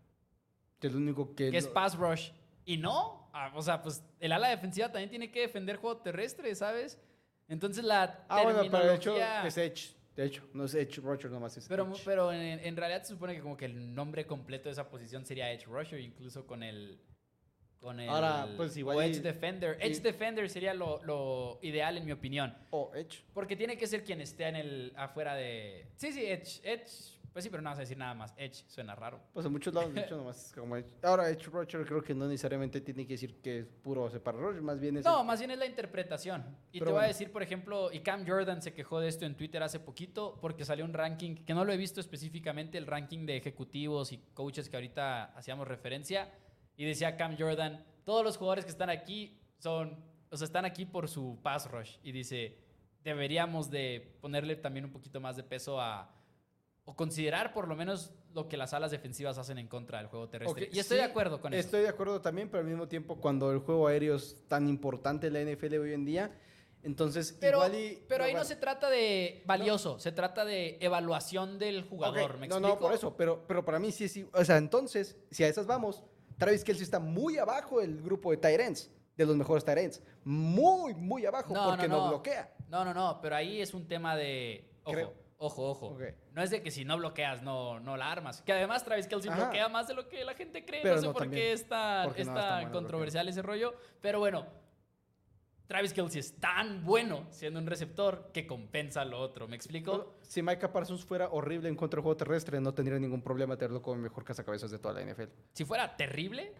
que, 0.79 0.89
es 0.89 0.95
único 0.95 1.35
que, 1.35 1.51
que 1.51 1.57
es 1.57 1.67
pass 1.67 1.97
rush. 1.97 2.31
Y 2.67 2.77
no, 2.79 3.25
Ah, 3.37 3.51
o 3.57 3.63
sea, 3.63 3.83
pues 3.83 4.01
el 4.21 4.31
ala 4.31 4.49
defensiva 4.49 4.93
también 4.93 5.11
tiene 5.11 5.29
que 5.29 5.41
defender 5.41 5.77
juego 5.77 5.97
terrestre, 5.97 6.55
¿sabes? 6.55 7.01
Entonces 7.49 7.85
la 7.85 8.25
ah, 8.29 8.45
bueno, 8.45 8.63
pero 8.71 8.87
de 8.87 8.95
hecho 8.95 9.17
es 9.45 9.59
Edge. 9.59 9.97
De 10.15 10.27
hecho, 10.27 10.49
no 10.55 10.67
es 10.67 10.75
Edge 10.77 11.01
Rusher 11.01 11.33
nomás. 11.33 11.57
Es 11.57 11.67
pero 11.67 11.93
pero 12.05 12.33
en, 12.33 12.77
realidad 12.77 13.03
se 13.03 13.15
supone 13.15 13.35
que 13.35 13.41
como 13.41 13.57
que 13.57 13.65
el 13.65 13.93
nombre 13.93 14.25
completo 14.25 14.69
de 14.69 14.75
esa 14.75 14.89
posición 14.89 15.27
sería 15.27 15.51
Edge 15.53 15.67
Rusher, 15.67 15.99
incluso 15.99 16.47
con 16.47 16.63
el... 16.63 17.01
Con 17.81 17.99
el 17.99 18.09
Ahora, 18.09 18.49
pues 18.57 18.77
igual... 18.77 18.99
O 18.99 19.03
Edge 19.03 19.21
Defender. 19.21 19.77
Edge 19.81 20.01
Defender 20.01 20.49
sería 20.49 20.73
lo, 20.73 21.03
lo, 21.03 21.59
ideal 21.61 21.99
en 21.99 22.05
mi 22.05 22.13
opinión. 22.13 22.57
O 22.71 22.93
Edge. 22.95 23.25
Porque 23.35 23.57
tiene 23.57 23.77
que 23.77 23.89
ser 23.89 24.05
quien 24.05 24.21
esté 24.21 24.47
en 24.47 24.55
el... 24.55 24.93
afuera 24.95 25.35
de... 25.35 25.89
Sí, 25.97 26.13
sí, 26.13 26.25
Edge. 26.25 26.61
Edge 26.63 27.19
Pues 27.35 27.43
sí, 27.43 27.51
pero 27.51 27.61
no 27.63 27.69
vas 27.71 27.79
a 27.79 27.81
decir 27.81 27.99
nada 27.99 28.15
más. 28.15 28.33
Edge 28.37 28.65
suena 28.69 28.95
raro. 28.95 29.21
Pues 29.33 29.45
en 29.45 29.51
muchos 29.51 29.75
lados, 29.75 29.93
de 29.93 30.03
hecho, 30.03 30.17
nomás 30.17 30.47
es 30.47 30.53
como 30.53 30.77
Edge. 30.77 30.87
Ahora, 31.03 31.29
Edge 31.29 31.47
Rusher 31.51 31.85
creo 31.85 32.01
que 32.01 32.15
no 32.15 32.29
necesariamente 32.29 32.81
tiene 32.81 33.05
que 33.09 33.15
decir 33.15 33.41
que 33.43 33.59
es 33.59 33.67
puro 33.67 34.09
separar 34.09 34.41
Rusher, 34.41 34.63
más 34.63 34.79
bien 34.79 34.99
es. 34.99 35.05
No, 35.05 35.21
el- 35.23 35.27
más 35.27 35.41
bien 35.41 35.51
es 35.51 35.59
la 35.59 35.67
interpretación. 35.67 36.45
Y 36.71 36.79
Pero 36.79 36.85
te 36.87 36.93
voy 36.93 36.99
a 36.99 37.03
bueno. 37.03 37.09
decir, 37.09 37.33
por 37.33 37.43
ejemplo, 37.43 37.91
y 37.93 37.99
Cam 38.01 38.25
Jordan 38.25 38.63
se 38.63 38.73
quejó 38.73 39.01
de 39.01 39.09
esto 39.09 39.27
en 39.27 39.37
Twitter 39.37 39.61
hace 39.65 39.81
poquito 39.81 40.39
porque 40.41 40.65
salió 40.65 40.85
un 40.85 40.93
ranking, 40.93 41.35
que 41.45 41.55
no 41.55 41.65
lo 41.65 41.73
he 41.73 41.77
visto 41.77 42.01
específicamente, 42.01 42.79
el 42.79 42.87
ranking 42.87 43.27
de 43.27 43.37
ejecutivos 43.37 44.13
y 44.13 44.19
coaches 44.33 44.69
que 44.69 44.77
ahorita 44.77 45.25
hacíamos 45.37 45.67
referencia. 45.67 46.33
Y 46.77 46.85
decía 46.85 47.17
Cam 47.17 47.37
Jordan, 47.37 47.85
todos 48.05 48.23
los 48.23 48.37
jugadores 48.37 48.65
que 48.65 48.71
están 48.71 48.91
aquí 48.91 49.41
son, 49.59 49.99
o 50.31 50.37
sea, 50.37 50.45
están 50.45 50.65
aquí 50.65 50.85
por 50.87 51.09
su 51.09 51.41
pass 51.43 51.69
rush. 51.69 51.97
Y 52.05 52.13
dice, 52.13 52.59
deberíamos 53.03 53.71
de 53.71 54.17
ponerle 54.21 54.55
también 54.55 54.85
un 54.85 54.93
poquito 54.93 55.21
más 55.21 55.35
de 55.37 55.43
peso 55.43 55.81
a, 55.81 56.15
o 56.87 56.95
considerar 56.95 57.53
por 57.53 57.67
lo 57.69 57.77
menos 57.77 58.13
lo 58.35 58.49
que 58.49 58.57
las 58.57 58.75
alas 58.75 58.91
defensivas 58.91 59.39
hacen 59.39 59.59
en 59.59 59.69
contra 59.69 59.99
del 59.99 60.09
juego 60.09 60.29
terrestre. 60.29 60.69
Y 60.73 60.79
estoy 60.79 60.99
sí, 60.99 61.03
de 61.03 61.09
acuerdo 61.09 61.41
con 61.41 61.55
eso. 61.55 61.61
Estoy 61.61 61.83
de 61.83 61.89
acuerdo 61.89 62.21
también, 62.21 62.49
pero 62.51 62.63
al 62.63 62.69
mismo 62.69 62.89
tiempo, 62.89 63.17
cuando 63.17 63.53
el 63.53 63.61
juego 63.61 63.87
aéreo 63.87 64.17
es 64.17 64.37
tan 64.49 64.69
importante 64.69 65.29
en 65.29 65.33
la 65.33 65.41
NFL 65.41 65.79
hoy 65.79 65.93
en 65.95 66.05
día, 66.05 66.31
entonces 66.83 67.35
Pero, 67.41 67.59
igual 67.59 67.75
y. 67.75 68.05
pero 68.07 68.25
ahí 68.25 68.35
no 68.35 68.45
se 68.45 68.57
trata 68.57 68.91
de 68.91 69.43
valioso, 69.47 69.99
se 69.99 70.13
trata 70.13 70.45
de 70.45 70.77
evaluación 70.81 71.59
del 71.59 71.83
jugador. 71.85 72.39
¿Me 72.39 72.47
no, 72.47 72.57
explico? 72.57 72.61
no, 72.61 72.79
por 72.79 72.93
eso, 72.93 73.17
pero, 73.17 73.47
pero 73.47 73.65
para 73.65 73.79
mí 73.79 73.91
sí, 73.91 74.07
sí. 74.07 74.29
O 74.35 74.45
sea, 74.45 74.59
entonces, 74.59 75.17
si 75.31 75.43
a 75.45 75.49
esas 75.49 75.67
vamos, 75.67 76.05
Travis 76.37 76.63
Kelsey 76.63 76.85
está 76.85 77.01
muy 77.01 77.39
abajo 77.39 77.81
del 77.81 78.03
grupo 78.03 78.31
de 78.33 78.37
Tyrants, 78.37 78.91
de 79.17 79.25
los 79.25 79.35
mejores 79.35 79.65
Tyrants. 79.65 80.03
Muy, 80.25 80.93
muy 80.93 81.25
abajo, 81.25 81.55
No, 81.55 81.71
porque 81.71 81.89
no, 81.89 81.97
no, 81.97 82.03
no. 82.05 82.09
bloquea. 82.11 82.55
No, 82.69 82.85
no, 82.85 82.93
no, 82.93 83.19
pero 83.23 83.37
ahí 83.37 83.63
es 83.63 83.73
un 83.73 83.89
tema 83.89 84.15
de. 84.15 84.71
Ojo, 84.83 84.93
Creo. 84.93 85.24
Ojo, 85.39 85.71
ojo. 85.71 85.99
No 86.33 86.43
es 86.43 86.51
de 86.51 86.63
que 86.63 86.71
si 86.71 86.85
no 86.85 86.97
bloqueas, 86.97 87.43
no, 87.43 87.81
no 87.81 87.97
la 87.97 88.11
armas. 88.11 88.43
Que 88.43 88.53
además 88.53 88.85
Travis 88.85 89.07
Kelsey 89.07 89.31
Ajá. 89.31 89.45
bloquea 89.45 89.69
más 89.69 89.89
de 89.89 89.95
lo 89.95 90.09
que 90.09 90.25
la 90.25 90.35
gente 90.35 90.65
cree. 90.65 90.83
Pero 90.83 90.97
no 90.97 91.01
sé 91.01 91.07
no, 91.07 91.13
por 91.13 91.23
también. 91.23 91.43
qué 91.43 91.53
es 91.53 91.69
tan, 91.69 92.11
es 92.17 92.69
controversial 92.71 93.29
ese 93.29 93.43
rollo. 93.43 93.75
Pero 94.01 94.19
bueno, 94.19 94.47
Travis 95.67 95.95
Kelsey 95.95 96.21
es 96.21 96.39
tan 96.39 96.85
bueno 96.85 97.27
siendo 97.31 97.59
un 97.59 97.67
receptor 97.67 98.31
que 98.33 98.47
compensa 98.47 99.05
lo 99.05 99.19
otro. 99.19 99.49
¿Me 99.49 99.57
explico? 99.57 100.19
Si 100.23 100.43
Micah 100.43 100.73
Parsons 100.73 101.05
fuera 101.05 101.29
horrible 101.31 101.69
en 101.69 101.77
contra 101.77 101.99
del 101.99 102.03
juego 102.03 102.17
terrestre, 102.17 102.61
no 102.61 102.75
tendría 102.75 102.99
ningún 102.99 103.23
problema 103.23 103.57
tenerlo 103.57 103.81
como 103.81 103.97
el 103.97 104.03
mejor 104.03 104.25
cazacabezas 104.25 104.71
de 104.71 104.79
toda 104.79 104.95
la 104.95 105.13
NFL. 105.13 105.31
Si 105.53 105.65
fuera 105.65 105.97
terrible, 105.97 106.53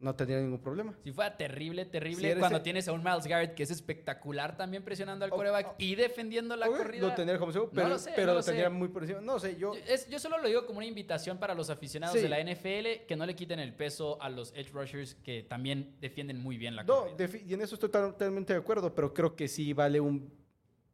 No 0.00 0.14
tendría 0.14 0.40
ningún 0.40 0.60
problema. 0.62 0.94
Si 1.04 1.12
fuera 1.12 1.36
terrible, 1.36 1.84
terrible, 1.84 2.32
Si 2.32 2.38
cuando 2.38 2.56
el- 2.56 2.62
tienes 2.62 2.88
a 2.88 2.92
un 2.92 3.04
Miles 3.04 3.26
Garrett 3.26 3.54
que 3.54 3.62
es 3.64 3.70
espectacular 3.70 4.56
también 4.56 4.82
presionando 4.82 5.26
al 5.26 5.30
coreback 5.30 5.66
oh. 5.72 5.74
y 5.76 5.94
defendiendo 5.94 6.56
la 6.56 6.68
corrida. 6.68 7.06
Lo 7.08 7.14
tendría 7.14 7.38
como 7.38 7.52
segundo, 7.52 7.70
pero, 7.74 7.88
lo 7.90 7.98
sé, 7.98 8.12
pero 8.16 8.28
no 8.28 8.34
lo 8.38 8.42
tendría 8.42 8.70
muy 8.70 8.88
por 8.88 9.02
encima. 9.02 9.20
No 9.20 9.38
sé, 9.38 9.56
yo. 9.56 9.74
Yo, 9.74 9.80
es- 9.86 10.08
yo 10.08 10.18
solo 10.18 10.38
lo 10.38 10.48
digo 10.48 10.64
como 10.64 10.78
una 10.78 10.86
invitación 10.86 11.36
para 11.36 11.54
los 11.54 11.68
aficionados 11.68 12.16
Sí. 12.16 12.22
de 12.22 12.30
la 12.30 12.40
NFL 12.40 13.04
que 13.06 13.14
no 13.14 13.26
le 13.26 13.36
quiten 13.36 13.58
el 13.60 13.74
peso 13.74 14.16
a 14.22 14.30
los 14.30 14.54
edge 14.56 14.70
rushers 14.72 15.16
que 15.16 15.42
también 15.42 15.94
defienden 16.00 16.40
muy 16.40 16.56
bien 16.56 16.76
la 16.76 16.82
No, 16.84 17.00
corrida. 17.02 17.16
defi- 17.18 17.42
y 17.46 17.52
en 17.52 17.60
eso 17.60 17.74
estoy 17.74 17.90
totalmente 17.90 18.54
de 18.54 18.58
acuerdo, 18.58 18.94
pero 18.94 19.12
creo 19.12 19.36
que 19.36 19.48
sí 19.48 19.74
vale 19.74 20.00
un. 20.00 20.32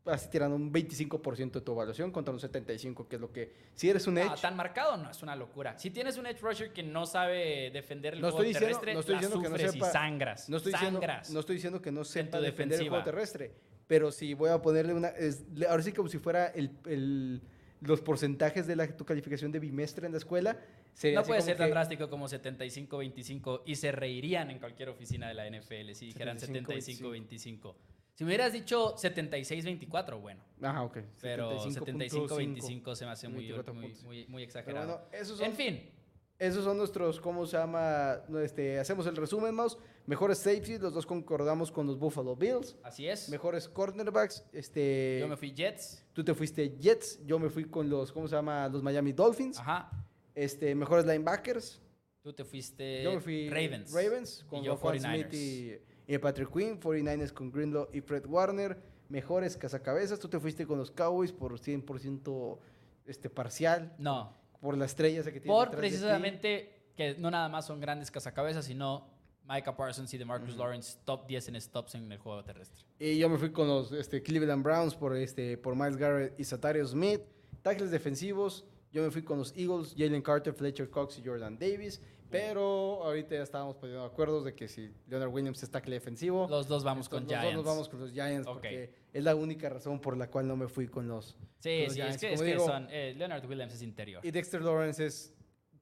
Así 0.07 0.29
tirando 0.31 0.55
un 0.57 0.73
25% 0.73 1.51
de 1.53 1.61
tu 1.61 1.73
evaluación 1.73 2.11
contra 2.13 2.33
un 2.33 2.39
75%, 2.41 3.09
que 3.09 3.17
es 3.17 3.21
lo 3.21 3.33
que. 3.33 3.53
Si 3.75 3.91
eres 3.91 4.07
un 4.07 4.19
edge. 4.19 4.29
Ah, 4.31 4.37
tan 4.41 4.57
marcado 4.57 4.97
no 4.97 5.11
es 5.11 5.23
una 5.23 5.35
locura. 5.35 5.77
Si 5.79 5.91
tienes 5.91 6.17
un 6.17 6.27
edge 6.27 6.41
rusher 6.41 6.73
que 6.73 6.83
no 6.83 7.07
sabe 7.07 7.71
defender 7.73 8.15
el 8.15 8.21
No 8.21 8.31
juego 8.31 8.43
diciendo- 8.45 8.61
terrestre, 8.69 8.95
no 8.95 9.01
estoy 9.01 9.15
la 9.17 9.21
diciendo 9.21 9.43
que 9.43 9.49
no 9.49 9.57
sepa- 9.73 9.89
y 9.89 9.91
sangras. 9.93 10.49
No 10.49 10.57
estoy, 10.59 10.73
diciendo, 10.73 11.01
sangras. 11.01 11.31
no 11.31 11.41
estoy 11.41 11.55
diciendo 11.57 11.83
que 11.83 11.93
no 11.93 12.05
sepa 12.05 12.41
defender 12.41 12.81
el 12.81 12.89
juego 12.89 13.05
terrestre, 13.05 13.53
pero 13.87 14.13
si 14.13 14.35
voy 14.35 14.51
a 14.51 14.63
ponerle 14.63 14.95
una... 14.95 15.09
es- 15.09 15.45
ahora 15.69 15.83
sí 15.83 15.93
como 15.93 16.09
si 16.09 16.19
fuera 16.19 16.47
el, 16.49 16.71
el- 16.87 17.43
los 17.81 18.01
porcentajes 18.01 18.67
de 18.67 18.75
la, 18.77 18.87
tu 18.97 19.05
calificación 19.05 19.53
de 19.53 19.59
bimestre 19.59 20.07
en 20.07 20.13
la 20.13 20.19
escuela. 20.19 20.57
sería 20.95 21.19
No 21.21 21.27
puede 21.27 21.43
ser 21.43 21.57
tan 21.59 21.67
que 21.67 21.73
drástico 21.73 22.09
como 22.09 22.27
75-25 22.29 23.63
y 23.67 23.75
se 23.77 23.93
reirían 23.93 24.51
en 24.51 24.59
cualquier 24.59 24.89
oficina 24.89 25.29
de 25.29 25.35
la 25.35 25.47
NFL 25.47 25.93
si 25.95 26.07
dijeran 26.07 26.39
75-25. 26.39 27.75
Si 28.17 28.25
me 28.25 28.29
hubieras 28.29 28.55
dicho 28.55 28.97
76-24, 28.97 30.19
bueno. 30.19 30.43
Ajá, 30.63 30.85
ok. 30.85 30.99
Pero 31.21 31.59
75.5. 31.61 32.29
75-25 32.29 32.95
se 32.95 33.05
me 33.05 33.11
hace 33.11 33.29
muy, 33.29 33.41
24 33.41 33.75
muy, 33.75 33.83
puntos. 33.85 34.05
muy, 34.05 34.27
muy 34.27 34.43
Pero 34.43 34.45
exagerado. 34.45 34.87
bueno, 34.87 35.09
esos 35.13 35.37
son, 35.37 35.47
en 35.47 35.53
fin, 35.53 35.91
esos 36.39 36.65
son 36.65 36.79
nuestros, 36.79 37.21
¿cómo 37.21 37.45
se 37.45 37.59
llama? 37.59 38.23
Este, 38.43 38.79
hacemos 38.79 39.07
el 39.07 39.17
resumen, 39.17 39.55
Mouse. 39.55 39.77
Mejores 40.07 40.39
safeties, 40.39 40.81
los 40.81 40.95
dos 40.95 41.05
concordamos 41.05 41.71
con 41.71 41.87
los 41.87 41.99
Buffalo 41.99 42.35
Bills. 42.35 42.75
así 42.83 43.07
es. 43.07 43.29
Mejores 43.29 43.69
cornerbacks, 43.69 44.45
este... 44.51 45.19
Yo 45.21 45.29
me 45.29 45.37
fui 45.37 45.53
Jets. 45.53 46.03
Tú 46.15 46.25
te 46.25 46.33
fuiste 46.33 46.75
Jets, 46.79 47.21
yo 47.27 47.39
me 47.39 47.51
fui 47.51 47.67
con 47.67 47.91
los, 47.91 48.13
¿cómo 48.13 48.29
se 48.29 48.35
llama? 48.35 48.67
Los 48.69 48.83
Miami 48.83 49.13
Dolphins. 49.13 49.59
Ajá. 49.59 49.91
Este, 50.35 50.75
mejores 50.75 51.05
linebackers. 51.05 51.83
Tú 52.23 52.33
te 52.33 52.45
fuiste 52.45 53.03
Yo 53.03 53.13
me 53.13 53.21
fui 53.21 53.51
Ravens. 53.51 53.93
Ravens 53.93 54.45
con 54.49 54.61
Y 54.63 54.65
yo 54.65 54.73
Roquan 54.73 54.97
49ers. 54.97 55.29
Smith 55.29 55.35
y, 55.35 55.79
y 56.07 56.19
Patrick 56.19 56.53
Quinn, 56.53 56.81
49ers 56.81 57.33
con 57.33 57.51
Greenlaw 57.51 57.89
y 57.93 58.01
Fred 58.01 58.27
Warner. 58.27 58.79
Mejores 59.09 59.57
cazacabezas, 59.57 60.19
tú 60.19 60.29
te 60.29 60.41
fuiste 60.41 60.67
con 60.67 60.79
los 60.79 60.91
Cowboys 60.91 61.33
por 61.33 61.53
100% 61.59 62.59
este, 63.07 63.31
parcial, 63.31 63.95
No. 63.99 64.33
por 64.61 64.77
la 64.77 64.85
estrella 64.85 65.21
esa 65.21 65.33
que 65.33 65.41
tiene 65.41 65.55
Por 65.55 65.71
precisamente 65.71 66.91
que 66.97 67.15
no 67.17 67.31
nada 67.31 67.49
más 67.49 67.67
son 67.67 67.81
grandes 67.81 68.11
cazacabezas, 68.11 68.65
sino 68.65 69.07
Micah 69.49 69.77
Parsons 69.77 70.13
y 70.13 70.19
DeMarcus 70.19 70.57
Lawrence 70.57 70.99
top 71.05 71.27
10 71.27 71.49
en 71.49 71.61
stops 71.61 71.95
en 71.95 72.11
el 72.11 72.19
juego 72.19 72.43
terrestre. 72.43 72.85
Y 72.99 73.19
yo 73.19 73.29
me 73.29 73.39
fui 73.39 73.53
con 73.53 73.69
los 73.69 73.93
este, 73.93 74.23
Cleveland 74.23 74.65
Browns 74.65 74.95
por, 74.95 75.17
este, 75.17 75.57
por 75.57 75.77
Miles 75.77 75.97
Garrett 75.97 76.39
y 76.39 76.45
Satario 76.45 76.85
Smith. 76.87 77.21
Tackles 77.63 77.91
defensivos, 77.91 78.65
yo 78.93 79.03
me 79.03 79.11
fui 79.11 79.23
con 79.23 79.39
los 79.39 79.57
Eagles, 79.57 79.95
Jalen 79.97 80.23
Carter, 80.23 80.53
Fletcher 80.53 80.91
Cox 80.91 81.19
y 81.19 81.25
Jordan 81.25 81.59
Davis. 81.59 82.01
Pero 82.31 83.03
ahorita 83.05 83.35
ya 83.35 83.43
estábamos 83.43 83.77
poniendo 83.77 84.05
acuerdos 84.05 84.45
de 84.45 84.55
que 84.55 84.69
si 84.69 84.93
Leonard 85.09 85.29
Williams 85.31 85.63
es 85.63 85.71
tackle 85.71 85.95
defensivo, 85.95 86.47
Los 86.49 86.67
dos 86.67 86.85
vamos 86.85 87.09
con 87.09 87.23
los 87.25 87.29
Giants. 87.29 87.45
dos 87.47 87.55
nos 87.55 87.65
vamos 87.65 87.89
con 87.89 88.01
los 88.01 88.13
Giants 88.13 88.47
porque 88.47 88.93
es 89.13 89.25
la 89.25 89.35
única 89.35 89.69
razón 89.69 90.01
por 90.01 90.17
la 90.17 90.29
cual 90.29 90.47
no 90.49 90.57
me 90.57 90.69
fui 90.69 90.89
con 90.89 91.09
los. 91.09 91.37
Sí, 91.61 91.85
los 91.85 91.95
sí, 91.95 92.01
es 92.01 92.19
que, 92.19 92.33
es 92.33 92.43
que 92.43 92.59
son. 92.59 92.89
eh, 92.91 93.15
Leonard 93.17 93.47
Williams 93.47 93.75
es 93.75 93.83
interior. 93.83 94.25
Y 94.25 94.31
Dexter 94.31 94.63
Lawrence 94.63 95.05
es 95.05 95.33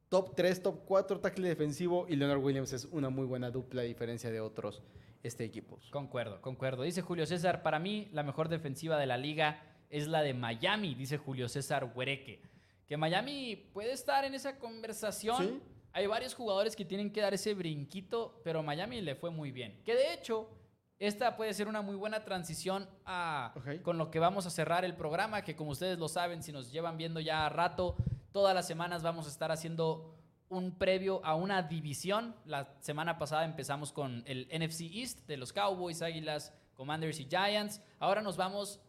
top 0.08 0.34
3, 0.36 0.62
top 0.62 0.84
4 0.84 1.20
tackle 1.20 1.48
defensivo 1.48 2.06
y 2.08 2.16
Leonard 2.16 2.38
Williams 2.38 2.72
es 2.72 2.84
una 2.86 3.10
muy 3.10 3.26
buena 3.26 3.50
dupla 3.50 3.82
a 3.82 3.84
diferencia 3.84 4.30
de 4.30 4.40
otros 4.40 4.82
este, 5.22 5.44
equipos. 5.44 5.88
Concuerdo, 5.90 6.40
concuerdo. 6.40 6.82
Dice 6.82 7.00
Julio 7.02 7.26
César, 7.26 7.62
para 7.62 7.78
mí 7.78 8.08
la 8.12 8.22
mejor 8.22 8.48
defensiva 8.48 8.98
de 8.98 9.06
la 9.06 9.16
liga 9.16 9.62
es 9.90 10.06
la 10.06 10.22
de 10.22 10.34
Miami, 10.34 10.94
dice 10.94 11.16
Julio 11.18 11.48
César 11.48 11.90
Huereque. 11.94 12.42
Que 12.86 12.96
Miami 12.98 13.56
puede 13.72 13.92
estar 13.92 14.24
en 14.24 14.34
esa 14.34 14.58
conversación. 14.58 15.38
Sí. 15.42 15.60
Hay 15.94 16.08
varios 16.08 16.34
jugadores 16.34 16.74
que 16.74 16.84
tienen 16.84 17.12
que 17.12 17.20
dar 17.20 17.34
ese 17.34 17.54
brinquito, 17.54 18.40
pero 18.42 18.64
Miami 18.64 19.00
le 19.00 19.14
fue 19.14 19.30
muy 19.30 19.52
bien. 19.52 19.80
Que 19.84 19.94
de 19.94 20.12
hecho, 20.12 20.50
esta 20.98 21.36
puede 21.36 21.54
ser 21.54 21.68
una 21.68 21.82
muy 21.82 21.94
buena 21.94 22.24
transición 22.24 22.88
a, 23.06 23.54
con 23.82 23.96
lo 23.96 24.10
que 24.10 24.18
vamos 24.18 24.44
a 24.44 24.50
cerrar 24.50 24.84
el 24.84 24.96
programa, 24.96 25.42
que 25.42 25.54
como 25.54 25.70
ustedes 25.70 25.96
lo 26.00 26.08
saben, 26.08 26.42
si 26.42 26.50
nos 26.50 26.72
llevan 26.72 26.96
viendo 26.96 27.20
ya 27.20 27.46
a 27.46 27.48
rato, 27.48 27.96
todas 28.32 28.56
las 28.56 28.66
semanas 28.66 29.04
vamos 29.04 29.26
a 29.26 29.28
estar 29.28 29.52
haciendo 29.52 30.18
un 30.48 30.76
previo 30.76 31.24
a 31.24 31.36
una 31.36 31.62
división. 31.62 32.34
La 32.44 32.74
semana 32.80 33.16
pasada 33.16 33.44
empezamos 33.44 33.92
con 33.92 34.24
el 34.26 34.48
NFC 34.48 34.80
East 34.92 35.28
de 35.28 35.36
los 35.36 35.52
Cowboys, 35.52 36.02
Águilas, 36.02 36.52
Commanders 36.74 37.20
y 37.20 37.26
Giants. 37.26 37.80
Ahora 38.00 38.20
nos 38.20 38.36
vamos, 38.36 38.80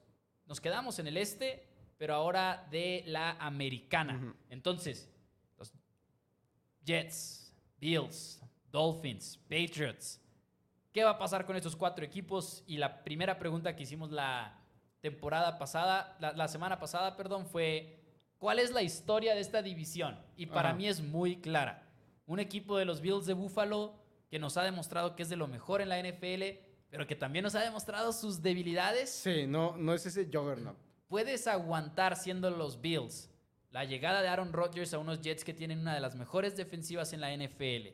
nos 0.47 0.59
quedamos 0.59 0.97
en 0.97 1.05
el 1.05 1.17
este, 1.17 1.67
pero 1.99 2.15
ahora 2.15 2.67
de 2.71 3.03
la 3.05 3.33
americana. 3.33 4.35
Entonces, 4.49 5.11
Jets, 6.85 7.51
Bills, 7.79 8.39
Dolphins, 8.71 9.37
Patriots. 9.49 10.21
¿Qué 10.93 11.03
va 11.03 11.11
a 11.11 11.17
pasar 11.17 11.45
con 11.45 11.55
estos 11.55 11.75
cuatro 11.75 12.05
equipos? 12.05 12.63
Y 12.67 12.77
la 12.77 13.03
primera 13.03 13.37
pregunta 13.37 13.75
que 13.75 13.83
hicimos 13.83 14.11
la 14.11 14.57
temporada 15.01 15.57
pasada, 15.57 16.15
la, 16.19 16.31
la 16.33 16.47
semana 16.47 16.79
pasada, 16.79 17.17
perdón, 17.17 17.45
fue 17.47 17.99
¿cuál 18.37 18.59
es 18.59 18.71
la 18.71 18.81
historia 18.81 19.33
de 19.33 19.41
esta 19.41 19.61
división? 19.61 20.17
Y 20.37 20.45
para 20.45 20.69
Ajá. 20.69 20.77
mí 20.77 20.87
es 20.87 21.01
muy 21.01 21.41
clara. 21.41 21.89
Un 22.27 22.39
equipo 22.39 22.77
de 22.77 22.85
los 22.85 23.01
Bills 23.01 23.25
de 23.25 23.33
Buffalo 23.33 23.95
que 24.29 24.39
nos 24.39 24.57
ha 24.57 24.63
demostrado 24.63 25.15
que 25.15 25.23
es 25.23 25.29
de 25.29 25.35
lo 25.35 25.47
mejor 25.47 25.81
en 25.81 25.89
la 25.89 25.99
NFL, 25.99 26.43
pero 26.89 27.07
que 27.07 27.15
también 27.15 27.43
nos 27.43 27.55
ha 27.55 27.61
demostrado 27.61 28.13
sus 28.13 28.41
debilidades. 28.41 29.09
Sí, 29.09 29.45
no, 29.47 29.75
no 29.77 29.93
es 29.93 30.05
ese 30.05 30.25
juggernaut. 30.31 30.77
¿Puedes 31.07 31.47
aguantar 31.47 32.15
siendo 32.15 32.49
los 32.49 32.81
Bills 32.81 33.29
la 33.75 33.83
llegada 33.83 34.21
de 34.21 34.29
Aaron 34.29 34.53
Rodgers 34.53 34.93
a 34.93 34.99
unos 34.99 35.19
Jets 35.19 35.43
que 35.43 35.53
tienen 35.53 35.79
una 35.79 35.93
de 35.93 35.99
las 35.99 36.15
mejores 36.15 36.55
defensivas 36.55 37.11
en 37.11 37.19
la 37.19 37.35
NFL? 37.35 37.89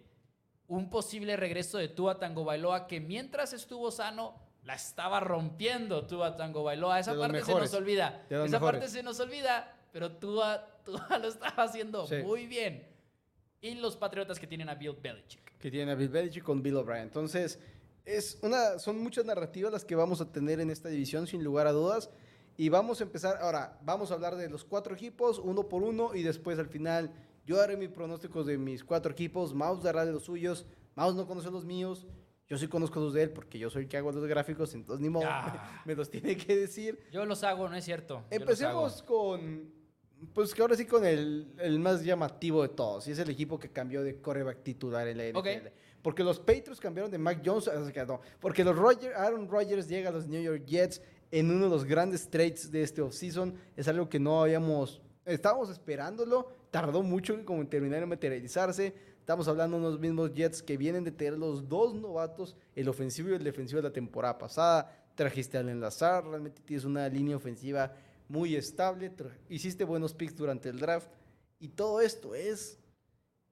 Un 0.68 0.92
posible 0.92 1.36
regreso 1.36 1.80
de 1.80 1.88
Tua 1.88 2.20
Tango 2.20 2.44
Bailoa 2.46 2.86
que 2.86 3.00
mientras 3.00 3.52
estuvo 3.52 3.90
sano 3.90 4.36
la 4.64 4.76
estaba 4.76 5.20
rompiendo 5.20 6.06
Tua 6.06 6.36
Tango 6.36 6.62
Bailoa. 6.62 7.00
Esa 7.00 7.18
parte 7.18 7.40
se 7.40 7.48
mejores, 7.48 7.72
nos 7.72 7.82
olvida. 7.82 8.24
Esa 8.30 8.60
parte 8.60 8.88
se 8.90 9.02
nos 9.02 9.20
olvida, 9.20 9.76
pero 9.92 10.12
Tua, 10.12 10.64
Tua 10.86 11.08
lo 11.20 11.28
estaba 11.28 11.64
haciendo 11.64 12.06
Sí. 12.06 12.18
muy 12.18 12.46
bien. 12.46 12.88
Y 13.60 13.74
los 13.74 13.98
Patriotas 13.98 14.38
que 14.40 14.46
tienen 14.46 14.70
a 14.70 14.76
Bill 14.76 14.96
Belichick. 15.02 15.58
que 15.58 15.72
tiene 15.72 15.94
a 15.94 15.96
Bill 15.96 16.10
Belichick 16.10 16.44
con 16.44 16.62
Bill 16.62 16.76
O'Brien. 16.76 17.02
Entonces, 17.02 17.58
es 18.06 18.38
una, 18.44 18.78
son 18.78 19.00
muchas 19.00 19.26
narrativas 19.26 19.72
las 19.74 19.84
que 19.84 19.96
vamos 19.96 20.22
a 20.22 20.32
tener 20.32 20.60
en 20.60 20.70
esta 20.70 20.90
división, 20.90 21.26
sin 21.26 21.44
lugar 21.44 21.66
a 21.66 21.72
dudas. 21.72 22.12
Y 22.62 22.70
vamos 22.70 23.02
a 23.02 23.06
empezar, 23.06 23.40
ahora, 23.42 23.80
vamos 23.82 24.12
a 24.12 24.14
hablar 24.14 24.36
de 24.36 24.48
los 24.48 24.64
cuatro 24.64 24.94
equipos, 24.94 25.40
uno 25.40 25.68
por 25.68 25.82
uno, 25.82 26.14
y 26.14 26.22
después 26.22 26.60
al 26.60 26.68
final 26.68 27.12
yo 27.44 27.60
haré 27.60 27.76
mis 27.76 27.90
pronósticos 27.90 28.46
de 28.46 28.60
mis 28.60 28.84
cuatro 28.84 29.12
equipos, 29.12 29.52
Mouse 29.52 29.82
dará 29.82 30.06
de 30.06 30.12
los 30.12 30.26
suyos, 30.26 30.68
Mouse 30.94 31.16
no 31.16 31.26
conoce 31.26 31.50
los 31.50 31.66
míos, 31.66 32.06
yo 32.48 32.60
sí 32.60 32.68
conozco 32.68 33.00
los 33.00 33.16
de 33.16 33.24
él 33.24 33.32
porque 33.32 33.58
yo 33.58 33.72
soy 33.72 33.86
el 33.86 33.90
que 33.90 33.98
hago 33.98 34.12
los 34.12 34.24
gráficos, 34.28 34.76
entonces 34.76 35.02
ni 35.02 35.10
modo, 35.10 35.26
me 35.86 35.96
los 35.96 36.08
tiene 36.12 36.38
que 36.38 36.56
decir. 36.56 37.00
Yo 37.12 37.26
los 37.26 37.44
hago, 37.44 37.68
no 37.68 37.76
es 37.76 37.84
cierto. 37.84 38.26
Empecemos 38.30 39.02
con, 39.02 39.74
pues 40.32 40.54
que 40.54 40.62
ahora 40.62 40.76
sí 40.76 40.86
con 40.86 41.04
el, 41.04 41.56
el 41.58 41.80
más 41.80 42.04
llamativo 42.04 42.62
de 42.62 42.70
todos, 42.70 43.08
y 43.08 43.12
es 43.12 43.18
el 43.18 43.32
equipo 43.32 43.58
que 43.58 43.72
cambió 43.72 44.04
de 44.04 44.22
coreback 44.22 44.62
titular 44.62 45.08
en 45.08 45.18
la 45.18 45.24
NFL. 45.30 45.68
Porque 46.04 46.24
los 46.24 46.40
Patriots 46.40 46.80
cambiaron 46.80 47.10
de 47.10 47.18
Mac 47.18 47.42
Jones, 47.44 47.68
no, 48.08 48.22
porque 48.40 48.64
los 48.64 48.76
Roger, 48.76 49.16
Aaron 49.16 49.50
Rodgers 49.50 49.88
llega 49.88 50.10
a 50.10 50.12
los 50.12 50.28
New 50.28 50.42
York 50.42 50.64
Jets 50.66 51.02
en 51.32 51.50
uno 51.50 51.66
de 51.66 51.72
los 51.72 51.86
grandes 51.86 52.30
trades 52.30 52.72
de 52.72 52.84
este 52.84 53.02
offseason, 53.02 53.56
es 53.76 53.88
algo 53.88 54.10
que 54.10 54.20
no 54.20 54.42
habíamos, 54.42 55.02
estábamos 55.26 55.70
esperándolo, 55.70 56.52
tardó 56.70 57.02
mucho 57.02 57.44
como 57.46 57.62
en 57.62 57.70
terminar 57.70 58.02
de 58.02 58.06
materializarse, 58.06 58.94
estamos 59.20 59.48
hablando 59.48 59.78
de 59.78 59.86
unos 59.86 60.00
mismos 60.00 60.34
Jets 60.34 60.62
que 60.62 60.78
vienen 60.78 61.04
de 61.04 61.12
tener 61.12 61.38
los 61.38 61.68
dos 61.70 61.96
novatos, 61.96 62.58
el 62.76 62.90
ofensivo 62.90 63.30
y 63.30 63.34
el 63.34 63.44
defensivo 63.44 63.82
de 63.82 63.88
la 63.88 63.94
temporada 63.94 64.38
pasada, 64.38 64.92
trajiste 65.16 65.58
al 65.58 65.70
enlazar, 65.70 66.26
realmente 66.26 66.62
tienes 66.66 66.86
una 66.86 67.08
línea 67.08 67.38
ofensiva 67.38 67.94
muy 68.28 68.56
estable, 68.56 69.12
hiciste 69.50 69.84
buenos 69.84 70.14
picks 70.14 70.36
durante 70.36 70.70
el 70.70 70.80
draft. 70.80 71.10
Y 71.60 71.68
todo 71.68 72.02
esto 72.02 72.34
es 72.34 72.80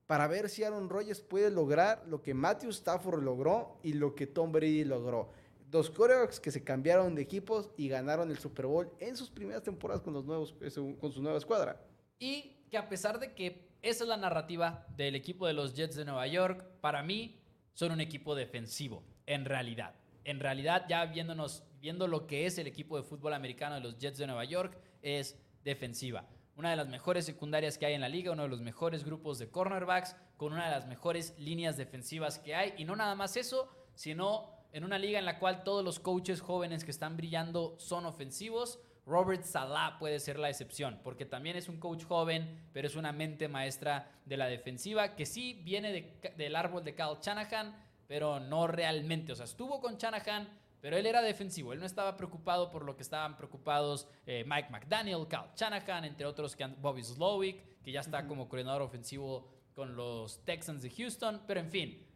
para 0.07 0.27
ver 0.27 0.49
si 0.49 0.63
Aaron 0.63 0.89
Rodgers 0.89 1.21
puede 1.21 1.51
lograr 1.51 2.03
lo 2.07 2.21
que 2.21 2.33
Matthew 2.33 2.71
Stafford 2.71 3.21
logró 3.21 3.77
y 3.83 3.93
lo 3.93 4.15
que 4.15 4.25
Tom 4.25 4.51
Brady 4.51 4.83
logró. 4.83 5.29
Dos 5.69 5.91
quarterbacks 5.91 6.39
que 6.39 6.49
se 6.49 6.63
cambiaron 6.63 7.13
de 7.13 7.21
equipos 7.21 7.69
y 7.77 7.89
ganaron 7.89 8.31
el 8.31 8.39
Super 8.39 8.65
Bowl 8.65 8.91
en 8.99 9.15
sus 9.15 9.29
primeras 9.29 9.61
temporadas 9.61 10.01
con, 10.01 10.13
los 10.13 10.25
nuevos, 10.25 10.55
eh, 10.61 10.95
con 10.99 11.11
su 11.11 11.21
nueva 11.21 11.37
escuadra. 11.37 11.79
Y 12.17 12.57
que 12.71 12.77
a 12.77 12.89
pesar 12.89 13.19
de 13.19 13.35
que 13.35 13.69
esa 13.83 14.03
es 14.03 14.07
la 14.07 14.17
narrativa 14.17 14.87
del 14.97 15.15
equipo 15.15 15.45
de 15.45 15.53
los 15.53 15.75
Jets 15.75 15.95
de 15.95 16.05
Nueva 16.05 16.25
York, 16.25 16.65
para 16.81 17.03
mí 17.03 17.39
son 17.73 17.91
un 17.91 18.01
equipo 18.01 18.33
defensivo, 18.33 19.03
en 19.27 19.45
realidad. 19.45 19.93
En 20.23 20.39
realidad, 20.39 20.85
ya 20.89 21.05
viéndonos, 21.05 21.63
viendo 21.79 22.07
lo 22.07 22.25
que 22.25 22.47
es 22.47 22.57
el 22.57 22.65
equipo 22.65 22.97
de 22.97 23.03
fútbol 23.03 23.33
americano 23.33 23.75
de 23.75 23.81
los 23.81 23.99
Jets 23.99 24.17
de 24.17 24.25
Nueva 24.25 24.45
York, 24.45 24.75
es 25.03 25.37
defensiva. 25.63 26.27
Una 26.55 26.71
de 26.71 26.77
las 26.77 26.89
mejores 26.89 27.25
secundarias 27.25 27.77
que 27.77 27.85
hay 27.85 27.93
en 27.93 28.01
la 28.01 28.09
liga, 28.09 28.31
uno 28.31 28.43
de 28.43 28.49
los 28.49 28.59
mejores 28.59 29.05
grupos 29.05 29.37
de 29.37 29.49
cornerbacks, 29.49 30.15
con 30.35 30.51
una 30.51 30.65
de 30.65 30.71
las 30.71 30.87
mejores 30.87 31.37
líneas 31.37 31.77
defensivas 31.77 32.39
que 32.39 32.55
hay. 32.55 32.73
Y 32.77 32.85
no 32.85 32.95
nada 32.95 33.13
más 33.13 33.37
eso, 33.37 33.69
sino 33.93 34.58
en 34.71 34.83
una 34.83 34.97
liga 34.99 35.19
en 35.19 35.25
la 35.25 35.39
cual 35.39 35.63
todos 35.63 35.83
los 35.83 35.99
coaches 35.99 36.41
jóvenes 36.41 36.83
que 36.83 36.91
están 36.91 37.17
brillando 37.17 37.75
son 37.79 38.05
ofensivos. 38.05 38.79
Robert 39.05 39.43
Salah 39.43 39.97
puede 39.97 40.19
ser 40.19 40.37
la 40.37 40.49
excepción, 40.49 40.99
porque 41.03 41.25
también 41.25 41.55
es 41.57 41.67
un 41.67 41.79
coach 41.79 42.03
joven, 42.03 42.69
pero 42.73 42.87
es 42.87 42.95
una 42.95 43.11
mente 43.11 43.47
maestra 43.47 44.11
de 44.25 44.37
la 44.37 44.45
defensiva, 44.45 45.15
que 45.15 45.25
sí 45.25 45.61
viene 45.63 45.91
de- 45.91 46.33
del 46.37 46.55
árbol 46.55 46.83
de 46.83 46.93
Kyle 46.93 47.17
Shanahan, 47.19 47.75
pero 48.07 48.39
no 48.39 48.67
realmente. 48.67 49.31
O 49.31 49.35
sea, 49.35 49.45
estuvo 49.45 49.81
con 49.81 49.97
Shanahan, 49.97 50.47
pero 50.79 50.95
él 50.95 51.07
era 51.07 51.23
defensivo. 51.23 51.73
Él 51.73 51.79
no 51.79 51.87
estaba 51.87 52.15
preocupado 52.17 52.69
por 52.69 52.85
lo 52.85 52.95
que 52.95 53.01
estaban 53.01 53.35
preocupados 53.35 54.07
eh, 54.27 54.43
Mike 54.45 54.69
McDaniel, 54.69 55.27
Kyle 55.27 55.49
Shanahan, 55.55 56.05
entre 56.05 56.27
otros 56.27 56.55
que 56.55 56.67
Bobby 56.67 57.03
Slowick, 57.03 57.81
que 57.81 57.91
ya 57.91 58.01
está 58.01 58.27
como 58.27 58.47
coordinador 58.47 58.83
ofensivo 58.83 59.49
con 59.73 59.95
los 59.95 60.45
Texans 60.45 60.83
de 60.83 60.89
Houston. 60.91 61.41
Pero 61.47 61.59
en 61.61 61.69
fin, 61.71 62.07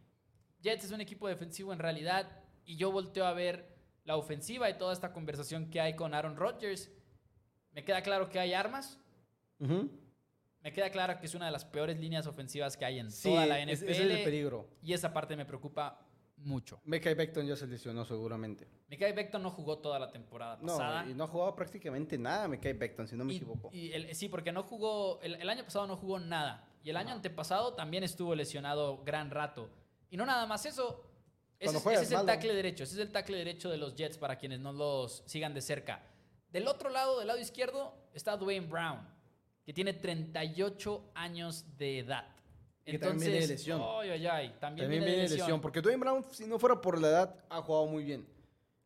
Jets 0.62 0.84
es 0.84 0.90
un 0.92 1.00
equipo 1.00 1.26
defensivo 1.26 1.72
en 1.72 1.78
realidad 1.80 2.28
y 2.66 2.76
yo 2.76 2.90
volteo 2.92 3.26
a 3.26 3.32
ver 3.32 3.74
la 4.04 4.16
ofensiva 4.16 4.68
y 4.70 4.78
toda 4.78 4.92
esta 4.92 5.12
conversación 5.12 5.70
que 5.70 5.80
hay 5.80 5.94
con 5.96 6.14
Aaron 6.14 6.36
Rodgers. 6.36 6.90
Me 7.72 7.84
queda 7.84 8.02
claro 8.02 8.28
que 8.28 8.38
hay 8.38 8.52
armas. 8.54 8.98
Me 9.58 10.72
queda 10.72 10.90
claro 10.90 11.18
que 11.20 11.26
es 11.26 11.34
una 11.34 11.46
de 11.46 11.52
las 11.52 11.64
peores 11.64 11.98
líneas 12.00 12.26
ofensivas 12.26 12.76
que 12.76 12.84
hay 12.84 12.98
en 12.98 13.10
Sí, 13.10 13.28
toda 13.28 13.46
la 13.46 13.60
NFL. 13.60 13.70
ese 13.72 13.90
es 13.90 13.98
el 14.00 14.24
peligro. 14.24 14.68
Y 14.82 14.92
esa 14.92 15.12
parte 15.12 15.36
me 15.36 15.44
preocupa 15.44 16.00
mucho. 16.38 16.80
Mekhi 16.84 17.14
Becton 17.14 17.46
ya 17.46 17.56
se 17.56 17.66
lesionó 17.66 18.04
seguramente. 18.04 18.68
Mikael 18.88 19.14
Becton 19.14 19.42
no 19.42 19.50
jugó 19.50 19.78
toda 19.78 19.98
la 19.98 20.10
temporada 20.10 20.58
pasada. 20.58 21.04
No, 21.04 21.10
y 21.10 21.14
no 21.14 21.24
ha 21.24 21.28
jugado 21.28 21.54
prácticamente 21.54 22.18
nada 22.18 22.48
Mekhi 22.48 22.72
Becton, 22.72 23.06
si 23.08 23.16
no 23.16 23.24
me 23.24 23.32
Y- 23.32 23.36
equivoco. 23.36 23.70
y 23.72 23.92
el- 23.92 24.14
sí, 24.14 24.28
porque 24.28 24.52
no 24.52 24.62
jugó, 24.62 25.20
el, 25.22 25.34
el 25.36 25.48
año 25.48 25.64
pasado 25.64 25.86
no 25.86 25.96
jugó 25.96 26.18
nada. 26.18 26.66
Y 26.82 26.90
el 26.90 26.96
año 26.96 27.12
antepasado 27.12 27.74
también 27.74 28.04
estuvo 28.04 28.34
lesionado 28.34 29.02
gran 29.04 29.30
rato. 29.30 29.70
Y 30.10 30.16
no 30.16 30.26
nada 30.26 30.44
más 30.46 30.66
eso. 30.66 31.02
Ese, 31.64 31.76
es- 31.94 32.00
ese 32.02 32.14
el 32.14 32.26
tackle 32.26 32.54
derecho. 32.54 32.84
Ese 32.84 32.94
es 32.94 33.00
el 33.00 33.12
tackle 33.12 33.36
derecho 33.38 33.70
de 33.70 33.76
los 33.78 33.94
Jets 33.94 34.18
para 34.18 34.36
quienes 34.36 34.60
no 34.60 34.72
los 34.72 35.22
sigan 35.26 35.54
de 35.54 35.60
cerca. 35.60 36.02
Del 36.50 36.68
otro 36.68 36.88
lado, 36.90 37.18
del 37.18 37.26
lado 37.28 37.38
izquierdo, 37.40 37.94
está 38.12 38.36
Dwayne 38.36 38.66
Brown, 38.66 39.00
que 39.64 39.72
tiene 39.72 39.92
38 39.92 41.10
años 41.14 41.64
de 41.76 42.00
edad. 42.00 42.26
Que 42.84 42.98
también 42.98 43.18
viene 43.32 43.40
de 43.40 43.46
lesión. 43.54 43.80
ay, 43.82 44.10
ay, 44.10 44.26
ay, 44.26 44.48
también, 44.60 44.60
También 44.60 44.88
viene, 44.90 45.04
viene 45.06 45.16
de 45.16 45.22
lesión. 45.22 45.38
lesión, 45.40 45.60
porque 45.60 45.80
Dwayne 45.80 45.98
Brown, 46.00 46.24
si 46.30 46.44
no 46.46 46.58
fuera 46.58 46.78
por 46.80 47.00
la 47.00 47.08
edad, 47.08 47.36
ha 47.48 47.62
jugado 47.62 47.86
muy 47.86 48.04
bien. 48.04 48.26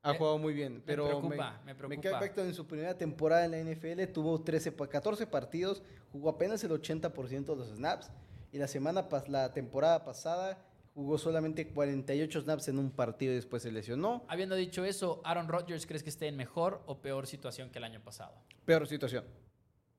Ha 0.03 0.13
Me- 0.13 0.19
jugado 0.19 0.39
muy 0.39 0.55
bien, 0.55 0.81
pero 0.87 1.07
preocupa, 1.07 1.61
me 1.65 1.75
preocupa. 1.75 1.97
Mekhi 2.11 2.21
Becton 2.21 2.47
en 2.47 2.55
su 2.55 2.65
primera 2.67 2.97
temporada 2.97 3.45
en 3.45 3.51
la 3.51 3.59
NFL 3.59 4.07
tuvo 4.13 4.41
13, 4.41 4.71
pa- 4.71 4.87
14 4.89 5.27
partidos, 5.27 5.83
jugó 6.13 6.31
apenas 6.31 6.63
el 6.63 6.71
80% 6.71 7.53
de 7.55 7.57
los 7.57 7.69
snaps 7.77 8.09
y 8.53 8.59
la 8.59 8.69
semana 8.69 9.07
la 9.27 9.53
temporada 9.53 10.05
pasada 10.05 10.57
jugó 10.99 11.17
solamente 11.17 11.69
48 11.69 12.41
snaps 12.41 12.67
en 12.67 12.77
un 12.77 12.91
partido 12.91 13.31
y 13.31 13.37
después 13.37 13.63
se 13.63 13.71
lesionó. 13.71 14.25
Habiendo 14.27 14.57
dicho 14.57 14.85
eso, 14.85 15.21
Aaron 15.25 15.47
Rodgers, 15.47 15.87
¿crees 15.87 16.03
que 16.03 16.09
esté 16.11 16.27
en 16.27 16.37
mejor 16.37 16.83
o 16.87 17.01
peor 17.01 17.29
situación 17.29 17.71
que 17.71 17.79
el 17.79 17.85
año 17.85 18.03
pasado? 18.03 18.35
Peor 18.65 18.85
situación. 18.89 19.25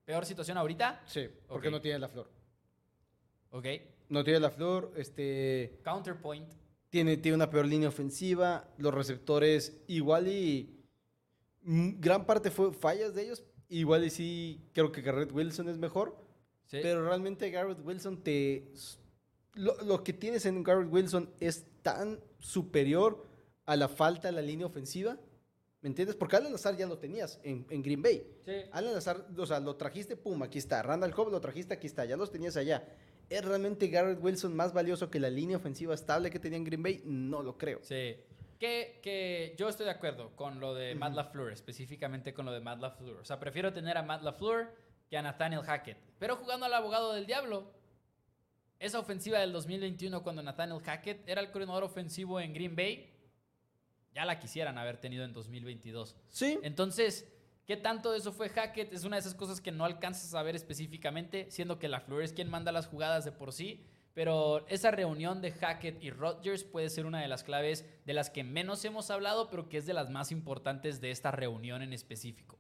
¿Peor 0.04 0.26
situación 0.26 0.58
ahorita? 0.58 1.02
Sí, 1.06 1.30
porque 1.48 1.72
no 1.72 1.80
tiene 1.80 2.00
la 2.00 2.10
flor. 2.10 2.30
Ok. 3.52 3.66
No 4.10 4.26
tiene 4.26 4.42
la 4.42 4.50
flor, 4.50 4.92
este 4.98 5.80
Counterpoint. 5.86 6.52
tiene, 6.90 7.16
tiene 7.16 7.36
una 7.38 7.50
peor 7.50 7.66
línea 7.66 7.88
ofensiva, 7.88 8.68
los 8.78 8.94
receptores 8.94 9.82
igual 9.88 10.28
y 10.28 10.84
gran 11.62 12.26
parte 12.26 12.52
fue 12.52 12.74
fallas 12.74 13.16
de 13.16 13.24
ellos, 13.24 13.42
igual 13.70 14.04
y 14.04 14.10
sí 14.10 14.70
creo 14.74 14.92
que 14.92 15.02
Garrett 15.02 15.32
Wilson 15.32 15.70
es 15.70 15.78
mejor, 15.78 16.18
Sí. 16.66 16.80
pero 16.82 17.06
realmente 17.08 17.50
Garrett 17.52 17.80
Wilson 17.86 18.22
te 18.22 18.74
lo, 19.60 19.76
lo 19.84 20.04
que 20.04 20.14
tienes 20.14 20.46
en 20.46 20.64
Garrett 20.64 20.92
Wilson 20.92 21.30
es 21.40 21.66
tan 21.82 22.20
superior 22.40 23.26
a 23.66 23.76
la 23.76 23.90
falta 23.90 24.30
de 24.30 24.32
la 24.32 24.42
línea 24.42 24.66
ofensiva, 24.66 25.18
¿me 25.82 25.90
entiendes? 25.90 26.16
Porque 26.16 26.38
Alan 26.38 26.52
Lazar 26.52 26.78
ya 26.78 26.88
lo 26.88 26.98
tenías 26.98 27.40
en, 27.44 27.68
en 27.70 27.84
Green 27.84 28.02
Bay. 28.02 28.26
Sí. 28.46 28.54
Alan 28.72 28.94
Lazar, 28.94 29.28
o 29.38 29.46
sea, 29.46 29.60
lo 29.60 29.76
trajiste, 29.76 30.16
pum, 30.16 30.42
aquí 30.44 30.58
está. 30.58 30.82
Randall 30.82 31.14
Cobb 31.14 31.30
lo 31.30 31.42
trajiste, 31.42 31.74
aquí 31.74 31.88
está. 31.88 32.06
Ya 32.06 32.16
los 32.16 32.32
tenías 32.32 32.56
allá. 32.58 32.88
¿Es 33.30 33.44
realmente 33.46 33.90
Garrett 33.90 34.24
Wilson 34.24 34.56
más 34.56 34.74
valioso 34.74 35.12
que 35.12 35.20
la 35.20 35.30
línea 35.30 35.58
ofensiva 35.58 35.94
estable 35.94 36.32
que 36.32 36.40
tenía 36.40 36.58
en 36.58 36.64
Green 36.64 36.82
Bay? 36.82 37.02
No 37.06 37.44
lo 37.44 37.58
creo. 37.58 37.80
Sí. 37.84 38.16
Que, 38.60 39.00
que 39.04 39.56
yo 39.58 39.70
estoy 39.70 39.86
de 39.86 39.92
acuerdo 39.92 40.36
con 40.36 40.60
lo 40.60 40.74
de 40.74 40.96
Matt 40.96 41.16
LaFleur, 41.16 41.52
específicamente 41.52 42.34
con 42.34 42.46
lo 42.46 42.52
de 42.52 42.62
Matt 42.62 42.82
LaFleur. 42.82 43.18
O 43.18 43.26
sea, 43.26 43.40
prefiero 43.40 43.72
tener 43.72 43.98
a 43.98 44.04
Matt 44.04 44.24
LaFleur 44.24 44.74
que 45.10 45.18
a 45.18 45.22
Nathaniel 45.22 45.62
Hackett. 45.62 45.98
Pero 46.18 46.38
jugando 46.38 46.66
al 46.66 46.74
abogado 46.74 47.14
del 47.14 47.26
diablo, 47.26 47.72
esa 48.80 49.00
ofensiva 49.00 49.40
del 49.40 49.52
2021 49.52 50.24
cuando 50.24 50.42
Nathaniel 50.42 50.82
Hackett 50.82 51.28
era 51.28 51.42
el 51.42 51.52
coordinador 51.52 51.84
ofensivo 51.84 52.40
en 52.40 52.54
Green 52.54 52.76
Bay, 52.76 53.14
ya 54.14 54.26
la 54.26 54.40
quisieran 54.40 54.78
haber 54.78 54.98
tenido 54.98 55.24
en 55.24 55.34
2022. 55.34 56.16
Sí. 56.30 56.58
Entonces, 56.64 57.28
¿qué 57.66 57.78
tanto 57.78 58.12
de 58.12 58.18
eso 58.20 58.32
fue 58.32 58.50
Hackett? 58.50 58.94
Es 58.94 59.04
una 59.04 59.18
de 59.18 59.22
esas 59.22 59.36
cosas 59.36 59.62
que 59.62 59.72
no 59.72 59.86
alcanzas 59.86 60.26
a 60.26 60.32
saber 60.40 60.56
específicamente, 60.56 61.52
siendo 61.52 61.78
que 61.78 61.90
la 61.90 62.00
Fleur 62.00 62.24
es 62.24 62.34
quien 62.34 62.50
manda 62.50 62.72
las 62.72 62.88
jugadas 62.88 63.26
de 63.26 63.32
por 63.32 63.54
sí. 63.54 63.86
Pero 64.14 64.68
esa 64.68 64.92
reunión 64.92 65.42
de 65.42 65.52
Hackett 65.52 66.04
y 66.04 66.10
Rodgers 66.10 66.64
puede 66.64 66.90
ser 66.90 67.06
una 67.06 67.22
de 67.22 67.28
las 67.28 67.44
claves 67.44 67.86
de 68.06 68.14
las 68.14 68.30
que 68.30 68.44
menos 68.44 68.84
hemos 68.84 69.12
hablado, 69.12 69.50
pero 69.50 69.70
que 69.70 69.78
es 69.78 69.86
de 69.86 69.94
las 69.94 70.10
más 70.10 70.32
importantes 70.32 71.00
de 71.00 71.12
esta 71.12 71.32
reunión 71.32 71.82
en 71.82 71.94
específico. 71.94 72.60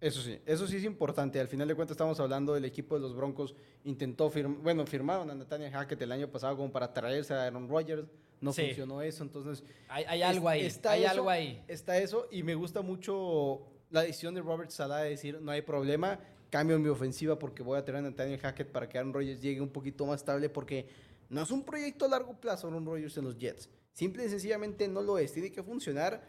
Eso 0.00 0.20
sí, 0.22 0.38
eso 0.46 0.66
sí 0.68 0.76
es 0.76 0.84
importante. 0.84 1.40
Al 1.40 1.48
final 1.48 1.66
de 1.66 1.74
cuentas 1.74 1.94
estamos 1.96 2.20
hablando 2.20 2.54
del 2.54 2.64
equipo 2.64 2.94
de 2.94 3.00
los 3.00 3.16
Broncos. 3.16 3.54
Intentó 3.84 4.30
firmar, 4.30 4.58
bueno, 4.62 4.86
firmaron 4.86 5.28
a 5.30 5.34
Nathaniel 5.34 5.72
Hackett 5.72 6.00
el 6.02 6.12
año 6.12 6.28
pasado 6.28 6.56
como 6.56 6.70
para 6.70 6.92
traerse 6.92 7.34
a 7.34 7.44
Aaron 7.44 7.68
Rodgers. 7.68 8.06
No 8.40 8.52
Sí. 8.52 8.66
funcionó 8.66 9.02
eso, 9.02 9.24
entonces 9.24 9.64
Hay, 9.88 10.22
algo 10.22 10.48
ahí, 10.48 10.64
está 10.64 10.92
hay 10.92 11.02
eso, 11.02 11.10
algo 11.10 11.28
ahí. 11.30 11.60
Está 11.66 11.98
eso 11.98 12.28
y 12.30 12.44
me 12.44 12.54
gusta 12.54 12.82
mucho 12.82 13.62
la 13.90 14.02
decisión 14.02 14.34
de 14.34 14.42
Robert 14.42 14.70
Salah 14.70 14.98
de 14.98 15.10
decir, 15.10 15.40
no 15.40 15.50
hay 15.50 15.62
problema, 15.62 16.20
cambio 16.48 16.78
mi 16.78 16.88
ofensiva 16.88 17.36
porque 17.36 17.64
voy 17.64 17.76
a 17.78 17.84
tener 17.84 17.98
a 18.04 18.08
Nathaniel 18.10 18.38
Hackett 18.38 18.68
para 18.70 18.88
que 18.88 18.96
Aaron 18.96 19.12
Rodgers 19.12 19.40
llegue 19.42 19.60
un 19.60 19.70
poquito 19.70 20.06
más 20.06 20.20
estable 20.20 20.48
porque 20.48 20.86
no 21.28 21.42
es 21.42 21.50
un 21.50 21.64
proyecto 21.64 22.04
a 22.04 22.08
largo 22.08 22.34
plazo 22.40 22.68
Aaron 22.68 22.86
Rodgers 22.86 23.16
en 23.16 23.24
los 23.24 23.36
Jets. 23.36 23.68
Simple 23.92 24.24
y 24.26 24.28
sencillamente 24.28 24.86
no 24.86 25.02
lo 25.02 25.18
es, 25.18 25.32
tiene 25.32 25.50
que 25.50 25.64
funcionar 25.64 26.22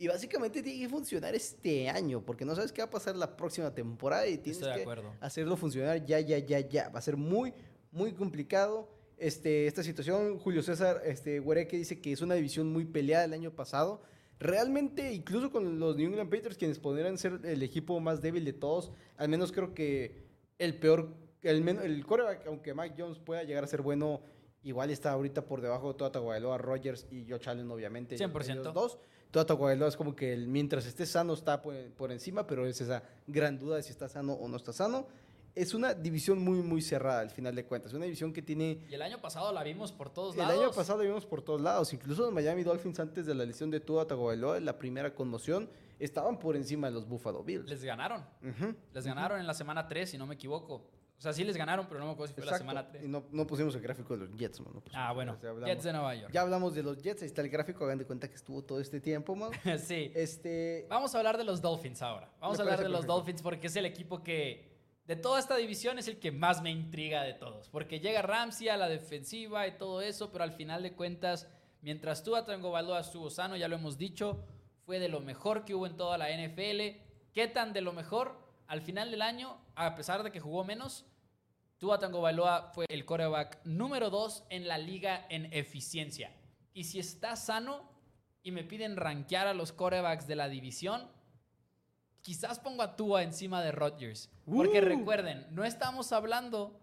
y 0.00 0.06
básicamente 0.06 0.62
tiene 0.62 0.78
que 0.78 0.88
funcionar 0.88 1.34
este 1.34 1.88
año 1.88 2.24
porque 2.24 2.44
no 2.44 2.54
sabes 2.54 2.72
qué 2.72 2.80
va 2.80 2.86
a 2.86 2.90
pasar 2.90 3.16
la 3.16 3.36
próxima 3.36 3.74
temporada 3.74 4.28
y 4.28 4.38
tienes 4.38 4.62
que 4.62 4.86
hacerlo 5.20 5.56
funcionar 5.56 6.04
ya, 6.06 6.20
ya, 6.20 6.38
ya, 6.38 6.60
ya. 6.60 6.88
Va 6.88 7.00
a 7.00 7.02
ser 7.02 7.16
muy, 7.16 7.52
muy 7.90 8.12
complicado. 8.12 8.88
Este, 9.16 9.66
esta 9.66 9.82
situación, 9.82 10.38
Julio 10.38 10.62
César 10.62 11.02
este, 11.04 11.40
Huereque 11.40 11.76
dice 11.76 12.00
que 12.00 12.12
es 12.12 12.22
una 12.22 12.36
división 12.36 12.72
muy 12.72 12.84
peleada 12.84 13.24
el 13.24 13.32
año 13.32 13.50
pasado. 13.50 14.00
realmente, 14.38 15.12
incluso 15.12 15.50
con 15.50 15.80
los 15.80 15.96
New 15.96 16.06
England 16.06 16.30
Patriots, 16.30 16.56
quienes 16.56 16.78
podrían 16.78 17.18
ser 17.18 17.40
el 17.42 17.60
equipo 17.64 17.98
más 17.98 18.22
débil 18.22 18.44
de 18.44 18.52
todos, 18.52 18.92
al 19.16 19.28
menos 19.28 19.50
creo 19.50 19.74
que 19.74 20.28
el 20.58 20.78
peor, 20.78 21.12
el, 21.42 21.68
el 21.68 22.06
quarterback, 22.06 22.46
aunque 22.46 22.72
Mike 22.72 22.94
Jones 22.96 23.18
pueda 23.18 23.42
llegar 23.42 23.64
a 23.64 23.66
ser 23.66 23.82
bueno, 23.82 24.22
igual 24.62 24.90
está 24.90 25.10
ahorita 25.10 25.44
por 25.44 25.60
debajo 25.60 25.88
de 25.88 25.98
Tua 25.98 26.12
Tagovailoa, 26.12 26.56
Rodgers 26.58 27.08
y 27.10 27.28
Josh 27.28 27.48
Allen, 27.48 27.68
obviamente. 27.68 28.16
100%. 28.16 28.52
ellos 28.52 28.72
dos. 28.72 28.98
Tua 29.30 29.44
Tagovailoa 29.44 29.88
es 29.88 29.96
como 29.96 30.14
que 30.16 30.32
el- 30.32 30.46
mientras 30.48 30.86
esté 30.86 31.04
sano 31.06 31.34
está 31.34 31.60
por, 31.60 31.74
por 31.92 32.10
encima, 32.12 32.46
pero 32.46 32.66
es 32.66 32.80
esa 32.80 33.02
gran 33.26 33.58
duda 33.58 33.76
de 33.76 33.82
si 33.82 33.90
está 33.90 34.08
sano 34.08 34.32
o 34.32 34.48
no 34.48 34.56
está 34.56 34.72
sano. 34.72 35.06
Es 35.54 35.74
una 35.74 35.92
división 35.92 36.38
muy, 36.42 36.58
muy 36.62 36.80
cerrada 36.80 37.20
al 37.20 37.30
final 37.30 37.54
de 37.54 37.64
cuentas. 37.64 37.92
Una 37.92 38.04
división 38.04 38.32
que 38.32 38.42
tiene 38.42 38.84
Y 38.88 38.94
el 38.94 39.02
año 39.02 39.20
pasado 39.20 39.52
la 39.52 39.64
vimos 39.64 39.90
por 39.90 40.08
todos 40.08 40.34
el 40.36 40.42
lados. 40.42 40.62
año 40.62 40.70
pasado 40.72 40.98
lo 40.98 41.04
vimos 41.04 41.26
por 41.26 41.42
todos 41.42 41.60
lados. 41.60 41.92
Incluso 41.92 42.22
los 42.22 42.32
Miami 42.32 42.62
Dolphins 42.62 43.00
antes 43.00 43.26
de 43.26 43.34
la 43.34 43.44
lesión 43.44 43.68
de 43.70 43.80
Tua 43.80 44.06
Tagovailoa, 44.06 44.60
la 44.60 44.78
primera 44.78 45.14
conmoción, 45.14 45.68
estaban 45.98 46.38
por 46.38 46.54
encima 46.54 46.86
de 46.86 46.94
los 46.94 47.08
Buffalo 47.08 47.42
Bills. 47.42 47.68
Les 47.68 47.82
ganaron. 47.82 48.24
Les 48.94 49.04
ganaron 49.04 49.40
en 49.40 49.46
la 49.48 49.54
semana 49.54 49.88
3, 49.88 50.08
si 50.10 50.16
no 50.18 50.26
me 50.26 50.34
equivoco. 50.36 50.84
O 51.18 51.20
sea, 51.20 51.32
sí 51.32 51.42
les 51.42 51.56
ganaron, 51.56 51.86
pero 51.88 51.98
no 51.98 52.06
me 52.06 52.12
acuerdo 52.12 52.32
si 52.32 52.40
fue 52.40 52.48
la 52.48 52.58
semana 52.58 52.86
3. 52.86 53.04
Y 53.04 53.08
no, 53.08 53.24
no 53.32 53.44
pusimos 53.44 53.74
el 53.74 53.80
gráfico 53.80 54.16
de 54.16 54.26
los 54.26 54.36
Jets, 54.36 54.60
man, 54.60 54.72
no. 54.72 54.82
Ah, 54.92 55.12
bueno. 55.12 55.32
Hablamos, 55.32 55.66
Jets 55.66 55.82
de 55.82 55.92
Nueva 55.92 56.14
York. 56.14 56.32
ya 56.32 56.42
hablamos 56.42 56.74
de 56.76 56.82
los 56.84 57.02
Jets. 57.02 57.22
Ahí 57.22 57.26
está 57.26 57.42
el 57.42 57.48
gráfico. 57.48 57.84
Hagan 57.84 57.98
de 57.98 58.06
cuenta 58.06 58.28
que 58.28 58.36
estuvo 58.36 58.62
todo 58.62 58.80
este 58.80 59.00
tiempo, 59.00 59.34
man. 59.34 59.50
sí. 59.84 60.12
Este. 60.14 60.86
Vamos 60.88 61.14
a 61.14 61.18
hablar 61.18 61.36
de 61.36 61.42
los 61.42 61.60
Dolphins 61.60 62.02
ahora. 62.02 62.30
Vamos 62.40 62.56
Me 62.58 62.62
a 62.62 62.64
hablar 62.66 62.82
de 62.84 62.88
los. 62.88 63.04
Dolphins 63.04 63.42
porque 63.42 63.66
es 63.66 63.74
el 63.74 63.84
equipo 63.84 64.22
que 64.22 64.68
de 65.08 65.16
toda 65.16 65.40
esta 65.40 65.56
división 65.56 65.98
es 65.98 66.06
el 66.06 66.20
que 66.20 66.30
más 66.30 66.62
me 66.62 66.70
intriga 66.70 67.22
de 67.24 67.32
todos. 67.32 67.68
Porque 67.70 67.98
llega 67.98 68.22
Ramsey 68.22 68.68
a 68.68 68.76
la 68.76 68.88
defensiva 68.88 69.66
y 69.66 69.72
todo 69.78 70.02
eso, 70.02 70.30
pero 70.30 70.44
al 70.44 70.52
final 70.52 70.82
de 70.82 70.92
cuentas, 70.92 71.48
mientras 71.80 72.22
Tua 72.22 72.44
Tagovailoa 72.44 73.00
estuvo 73.00 73.30
sano, 73.30 73.56
ya 73.56 73.66
lo 73.68 73.76
hemos 73.76 73.96
dicho, 73.96 74.44
fue 74.84 74.98
de 74.98 75.08
lo 75.08 75.20
mejor 75.20 75.64
que 75.64 75.74
hubo 75.74 75.86
en 75.86 75.96
toda 75.96 76.18
la 76.18 76.28
NFL. 76.28 77.00
¿Qué 77.32 77.48
tan 77.48 77.72
de 77.72 77.80
lo 77.80 77.92
mejor? 77.92 78.47
Al 78.68 78.82
final 78.82 79.10
del 79.10 79.22
año, 79.22 79.58
a 79.74 79.94
pesar 79.94 80.22
de 80.22 80.30
que 80.30 80.40
jugó 80.40 80.62
menos, 80.62 81.04
Tua 81.78 81.98
Tagovailoa 81.98 82.70
fue 82.74 82.84
el 82.88 83.04
quarterback 83.06 83.60
número 83.64 84.10
2 84.10 84.44
en 84.50 84.68
la 84.68 84.78
liga 84.78 85.26
en 85.30 85.52
eficiencia. 85.52 86.30
Y 86.74 86.84
si 86.84 86.98
está 86.98 87.34
sano 87.36 87.90
y 88.42 88.50
me 88.52 88.64
piden 88.64 88.96
rankear 88.96 89.46
a 89.46 89.54
los 89.54 89.72
quarterbacks 89.72 90.26
de 90.26 90.36
la 90.36 90.48
división, 90.48 91.10
quizás 92.20 92.58
pongo 92.58 92.82
a 92.82 92.94
Tua 92.94 93.22
encima 93.22 93.62
de 93.62 93.72
Rodgers. 93.72 94.30
Porque 94.44 94.80
Uh. 94.80 94.84
recuerden, 94.84 95.46
no 95.50 95.64
estamos 95.64 96.12
hablando 96.12 96.78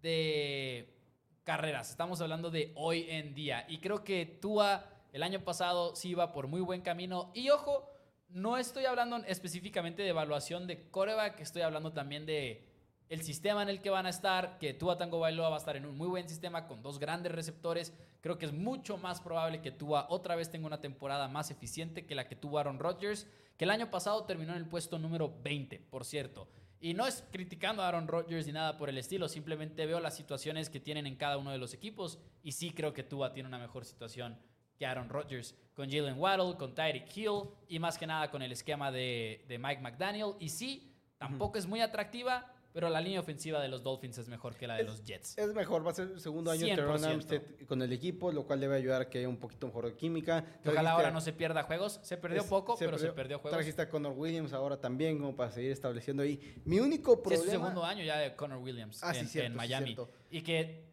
de 0.00 0.96
carreras, 1.44 1.90
estamos 1.90 2.20
hablando 2.22 2.50
de 2.50 2.72
hoy 2.76 3.06
en 3.10 3.34
día. 3.34 3.66
Y 3.68 3.78
creo 3.78 4.04
que 4.04 4.24
Tua 4.24 4.86
el 5.12 5.22
año 5.22 5.40
pasado 5.44 5.94
sí 5.96 6.10
iba 6.10 6.32
por 6.32 6.46
muy 6.46 6.60
buen 6.60 6.80
camino. 6.80 7.30
Y 7.34 7.50
ojo, 7.50 7.89
no 8.32 8.56
estoy 8.56 8.84
hablando 8.84 9.16
específicamente 9.26 10.02
de 10.02 10.08
evaluación 10.08 10.66
de 10.66 10.88
coreback, 10.90 11.40
estoy 11.40 11.62
hablando 11.62 11.92
también 11.92 12.26
de 12.26 12.66
el 13.08 13.22
sistema 13.22 13.62
en 13.62 13.68
el 13.68 13.82
que 13.82 13.90
van 13.90 14.06
a 14.06 14.10
estar, 14.10 14.56
que 14.58 14.72
Tua 14.72 14.96
Tango 14.96 15.18
Bailoa 15.18 15.48
va 15.48 15.56
a 15.56 15.58
estar 15.58 15.76
en 15.76 15.84
un 15.84 15.96
muy 15.96 16.06
buen 16.06 16.28
sistema 16.28 16.68
con 16.68 16.80
dos 16.80 17.00
grandes 17.00 17.32
receptores. 17.32 17.92
Creo 18.20 18.38
que 18.38 18.46
es 18.46 18.52
mucho 18.52 18.98
más 18.98 19.20
probable 19.20 19.60
que 19.60 19.72
Tua 19.72 20.06
otra 20.10 20.36
vez 20.36 20.48
tenga 20.48 20.68
una 20.68 20.80
temporada 20.80 21.26
más 21.26 21.50
eficiente 21.50 22.06
que 22.06 22.14
la 22.14 22.28
que 22.28 22.36
tuvo 22.36 22.60
Aaron 22.60 22.78
Rodgers, 22.78 23.26
que 23.56 23.64
el 23.64 23.72
año 23.72 23.90
pasado 23.90 24.24
terminó 24.24 24.52
en 24.52 24.58
el 24.58 24.68
puesto 24.68 25.00
número 25.00 25.34
20, 25.42 25.80
por 25.90 26.04
cierto. 26.04 26.46
Y 26.78 26.94
no 26.94 27.04
es 27.04 27.24
criticando 27.32 27.82
a 27.82 27.88
Aaron 27.88 28.06
Rodgers 28.06 28.46
ni 28.46 28.52
nada 28.52 28.78
por 28.78 28.88
el 28.88 28.96
estilo, 28.96 29.28
simplemente 29.28 29.86
veo 29.86 29.98
las 29.98 30.16
situaciones 30.16 30.70
que 30.70 30.78
tienen 30.78 31.06
en 31.06 31.16
cada 31.16 31.36
uno 31.36 31.50
de 31.50 31.58
los 31.58 31.74
equipos 31.74 32.20
y 32.44 32.52
sí 32.52 32.70
creo 32.70 32.94
que 32.94 33.02
Tua 33.02 33.32
tiene 33.32 33.48
una 33.48 33.58
mejor 33.58 33.84
situación 33.84 34.38
que 34.80 34.86
Aaron 34.86 35.10
Rodgers, 35.10 35.54
con 35.74 35.90
Jalen 35.90 36.18
Waddle, 36.18 36.56
con 36.56 36.74
Tyreek 36.74 37.14
Hill 37.14 37.42
y 37.68 37.78
más 37.78 37.98
que 37.98 38.06
nada 38.06 38.30
con 38.30 38.40
el 38.40 38.50
esquema 38.50 38.90
de, 38.90 39.44
de 39.46 39.58
Mike 39.58 39.82
McDaniel. 39.82 40.32
Y 40.40 40.48
sí, 40.48 40.96
tampoco 41.18 41.58
es 41.58 41.66
muy 41.66 41.82
atractiva, 41.82 42.50
pero 42.72 42.88
la 42.88 42.98
línea 42.98 43.20
ofensiva 43.20 43.60
de 43.60 43.68
los 43.68 43.82
Dolphins 43.82 44.16
es 44.16 44.28
mejor 44.30 44.56
que 44.56 44.66
la 44.66 44.76
de 44.76 44.82
Es- 44.82 44.86
los 44.88 45.04
Jets. 45.04 45.36
Es 45.36 45.52
mejor, 45.52 45.86
va 45.86 45.90
a 45.90 45.94
ser 45.94 46.08
el 46.08 46.18
segundo 46.20 46.50
año 46.50 46.64
de 46.64 46.72
100%. 46.72 46.76
Teron 46.76 47.04
Armstead 47.04 47.42
con 47.68 47.82
el 47.82 47.92
equipo, 47.92 48.32
lo 48.32 48.46
cual 48.46 48.58
debe 48.58 48.74
ayudar 48.76 49.02
a 49.02 49.10
que 49.10 49.18
haya 49.18 49.28
un 49.28 49.36
poquito 49.36 49.66
mejor 49.66 49.84
de 49.84 49.94
química. 49.94 50.42
Que 50.62 50.70
Ojalá 50.70 50.92
ahora 50.92 51.10
no 51.10 51.20
se 51.20 51.34
pierda 51.34 51.62
juegos. 51.64 52.00
Se 52.02 52.16
perdió 52.16 52.40
es- 52.40 52.46
poco, 52.46 52.76
pero 52.78 52.96
se 52.96 53.12
perdió 53.12 53.38
juegos. 53.38 53.58
Trajiste 53.58 53.82
a 53.82 53.88
Connor 53.90 54.14
Williams 54.16 54.54
ahora 54.54 54.78
también, 54.80 55.18
como 55.18 55.36
para 55.36 55.50
seguir 55.52 55.72
estableciendo 55.72 56.22
ahí. 56.22 56.40
Mi 56.64 56.80
único 56.80 57.16
Sí, 57.16 57.20
problema. 57.22 57.42
es 57.44 57.50
su 57.50 57.50
segundo 57.50 57.84
año 57.84 58.02
ya 58.02 58.16
de 58.16 58.34
Connor 58.34 58.56
Williams 58.62 59.04
Ah, 59.04 59.12
sí, 59.12 59.20
en, 59.20 59.28
cierto, 59.28 59.46
en 59.48 59.52
sí, 59.52 59.56
Miami. 59.58 59.86
cierto. 59.88 60.10
y 60.30 60.40
que 60.40 60.89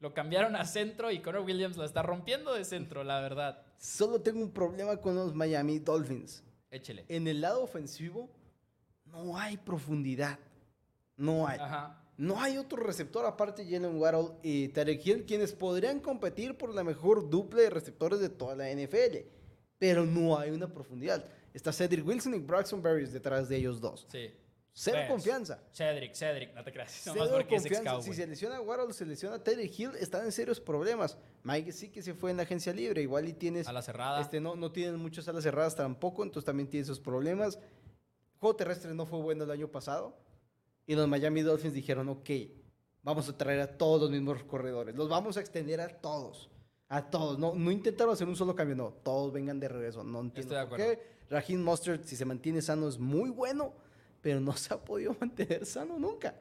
lo 0.00 0.14
cambiaron 0.14 0.56
a 0.56 0.64
centro 0.64 1.10
y 1.10 1.20
Connor 1.20 1.42
Williams 1.42 1.76
la 1.76 1.84
está 1.84 2.02
rompiendo 2.02 2.54
de 2.54 2.64
centro, 2.64 3.04
la 3.04 3.20
verdad. 3.20 3.62
Solo 3.78 4.20
tengo 4.20 4.40
un 4.40 4.50
problema 4.50 4.96
con 4.96 5.14
los 5.14 5.34
Miami 5.34 5.78
Dolphins. 5.78 6.42
Échele. 6.70 7.04
En 7.08 7.28
el 7.28 7.40
lado 7.40 7.62
ofensivo, 7.62 8.30
no 9.04 9.38
hay 9.38 9.58
profundidad. 9.58 10.38
No 11.16 11.46
hay. 11.46 11.58
Ajá. 11.58 12.02
No 12.16 12.40
hay 12.40 12.58
otro 12.58 12.82
receptor 12.82 13.24
aparte 13.24 13.64
de 13.64 13.70
Jalen 13.70 13.98
Waddle 13.98 14.36
y 14.42 14.68
Tarek 14.68 15.06
Hill, 15.06 15.24
quienes 15.24 15.52
podrían 15.52 16.00
competir 16.00 16.56
por 16.56 16.74
la 16.74 16.84
mejor 16.84 17.30
dupla 17.30 17.62
de 17.62 17.70
receptores 17.70 18.20
de 18.20 18.28
toda 18.28 18.54
la 18.54 18.70
NFL. 18.70 19.18
Pero 19.78 20.04
no 20.04 20.38
hay 20.38 20.50
una 20.50 20.68
profundidad. 20.68 21.24
Está 21.54 21.72
Cedric 21.72 22.06
Wilson 22.06 22.34
y 22.34 22.38
Braxton 22.38 22.82
Berries 22.82 23.12
detrás 23.12 23.48
de 23.48 23.56
ellos 23.56 23.80
dos. 23.80 24.06
Sí. 24.10 24.30
Cero 24.72 25.00
confianza. 25.08 25.62
Cedric, 25.72 26.14
Cedric, 26.14 26.54
no 26.54 26.62
te 26.62 26.72
creas. 26.72 27.02
Nomás 27.06 27.24
Cero 27.24 27.36
porque 27.38 27.56
es 27.56 27.62
confianza. 27.62 27.96
ex 27.96 28.04
Si 28.04 28.14
se 28.14 28.26
lesiona 28.26 28.60
Waddle, 28.60 28.92
se 28.92 29.04
lesiona 29.04 29.42
Tarek 29.42 29.78
Hill, 29.78 29.90
están 29.98 30.24
en 30.24 30.32
serios 30.32 30.60
problemas. 30.60 31.18
Mike 31.42 31.72
sí 31.72 31.88
que 31.88 32.02
se 32.02 32.14
fue 32.14 32.30
en 32.30 32.36
la 32.36 32.44
agencia 32.44 32.72
libre. 32.72 33.02
Igual 33.02 33.28
y 33.28 33.32
tienes... 33.32 33.66
A 33.66 33.72
la 33.72 33.82
cerrada. 33.82 34.20
Este, 34.20 34.40
no, 34.40 34.56
no 34.56 34.72
tienen 34.72 34.96
muchas 34.96 35.28
alas 35.28 35.42
cerradas 35.42 35.74
tampoco, 35.74 36.22
entonces 36.22 36.46
también 36.46 36.68
tiene 36.68 36.84
esos 36.84 37.00
problemas. 37.00 37.58
juego 38.38 38.56
terrestre 38.56 38.94
no 38.94 39.06
fue 39.06 39.20
bueno 39.20 39.44
el 39.44 39.50
año 39.50 39.68
pasado. 39.68 40.16
Y 40.86 40.94
los 40.94 41.06
Miami 41.08 41.42
Dolphins 41.42 41.74
dijeron, 41.74 42.08
ok, 42.08 42.30
vamos 43.02 43.28
a 43.28 43.36
traer 43.36 43.60
a 43.60 43.78
todos 43.78 44.02
los 44.02 44.10
mismos 44.10 44.42
corredores. 44.44 44.94
Los 44.94 45.08
vamos 45.08 45.36
a 45.36 45.40
extender 45.40 45.80
a 45.80 45.88
todos. 45.88 46.50
A 46.88 47.08
todos. 47.08 47.38
No, 47.38 47.54
no 47.54 47.70
intentaron 47.70 48.12
hacer 48.12 48.26
un 48.26 48.34
solo 48.34 48.54
cambio, 48.54 48.74
no. 48.76 48.92
Todos 48.92 49.32
vengan 49.32 49.60
de 49.60 49.68
regreso. 49.68 50.02
No 50.02 50.20
entiendo 50.20 50.54
Estoy 50.54 50.56
de 50.56 50.66
por 50.66 50.80
acuerdo. 50.80 51.00
qué. 51.00 51.20
Raheem 51.30 51.62
Mustard, 51.62 52.04
si 52.04 52.16
se 52.16 52.24
mantiene 52.24 52.60
sano, 52.60 52.88
es 52.88 52.98
muy 52.98 53.30
bueno. 53.30 53.74
Pero 54.20 54.40
no 54.40 54.52
se 54.52 54.74
ha 54.74 54.78
podido 54.78 55.14
mantener 55.20 55.64
sano 55.66 55.98
nunca. 55.98 56.34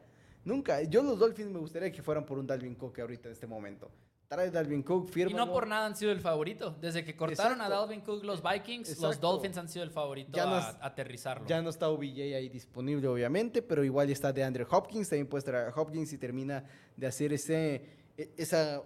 Nunca. 0.44 0.82
Yo 0.84 1.04
los 1.04 1.20
Dolphins 1.20 1.52
me 1.52 1.60
gustaría 1.60 1.92
que 1.92 2.02
fueran 2.02 2.26
por 2.26 2.38
un 2.40 2.48
Dalvin 2.48 2.76
Cook 2.76 3.00
ahorita 3.00 3.28
en 3.30 3.34
este 3.34 3.48
momento. 3.48 3.92
Trae 4.28 4.52
Dalvin 4.52 4.84
Cook, 4.84 5.08
Y 5.10 5.12
firma. 5.12 5.38
no 5.38 5.52
por 5.52 5.66
nada 5.66 5.88
han 5.88 5.96
sido 5.96 6.12
el 6.12 6.22
favorito. 6.22 6.76
Desde 6.80 7.04
que 7.04 7.16
cortaron 7.16 7.62
a. 7.62 7.68
Dalvin 7.70 8.02
Cook 8.02 8.24
los 8.24 8.44
Vikings, 8.44 9.00
los. 9.00 9.20
Dolphins 9.20 9.58
han 9.58 9.68
sido 9.68 9.84
el 9.84 9.90
favorito 9.90 10.30
Ya 10.34 10.46
no 10.46 10.54
a, 10.54 10.70
aterrizarlo. 10.82 11.48
Ya 11.48 11.62
no 11.64 11.70
está 11.72 11.90
OBJ 11.90 12.20
ahí 12.36 12.48
disponible, 12.48 13.08
obviamente, 13.08 13.62
pero 13.64 13.84
igual 13.84 14.10
está 14.12 14.32
de 14.32 14.44
Andre 14.44 14.68
Hopkins. 14.70 15.10
También 15.10 15.28
puedes 15.28 15.46
traer 15.46 15.70
a 15.70 15.74
Hopkins 15.76 16.14
y 16.14 16.18
termina 16.20 16.64
de 16.96 17.08
hacer 17.08 17.34
ese, 17.34 17.84
e- 18.18 18.30
esa, 18.38 18.84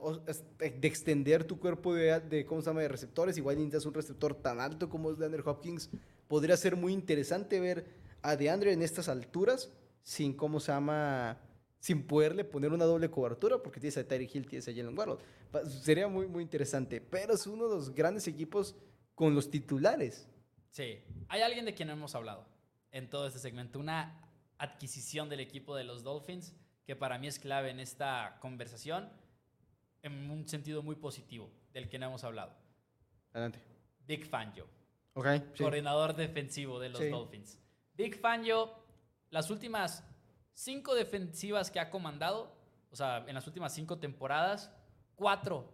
de 0.60 0.88
extender 0.88 1.44
tu 1.44 1.60
cuerpo 1.60 1.94
de, 1.94 2.22
de, 2.22 2.46
¿cómo 2.46 2.62
se 2.62 2.68
llama?, 2.70 2.80
de 2.82 2.88
receptores. 2.88 3.38
Igual 3.38 3.58
necesitas 3.58 3.86
un 3.86 3.94
receptor 3.96 4.34
tan 4.36 4.62
alto 4.62 4.88
como 4.90 5.12
es 5.12 5.18
de 5.18 5.26
Andre 5.26 5.44
Hopkins. 5.46 5.90
Podría 6.30 6.56
ser 6.56 6.78
muy 6.78 6.94
interesante 6.94 7.60
ver 7.60 7.86
a 8.24 8.36
DeAndre 8.36 8.74
en 8.74 8.82
estas 8.82 9.08
alturas 9.10 9.72
sin, 10.02 10.34
¿cómo 10.34 10.60
se 10.60 10.72
llama?, 10.72 11.38
sin 11.80 12.08
poderle 12.08 12.44
poner 12.46 12.72
una 12.72 12.86
doble 12.86 13.10
cobertura, 13.12 13.62
porque 13.62 13.80
tienes 13.80 13.98
a 13.98 14.08
Terry 14.08 14.30
Hill, 14.34 14.48
tienes 14.48 14.68
a 14.68 14.72
Jalen. 14.74 14.96
Pa- 15.52 15.66
Sería 15.66 16.08
muy, 16.08 16.28
muy 16.28 16.42
interesante, 16.42 17.02
pero 17.02 17.34
es 17.34 17.46
uno 17.46 17.68
de 17.68 17.76
los 17.76 17.94
grandes 17.94 18.28
equipos 18.28 18.76
con 19.16 19.36
los 19.36 19.50
titulares. 19.52 20.28
Sí. 20.72 21.00
Hay 21.28 21.42
alguien 21.42 21.66
de 21.66 21.74
quien 21.74 21.88
no 21.90 21.94
hemos 21.94 22.16
hablado 22.16 22.46
en 22.92 23.10
todo 23.10 23.28
este 23.28 23.40
segmento. 23.40 23.80
Una 23.80 24.20
adquisición 24.58 25.28
del 25.30 25.42
equipo 25.42 25.76
de 25.76 25.84
los 25.84 26.04
Dolphins 26.04 26.56
que 26.86 26.96
para 26.96 27.18
mí 27.18 27.28
es 27.28 27.38
clave 27.38 27.70
en 27.70 27.80
esta 27.82 28.38
conversación 28.42 29.10
en 30.02 30.30
un 30.32 30.48
sentido 30.48 30.84
muy 30.84 30.96
positivo 30.96 31.52
del 31.74 31.90
que 31.90 32.00
no 32.00 32.08
hemos 32.08 32.24
hablado. 32.24 32.54
Adelante. 33.34 33.60
Big 34.08 34.26
Fangio, 34.26 34.68
Ok. 35.14 35.28
sí. 35.54 35.64
coordinador 35.64 36.16
defensivo 36.16 36.80
de 36.80 36.90
los 36.90 37.00
Sí. 37.02 37.10
Dolphins. 37.10 37.60
Big 37.96 38.20
Fangio, 38.20 38.72
las 39.30 39.50
últimas 39.50 40.04
cinco 40.54 40.96
defensivas 40.96 41.72
que 41.72 41.80
ha 41.80 41.90
comandado, 41.90 42.56
o 42.92 42.96
sea, 42.96 43.26
en 43.28 43.36
las 43.36 43.48
últimas 43.48 43.74
cinco 43.74 43.98
temporadas, 44.00 44.72
cuatro 45.16 45.72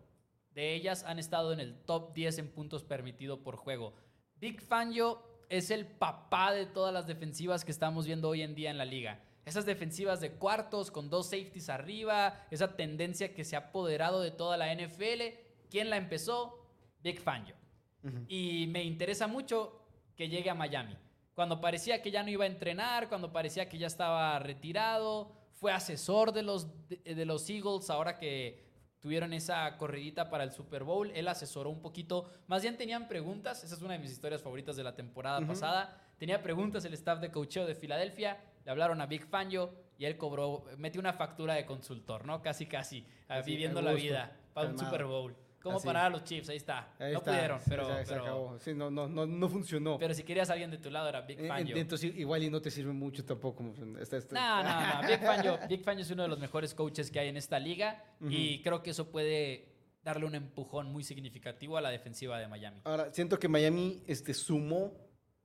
de 0.52 0.74
ellas 0.74 1.04
han 1.04 1.20
estado 1.20 1.54
en 1.54 1.60
el 1.60 1.76
top 1.84 2.14
10 2.14 2.40
en 2.40 2.52
puntos 2.52 2.84
permitido 2.84 3.44
por 3.44 3.56
juego. 3.56 3.94
Big 4.36 4.62
Fangio 4.62 5.24
es 5.50 5.72
el 5.72 5.86
papá 5.86 6.54
de 6.54 6.66
todas 6.66 6.94
las 6.94 7.08
defensivas 7.08 7.66
que 7.66 7.72
estamos 7.72 8.06
viendo 8.06 8.30
hoy 8.30 8.42
en 8.42 8.56
día 8.56 8.70
en 8.70 8.78
la 8.78 8.86
liga. 8.86 9.24
Esas 9.46 9.66
defensivas 9.66 10.22
de 10.22 10.34
cuartos 10.34 10.92
con 10.92 11.10
dos 11.10 11.28
safeties 11.28 11.70
arriba, 11.70 12.46
esa 12.52 12.76
tendencia 12.76 13.34
que 13.34 13.44
se 13.44 13.56
ha 13.56 13.60
apoderado 13.60 14.22
de 14.22 14.32
toda 14.32 14.58
la 14.58 14.74
NFL. 14.74 15.22
¿Quién 15.70 15.90
la 15.90 15.98
empezó? 15.98 16.68
Big 17.02 17.20
Fangio. 17.20 17.56
Ujú. 18.04 18.26
Y 18.28 18.68
me 18.68 18.84
interesa 18.84 19.28
mucho 19.28 19.82
que 20.16 20.30
llegue 20.30 20.50
a 20.50 20.56
Miami. 20.56 20.96
Cuando 21.40 21.62
parecía 21.62 22.02
que 22.02 22.12
ya 22.12 22.22
no 22.22 22.30
iba 22.30 22.44
a 22.44 22.48
entrenar, 22.48 23.08
cuando 23.08 23.32
parecía 23.32 23.70
que 23.70 23.78
ya 23.78 23.88
estaba 23.88 24.38
retirado, 24.40 25.32
fue 25.54 25.72
asesor 25.72 26.34
de 26.34 26.44
los, 26.44 26.68
de, 26.90 27.16
de 27.16 27.26
los 27.26 27.50
Eagles, 27.50 27.90
ahora 27.90 28.18
que 28.18 28.62
tuvieron 29.00 29.32
esa 29.32 29.78
corridita 29.78 30.30
para 30.30 30.44
el 30.44 30.52
Super 30.52 30.84
Bowl. 30.84 31.10
Él 31.16 31.30
asesoró 31.30 31.70
un 31.70 31.82
poquito. 31.82 32.30
Más 32.48 32.62
bien 32.62 32.76
tenían 32.76 33.08
preguntas. 33.08 33.64
Esa 33.64 33.76
es 33.76 33.82
una 33.82 33.94
de 33.94 34.00
mis 34.00 34.12
historias 34.12 34.42
favoritas 34.42 34.76
de 34.76 34.84
la 34.84 34.98
temporada 34.98 35.40
pasada. 35.48 35.98
Tenía 36.18 36.44
preguntas 36.44 36.84
el 36.84 36.94
staff 36.96 37.22
de 37.22 37.32
coacheo 37.32 37.66
de 37.66 37.74
Filadelfia. 37.74 38.38
Le 38.66 38.72
hablaron 38.72 39.00
a 39.00 39.06
Big 39.06 39.26
Fangio 39.26 39.74
y 39.98 40.04
él 40.04 40.18
cobró, 40.18 40.66
metió 40.78 41.00
una 41.00 41.14
factura 41.14 41.54
de 41.54 41.66
consultor, 41.66 42.26
¿no? 42.26 42.42
Casi, 42.42 42.66
casi, 42.66 43.06
Así, 43.30 43.50
viviendo 43.50 43.82
la 43.82 43.94
vida 43.94 44.38
para 44.54 44.72
un. 44.72 44.78
Super 44.78 45.06
Bowl. 45.06 45.34
¿Cómo 45.62 45.78
Así. 45.78 45.86
parar 45.88 46.06
a 46.06 46.10
los 46.10 46.24
Chiefs? 46.24 46.50
Ahí 46.50 46.58
está. 46.58 46.94
Ahí 47.00 47.12
no 47.12 47.18
está, 47.20 47.32
pudieron, 47.32 47.60
pero, 47.68 47.86
se, 47.88 48.06
se 48.06 48.10
pero, 48.14 48.22
acabó. 48.24 48.60
Sí, 48.60 48.74
no, 48.74 48.90
no, 48.90 49.08
no, 49.10 49.26
no 49.26 49.50
funcionó. 49.50 49.98
pero 50.00 50.14
si 50.14 50.24
querías 50.24 50.50
a 50.50 50.54
alguien 50.54 50.72
de 50.72 50.78
tu 50.78 50.90
lado 50.90 51.10
era 51.10 51.22
Big 51.22 51.40
Eh, 51.40 51.48
Fangio. 51.48 51.76
Entonces 51.76 52.16
igual 52.18 52.44
y 52.44 52.50
no 52.50 52.62
te 52.62 52.72
sirve 52.72 52.94
mucho 52.94 53.26
tampoco. 53.26 53.64
Está, 54.00 54.18
está- 54.18 54.36
No, 54.36 54.64
no, 54.64 55.02
no. 55.02 55.08
Big 55.08 55.20
Fangio, 55.20 55.60
Big 55.68 55.84
Fangio 55.84 56.04
es 56.04 56.12
uno 56.12 56.24
de 56.24 56.30
los 56.30 56.40
mejores 56.40 56.74
coaches 56.74 57.12
que 57.12 57.20
hay 57.20 57.28
en 57.28 57.38
esta 57.38 57.60
liga 57.60 58.04
y 58.22 58.62
creo 58.62 58.82
que 58.82 58.92
eso 58.92 59.10
puede 59.12 59.68
darle 60.04 60.26
un 60.26 60.36
empujón 60.36 60.92
muy 60.92 61.04
significativo 61.04 61.76
a 61.78 61.82
la 61.82 61.90
defensiva 61.90 62.40
de 62.40 62.48
Miami. 62.48 62.80
Ahora, 62.86 63.14
siento 63.14 63.38
que 63.38 63.50
Miami 63.50 64.02
este, 64.08 64.34
sumó 64.34 64.94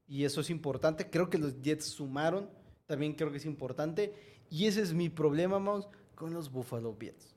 y 0.07 0.25
eso 0.25 0.43
es 0.43 0.51
importante. 0.51 1.11
Creo 1.11 1.29
que 1.29 1.39
los 1.39 1.61
Jets 1.61 1.87
sumaron, 1.87 2.49
también 2.87 3.15
creo 3.15 3.33
que 3.33 3.39
es 3.39 3.47
importante. 3.47 4.15
Y 4.51 4.67
ese 4.67 4.83
es 4.83 4.93
mi 4.95 5.09
problema, 5.09 5.59
Mouse, 5.59 5.89
con 6.15 6.33
los 6.33 6.53
Buffalo 6.53 6.95
Bills. 6.95 7.34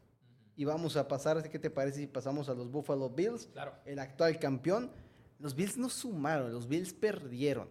Y 0.57 0.65
vamos 0.65 0.97
a 0.97 1.07
pasar, 1.07 1.47
que 1.49 1.59
te 1.59 1.69
parece 1.69 1.99
si 1.99 2.07
pasamos 2.07 2.49
a 2.49 2.53
los 2.53 2.69
Buffalo 2.69 3.09
Bills? 3.09 3.47
Claro. 3.53 3.73
El 3.85 3.99
actual 3.99 4.37
campeón. 4.39 4.91
Los 5.39 5.55
Bills 5.55 5.77
no 5.77 5.87
sumaron, 5.87 6.51
los 6.51 6.67
Bills 6.67 6.93
perdieron. 6.93 7.69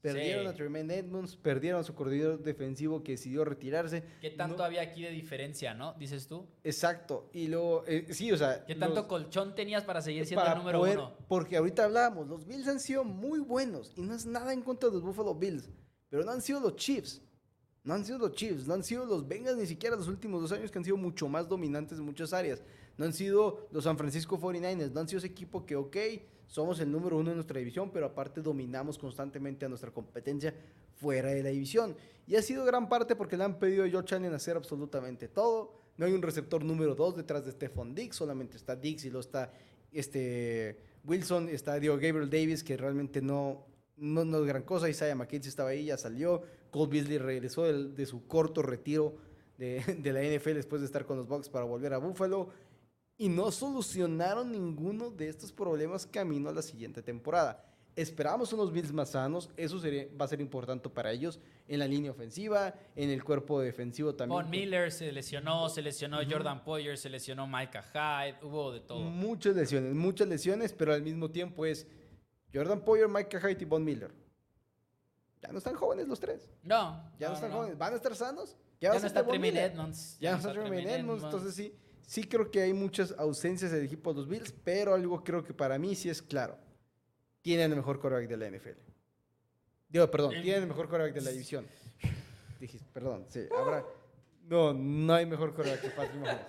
Perdieron 0.00 0.42
Sí. 0.44 0.48
a 0.48 0.54
Tremaine 0.54 0.94
Edmonds, 0.98 1.36
perdieron 1.36 1.80
a 1.80 1.84
su 1.84 1.94
coordinador 1.94 2.42
defensivo 2.42 3.02
que 3.02 3.12
decidió 3.12 3.44
retirarse. 3.44 4.04
¿Qué 4.20 4.30
tanto 4.30 4.58
No- 4.58 4.64
había 4.64 4.82
aquí 4.82 5.02
de 5.02 5.10
diferencia, 5.10 5.72
no? 5.74 5.94
Dices 5.94 6.26
tú. 6.26 6.46
Exacto. 6.62 7.30
Y 7.32 7.48
luego, 7.48 7.84
eh, 7.86 8.06
sí, 8.10 8.30
o 8.32 8.36
sea. 8.36 8.64
¿Qué 8.66 8.74
tanto 8.74 8.96
los- 8.96 9.06
colchón 9.06 9.54
tenías 9.54 9.84
para 9.84 10.02
seguir 10.02 10.26
siendo 10.26 10.42
para 10.42 10.52
el 10.54 10.58
número 10.58 10.78
poder- 10.80 10.98
uno? 10.98 11.16
Porque 11.28 11.56
ahorita 11.56 11.84
hablábamos, 11.84 12.26
los 12.28 12.46
Bills 12.46 12.68
han 12.68 12.80
sido 12.80 13.04
muy 13.04 13.38
buenos 13.40 13.92
y 13.96 14.02
no 14.02 14.14
es 14.14 14.26
nada 14.26 14.52
en 14.52 14.60
contra 14.62 14.88
de 14.90 14.94
los 14.94 15.02
Buffalo 15.04 15.34
Bills, 15.34 15.70
pero 16.10 16.22
no 16.24 16.32
han 16.32 16.42
sido 16.42 16.60
los 16.60 16.76
Chiefs. 16.76 17.22
No 17.84 17.92
han 17.92 18.04
sido 18.04 18.18
los 18.18 18.32
Chiefs, 18.32 18.66
no 18.66 18.74
han 18.74 18.82
sido 18.82 19.04
los 19.04 19.28
Bengals 19.28 19.58
ni 19.58 19.66
siquiera 19.66 19.94
los 19.94 20.08
últimos 20.08 20.40
dos 20.40 20.52
años 20.52 20.70
que 20.70 20.78
han 20.78 20.84
sido 20.84 20.96
mucho 20.96 21.28
más 21.28 21.46
dominantes 21.46 21.98
en 21.98 22.04
muchas 22.04 22.32
áreas. 22.32 22.62
No 22.96 23.04
han 23.04 23.12
sido 23.12 23.68
los 23.70 23.84
San 23.84 23.98
Francisco 23.98 24.38
49ers, 24.40 24.90
no 24.90 25.00
han 25.00 25.08
sido 25.08 25.18
ese 25.18 25.26
equipo 25.26 25.66
que, 25.66 25.76
ok, 25.76 25.96
somos 26.46 26.80
el 26.80 26.90
número 26.90 27.18
uno 27.18 27.30
en 27.30 27.36
nuestra 27.36 27.58
división, 27.58 27.90
pero 27.92 28.06
aparte 28.06 28.40
dominamos 28.40 28.96
constantemente 28.96 29.66
a 29.66 29.68
nuestra 29.68 29.90
competencia 29.90 30.54
fuera 30.96 31.28
de 31.30 31.42
la 31.42 31.50
división. 31.50 31.94
Y 32.26 32.36
ha 32.36 32.42
sido 32.42 32.64
gran 32.64 32.88
parte 32.88 33.16
porque 33.16 33.36
le 33.36 33.44
han 33.44 33.58
pedido 33.58 33.84
a 33.84 33.90
Josh 33.90 34.14
Allen 34.14 34.32
hacer 34.32 34.56
absolutamente 34.56 35.28
todo. 35.28 35.74
No 35.98 36.06
hay 36.06 36.12
un 36.12 36.22
receptor 36.22 36.64
número 36.64 36.94
dos 36.94 37.16
detrás 37.16 37.44
de 37.44 37.52
Stephon 37.52 37.94
Diggs, 37.94 38.16
solamente 38.16 38.56
está 38.56 38.76
Diggs 38.76 39.04
y 39.04 39.10
luego 39.10 39.20
está 39.20 39.52
este, 39.92 40.78
Wilson, 41.04 41.48
está 41.50 41.78
Diego 41.78 41.96
Gabriel 41.96 42.30
Davis, 42.30 42.64
que 42.64 42.76
realmente 42.76 43.20
no, 43.20 43.66
no, 43.96 44.24
no 44.24 44.38
es 44.38 44.46
gran 44.46 44.62
cosa. 44.62 44.88
Isaiah 44.88 45.14
McKenzie 45.14 45.50
estaba 45.50 45.70
ahí, 45.70 45.86
ya 45.86 45.98
salió. 45.98 46.42
Cole 46.74 46.90
Beasley 46.90 47.18
regresó 47.18 47.62
de 47.62 48.04
su 48.04 48.26
corto 48.26 48.60
retiro 48.60 49.14
de, 49.56 49.78
de 50.02 50.12
la 50.12 50.20
NFL 50.20 50.54
después 50.54 50.80
de 50.82 50.86
estar 50.86 51.06
con 51.06 51.16
los 51.16 51.28
Bucks 51.28 51.48
para 51.48 51.64
volver 51.64 51.94
a 51.94 51.98
Buffalo. 51.98 52.48
Y 53.16 53.28
no 53.28 53.52
solucionaron 53.52 54.50
ninguno 54.50 55.08
de 55.10 55.28
estos 55.28 55.52
problemas 55.52 56.04
camino 56.04 56.48
a 56.48 56.52
la 56.52 56.62
siguiente 56.62 57.00
temporada. 57.00 57.64
Esperamos 57.94 58.52
unos 58.52 58.72
Bills 58.72 58.92
más 58.92 59.10
sanos, 59.12 59.50
eso 59.56 59.78
sería- 59.78 60.08
va 60.20 60.24
a 60.24 60.28
ser 60.28 60.40
importante 60.40 60.88
para 60.90 61.12
ellos 61.12 61.38
en 61.68 61.78
la 61.78 61.86
línea 61.86 62.10
ofensiva, 62.10 62.74
en 62.96 63.10
el 63.10 63.22
cuerpo 63.22 63.60
defensivo 63.60 64.16
también. 64.16 64.42
Von 64.42 64.50
Miller 64.50 64.90
se 64.90 65.12
lesionó, 65.12 65.68
se 65.68 65.80
lesionó 65.80 66.18
Jordan 66.28 66.64
Poyer, 66.64 66.98
se 66.98 67.08
lesionó 67.08 67.46
Micah 67.46 67.84
Hyde, 67.92 68.44
hubo 68.44 68.72
de 68.72 68.80
todo. 68.80 68.98
Muchas 68.98 69.54
lesiones, 69.54 69.94
muchas 69.94 70.26
lesiones, 70.26 70.72
pero 70.72 70.92
al 70.92 71.02
mismo 71.02 71.30
tiempo 71.30 71.64
es 71.66 71.86
Jordan 72.52 72.80
Poyer, 72.84 73.06
Micah 73.08 73.38
Hyde 73.38 73.62
y 73.62 73.64
Von 73.64 73.84
Miller. 73.84 74.10
Ya 75.44 75.52
no 75.52 75.58
están 75.58 75.74
jóvenes 75.74 76.08
los 76.08 76.18
tres. 76.18 76.48
No, 76.62 77.10
Ya 77.18 77.28
no, 77.28 77.34
están 77.34 77.52
jóvenes. 77.52 77.76
¿Van 77.76 77.92
a 77.92 77.96
estar 77.96 78.16
sanos? 78.16 78.56
Ya, 78.80 78.90
va 78.90 78.96
a 78.96 79.00
no 79.00 79.06
está 79.06 79.26
Tremaine. 79.26 79.62
Edmonds. 79.62 80.16
Ya 80.18 80.32
no 80.32 80.36
está 80.38 80.52
Tremaine 80.52 80.90
Edmonds. 80.94 81.22
Entonces 81.22 81.54
sí, 81.54 81.76
sí 82.06 82.24
creo 82.24 82.50
que 82.50 82.62
hay 82.62 82.72
muchas 82.72 83.12
ausencias 83.18 83.70
del 83.70 83.84
equipo 83.84 84.12
de 84.12 84.20
los 84.20 84.28
Bills, 84.28 84.54
pero 84.64 84.94
algo 84.94 85.22
creo 85.22 85.44
que 85.44 85.52
para 85.52 85.78
mí 85.78 85.94
sí 85.94 86.08
es 86.08 86.22
claro. 86.22 86.56
Tienen 87.42 87.70
el 87.72 87.76
mejor 87.76 88.00
quarterback 88.00 88.28
de 88.28 88.36
la 88.38 88.46
NFL. 88.50 88.78
Digo, 89.90 90.10
perdón, 90.10 90.34
El- 90.34 90.42
tienen 90.42 90.62
el 90.62 90.68
mejor 90.68 90.88
quarterback 90.88 91.14
de 91.14 91.20
la 91.20 91.30
división. 91.30 91.66
Dijiste, 92.58 92.88
perdón, 92.92 93.26
sí, 93.28 93.46
habrá... 93.56 93.84
No, 94.48 94.72
no 94.72 95.14
hay 95.14 95.26
mejor 95.26 95.54
quarterback 95.54 95.82
que 95.82 95.90
Patrick 95.90 96.20
Mahomes. 96.22 96.46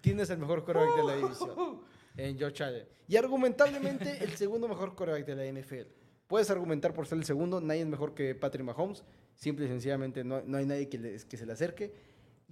Tienes 0.00 0.28
el 0.30 0.38
mejor 0.38 0.64
quarterback 0.64 0.96
de 0.96 1.04
la 1.04 1.16
división. 1.16 1.80
En 2.16 2.38
Josh 2.40 2.62
Allen. 2.62 2.86
Y 3.08 3.16
argumentablemente 3.16 4.22
el 4.22 4.36
segundo 4.36 4.68
mejor 4.68 4.94
quarterback 4.96 5.24
de 5.26 5.36
la 5.36 5.60
NFL. 5.60 5.88
Puedes 6.30 6.48
argumentar 6.48 6.94
por 6.94 7.06
ser 7.06 7.18
el 7.18 7.24
segundo, 7.24 7.60
nadie 7.60 7.80
es 7.82 7.86
mejor 7.88 8.14
que 8.14 8.34
Patrick 8.34 8.64
Mahomes. 8.64 9.02
Simple 9.34 9.66
y 9.66 9.68
sencillamente 9.68 10.22
no, 10.24 10.40
no 10.42 10.56
hay 10.58 10.64
nadie 10.64 10.88
que, 10.88 10.96
le- 10.96 11.18
que 11.28 11.36
se 11.36 11.44
le 11.44 11.52
acerque. 11.52 11.92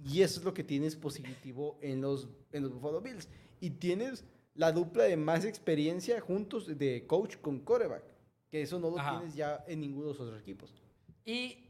Y 0.03 0.21
eso 0.21 0.39
es 0.39 0.45
lo 0.45 0.53
que 0.53 0.63
tienes 0.63 0.95
positivo 0.95 1.79
en 1.81 2.01
los, 2.01 2.27
en 2.51 2.63
los 2.63 2.73
Buffalo 2.73 2.99
Bills. 3.01 3.27
Y 3.61 3.71
tienes 3.71 4.25
la 4.53 4.71
dupla 4.73 5.05
de 5.05 5.15
más 5.17 5.45
experiencia 5.45 6.19
juntos 6.21 6.77
de 6.77 7.07
coach 7.07 7.37
con 7.37 7.59
quarterback. 7.61 8.03
Que 8.51 8.61
eso 8.61 8.79
no 8.79 8.89
lo 8.91 8.99
Ajá. 8.99 9.17
tienes 9.17 9.35
ya 9.35 9.63
en 9.67 9.79
ninguno 9.79 10.07
de 10.07 10.11
los 10.13 10.19
otros 10.19 10.41
equipos. 10.41 10.73
Y 11.23 11.65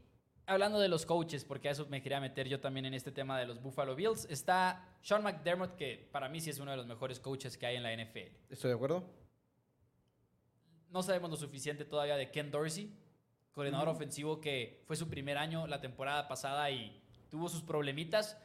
hablando 0.46 0.80
de 0.80 0.88
los 0.88 1.06
coaches, 1.06 1.44
porque 1.44 1.68
a 1.68 1.72
eso 1.72 1.86
me 1.88 2.02
quería 2.02 2.18
meter 2.20 2.48
yo 2.48 2.60
también 2.60 2.86
en 2.86 2.94
este 2.94 3.12
tema 3.12 3.38
de 3.38 3.46
los 3.46 3.62
Buffalo 3.62 3.94
Bills, 3.94 4.26
está 4.30 4.96
Sean 5.02 5.22
McDermott, 5.22 5.76
que 5.76 6.08
para 6.10 6.28
mí 6.28 6.40
sí 6.40 6.50
es 6.50 6.58
uno 6.58 6.72
de 6.72 6.76
los 6.76 6.86
mejores 6.88 7.20
coaches 7.20 7.56
que 7.56 7.66
hay 7.66 7.76
en 7.76 7.84
la 7.84 7.92
NFL. 7.94 8.32
¿Estoy 8.48 8.70
de 8.70 8.74
acuerdo? 8.74 9.04
No 10.90 11.02
sabemos 11.02 11.30
lo 11.30 11.36
suficiente 11.36 11.84
todavía 11.84 12.16
de 12.16 12.30
Ken 12.30 12.50
Dorsey, 12.50 12.92
coordinador 13.52 13.88
ofensivo 13.88 14.40
que 14.40 14.82
fue 14.86 14.96
su 14.96 15.08
primer 15.08 15.38
año 15.38 15.66
la 15.66 15.80
temporada 15.80 16.26
pasada 16.28 16.70
y 16.70 17.00
tuvo 17.30 17.48
sus 17.48 17.62
problemitas. 17.62 18.36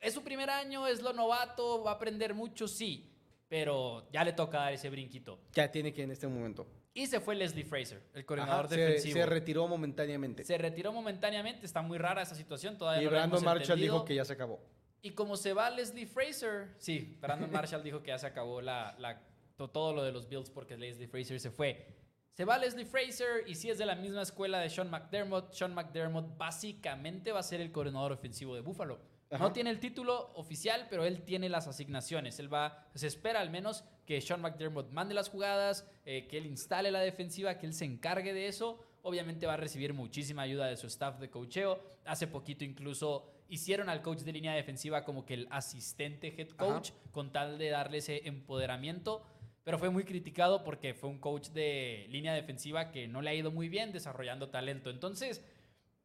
Es 0.00 0.12
su 0.14 0.22
primer 0.22 0.50
año, 0.50 0.86
es 0.86 1.00
lo 1.02 1.12
novato, 1.12 1.82
va 1.82 1.92
a 1.92 1.94
aprender 1.94 2.34
mucho, 2.34 2.68
sí, 2.68 3.10
pero 3.48 4.08
ya 4.12 4.24
le 4.24 4.32
toca 4.34 4.58
dar 4.58 4.72
ese 4.74 4.90
brinquito. 4.90 5.38
Ya 5.52 5.70
tiene 5.70 5.92
que 5.94 6.02
en 6.02 6.10
este 6.10 6.26
momento. 6.26 6.66
Y 6.92 7.06
se 7.06 7.20
fue 7.20 7.34
Leslie 7.34 7.64
Fraser, 7.64 8.02
el 8.14 8.24
coordinador 8.24 8.66
Ajá, 8.66 8.74
se, 8.74 8.80
defensivo. 8.80 9.14
se 9.18 9.26
retiró 9.26 9.66
momentáneamente. 9.68 10.44
Se 10.44 10.56
retiró 10.58 10.92
momentáneamente, 10.92 11.64
está 11.66 11.82
muy 11.82 11.98
rara 11.98 12.22
esa 12.22 12.34
situación, 12.34 12.76
todavía 12.78 13.02
y 13.02 13.04
no 13.06 13.10
Brandon 13.10 13.44
Marshall 13.44 13.62
entendido. 13.62 13.94
dijo 13.94 14.04
que 14.04 14.14
ya 14.14 14.24
se 14.24 14.32
acabó. 14.34 14.60
Y 15.02 15.10
como 15.12 15.36
se 15.36 15.52
va 15.52 15.70
Leslie 15.70 16.06
Fraser, 16.06 16.74
sí, 16.78 17.16
Brandon 17.20 17.50
Marshall 17.50 17.82
dijo 17.82 18.02
que 18.02 18.08
ya 18.08 18.18
se 18.18 18.26
acabó 18.26 18.60
la, 18.60 18.94
la- 18.98 19.22
todo 19.56 19.92
lo 19.92 20.02
de 20.02 20.12
los 20.12 20.28
Bills 20.28 20.50
porque 20.50 20.76
Leslie 20.76 21.08
Fraser 21.08 21.40
se 21.40 21.50
fue. 21.50 21.86
Se 22.34 22.44
va 22.44 22.58
Leslie 22.58 22.84
Fraser 22.84 23.44
y 23.46 23.54
si 23.54 23.70
es 23.70 23.78
de 23.78 23.86
la 23.86 23.94
misma 23.94 24.20
escuela 24.20 24.60
de 24.60 24.68
Sean 24.68 24.90
McDermott, 24.90 25.52
Sean 25.52 25.74
McDermott 25.74 26.36
básicamente 26.36 27.32
va 27.32 27.40
a 27.40 27.42
ser 27.42 27.62
el 27.62 27.72
coordinador 27.72 28.12
ofensivo 28.12 28.54
de 28.54 28.60
Buffalo. 28.60 29.00
Ajá. 29.30 29.42
No 29.42 29.52
tiene 29.52 29.70
el 29.70 29.80
título 29.80 30.32
oficial, 30.34 30.86
pero 30.90 31.04
él 31.04 31.22
tiene 31.22 31.48
las 31.48 31.66
asignaciones. 31.66 32.38
Él 32.38 32.52
va, 32.52 32.86
se 32.94 33.06
espera 33.06 33.40
al 33.40 33.50
menos 33.50 33.84
que 34.04 34.20
Sean 34.20 34.40
McDermott 34.40 34.92
mande 34.92 35.14
las 35.14 35.30
jugadas, 35.30 35.88
eh, 36.04 36.28
que 36.28 36.38
él 36.38 36.46
instale 36.46 36.90
la 36.90 37.00
defensiva, 37.00 37.58
que 37.58 37.66
él 37.66 37.72
se 37.72 37.86
encargue 37.86 38.34
de 38.34 38.46
eso. 38.48 38.78
Obviamente 39.02 39.46
va 39.46 39.54
a 39.54 39.56
recibir 39.56 39.94
muchísima 39.94 40.42
ayuda 40.42 40.66
de 40.66 40.76
su 40.76 40.86
staff 40.88 41.18
de 41.18 41.30
coacheo. 41.30 41.80
Hace 42.04 42.26
poquito 42.26 42.64
incluso 42.64 43.32
hicieron 43.48 43.88
al 43.88 44.02
coach 44.02 44.20
de 44.20 44.32
línea 44.32 44.54
defensiva 44.54 45.04
como 45.04 45.24
que 45.24 45.34
el 45.34 45.48
asistente 45.50 46.34
head 46.36 46.50
coach 46.50 46.90
con 47.12 47.32
tal 47.32 47.58
de 47.58 47.70
darle 47.70 47.98
ese 47.98 48.26
empoderamiento. 48.26 49.24
Pero 49.66 49.80
fue 49.80 49.90
muy 49.90 50.04
criticado 50.04 50.62
porque 50.62 50.94
fue 50.94 51.10
un 51.10 51.18
coach 51.18 51.48
de 51.48 52.06
línea 52.08 52.32
defensiva 52.32 52.92
que 52.92 53.08
no 53.08 53.20
le 53.20 53.30
ha 53.30 53.34
ido 53.34 53.50
muy 53.50 53.68
bien 53.68 53.90
desarrollando 53.90 54.48
talento. 54.48 54.90
Entonces, 54.90 55.42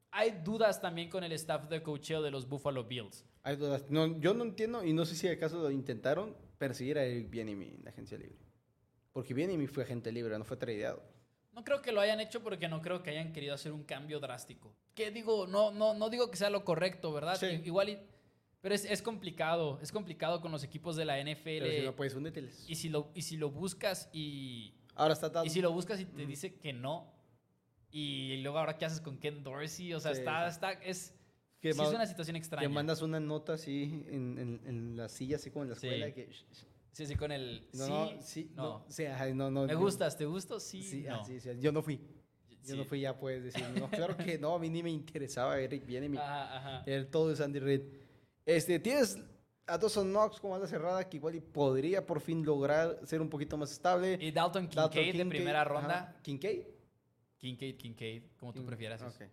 hay 0.10 0.32
dudas 0.44 0.82
también 0.82 1.12
con 1.12 1.24
el 1.24 1.32
staff 1.34 1.70
de 1.70 1.84
coacheo 1.84 2.24
de 2.24 2.32
los 2.32 2.50
Buffalo 2.50 2.86
Bills. 2.86 3.24
Hay 3.44 3.58
dudas. 3.58 3.86
No, 3.92 4.20
yo 4.20 4.34
no 4.34 4.46
entiendo 4.46 4.84
y 4.84 4.94
no 4.94 5.06
sé 5.06 5.16
si 5.16 5.28
acaso 5.28 5.62
lo 5.62 5.70
intentaron 5.70 6.36
perseguir 6.58 6.98
a 6.98 7.06
Eric 7.06 7.30
Bieniemy 7.30 7.68
en 7.68 7.84
la 7.84 7.92
agencia 7.92 8.18
libre. 8.18 8.40
Porque 9.14 9.36
Bieniemy 9.36 9.68
fue 9.68 9.84
agente 9.84 10.12
libre, 10.12 10.36
no 10.40 10.44
fue 10.44 10.58
tradeado. 10.58 11.04
No 11.52 11.64
creo 11.64 11.84
que 11.84 11.92
lo 11.92 12.02
hayan 12.02 12.20
hecho 12.20 12.42
porque 12.42 12.68
no 12.68 12.82
creo 12.82 13.04
que 13.04 13.12
hayan 13.12 13.32
querido 13.32 13.54
hacer 13.54 13.74
un 13.74 13.84
cambio 13.84 14.20
drástico. 14.20 14.74
Que 14.96 15.12
digo, 15.12 15.46
no, 15.46 15.70
no, 15.70 15.94
no 15.94 16.10
digo 16.10 16.32
que 16.32 16.38
sea 16.38 16.50
lo 16.50 16.66
correcto, 16.66 17.14
¿verdad? 17.14 17.36
Sí. 17.36 17.62
Igual, 17.64 18.02
pero 18.62 18.76
es, 18.76 18.86
es 18.86 19.02
complicado. 19.02 19.80
Es 19.82 19.92
complicado 19.92 20.40
con 20.42 20.52
los 20.52 20.64
equipos 20.64 20.96
de 20.96 21.06
la 21.06 21.20
NFL. 21.22 21.44
Pero 21.44 21.72
si 21.72 21.82
no 21.86 21.96
puedes, 21.96 22.14
úneteles. 22.16 22.66
y, 22.68 22.76
si 22.76 22.90
lo, 22.90 23.12
y 23.14 23.22
si 23.24 23.38
lo 23.38 23.50
buscas 23.52 24.10
y, 24.14 24.74
Ahora 24.96 25.14
está 25.14 25.30
dando. 25.30 25.48
y 25.48 25.50
si 25.50 25.62
lo 25.62 25.72
buscas 25.72 26.00
y 26.00 26.06
te 26.06 26.22
Ujú. 26.22 26.30
dice 26.30 26.56
que 26.56 26.74
no. 26.74 27.12
Y 27.92 28.38
luego 28.38 28.58
ahora 28.60 28.78
qué 28.78 28.86
haces 28.86 29.02
con 29.02 29.18
Ken 29.18 29.44
Dorsey. 29.44 29.94
O 29.94 30.00
sea, 30.00 30.14
Sí, 30.14 30.20
está, 30.20 30.50
sí. 30.50 30.54
está, 30.54 30.72
es, 30.74 31.14
que 31.60 31.74
sí 31.74 31.78
ma- 31.80 31.88
es 31.88 31.94
una 31.94 32.06
situación 32.06 32.36
extraña. 32.38 32.68
que 32.68 32.74
mandas 32.74 33.02
una 33.02 33.20
nota 33.20 33.54
así 33.54 34.04
en, 34.08 34.38
en, 34.38 34.62
en 34.66 34.96
la 34.98 35.10
silla, 35.10 35.36
así 35.36 35.52
como 35.52 35.64
en 35.64 35.70
la 35.72 35.76
Sí. 35.76 35.88
escuela. 35.88 36.12
Que, 36.14 36.30
Sí, 36.94 37.06
sí, 37.06 37.16
con 37.16 37.32
el 37.32 37.68
no, 37.74 37.86
sí, 37.86 37.90
no, 37.92 38.22
sí, 38.22 38.52
no. 38.54 38.64
no. 38.64 38.86
sí, 38.90 39.06
ajá, 39.06 39.28
no, 39.34 39.50
no, 39.50 39.66
Me 39.66 39.72
yo- 39.74 39.80
gustas, 39.80 40.18
¿te 40.18 40.26
gusto? 40.26 40.60
Sí, 40.60 40.84
Sí, 40.84 41.04
no. 41.08 41.22
ah, 41.22 41.24
sí, 41.26 41.40
sí, 41.40 41.50
yo 41.60 41.72
no 41.72 41.82
fui. 41.82 41.98
Yo 42.64 42.74
Sí. 42.74 42.78
no 42.78 42.84
fui, 42.86 43.00
ya 43.02 43.18
puedes 43.18 43.44
decir. 43.46 43.64
No, 43.80 43.90
claro 43.90 44.16
que 44.18 44.38
no, 44.38 44.54
a 44.56 44.60
mí 44.60 44.70
ni 44.70 44.84
me 44.84 44.90
interesaba 44.92 45.58
Eric 45.58 45.86
Bieniemy. 45.86 46.18
Ajá, 46.18 46.58
ajá. 46.58 46.84
El 46.86 47.08
todo 47.08 47.32
es 47.32 47.40
Andy 47.42 47.60
Reid. 47.60 47.82
Este, 48.46 48.80
tienes 48.80 49.18
a 49.68 49.78
Dawson 49.78 50.10
Knox 50.12 50.40
como 50.40 50.56
ala 50.56 50.68
cerrada, 50.68 51.08
que 51.08 51.18
igual 51.18 51.36
y 51.36 51.40
podría 51.42 52.06
por 52.06 52.20
fin 52.20 52.44
lograr 52.44 53.00
ser 53.06 53.22
un 53.22 53.30
poquito 53.30 53.58
más 53.58 53.72
estable. 53.72 54.18
Y 54.20 54.32
Dalton 54.32 54.70
Dalton 54.70 54.90
Kincaid 55.04 55.16
de 55.18 55.26
primera 55.26 55.62
ajá. 55.62 55.70
ronda. 55.70 56.20
¿Kincaid? 56.24 56.64
Kincaid, 57.38 57.78
Kincaid, 57.78 58.24
como 58.38 58.54
tú 58.54 58.66
prefieras. 58.66 59.02
ok. 59.02 59.24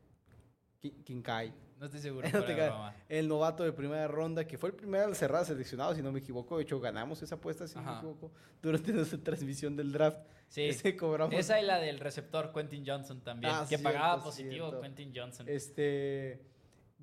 Ki- 0.80 1.02
Kincaid. 1.04 1.52
No 1.78 1.86
estoy 1.86 2.00
seguro. 2.00 2.28
No. 2.32 2.92
El 3.08 3.28
novato 3.28 3.64
de 3.64 3.72
primera 3.72 4.06
ronda, 4.08 4.46
que 4.46 4.58
fue 4.58 4.70
el 4.70 4.74
primer 4.76 5.02
ala 5.02 5.14
cerrada 5.14 5.44
seleccionado, 5.44 5.94
si 5.94 6.02
no 6.02 6.10
me 6.12 6.20
equivoco. 6.20 6.56
De 6.56 6.62
hecho, 6.64 6.78
ganamos 6.80 7.20
esa 7.22 7.34
apuesta, 7.36 7.66
si 7.66 7.74
no 7.76 7.82
me 7.82 7.88
Ajá. 7.90 7.98
equivoco, 7.98 8.32
durante 8.62 8.92
nuestra 8.92 9.18
transmisión 9.18 9.76
del 9.76 9.92
draft. 9.92 10.20
Sí. 10.48 10.62
Ese 10.68 10.96
cobramos. 10.96 11.34
Esa 11.34 11.60
y 11.60 11.64
la 11.64 11.78
del 11.78 11.98
receptor 12.00 12.52
Quentin 12.52 12.84
Johnson 12.86 13.20
también. 13.22 13.52
Ah, 13.54 13.60
que 13.62 13.76
cierto, 13.76 13.84
pagaba 13.84 14.22
positivo 14.22 14.68
cierto. 14.68 14.80
Quentin 14.80 15.12
Johnson. 15.14 15.46
Este 15.48 16.40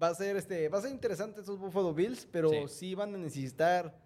va 0.01 0.07
a 0.09 0.15
ser 0.15 0.35
este 0.37 0.67
va 0.69 0.79
a 0.79 0.81
ser 0.81 0.91
interesante 0.91 1.41
esos 1.41 1.57
Buffalo 1.59 1.93
Bills, 1.93 2.27
pero 2.31 2.49
Sí. 2.49 2.57
sí, 2.67 2.95
van 2.95 3.13
a 3.15 3.17
necesitar 3.17 3.97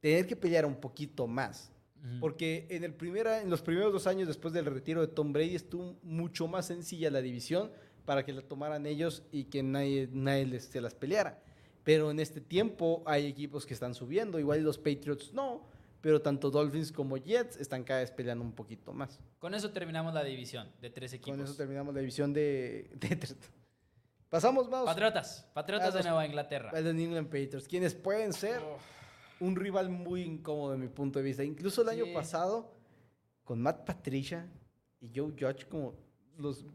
tener 0.00 0.26
que 0.26 0.36
pelear 0.36 0.64
un 0.66 0.76
poquito 0.76 1.26
más, 1.26 1.72
Ujú. 2.04 2.20
porque 2.20 2.66
en 2.70 2.84
el 2.84 2.94
primera 2.94 3.40
en 3.42 3.50
los 3.50 3.62
primeros 3.62 3.92
dos 3.92 4.06
años 4.06 4.28
después 4.28 4.52
del 4.54 4.66
retiro 4.66 5.00
de 5.00 5.08
Tom 5.08 5.32
Brady 5.32 5.54
estuvo 5.56 5.96
mucho 6.02 6.46
más 6.46 6.66
sencilla 6.66 7.10
la 7.10 7.20
división 7.20 7.70
para 8.04 8.24
que 8.24 8.32
la 8.32 8.42
tomaran 8.42 8.86
ellos 8.86 9.22
y 9.32 9.44
que 9.44 9.62
nadie 9.62 10.08
nadie 10.12 10.46
les, 10.46 10.64
se 10.64 10.80
las 10.80 10.94
peleara. 10.94 11.42
Pero 11.84 12.10
en 12.10 12.20
este 12.20 12.40
tiempo 12.40 13.02
hay 13.06 13.26
equipos 13.26 13.64
que 13.66 13.72
están 13.74 13.94
subiendo, 13.94 14.38
igual 14.38 14.62
los 14.62 14.76
Patriots 14.78 15.32
no, 15.32 15.66
pero 16.00 16.20
tanto 16.22 16.50
Dolphins 16.50 16.92
como 16.92 17.16
Jets 17.16 17.56
están 17.56 17.82
cada 17.82 18.00
vez 18.00 18.10
peleando 18.10 18.44
un 18.44 18.52
poquito 18.52 18.92
más. 18.92 19.18
Con 19.38 19.54
eso 19.54 19.70
terminamos 19.72 20.12
la 20.14 20.22
división 20.22 20.68
de 20.80 20.90
tres 20.90 21.12
equipos. 21.14 21.36
Con 21.36 21.44
eso 21.44 21.54
terminamos 21.54 21.94
la 21.94 22.00
división 22.00 22.32
de, 22.32 22.90
de 22.94 23.16
tres. 23.16 23.36
Pasamos, 24.28 24.68
vamos. 24.68 24.86
Patriotas. 24.86 25.46
Patriotas 25.54 25.94
de 25.94 26.02
Nueva 26.02 26.26
Inglaterra. 26.26 26.70
a 26.74 26.80
los 26.80 26.94
New 26.94 27.06
England 27.06 27.26
Patriots, 27.28 27.66
quienes 27.66 27.94
pueden 27.94 28.32
ser 28.32 28.60
un 29.40 29.56
rival 29.56 29.88
muy 29.88 30.22
incómodo 30.22 30.72
de 30.72 30.78
mi 30.78 30.88
punto 30.88 31.18
de 31.18 31.24
vista. 31.24 31.42
Incluso 31.44 31.82
el 31.82 31.88
año 31.88 32.04
Sí. 32.04 32.12
pasado, 32.12 32.70
con 33.44 33.60
Matt 33.62 33.86
Patricia 33.86 34.46
y 35.00 35.10
Joe 35.14 35.30
Judge 35.32 35.66
como 35.68 35.94
los, 36.36 36.66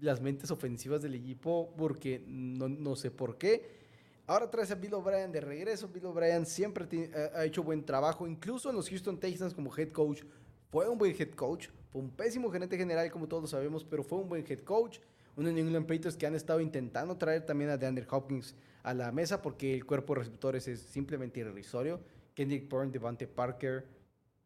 las 0.00 0.20
mentes 0.20 0.50
ofensivas 0.50 1.00
del 1.02 1.14
equipo, 1.14 1.72
porque 1.76 2.24
no, 2.26 2.68
no 2.68 2.96
sé 2.96 3.10
por 3.12 3.38
qué. 3.38 3.78
Ahora 4.26 4.50
traes 4.50 4.70
a 4.72 4.74
Bill 4.74 4.94
O'Brien 4.94 5.30
de 5.30 5.40
regreso. 5.40 5.88
Bill 5.88 6.06
O'Brien 6.06 6.44
siempre 6.44 6.86
ti- 6.86 7.08
ha- 7.14 7.38
ha 7.38 7.44
hecho 7.44 7.62
buen 7.62 7.84
trabajo, 7.84 8.26
incluso 8.26 8.68
en 8.70 8.76
los 8.76 8.88
Houston 8.88 9.18
Texans 9.20 9.54
como 9.54 9.74
head 9.76 9.90
coach. 9.92 10.22
Fue 10.70 10.88
un 10.88 10.98
buen 10.98 11.14
head 11.18 11.30
coach. 11.34 11.68
Fue 11.92 12.02
un 12.02 12.10
pésimo 12.10 12.50
gerente 12.50 12.76
general, 12.76 13.10
como 13.10 13.26
todos 13.28 13.48
sabemos, 13.50 13.84
pero 13.84 14.02
fue 14.02 14.18
un 14.18 14.28
buen 14.28 14.44
head 14.46 14.60
coach. 14.60 14.98
Unos 15.38 15.52
New 15.52 15.64
England 15.64 15.86
Patriots 15.86 16.16
que 16.16 16.26
han 16.26 16.34
estado 16.34 16.60
intentando 16.60 17.16
traer 17.16 17.46
también 17.46 17.70
a 17.70 17.76
DeAndre 17.76 18.04
Hopkins 18.10 18.56
a 18.82 18.92
la 18.92 19.12
mesa 19.12 19.40
porque 19.40 19.72
el 19.72 19.86
cuerpo 19.86 20.12
de 20.14 20.18
receptores 20.20 20.66
es 20.66 20.80
simplemente 20.80 21.38
irrisorio. 21.38 22.00
Kendrick 22.34 22.68
Bourne, 22.68 22.90
Devante 22.90 23.28
Parker, 23.28 23.86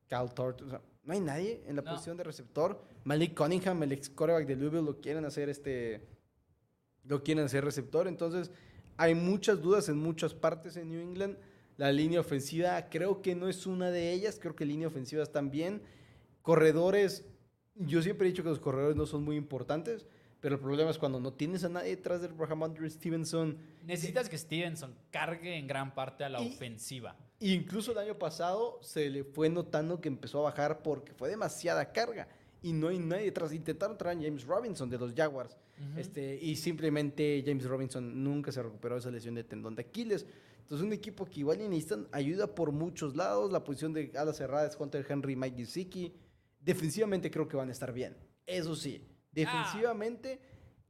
Cal 0.07 0.35
Tort. 0.35 0.61
o 0.61 0.69
sea, 0.69 0.83
no 1.05 1.15
hay 1.15 1.21
nadie 1.21 1.63
en 1.67 1.77
la 1.77 1.83
No. 1.83 1.91
posición 1.93 2.19
de 2.19 2.25
receptor. 2.25 2.79
Malik 3.05 3.35
Cunningham, 3.35 3.83
el 3.83 3.93
ex 3.93 4.11
quarterback 4.11 4.47
de 4.47 4.55
Louisville, 4.57 4.85
lo 4.85 5.01
quieren 5.01 5.25
hacer 5.25 5.49
este. 5.49 6.07
Lo 7.05 7.23
quieren 7.23 7.45
hacer 7.47 7.65
receptor. 7.65 8.07
Entonces, 8.07 8.51
hay 8.99 9.15
muchas 9.15 9.63
dudas 9.63 9.89
en 9.89 9.97
muchas 9.97 10.35
partes 10.35 10.77
en 10.77 10.91
New 10.91 11.01
England. 11.01 11.39
La 11.79 11.91
línea 11.91 12.21
ofensiva 12.21 12.89
creo 12.91 13.23
que 13.23 13.35
no 13.35 13.49
es 13.49 13.67
una 13.67 13.91
de 13.91 14.13
ellas. 14.13 14.39
Creo 14.39 14.55
que 14.55 14.67
línea 14.67 14.89
ofensiva 14.89 15.23
están 15.23 15.51
bien. 15.51 15.83
Corredores, 16.43 17.25
yo 17.75 18.03
siempre 18.03 18.27
he 18.29 18.31
dicho 18.31 18.43
que 18.43 18.51
los 18.51 18.61
corredores 18.61 18.95
no 18.97 19.07
son 19.07 19.25
muy 19.25 19.37
importantes. 19.37 20.07
Pero 20.43 20.57
el 20.57 20.61
problema 20.61 20.91
es 20.91 20.99
cuando 20.99 21.19
no 21.21 21.33
tienes 21.33 21.63
a 21.65 21.71
nadie 21.71 21.91
detrás 21.97 22.21
del 22.21 22.37
Rahamondre 22.37 22.91
Stevenson. 22.91 23.57
Necesitas 23.87 24.29
que 24.29 24.37
Stevenson 24.37 24.93
cargue 25.11 25.57
en 25.57 25.67
gran 25.69 25.95
parte 25.95 26.25
a 26.25 26.29
la 26.29 26.43
Y- 26.43 26.49
ofensiva. 26.49 27.17
Incluso 27.41 27.93
el 27.93 27.99
año 27.99 28.19
pasado 28.19 28.79
se 28.83 29.09
le 29.09 29.25
fue 29.25 29.49
notando 29.49 30.01
que 30.01 30.09
empezó 30.09 30.41
a 30.41 30.51
bajar 30.51 30.83
porque 30.83 31.15
fue 31.15 31.29
demasiada 31.31 31.93
carga. 31.93 32.29
Y 32.61 32.73
no 32.73 32.89
hay 32.89 32.99
nadie 32.99 33.25
detrás. 33.27 33.53
Intentaron 33.55 33.97
traer 33.97 34.19
a 34.19 34.23
James 34.23 34.45
Robinson 34.45 34.91
de 34.91 34.99
los 34.99 35.15
Jaguars. 35.15 35.57
Este, 35.97 36.39
y 36.41 36.55
simplemente 36.57 37.43
James 37.47 37.65
Robinson 37.65 38.23
nunca 38.23 38.53
se 38.53 38.63
recuperó 38.63 38.97
de 38.97 39.01
esa 39.01 39.11
lesión 39.11 39.35
de 39.37 39.43
tendón 39.45 39.75
de 39.75 39.83
Aquiles. 39.83 40.27
Entonces, 40.63 40.85
un 40.87 40.93
equipo 40.93 41.25
que 41.25 41.41
igual 41.41 41.59
necesitan 41.59 42.07
ayuda 42.13 42.53
por 42.55 42.71
muchos 42.73 43.15
lados. 43.17 43.51
La 43.53 43.63
posición 43.65 43.93
de 43.93 44.13
ala 44.17 44.33
cerrada 44.33 44.67
es 44.69 44.77
Hunter 44.79 45.05
Henry 45.09 45.35
Mike 45.37 45.57
Gesicki. 45.57 46.13
Defensivamente 46.61 47.31
creo 47.31 47.49
que 47.49 47.57
van 47.57 47.69
a 47.69 47.73
estar 47.73 47.93
bien. 47.93 48.17
Eso 48.47 48.75
sí, 48.77 49.05
defensivamente 49.33 50.41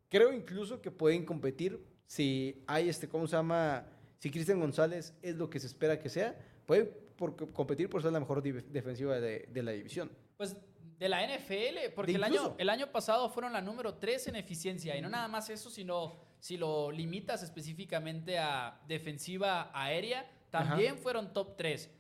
creo 0.09 0.33
incluso 0.33 0.81
que 0.83 0.91
pueden 0.91 1.25
competir 1.25 1.83
si 2.07 2.63
hay 2.67 2.89
este, 2.89 3.09
¿cómo 3.09 3.27
se 3.27 3.37
llama? 3.37 3.87
Si 4.19 4.31
Cristian 4.31 4.61
González 4.61 5.15
es 5.23 5.37
lo 5.37 5.49
que 5.49 5.59
se 5.59 5.67
espera 5.67 5.99
que 5.99 6.09
sea, 6.09 6.37
puede 6.67 6.85
por, 6.85 7.53
competir 7.53 7.89
por 7.89 8.03
ser 8.03 8.13
la 8.13 8.21
mejor 8.21 8.43
defensiva 8.43 9.19
de, 9.21 9.47
de 9.49 9.63
la 9.63 9.73
división. 9.73 10.11
Pues 10.37 10.57
de 10.99 11.09
la 11.09 11.27
NFL, 11.27 11.93
porque 11.97 12.13
el 12.15 12.23
año, 12.23 12.55
el 12.59 12.69
año 12.69 12.93
pasado 12.93 13.29
fueron 13.31 13.53
la 13.53 13.61
número 13.61 13.95
3 13.95 14.29
en 14.29 14.37
eficiencia. 14.37 14.97
Y 14.97 15.01
no 15.01 15.09
nada 15.09 15.27
más 15.27 15.51
eso, 15.51 15.71
sino 15.71 16.21
si 16.39 16.57
lo 16.57 16.93
limitas 16.93 17.43
específicamente 17.43 18.39
a 18.39 18.81
defensiva 18.87 19.71
aérea, 19.75 20.31
también 20.51 20.99
fueron 20.99 21.33
top 21.33 21.57
3. 21.57 21.91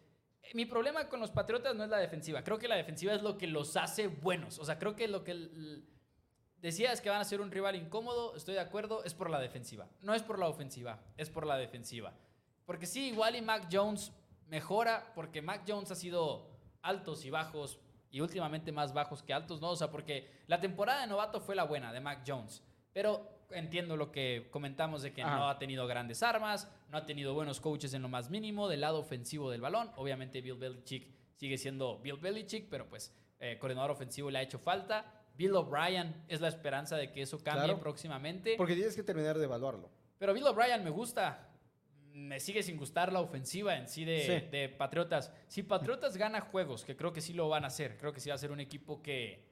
Mi 0.54 0.66
problema 0.66 1.08
con 1.08 1.18
los 1.18 1.30
Patriotas 1.30 1.74
no 1.74 1.82
es 1.82 1.90
la 1.90 1.98
defensiva. 1.98 2.44
Creo 2.44 2.58
que 2.58 2.68
la 2.68 2.76
defensiva 2.76 3.12
es 3.14 3.22
lo 3.22 3.38
que 3.38 3.46
los 3.46 3.76
hace 3.76 4.06
buenos. 4.08 4.58
O 4.58 4.64
sea, 4.64 4.78
creo 4.78 4.94
que 4.94 5.08
lo 5.08 5.24
que 5.24 5.32
l- 5.32 5.82
decías 6.62 7.00
que 7.00 7.10
van 7.10 7.20
a 7.20 7.24
ser 7.24 7.40
un 7.40 7.50
rival 7.50 7.76
incómodo, 7.76 8.34
estoy 8.36 8.54
de 8.54 8.60
acuerdo, 8.60 9.04
es 9.04 9.12
por 9.12 9.28
la 9.28 9.40
defensiva. 9.40 9.88
No 10.00 10.14
es 10.14 10.22
por 10.22 10.38
la 10.38 10.48
ofensiva, 10.48 11.00
es 11.16 11.28
por 11.28 11.46
la 11.46 11.56
defensiva. 11.56 12.14
Porque 12.64 12.86
sí, 12.86 13.08
igual 13.08 13.36
y 13.36 13.42
Mac 13.42 13.68
Jones 13.70 14.12
mejora, 14.46 15.12
porque 15.14 15.42
Mac 15.42 15.64
Jones 15.66 15.90
ha 15.90 15.96
sido 15.96 16.48
altos 16.80 17.24
y 17.24 17.30
bajos, 17.30 17.80
y 18.10 18.20
últimamente 18.20 18.72
más 18.72 18.94
bajos 18.94 19.22
que 19.22 19.32
altos, 19.32 19.60
¿no? 19.60 19.70
O 19.70 19.76
sea, 19.76 19.90
porque 19.90 20.30
la 20.46 20.60
temporada 20.60 21.00
de 21.00 21.06
novato 21.08 21.40
fue 21.40 21.56
la 21.56 21.64
buena 21.64 21.92
de 21.92 22.00
Mac 22.00 22.22
Jones. 22.26 22.62
Pero 22.92 23.26
entiendo 23.50 23.96
lo 23.96 24.12
que 24.12 24.48
comentamos 24.50 25.02
de 25.02 25.12
que 25.12 25.22
Ajá. 25.22 25.36
no 25.36 25.48
ha 25.48 25.58
tenido 25.58 25.86
grandes 25.86 26.22
armas, 26.22 26.70
no 26.90 26.98
ha 26.98 27.06
tenido 27.06 27.34
buenos 27.34 27.60
coaches 27.60 27.92
en 27.94 28.02
lo 28.02 28.08
más 28.08 28.30
mínimo 28.30 28.68
del 28.68 28.82
lado 28.82 28.98
ofensivo 29.00 29.50
del 29.50 29.60
balón. 29.60 29.90
Obviamente 29.96 30.40
Bill 30.40 30.56
Belichick 30.56 31.08
sigue 31.36 31.58
siendo 31.58 31.98
Bill 31.98 32.18
Belichick, 32.18 32.68
pero 32.68 32.88
pues 32.88 33.14
eh, 33.40 33.58
coordinador 33.58 33.90
ofensivo 33.90 34.30
le 34.30 34.38
ha 34.38 34.42
hecho 34.42 34.58
falta. 34.58 35.21
Bill 35.42 35.56
O'Brien 35.56 36.14
es 36.28 36.40
la 36.40 36.46
esperanza 36.48 36.96
de 36.96 37.10
que 37.10 37.22
eso 37.22 37.42
cambie 37.42 37.64
Claro. 37.64 37.80
próximamente. 37.80 38.54
Porque 38.56 38.74
tienes 38.76 38.94
que 38.94 39.02
terminar 39.02 39.36
de 39.38 39.44
evaluarlo. 39.44 39.90
Pero 40.18 40.32
Bill 40.34 40.46
O'Brien 40.46 40.84
me 40.84 40.90
gusta. 40.90 41.48
Me 42.12 42.38
sigue 42.38 42.62
sin 42.62 42.76
gustar 42.76 43.12
la 43.12 43.20
ofensiva 43.20 43.74
en 43.76 43.88
sí 43.88 44.04
de, 44.04 44.20
Sí. 44.20 44.48
de 44.56 44.68
Patriotas. 44.68 45.32
Si 45.48 45.62
Patriotas 45.64 46.16
gana 46.16 46.40
juegos, 46.42 46.84
que 46.84 46.94
creo 46.94 47.12
que 47.12 47.20
sí 47.20 47.32
lo 47.32 47.48
van 47.48 47.64
a 47.64 47.68
hacer, 47.68 47.96
creo 47.96 48.12
que 48.12 48.20
sí 48.20 48.28
va 48.28 48.36
a 48.36 48.38
ser 48.38 48.52
un 48.52 48.60
equipo 48.60 49.02
que, 49.02 49.48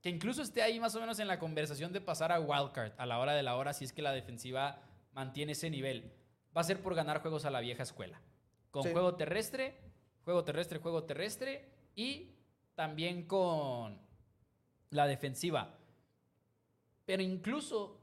que 0.00 0.08
incluso 0.08 0.40
esté 0.40 0.62
ahí 0.62 0.80
más 0.80 0.94
o 0.94 1.00
menos 1.00 1.18
en 1.18 1.26
la 1.28 1.38
conversación 1.38 1.92
de 1.92 2.00
pasar 2.00 2.32
a 2.32 2.40
Wildcard 2.40 2.92
a 2.96 3.04
la 3.06 3.18
hora 3.18 3.34
de 3.34 3.42
la 3.42 3.56
hora, 3.56 3.72
si 3.74 3.84
es 3.84 3.92
que 3.92 4.00
la 4.02 4.12
defensiva 4.12 4.80
mantiene 5.12 5.52
ese 5.52 5.68
nivel. 5.68 6.12
Va 6.56 6.62
a 6.62 6.64
ser 6.64 6.80
por 6.80 6.94
ganar 6.94 7.20
juegos 7.20 7.44
a 7.44 7.50
la 7.50 7.60
vieja 7.60 7.82
escuela. 7.82 8.22
Con 8.70 8.84
Sí. 8.84 8.92
juego 8.92 9.16
terrestre, 9.16 9.76
juego 10.24 10.44
terrestre, 10.44 10.78
juego 10.78 11.04
terrestre 11.04 11.68
y 11.94 12.36
también 12.74 13.26
con 13.26 14.00
la 14.90 15.06
defensiva. 15.06 15.76
Pero 17.06 17.22
incluso 17.22 18.00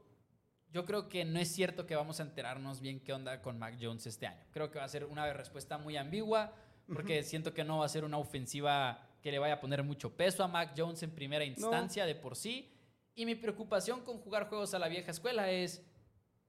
yo 0.72 0.84
creo 0.84 1.08
que 1.08 1.24
no 1.24 1.38
es 1.38 1.48
cierto 1.48 1.86
que 1.86 1.96
vamos 1.96 2.20
a 2.20 2.24
enterarnos 2.24 2.80
bien 2.80 3.00
qué 3.00 3.12
onda 3.12 3.40
con 3.40 3.58
Mac 3.58 3.76
Jones 3.80 4.06
este 4.06 4.26
año. 4.26 4.44
Creo 4.50 4.70
que 4.70 4.78
va 4.78 4.84
a 4.84 4.88
ser 4.88 5.04
una 5.04 5.32
respuesta 5.32 5.78
muy 5.78 5.96
ambigua 5.96 6.54
porque 6.92 7.22
siento 7.22 7.52
que 7.52 7.64
no 7.64 7.78
va 7.78 7.86
a 7.86 7.88
ser 7.88 8.04
una 8.04 8.18
ofensiva 8.18 9.06
que 9.22 9.30
le 9.30 9.38
vaya 9.38 9.54
a 9.54 9.60
poner 9.60 9.82
mucho 9.82 10.16
peso 10.16 10.42
a 10.42 10.48
Mac 10.48 10.74
Jones 10.76 11.02
en 11.02 11.10
primera 11.10 11.44
instancia 11.44 12.06
de 12.06 12.14
por 12.14 12.36
sí. 12.36 12.72
Y 13.14 13.26
mi 13.26 13.34
preocupación 13.34 14.02
con 14.02 14.18
jugar 14.18 14.48
juegos 14.48 14.74
a 14.74 14.78
la 14.78 14.88
vieja 14.88 15.10
escuela 15.10 15.50
es 15.50 15.84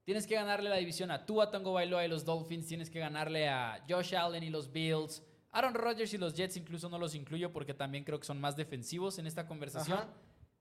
tienes 0.04 0.26
que 0.26 0.34
ganarle 0.34 0.70
la 0.70 0.76
división 0.76 1.10
a 1.10 1.26
Tua 1.26 1.50
Tango 1.50 1.72
Bailoa 1.72 2.04
y 2.04 2.08
los 2.08 2.24
Dolphins, 2.24 2.66
tienes 2.66 2.90
que 2.90 2.98
ganarle 2.98 3.48
a 3.48 3.84
Josh 3.88 4.14
Allen 4.14 4.42
y 4.42 4.50
los 4.50 4.70
Bills. 4.70 5.22
Aaron 5.52 5.74
Rodgers 5.74 6.12
y 6.14 6.18
los 6.18 6.34
Jets 6.34 6.56
incluso 6.56 6.88
no 6.88 6.98
los 6.98 7.14
incluyo 7.14 7.52
porque 7.52 7.74
también 7.74 8.04
creo 8.04 8.20
que 8.20 8.26
son 8.26 8.40
más 8.40 8.56
defensivos 8.56 9.18
en 9.18 9.26
esta 9.26 9.46
conversación. 9.46 9.98
Ajá. 9.98 10.08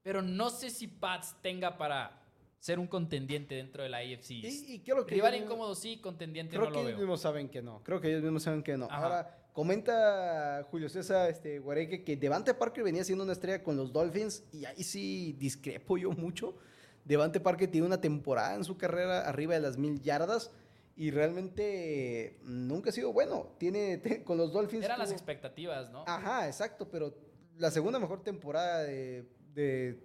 Pero 0.10 0.24
no 0.24 0.50
sé 0.50 0.72
si 0.72 0.88
Pats 0.88 1.36
tenga 1.44 1.78
para 1.78 2.20
ser 2.58 2.80
un 2.80 2.88
contendiente 2.88 3.54
dentro 3.54 3.84
de 3.84 3.90
la 3.90 3.98
AFC. 4.00 4.32
Y, 4.32 4.66
y 4.74 4.80
creo 4.80 5.06
que 5.06 5.14
Rival 5.14 5.36
incómodo 5.36 5.76
sí, 5.76 5.98
contendiente 5.98 6.56
Creo 6.56 6.66
no 6.66 6.72
que 6.72 6.78
lo 6.78 6.80
ellos 6.80 6.92
veo. 6.94 7.00
mismos 7.02 7.22
saben 7.22 7.48
que 7.48 7.62
no. 7.62 7.84
Creo 7.84 8.02
que 8.02 8.08
ellos 8.10 8.24
mismos 8.24 8.42
saben 8.42 8.64
que 8.64 8.76
no. 8.76 8.86
Ajá. 8.86 9.04
Ahora, 9.04 9.38
comenta 9.54 10.66
Julio 10.72 10.90
César 10.90 11.30
este, 11.30 11.60
Guareque 11.60 12.04
que 12.04 12.18
Devante 12.18 12.56
Parker 12.56 12.84
venía 12.84 13.04
siendo 13.04 13.24
una 13.24 13.34
estrella 13.34 13.62
con 13.62 13.78
los 13.78 13.94
Dolphins 13.94 14.46
y 14.52 14.66
ahí 14.66 14.84
sí 14.84 15.36
discrepo 15.38 15.96
yo 16.00 16.10
mucho. 16.10 16.56
Devante 17.06 17.40
Parker 17.40 17.70
tiene 17.70 17.86
una 17.86 18.02
temporada 18.02 18.56
en 18.56 18.64
su 18.64 18.78
carrera 18.78 19.30
arriba 19.30 19.54
de 19.54 19.60
las 19.60 19.78
mil 19.78 20.02
yardas 20.02 20.50
y 20.96 21.12
realmente 21.12 22.40
nunca 22.42 22.90
ha 22.90 22.94
sido 22.94 23.14
bueno. 23.14 23.52
Tiene 23.60 23.98
te- 24.00 24.24
con 24.24 24.40
los 24.40 24.52
Dolphins. 24.54 24.84
Eran 24.86 24.98
las 24.98 25.12
expectativas, 25.12 25.92
¿no? 25.92 26.04
Ajá, 26.08 26.48
exacto, 26.48 26.90
pero 26.90 27.14
la 27.60 27.70
segunda 27.70 28.00
mejor 28.00 28.24
temporada 28.24 28.82
de, 28.82 29.38
de, 29.60 30.00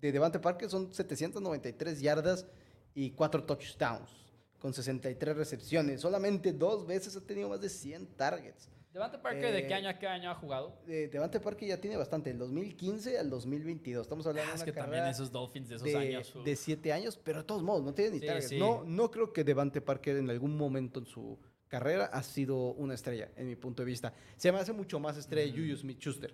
de 0.00 0.12
Devante 0.12 0.38
Parker 0.38 0.68
son 0.70 0.92
793 0.92 2.00
yardas 2.00 2.46
y 2.94 3.10
4 3.10 3.44
touchdowns 3.44 4.10
con 4.58 4.72
63 4.72 5.36
recepciones. 5.36 6.00
Solamente 6.00 6.52
dos 6.52 6.86
veces 6.86 7.16
ha 7.16 7.20
tenido 7.20 7.48
más 7.48 7.60
de 7.60 7.68
100 7.68 8.06
targets. 8.16 8.70
Devante 8.92 9.18
Parker, 9.18 9.52
¿de 9.52 9.66
qué 9.66 9.72
Eh, 9.72 9.74
año 9.74 9.88
a 9.88 9.98
qué 9.98 10.06
año 10.06 10.30
ha 10.30 10.34
jugado? 10.36 10.78
Eh, 10.86 11.08
Devante 11.12 11.40
Parker 11.40 11.68
ya 11.68 11.80
tiene 11.80 11.96
bastante, 11.96 12.30
del 12.30 12.38
2015 12.38 13.18
al 13.18 13.28
2022. 13.28 14.02
Estamos 14.06 14.24
hablando 14.24 14.52
Ah, 14.52 14.54
de 14.54 14.58
una 14.58 14.64
que 14.64 14.72
también 14.72 14.90
carrera 15.00 15.10
esos 15.10 15.32
Dolphins 15.32 15.68
de 15.68 15.74
esos 15.76 15.84
de, 15.88 15.96
años. 15.96 16.32
de 16.44 16.54
7 16.56 16.92
años, 16.92 17.16
pero 17.22 17.38
de 17.40 17.44
todos 17.44 17.62
modos, 17.64 17.82
no 17.82 17.92
tiene 17.92 18.12
ni 18.12 18.20
Sí, 18.20 18.26
targets. 18.26 18.48
sí. 18.50 18.58
No, 18.58 18.84
no 18.84 19.10
creo 19.10 19.32
que 19.32 19.42
Devante 19.42 19.80
Parker 19.80 20.16
en 20.18 20.30
algún 20.30 20.56
momento 20.56 21.00
en 21.00 21.06
su 21.06 21.36
carrera 21.66 22.04
ha 22.06 22.22
sido 22.22 22.56
una 22.74 22.94
estrella, 22.94 23.32
en 23.34 23.48
mi 23.48 23.56
punto 23.56 23.82
de 23.82 23.86
vista. 23.86 24.14
Se 24.36 24.52
me 24.52 24.58
hace 24.60 24.72
mucho 24.72 25.00
más 25.00 25.16
estrella 25.16 25.52
Mm. 25.52 25.56
Juju 25.56 25.76
Smith-Schuster, 25.78 26.32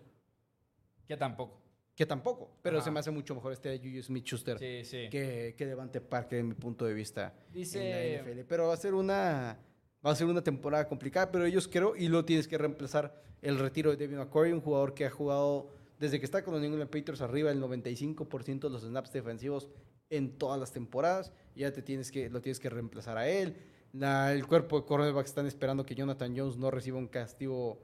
Que 1.09 1.17
tampoco. 1.17 1.59
Que 1.95 2.07
tampoco, 2.07 2.51
pero 2.63 2.79
Ajá. 2.79 2.85
se 2.87 2.91
me 2.91 3.01
hace 3.01 3.11
mucho 3.11 3.35
mejor 3.35 3.53
estrella 3.53 3.83
Juju 3.83 4.03
Smith-Schuster 4.03 4.59
Sí, 4.59 4.85
sí. 4.85 5.09
que, 5.11 5.55
que 5.57 5.67
Devante 5.67 6.01
Parker 6.01 6.39
en 6.39 6.49
mi 6.49 6.55
punto 6.55 6.85
de 6.87 6.95
vista 6.95 7.35
Dice- 7.53 7.79
en 8.17 8.25
la 8.25 8.31
NFL. 8.33 8.45
Pero 8.49 8.69
va 8.69 8.75
a 8.75 8.77
ser 8.79 8.95
una 8.95 9.59
va 10.05 10.13
a 10.13 10.15
ser 10.17 10.27
una 10.27 10.43
temporada 10.43 10.89
complicada, 10.89 11.31
pero 11.31 11.45
ellos 11.45 11.69
creo 11.69 11.95
y 11.95 12.09
lo 12.09 12.25
tienes 12.25 12.49
que 12.49 12.57
reemplazar 12.57 13.23
el 13.43 13.59
retiro 13.59 13.95
de 13.95 13.97
David 14.07 14.17
McCoy, 14.19 14.53
un 14.53 14.61
jugador 14.63 14.95
que 14.95 15.05
ha 15.05 15.11
jugado 15.11 15.69
desde 15.99 16.19
que 16.19 16.25
está 16.25 16.43
con 16.43 16.55
los 16.55 16.63
New 16.63 16.71
England 16.71 16.91
Patriots 16.91 17.21
arriba 17.21 17.51
el 17.51 17.61
95% 17.61 18.61
de 18.61 18.71
los 18.71 18.83
snaps 18.83 19.13
defensivos 19.13 19.69
en 20.09 20.39
todas 20.39 20.59
las 20.59 20.73
temporadas, 20.73 21.33
ya 21.55 21.71
te 21.73 21.83
tienes 21.83 22.11
que 22.11 22.31
lo 22.31 22.41
tienes 22.41 22.59
que 22.59 22.71
reemplazar 22.71 23.19
a 23.19 23.29
él. 23.29 23.57
La- 23.93 24.33
el 24.33 24.47
cuerpo 24.47 24.81
de 24.81 24.87
cornerbacks 24.87 25.29
están 25.29 25.47
esperando 25.47 25.85
que 25.85 25.95
Jonathan 25.95 26.35
Jones 26.35 26.57
no 26.57 26.71
reciba 26.71 26.97
un 26.97 27.07
castigo 27.09 27.83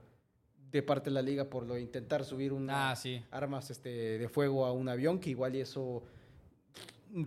de 0.73 0.83
parte 0.83 1.11
de 1.11 1.15
la 1.15 1.23
liga 1.23 1.45
por 1.49 1.67
lo 1.67 1.75
de 1.75 1.81
intentar 1.81 2.25
subir 2.25 2.53
una 2.53 2.91
Ah, 2.91 2.97
sí. 2.97 3.23
armas 3.31 3.71
este, 3.71 4.19
de 4.19 4.29
fuego 4.29 4.67
a 4.67 4.73
un 4.73 4.89
avión, 4.89 5.19
que 5.19 5.31
igual 5.31 5.55
y 5.57 5.61
eso, 5.61 6.03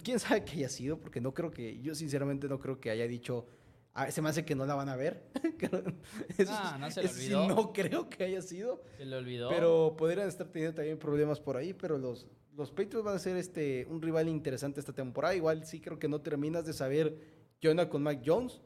quién 0.04 0.20
sabe 0.20 0.44
qué 0.44 0.54
haya 0.58 0.70
sido, 0.70 0.98
porque 1.00 1.22
no 1.22 1.34
creo 1.34 1.52
que, 1.52 1.80
yo 1.80 1.96
sinceramente 1.96 2.48
no 2.48 2.60
creo 2.60 2.80
que 2.80 2.90
haya 2.92 3.08
dicho, 3.08 3.48
"Ah, 3.94 4.12
se 4.12 4.22
me 4.22 4.30
hace 4.30 4.46
que 4.46 4.56
no 4.56 4.66
la 4.66 4.76
van 4.76 4.90
a 4.90 4.96
ver. 4.96 5.24
Eso 6.38 6.52
Ah, 6.54 6.78
no 6.80 6.92
se 6.92 7.02
le 7.04 7.10
olvidó. 7.10 7.48
no 7.48 7.74
creo 7.74 8.10
que 8.10 8.24
haya 8.26 8.42
sido, 8.42 8.84
Se 8.98 9.06
le 9.06 9.16
olvidó. 9.16 9.50
pero 9.50 9.96
podrían 9.98 10.28
estar 10.28 10.48
teniendo 10.48 10.76
también 10.76 10.98
problemas 11.00 11.40
por 11.40 11.58
ahí, 11.58 11.74
pero 11.74 11.98
los, 11.98 12.28
los 12.56 12.70
Patriots 12.72 13.04
van 13.04 13.16
a 13.16 13.20
ser 13.20 13.36
este, 13.38 13.86
un 13.90 14.02
rival 14.02 14.28
interesante 14.28 14.80
esta 14.80 14.94
temporada, 14.94 15.34
igual 15.36 15.66
sí 15.66 15.80
creo 15.80 15.98
que 15.98 16.08
no 16.08 16.22
terminas 16.22 16.66
de 16.66 16.74
saber 16.74 17.18
qué 17.60 17.70
onda 17.70 17.90
con 17.90 18.04
Mac 18.04 18.22
Jones, 18.24 18.62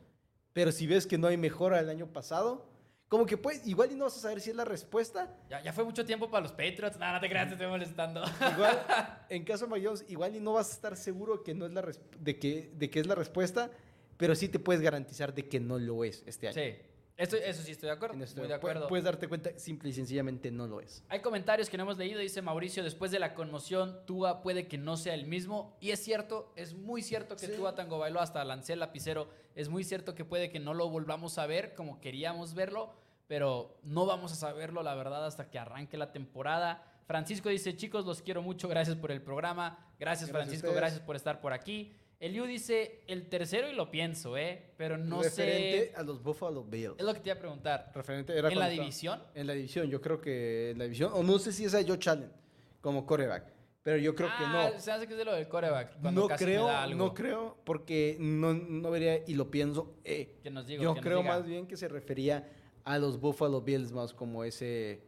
pero 0.51 0.71
si 0.71 0.87
ves 0.87 1.07
que 1.07 1.17
no 1.17 1.27
hay 1.27 1.37
mejora 1.37 1.79
el 1.79 1.89
año 1.89 2.07
pasado, 2.11 2.67
como 3.13 3.27
que 3.27 3.37
pues, 3.37 3.61
igual 3.67 3.91
y 3.91 3.95
no 3.95 4.05
vas 4.05 4.17
a 4.17 4.21
saber 4.21 4.41
si 4.41 4.49
es 4.49 4.55
la 4.55 4.65
respuesta, 4.65 5.31
Ya, 5.47 5.61
ya 5.61 5.71
fue 5.71 5.83
mucho 5.83 6.03
tiempo 6.03 6.31
para 6.31 6.41
los 6.41 6.51
Patriots. 6.51 6.97
No, 6.97 7.13
no 7.13 7.19
te 7.19 7.29
creas, 7.29 7.45
te 7.47 7.53
estoy 7.53 7.67
molestando. 7.67 8.23
Igual, 8.55 8.83
en 9.29 9.43
caso 9.45 9.67
de 9.67 10.03
igual 10.09 10.35
y 10.35 10.39
no 10.39 10.53
vas 10.53 10.71
a 10.71 10.73
estar 10.73 10.97
seguro 10.97 11.43
que 11.43 11.53
no 11.53 11.67
es 11.67 11.71
la 11.73 11.83
de, 12.19 12.39
que, 12.39 12.71
de 12.73 12.89
que 12.89 12.99
es 12.99 13.05
la 13.05 13.13
respuesta, 13.13 13.69
pero 14.17 14.33
sí 14.33 14.49
te 14.49 14.57
puedes 14.57 14.81
garantizar 14.81 15.31
de 15.31 15.47
que 15.47 15.59
no 15.59 15.77
lo 15.77 16.03
es 16.03 16.23
este 16.25 16.47
año. 16.47 16.55
sí. 16.55 16.75
Esto, 17.15 17.37
eso 17.37 17.61
sí 17.61 17.71
estoy 17.73 17.89
de 17.89 17.93
acuerdo. 17.93 18.15
En 18.15 18.23
esto- 18.23 18.39
Muy 18.41 18.47
de 18.47 18.55
acuerdo. 18.55 18.87
Puedes 18.87 19.05
darte 19.05 19.27
cuenta, 19.27 19.51
simple 19.59 19.89
y 19.89 19.93
sencillamente 19.93 20.49
no 20.49 20.65
lo 20.65 20.81
es. 20.81 21.03
Hay 21.09 21.19
comentarios 21.21 21.69
que 21.69 21.77
no 21.77 21.83
hemos 21.83 21.99
leído, 21.99 22.19
dice 22.19 22.41
Mauricio, 22.41 22.83
después 22.83 23.11
de 23.11 23.19
la 23.19 23.35
conmoción, 23.35 23.99
Tua 24.07 24.41
puede 24.41 24.67
que 24.67 24.79
no 24.79 24.97
sea 24.97 25.13
el 25.13 25.27
mismo. 25.27 25.77
Y 25.79 25.91
es 25.91 26.03
cierto, 26.03 26.51
es 26.55 26.73
muy 26.73 27.03
cierto 27.03 27.35
que 27.35 27.45
Sí. 27.45 27.51
Tua 27.55 27.75
Tango 27.75 27.99
bailó 27.99 28.19
hasta 28.19 28.43
lancé 28.43 28.73
el 28.73 28.79
lapicero. 28.79 29.29
Es 29.53 29.69
muy 29.69 29.83
cierto 29.83 30.15
que 30.15 30.25
puede 30.25 30.49
que 30.49 30.59
no 30.59 30.73
lo 30.73 30.89
volvamos 30.89 31.37
a 31.37 31.45
ver 31.45 31.75
como 31.75 32.01
queríamos 32.01 32.55
verlo, 32.55 32.95
pero 33.27 33.77
no 33.83 34.05
vamos 34.05 34.31
a 34.31 34.35
saberlo, 34.35 34.83
la 34.83 34.95
verdad, 34.95 35.25
hasta 35.25 35.49
que 35.49 35.59
arranque 35.59 35.97
la 35.97 36.11
temporada. 36.11 36.83
Francisco 37.05 37.49
dice, 37.49 37.75
chicos, 37.75 38.05
los 38.05 38.21
quiero 38.21 38.41
mucho, 38.41 38.67
gracias 38.67 38.95
por 38.95 39.11
el 39.11 39.21
programa. 39.21 39.77
Gracias, 39.99 40.29
Francisco, 40.31 40.71
gracias 40.73 41.01
por 41.01 41.15
estar 41.15 41.41
por 41.41 41.53
aquí. 41.53 41.95
Eliu 42.19 42.45
dice, 42.45 43.03
el 43.07 43.27
tercero 43.27 43.69
y 43.69 43.73
lo 43.75 43.91
pienso, 43.91 44.37
¿eh? 44.37 44.71
Pero 44.77 44.97
no 44.97 45.21
Referente 45.21 45.91
sé... 45.91 45.95
a 45.97 46.03
los 46.03 46.23
Buffalo 46.23 46.63
Bills. 46.63 46.95
Es 46.97 47.03
lo 47.05 47.13
que 47.13 47.19
te 47.19 47.29
iba 47.29 47.35
a 47.35 47.39
preguntar. 47.39 47.91
Referente 47.93 48.37
era 48.37 48.47
¿En 48.49 48.57
la 48.59 48.69
división? 48.69 49.21
En 49.35 49.45
la 49.47 49.53
división, 49.53 49.87
yo 49.89 49.99
creo 49.99 50.21
que 50.21 50.71
en 50.71 50.77
la 50.77 50.85
división, 50.85 51.11
o 51.13 51.21
no 51.21 51.37
sé 51.37 51.51
si 51.51 51.65
es 51.65 51.75
a 51.75 51.83
Joe 51.85 51.99
Allen 52.05 52.31
como 52.79 53.05
coreback, 53.05 53.51
pero 53.81 53.97
yo 53.97 54.15
creo 54.15 54.29
que 54.29 54.35
Ah, 54.45 54.71
no. 54.73 54.79
Se 54.79 54.89
hace 54.93 55.05
que 55.05 55.13
es 55.13 55.19
de 55.19 55.25
lo 55.25 55.33
del 55.33 55.49
coreback. 55.49 55.99
cuando 55.99 56.21
No 56.21 56.27
casi 56.29 56.45
me 56.45 56.51
creo, 56.51 56.67
da 56.67 56.83
algo. 56.83 56.97
no 56.97 57.13
creo, 57.13 57.57
porque 57.65 58.15
no, 58.21 58.53
no 58.53 58.89
vería 58.89 59.17
y 59.27 59.33
lo 59.33 59.51
pienso. 59.51 59.97
eh, 60.05 60.39
Que 60.41 60.49
nos 60.49 60.65
diga, 60.65 60.81
Yo 60.81 60.93
que 60.93 61.01
nos 61.01 61.05
creo 61.05 61.17
diga. 61.23 61.29
más 61.33 61.45
bien 61.45 61.67
que 61.67 61.75
se 61.75 61.89
refería 61.89 62.49
a 62.83 62.97
los 62.99 63.19
Buffalo 63.19 63.61
Bills 63.61 63.91
más 63.91 64.13
como 64.13 64.43
ese, 64.43 65.03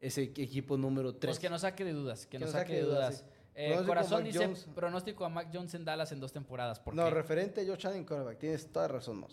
ese 0.00 0.22
equipo 0.22 0.76
número 0.76 1.14
3. 1.14 1.30
Pues 1.30 1.38
que 1.38 1.48
nos 1.50 1.62
saque 1.62 1.84
de 1.84 1.92
dudas, 1.92 2.26
que, 2.26 2.38
nos 2.38 2.50
saque 2.50 2.74
de 2.74 2.82
dudas. 2.82 3.24
Eh, 3.54 3.80
Corazón 3.86 4.22
dice 4.24 4.40
Jones. 4.44 4.68
pronóstico 4.74 5.24
a 5.24 5.30
Mac 5.30 5.48
Jones 5.52 5.72
en 5.74 5.84
Dallas 5.84 6.12
en 6.12 6.20
dos 6.20 6.32
temporadas. 6.32 6.78
¿Por 6.78 6.94
No, 6.94 7.04
qué? 7.04 7.10
referente 7.10 7.60
a 7.62 7.64
Josh 7.66 7.86
Allen 7.86 8.04
quarterback, 8.04 8.38
tienes 8.38 8.70
toda 8.70 8.86
razón. 8.88 9.24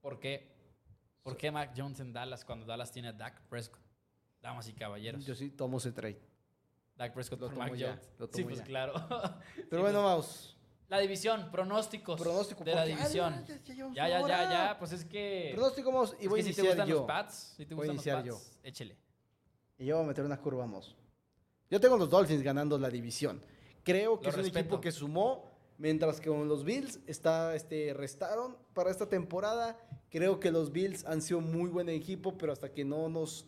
¿Por 0.00 0.20
qué? 0.20 0.52
¿Por 1.22 1.36
qué 1.36 1.50
Mac 1.50 1.72
Jones 1.76 2.00
en 2.00 2.12
Dallas 2.12 2.44
cuando 2.44 2.66
Dallas 2.66 2.92
tiene 2.92 3.08
a 3.08 3.12
Dak 3.12 3.40
Prescott? 3.48 3.80
Damas 4.42 4.68
y 4.68 4.74
caballeros. 4.74 5.24
Yo 5.24 5.34
sí 5.34 5.50
tomo 5.50 5.78
ese 5.78 5.92
trade. 5.92 6.20
Dak 6.96 7.14
Prescott 7.14 7.40
Lo 7.40 7.46
por 7.46 7.54
tomo 7.54 7.66
Mac 7.68 7.76
ya, 7.76 7.88
Jones. 7.92 8.10
lo 8.18 8.26
sí, 8.26 8.44
pues 8.44 8.58
ya. 8.58 8.64
claro. 8.64 8.92
Pero 9.70 9.76
Sí, 9.86 9.92
bueno, 9.92 10.16
pues. 10.16 10.56
La 10.92 10.98
división, 10.98 11.48
pronósticos 11.50 12.20
Pronóstico. 12.20 12.64
de 12.64 12.74
la 12.74 12.82
ah, 12.82 12.84
división. 12.84 13.46
ya, 13.94 14.08
ya 14.08 14.28
Ya, 14.28 14.28
ya. 14.28 14.76
Pues 14.78 14.92
es 14.92 15.06
que. 15.06 15.52
Pronóstico, 15.54 15.90
Moss, 15.90 16.14
y 16.20 16.26
voy 16.26 16.40
a 16.40 16.42
si 16.42 16.50
te 16.52 16.60
iniciar 16.60 16.66
gustan 16.66 16.86
yo. 16.86 16.96
los 16.96 17.06
Pats, 17.06 17.54
si 17.56 17.64
te 17.64 17.74
gustan 17.74 17.96
los 17.96 18.06
iniciar 18.06 18.22
Pats, 18.22 18.58
échele. 18.62 18.96
Y 19.78 19.86
yo 19.86 19.96
voy 19.96 20.04
a 20.04 20.08
meter 20.08 20.22
una 20.22 20.38
curva, 20.38 20.66
Moss. 20.66 20.94
Yo 21.70 21.80
tengo 21.80 21.96
los 21.96 22.10
Dolphins 22.10 22.42
ganando 22.42 22.78
la 22.78 22.90
división. 22.90 23.42
Creo 23.82 24.20
que 24.20 24.26
Lo 24.26 24.32
es 24.32 24.36
un 24.36 24.58
equipo 24.58 24.82
que 24.82 24.92
sumó, 24.92 25.50
mientras 25.78 26.20
que 26.20 26.28
con 26.28 26.46
los 26.46 26.62
Bills 26.62 27.00
está, 27.06 27.54
este, 27.54 27.94
restaron 27.94 28.58
para 28.74 28.90
esta 28.90 29.08
temporada. 29.08 29.78
Creo 30.10 30.40
que 30.40 30.50
los 30.50 30.72
Bills 30.72 31.06
han 31.06 31.22
sido 31.22 31.40
muy 31.40 31.70
buen 31.70 31.88
equipo, 31.88 32.36
pero 32.36 32.52
hasta 32.52 32.70
que 32.70 32.84
no 32.84 33.08
nos 33.08 33.46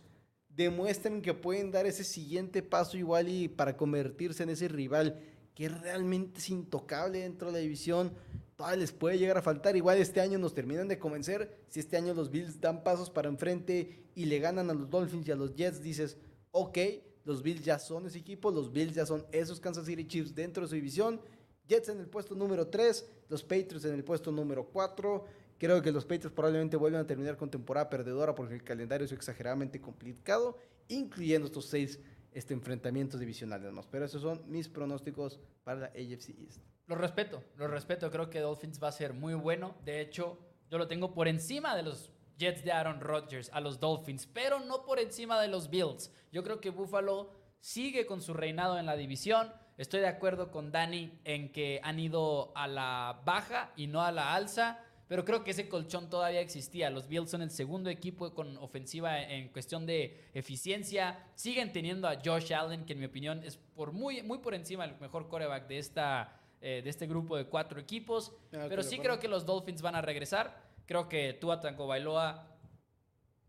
demuestren 0.48 1.20
que 1.20 1.34
pueden 1.34 1.70
dar 1.70 1.84
ese 1.84 2.04
siguiente 2.04 2.62
paso 2.62 2.96
igual 2.96 3.28
y 3.28 3.48
para 3.48 3.76
convertirse 3.76 4.44
en 4.44 4.48
ese 4.48 4.66
rival 4.68 5.20
que 5.54 5.68
realmente 5.68 6.40
es 6.40 6.50
intocable 6.50 7.20
dentro 7.20 7.48
de 7.48 7.54
la 7.54 7.58
división, 7.60 8.12
todavía 8.56 8.78
les 8.78 8.92
puede 8.92 9.18
llegar 9.18 9.38
a 9.38 9.42
faltar. 9.42 9.76
Igual 9.76 9.98
este 9.98 10.20
año 10.20 10.38
nos 10.38 10.54
terminan 10.54 10.88
de 10.88 10.98
convencer. 10.98 11.64
Si 11.68 11.80
este 11.80 11.96
año 11.96 12.14
los 12.14 12.30
Bills 12.30 12.60
dan 12.60 12.82
pasos 12.82 13.10
para 13.10 13.28
enfrente 13.28 14.10
y 14.14 14.26
le 14.26 14.38
ganan 14.40 14.70
a 14.70 14.74
los 14.74 14.90
Dolphins 14.90 15.28
y 15.28 15.30
a 15.32 15.36
los 15.36 15.54
Jets, 15.54 15.82
dices, 15.82 16.16
ok, 16.50 16.78
los 17.24 17.42
Bills 17.42 17.64
ya 17.64 17.78
son 17.78 18.06
ese 18.06 18.18
equipo, 18.18 18.50
los 18.50 18.72
Bills 18.72 18.94
ya 18.94 19.06
son 19.06 19.24
esos 19.32 19.60
Kansas 19.60 19.86
City 19.86 20.06
Chiefs 20.06 20.34
dentro 20.34 20.64
de 20.64 20.68
su 20.68 20.74
división. 20.74 21.20
Jets 21.68 21.88
en 21.88 22.00
el 22.00 22.06
puesto 22.06 22.34
número 22.34 22.66
3, 22.66 23.06
los 23.28 23.42
Patriots 23.42 23.84
en 23.84 23.94
el 23.94 24.04
puesto 24.04 24.30
número 24.30 24.66
4. 24.66 25.24
Creo 25.56 25.80
que 25.80 25.92
los 25.92 26.04
Patriots 26.04 26.34
probablemente 26.34 26.76
vuelvan 26.76 27.02
a 27.02 27.06
terminar 27.06 27.36
con 27.36 27.50
temporada 27.50 27.88
perdedora 27.88 28.34
porque 28.34 28.54
el 28.54 28.64
calendario 28.64 29.06
es 29.06 29.12
exageradamente 29.12 29.80
complicado, 29.80 30.58
incluyendo 30.88 31.46
estos 31.46 31.66
seis 31.66 32.00
este, 32.34 32.54
enfrentamientos 32.54 33.20
divisionales 33.20 33.72
más. 33.72 33.86
Pero 33.86 34.04
esos 34.04 34.22
son 34.22 34.42
mis 34.50 34.68
pronósticos 34.68 35.40
para 35.62 35.80
la 35.80 35.86
AFC 35.86 36.30
East. 36.40 36.60
Lo 36.86 36.96
respeto, 36.96 37.42
lo 37.56 37.66
respeto. 37.68 38.10
Creo 38.10 38.28
que 38.28 38.40
Dolphins 38.40 38.82
va 38.82 38.88
a 38.88 38.92
ser 38.92 39.14
muy 39.14 39.34
bueno. 39.34 39.74
De 39.84 40.00
hecho, 40.00 40.38
yo 40.70 40.78
lo 40.78 40.86
tengo 40.86 41.14
por 41.14 41.28
encima 41.28 41.74
de 41.74 41.82
los 41.82 42.10
Jets 42.36 42.64
de 42.64 42.72
Aaron 42.72 43.00
Rodgers, 43.00 43.50
a 43.52 43.60
los 43.60 43.78
Dolphins, 43.80 44.26
pero 44.26 44.60
no 44.60 44.84
por 44.84 44.98
encima 44.98 45.40
de 45.40 45.48
los 45.48 45.70
Bills. 45.70 46.12
Yo 46.32 46.42
creo 46.42 46.60
que 46.60 46.70
Buffalo 46.70 47.30
sigue 47.60 48.06
con 48.06 48.20
su 48.20 48.34
reinado 48.34 48.78
en 48.78 48.86
la 48.86 48.96
división. 48.96 49.52
Estoy 49.78 50.00
de 50.00 50.08
acuerdo 50.08 50.50
con 50.50 50.70
Dani 50.70 51.20
en 51.24 51.52
que 51.52 51.80
han 51.82 51.98
ido 51.98 52.52
a 52.56 52.68
la 52.68 53.22
baja 53.24 53.72
y 53.76 53.86
no 53.86 54.02
a 54.02 54.12
la 54.12 54.34
alza. 54.34 54.84
Pero 55.06 55.24
creo 55.24 55.44
que 55.44 55.50
ese 55.50 55.68
colchón 55.68 56.08
todavía 56.08 56.40
existía. 56.40 56.88
Los 56.88 57.08
Bills 57.08 57.30
son 57.30 57.42
el 57.42 57.50
segundo 57.50 57.90
equipo 57.90 58.32
con 58.34 58.56
ofensiva 58.56 59.20
en 59.20 59.48
cuestión 59.48 59.84
de 59.84 60.30
eficiencia. 60.32 61.26
Siguen 61.34 61.72
teniendo 61.72 62.08
a 62.08 62.18
Josh 62.24 62.54
Allen, 62.54 62.86
que 62.86 62.94
en 62.94 63.00
mi 63.00 63.06
opinión 63.06 63.44
es 63.44 63.56
por 63.56 63.92
muy, 63.92 64.22
muy 64.22 64.38
por 64.38 64.54
encima 64.54 64.84
el 64.84 64.98
mejor 65.00 65.28
coreback 65.28 65.68
de, 65.68 65.78
esta, 65.78 66.40
eh, 66.60 66.80
de 66.82 66.88
este 66.88 67.06
grupo 67.06 67.36
de 67.36 67.46
cuatro 67.46 67.78
equipos. 67.78 68.32
Ah, 68.52 68.66
Pero 68.68 68.82
sí 68.82 68.98
creo 68.98 69.18
que 69.18 69.28
los 69.28 69.44
Dolphins 69.44 69.82
van 69.82 69.94
a 69.94 70.00
regresar. 70.00 70.62
Creo 70.86 71.08
que 71.08 71.34
Tua 71.34 71.60
Tagovailoa 71.60 72.54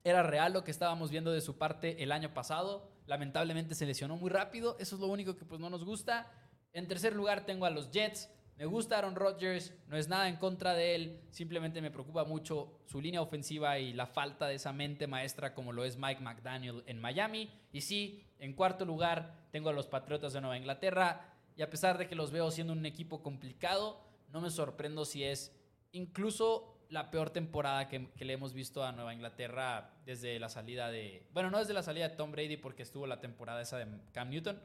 era 0.03 0.23
real 0.23 0.53
lo 0.53 0.63
que 0.63 0.71
estábamos 0.71 1.09
viendo 1.09 1.31
de 1.31 1.41
su 1.41 1.57
parte 1.57 2.03
el 2.03 2.11
año 2.11 2.33
pasado. 2.33 2.91
Lamentablemente 3.07 3.75
se 3.75 3.85
lesionó 3.85 4.17
muy 4.17 4.29
rápido. 4.29 4.75
Eso 4.79 4.95
es 4.95 5.01
lo 5.01 5.07
único 5.07 5.35
que 5.37 5.45
pues 5.45 5.61
no 5.61 5.69
nos 5.69 5.85
gusta. 5.85 6.31
En 6.73 6.87
tercer 6.87 7.15
lugar 7.15 7.45
tengo 7.45 7.65
a 7.65 7.69
los 7.69 7.91
Jets. 7.91 8.29
Me 8.57 8.65
gusta 8.65 8.97
Aaron 8.97 9.15
Rodgers, 9.15 9.73
no 9.87 9.97
es 9.97 10.07
nada 10.07 10.29
en 10.29 10.37
contra 10.37 10.73
de 10.73 10.95
él, 10.95 11.21
simplemente 11.29 11.81
me 11.81 11.91
preocupa 11.91 12.23
mucho 12.23 12.79
su 12.85 13.01
línea 13.01 13.21
ofensiva 13.21 13.79
y 13.79 13.91
la 13.91 14.07
falta 14.07 14.47
de 14.47 14.55
esa 14.55 14.71
mente 14.71 15.07
maestra 15.07 15.53
como 15.53 15.73
lo 15.73 15.83
es 15.83 15.97
Mike 15.97 16.21
McDaniel 16.21 16.81
en 16.87 17.01
Miami. 17.01 17.51
Y 17.73 17.81
sí, 17.81 18.25
en 18.39 18.53
cuarto 18.53 18.85
lugar 18.85 19.47
tengo 19.51 19.69
a 19.69 19.73
los 19.73 19.87
Patriotas 19.87 20.31
de 20.31 20.39
Nueva 20.39 20.57
Inglaterra 20.57 21.33
y 21.57 21.63
a 21.63 21.69
pesar 21.69 21.97
de 21.97 22.07
que 22.07 22.15
los 22.15 22.31
veo 22.31 22.49
siendo 22.49 22.71
un 22.71 22.85
equipo 22.85 23.21
complicado, 23.21 24.01
no 24.29 24.39
me 24.39 24.49
sorprendo 24.49 25.03
si 25.03 25.25
es 25.25 25.53
incluso 25.91 26.77
la 26.89 27.11
peor 27.11 27.31
temporada 27.31 27.89
que, 27.89 28.09
que 28.13 28.23
le 28.23 28.33
hemos 28.33 28.53
visto 28.53 28.85
a 28.85 28.93
Nueva 28.93 29.13
Inglaterra 29.13 29.95
desde 30.05 30.39
la 30.39 30.47
salida 30.47 30.89
de... 30.89 31.27
Bueno, 31.33 31.49
no 31.49 31.59
desde 31.59 31.73
la 31.73 31.83
salida 31.83 32.07
de 32.07 32.15
Tom 32.15 32.31
Brady 32.31 32.55
porque 32.55 32.83
estuvo 32.83 33.05
la 33.05 33.19
temporada 33.19 33.61
esa 33.61 33.77
de 33.77 33.87
Cam 34.13 34.29
Newton. 34.29 34.61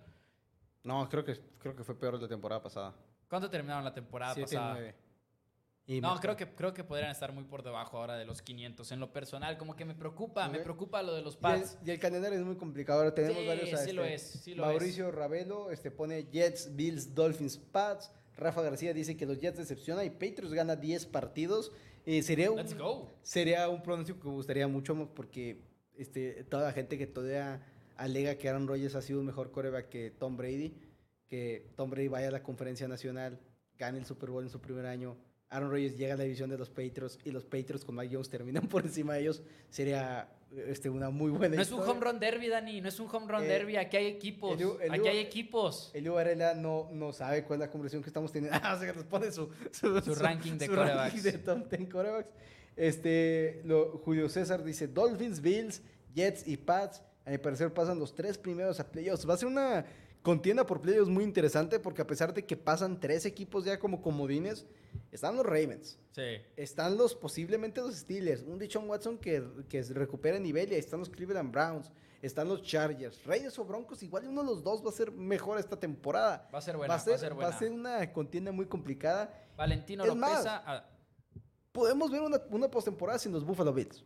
No, 0.84 1.08
creo 1.08 1.24
que, 1.24 1.40
creo 1.58 1.74
que 1.74 1.82
fue 1.82 1.98
peor 1.98 2.20
la 2.20 2.28
temporada 2.28 2.62
pasada. 2.62 2.94
¿Cuánto 3.30 3.48
terminaron 3.48 3.84
la 3.84 3.94
temporada 3.94 4.34
7 4.34 4.56
pasada? 4.56 4.72
9. 4.74 4.94
Y 5.86 6.00
No, 6.00 6.14
me- 6.14 6.20
creo 6.20 6.36
que, 6.36 6.46
creo 6.54 6.74
que 6.74 6.84
podrían 6.84 7.10
estar 7.10 7.32
muy 7.32 7.44
por 7.44 7.62
debajo 7.62 7.96
ahora 7.98 8.16
de 8.16 8.24
los 8.24 8.42
500. 8.42 8.90
En 8.92 9.00
lo 9.00 9.12
personal, 9.12 9.56
como 9.56 9.74
que 9.76 9.84
me 9.84 9.94
preocupa, 9.94 10.48
me 10.48 10.58
Ok. 10.58 10.64
preocupa 10.64 11.02
lo 11.02 11.14
de 11.14 11.22
los 11.22 11.34
Y 11.34 11.36
el, 11.38 11.40
Pats. 11.42 11.78
y 11.84 11.90
el 11.90 11.98
calendario 11.98 12.38
es 12.38 12.44
muy 12.44 12.56
complicado. 12.56 12.98
Ahora 13.00 13.14
tenemos 13.14 13.38
Sí, 13.40 13.46
varios. 13.46 13.80
sí 13.80 13.92
lo 13.92 14.04
este, 14.04 14.14
es, 14.14 14.42
sí 14.42 14.54
lo 14.54 14.64
Mauricio 14.66 15.10
Ravelo 15.10 15.70
este, 15.70 15.90
pone 15.90 16.24
Jets, 16.30 16.74
Bills, 16.76 17.14
Dolphins, 17.14 17.56
Pats. 17.56 18.12
Rafa 18.36 18.62
García 18.62 18.92
dice 18.94 19.16
que 19.16 19.26
los 19.26 19.38
Jets 19.40 19.58
decepciona 19.58 20.04
y 20.04 20.10
Patriots 20.10 20.52
gana 20.52 20.74
10 20.76 21.06
partidos. 21.06 21.72
Eh, 22.06 22.22
sería, 22.22 22.50
un, 22.50 22.56
Let's 22.58 22.76
go. 22.76 23.16
sería 23.22 23.68
un 23.68 23.82
pronóstico 23.82 24.18
que 24.20 24.28
me 24.28 24.34
gustaría 24.34 24.66
mucho 24.66 24.94
porque 25.14 25.62
este, 25.96 26.44
toda 26.44 26.64
la 26.64 26.72
gente 26.72 26.96
que 26.98 27.06
todavía 27.06 27.64
alega 27.96 28.36
que 28.36 28.48
Aaron 28.48 28.66
Rodgers 28.66 28.94
ha 28.94 29.02
sido 29.02 29.20
un 29.20 29.26
mejor 29.26 29.50
coreback 29.52 29.88
que 29.90 30.10
Tom 30.10 30.36
Brady, 30.36 30.74
que 31.30 31.70
Tom 31.76 31.88
Brady 31.90 32.08
vaya 32.08 32.28
a 32.28 32.30
la 32.32 32.42
conferencia 32.42 32.88
nacional, 32.88 33.38
gane 33.78 33.98
el 33.98 34.04
Super 34.04 34.30
Bowl 34.30 34.42
en 34.42 34.50
su 34.50 34.60
primer 34.60 34.84
año, 34.84 35.16
Aaron 35.48 35.70
Rodgers 35.70 35.96
llega 35.96 36.14
a 36.14 36.16
la 36.16 36.24
división 36.24 36.50
de 36.50 36.58
los 36.58 36.68
Patriots 36.68 37.18
y 37.24 37.30
los 37.30 37.44
Patriots 37.44 37.84
con 37.84 37.94
Mike 37.94 38.12
Jones 38.14 38.28
terminan 38.28 38.62
por 38.68 38.84
encima 38.84 39.14
de 39.14 39.20
ellos, 39.20 39.42
sería 39.70 40.28
este, 40.66 40.90
una 40.90 41.10
muy 41.10 41.30
buena 41.30 41.54
No 41.54 41.62
es 41.62 41.70
un 41.70 41.80
home 41.80 42.00
run 42.00 42.18
derby, 42.18 42.48
Dani. 42.48 42.80
No 42.80 42.88
es 42.88 42.98
un 42.98 43.08
home 43.08 43.26
run 43.32 43.44
Eh, 43.44 43.46
derby. 43.46 43.76
Aquí 43.76 43.96
hay 43.96 44.06
equipos. 44.06 44.60
el- 44.60 44.68
el- 44.82 44.92
Aquí 44.92 45.06
hay 45.08 45.18
equipos. 45.18 45.92
Elio 45.94 46.14
Varela 46.14 46.54
no, 46.54 46.88
no 46.92 47.12
sabe 47.12 47.44
cuál 47.44 47.60
es 47.60 47.66
la 47.68 47.70
conversación 47.70 48.02
que 48.02 48.08
estamos 48.10 48.32
teniendo. 48.32 48.58
Ah, 48.64 48.76
nos 48.96 49.04
pone 49.04 49.30
su, 49.30 49.48
Su 49.70 50.14
ranking 50.16 50.58
de 50.58 50.66
su 50.66 50.72
quarterbacks. 50.74 51.22
de 51.22 51.32
top 51.38 51.68
10 51.70 51.88
quarterbacks. 51.92 52.30
Este, 52.76 53.60
lo- 53.64 53.98
Julio 53.98 54.28
César 54.28 54.64
dice 54.64 54.88
Dolphins, 54.88 55.40
Bills, 55.40 55.82
Jets 56.14 56.46
y 56.48 56.56
Pats. 56.56 57.02
A 57.24 57.30
mi 57.30 57.38
parecer 57.38 57.72
pasan 57.72 57.98
los 58.00 58.12
tres 58.14 58.36
primeros 58.36 58.80
a 58.80 58.90
playoffs. 58.90 59.28
Va 59.28 59.34
a 59.34 59.36
ser 59.36 59.46
una 59.48 59.84
contienda 60.22 60.66
por 60.66 60.80
playoffs 60.80 61.08
muy 61.08 61.24
interesante 61.24 61.78
porque 61.78 62.02
a 62.02 62.06
pesar 62.06 62.34
de 62.34 62.44
que 62.44 62.56
pasan 62.56 63.00
tres 63.00 63.24
equipos 63.24 63.64
ya 63.64 63.78
como 63.78 64.02
comodines, 64.02 64.66
están 65.10 65.36
los 65.36 65.46
Ravens. 65.46 65.98
Sí. 66.12 66.38
Están 66.56 66.96
los 66.96 67.14
posiblemente 67.14 67.80
los 67.80 67.96
Steelers, 67.96 68.42
un 68.42 68.58
Dichon 68.58 68.88
Watson 68.88 69.18
que, 69.18 69.42
que 69.68 69.82
recupera 69.82 70.38
nivel 70.38 70.70
y 70.70 70.74
ahí 70.74 70.80
están 70.80 71.00
los 71.00 71.08
Cleveland 71.08 71.52
Browns, 71.52 71.90
están 72.22 72.48
los 72.48 72.62
Chargers, 72.62 73.24
Reyes 73.24 73.58
o 73.58 73.64
Broncos, 73.64 74.02
igual 74.02 74.26
uno 74.26 74.42
de 74.42 74.46
los 74.48 74.62
dos 74.62 74.84
va 74.84 74.90
a 74.90 74.92
ser 74.92 75.10
mejor 75.10 75.58
esta 75.58 75.78
temporada. 75.78 76.48
Va 76.52 76.58
a 76.58 76.62
ser 76.62 76.76
buena. 76.76 76.94
va, 76.94 77.00
a 77.00 77.02
ser, 77.02 77.34
buena. 77.34 77.50
va 77.50 77.56
a 77.56 77.58
ser 77.58 77.70
una 77.70 78.12
contienda 78.12 78.52
muy 78.52 78.66
complicada. 78.66 79.32
Valentino 79.56 80.04
Es 80.04 80.08
Lopeza. 80.14 80.62
más, 80.66 80.82
Podemos 81.72 82.10
ver 82.10 82.20
una, 82.20 82.40
una 82.50 82.68
postemporada 82.68 83.18
sin 83.18 83.32
los 83.32 83.44
Buffalo 83.44 83.72
Bills. 83.72 84.04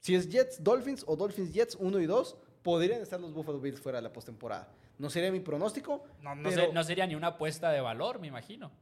Si 0.00 0.14
es 0.14 0.28
Jets 0.28 0.62
Dolphins 0.62 1.04
o 1.06 1.16
Dolphins 1.16 1.52
Jets 1.52 1.76
1 1.76 2.00
y 2.00 2.06
2, 2.06 2.36
podrían 2.64 3.00
estar 3.02 3.20
los 3.20 3.32
Buffalo 3.32 3.60
Bills 3.60 3.80
fuera 3.80 3.98
de 3.98 4.02
la 4.02 4.12
postemporada. 4.12 4.72
No 4.98 5.08
sería 5.10 5.30
mi 5.30 5.38
pronóstico, 5.40 6.04
no, 6.22 6.34
no 6.34 6.48
pero 6.48 6.72
no 6.72 6.82
sería 6.82 7.06
ni 7.06 7.14
una 7.14 7.28
apuesta 7.28 7.70
de 7.70 7.80
valor, 7.80 8.18
me 8.18 8.26
imagino. 8.26 8.72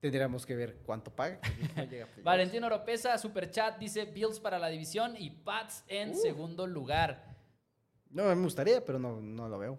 tendríamos 0.00 0.46
que 0.46 0.56
ver 0.56 0.78
cuánto 0.84 1.14
paga. 1.14 1.38
No. 1.76 2.22
Valentino 2.24 2.66
Oropesa, 2.66 3.18
super 3.18 3.50
chat, 3.50 3.78
dice 3.78 4.06
Bills 4.06 4.40
para 4.40 4.58
la 4.58 4.68
división 4.68 5.14
y 5.18 5.28
Pats 5.30 5.84
en 5.88 6.10
Uh. 6.12 6.14
segundo 6.14 6.66
lugar. 6.66 7.36
No, 8.08 8.24
me 8.24 8.42
gustaría, 8.42 8.82
pero 8.84 8.98
no, 8.98 9.20
no 9.20 9.48
lo 9.48 9.58
veo. 9.58 9.76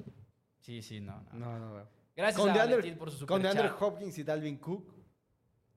Sí, 0.60 0.82
sí, 0.84 1.02
no. 1.02 1.22
no. 1.34 1.40
No, 1.40 1.60
no 1.60 1.74
veo. 1.74 1.88
Gracias 2.16 2.40
Con 2.40 2.52
a 2.52 2.54
DeAndre- 2.54 2.70
Valentín 2.76 2.98
por 3.00 3.10
su 3.10 3.18
super 3.18 3.34
Con 3.34 3.42
DeAndre. 3.42 3.72
Hopkins 3.80 4.18
y 4.20 4.24
Dalvin 4.24 4.58
Cook, 4.60 4.94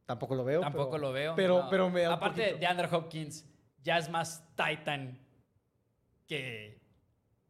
tampoco 0.04 0.34
lo 0.34 0.44
veo. 0.44 0.60
Tampoco 0.60 0.90
pero- 0.90 1.02
lo 1.02 1.12
veo. 1.12 1.34
Pero, 1.34 1.62
no. 1.62 1.70
pero 1.70 1.88
me 1.90 2.02
da 2.02 2.12
Aparte 2.12 2.54
de 2.56 2.66
Andrew 2.66 2.88
Hopkins, 2.94 3.46
ya 3.82 3.96
es 3.96 4.10
más 4.10 4.44
Titan 4.54 5.18
que. 6.26 6.83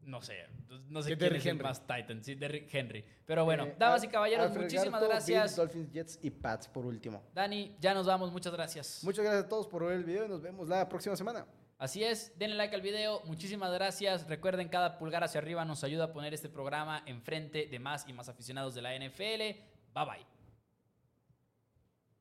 No 0.05 0.21
sé. 0.21 0.45
No 0.89 1.01
sé 1.01 1.17
quién 1.17 1.35
es 1.35 1.45
el 1.45 1.57
más 1.57 1.81
Titan. 1.85 2.23
Sí, 2.23 2.35
Derrick 2.35 2.73
Henry. 2.73 3.03
Pero 3.25 3.43
bueno, 3.43 3.65
Eh, 3.65 3.75
damas 3.77 4.03
y 4.03 4.07
caballeros, 4.07 4.47
Alfred 4.47 4.63
muchísimas 4.63 5.01
Garto, 5.01 5.07
gracias. 5.07 5.43
Bills, 5.43 5.55
Dolphins, 5.55 5.91
Jets 5.91 6.19
y 6.21 6.29
Pats 6.29 6.67
por 6.67 6.85
último. 6.85 7.23
Dani, 7.33 7.75
ya 7.79 7.93
nos 7.93 8.05
vamos. 8.05 8.31
Muchas 8.31 8.53
gracias. 8.53 9.03
Muchas 9.03 9.23
gracias 9.25 9.45
a 9.45 9.49
todos 9.49 9.67
por 9.67 9.83
ver 9.85 9.93
el 9.97 10.03
video 10.03 10.25
y 10.25 10.29
nos 10.29 10.41
vemos 10.41 10.67
la 10.69 10.87
próxima 10.87 11.15
semana. 11.15 11.45
Así 11.77 12.03
es, 12.03 12.31
denle 12.39 12.55
like 12.55 12.73
al 12.73 12.81
video, 12.81 13.21
muchísimas 13.25 13.69
gracias. 13.73 14.25
Recuerden, 14.29 14.69
cada 14.69 14.97
pulgar 14.97 15.25
hacia 15.25 15.41
arriba 15.41 15.65
nos 15.65 15.83
ayuda 15.83 16.05
a 16.05 16.13
poner 16.13 16.33
este 16.33 16.47
programa 16.47 17.03
enfrente 17.05 17.67
de 17.67 17.79
más 17.79 18.07
y 18.07 18.13
más 18.13 18.29
aficionados 18.29 18.75
de 18.75 18.81
la 18.81 18.95
NFL. 18.95 19.59
Bye 19.93 20.05
bye. 20.05 20.34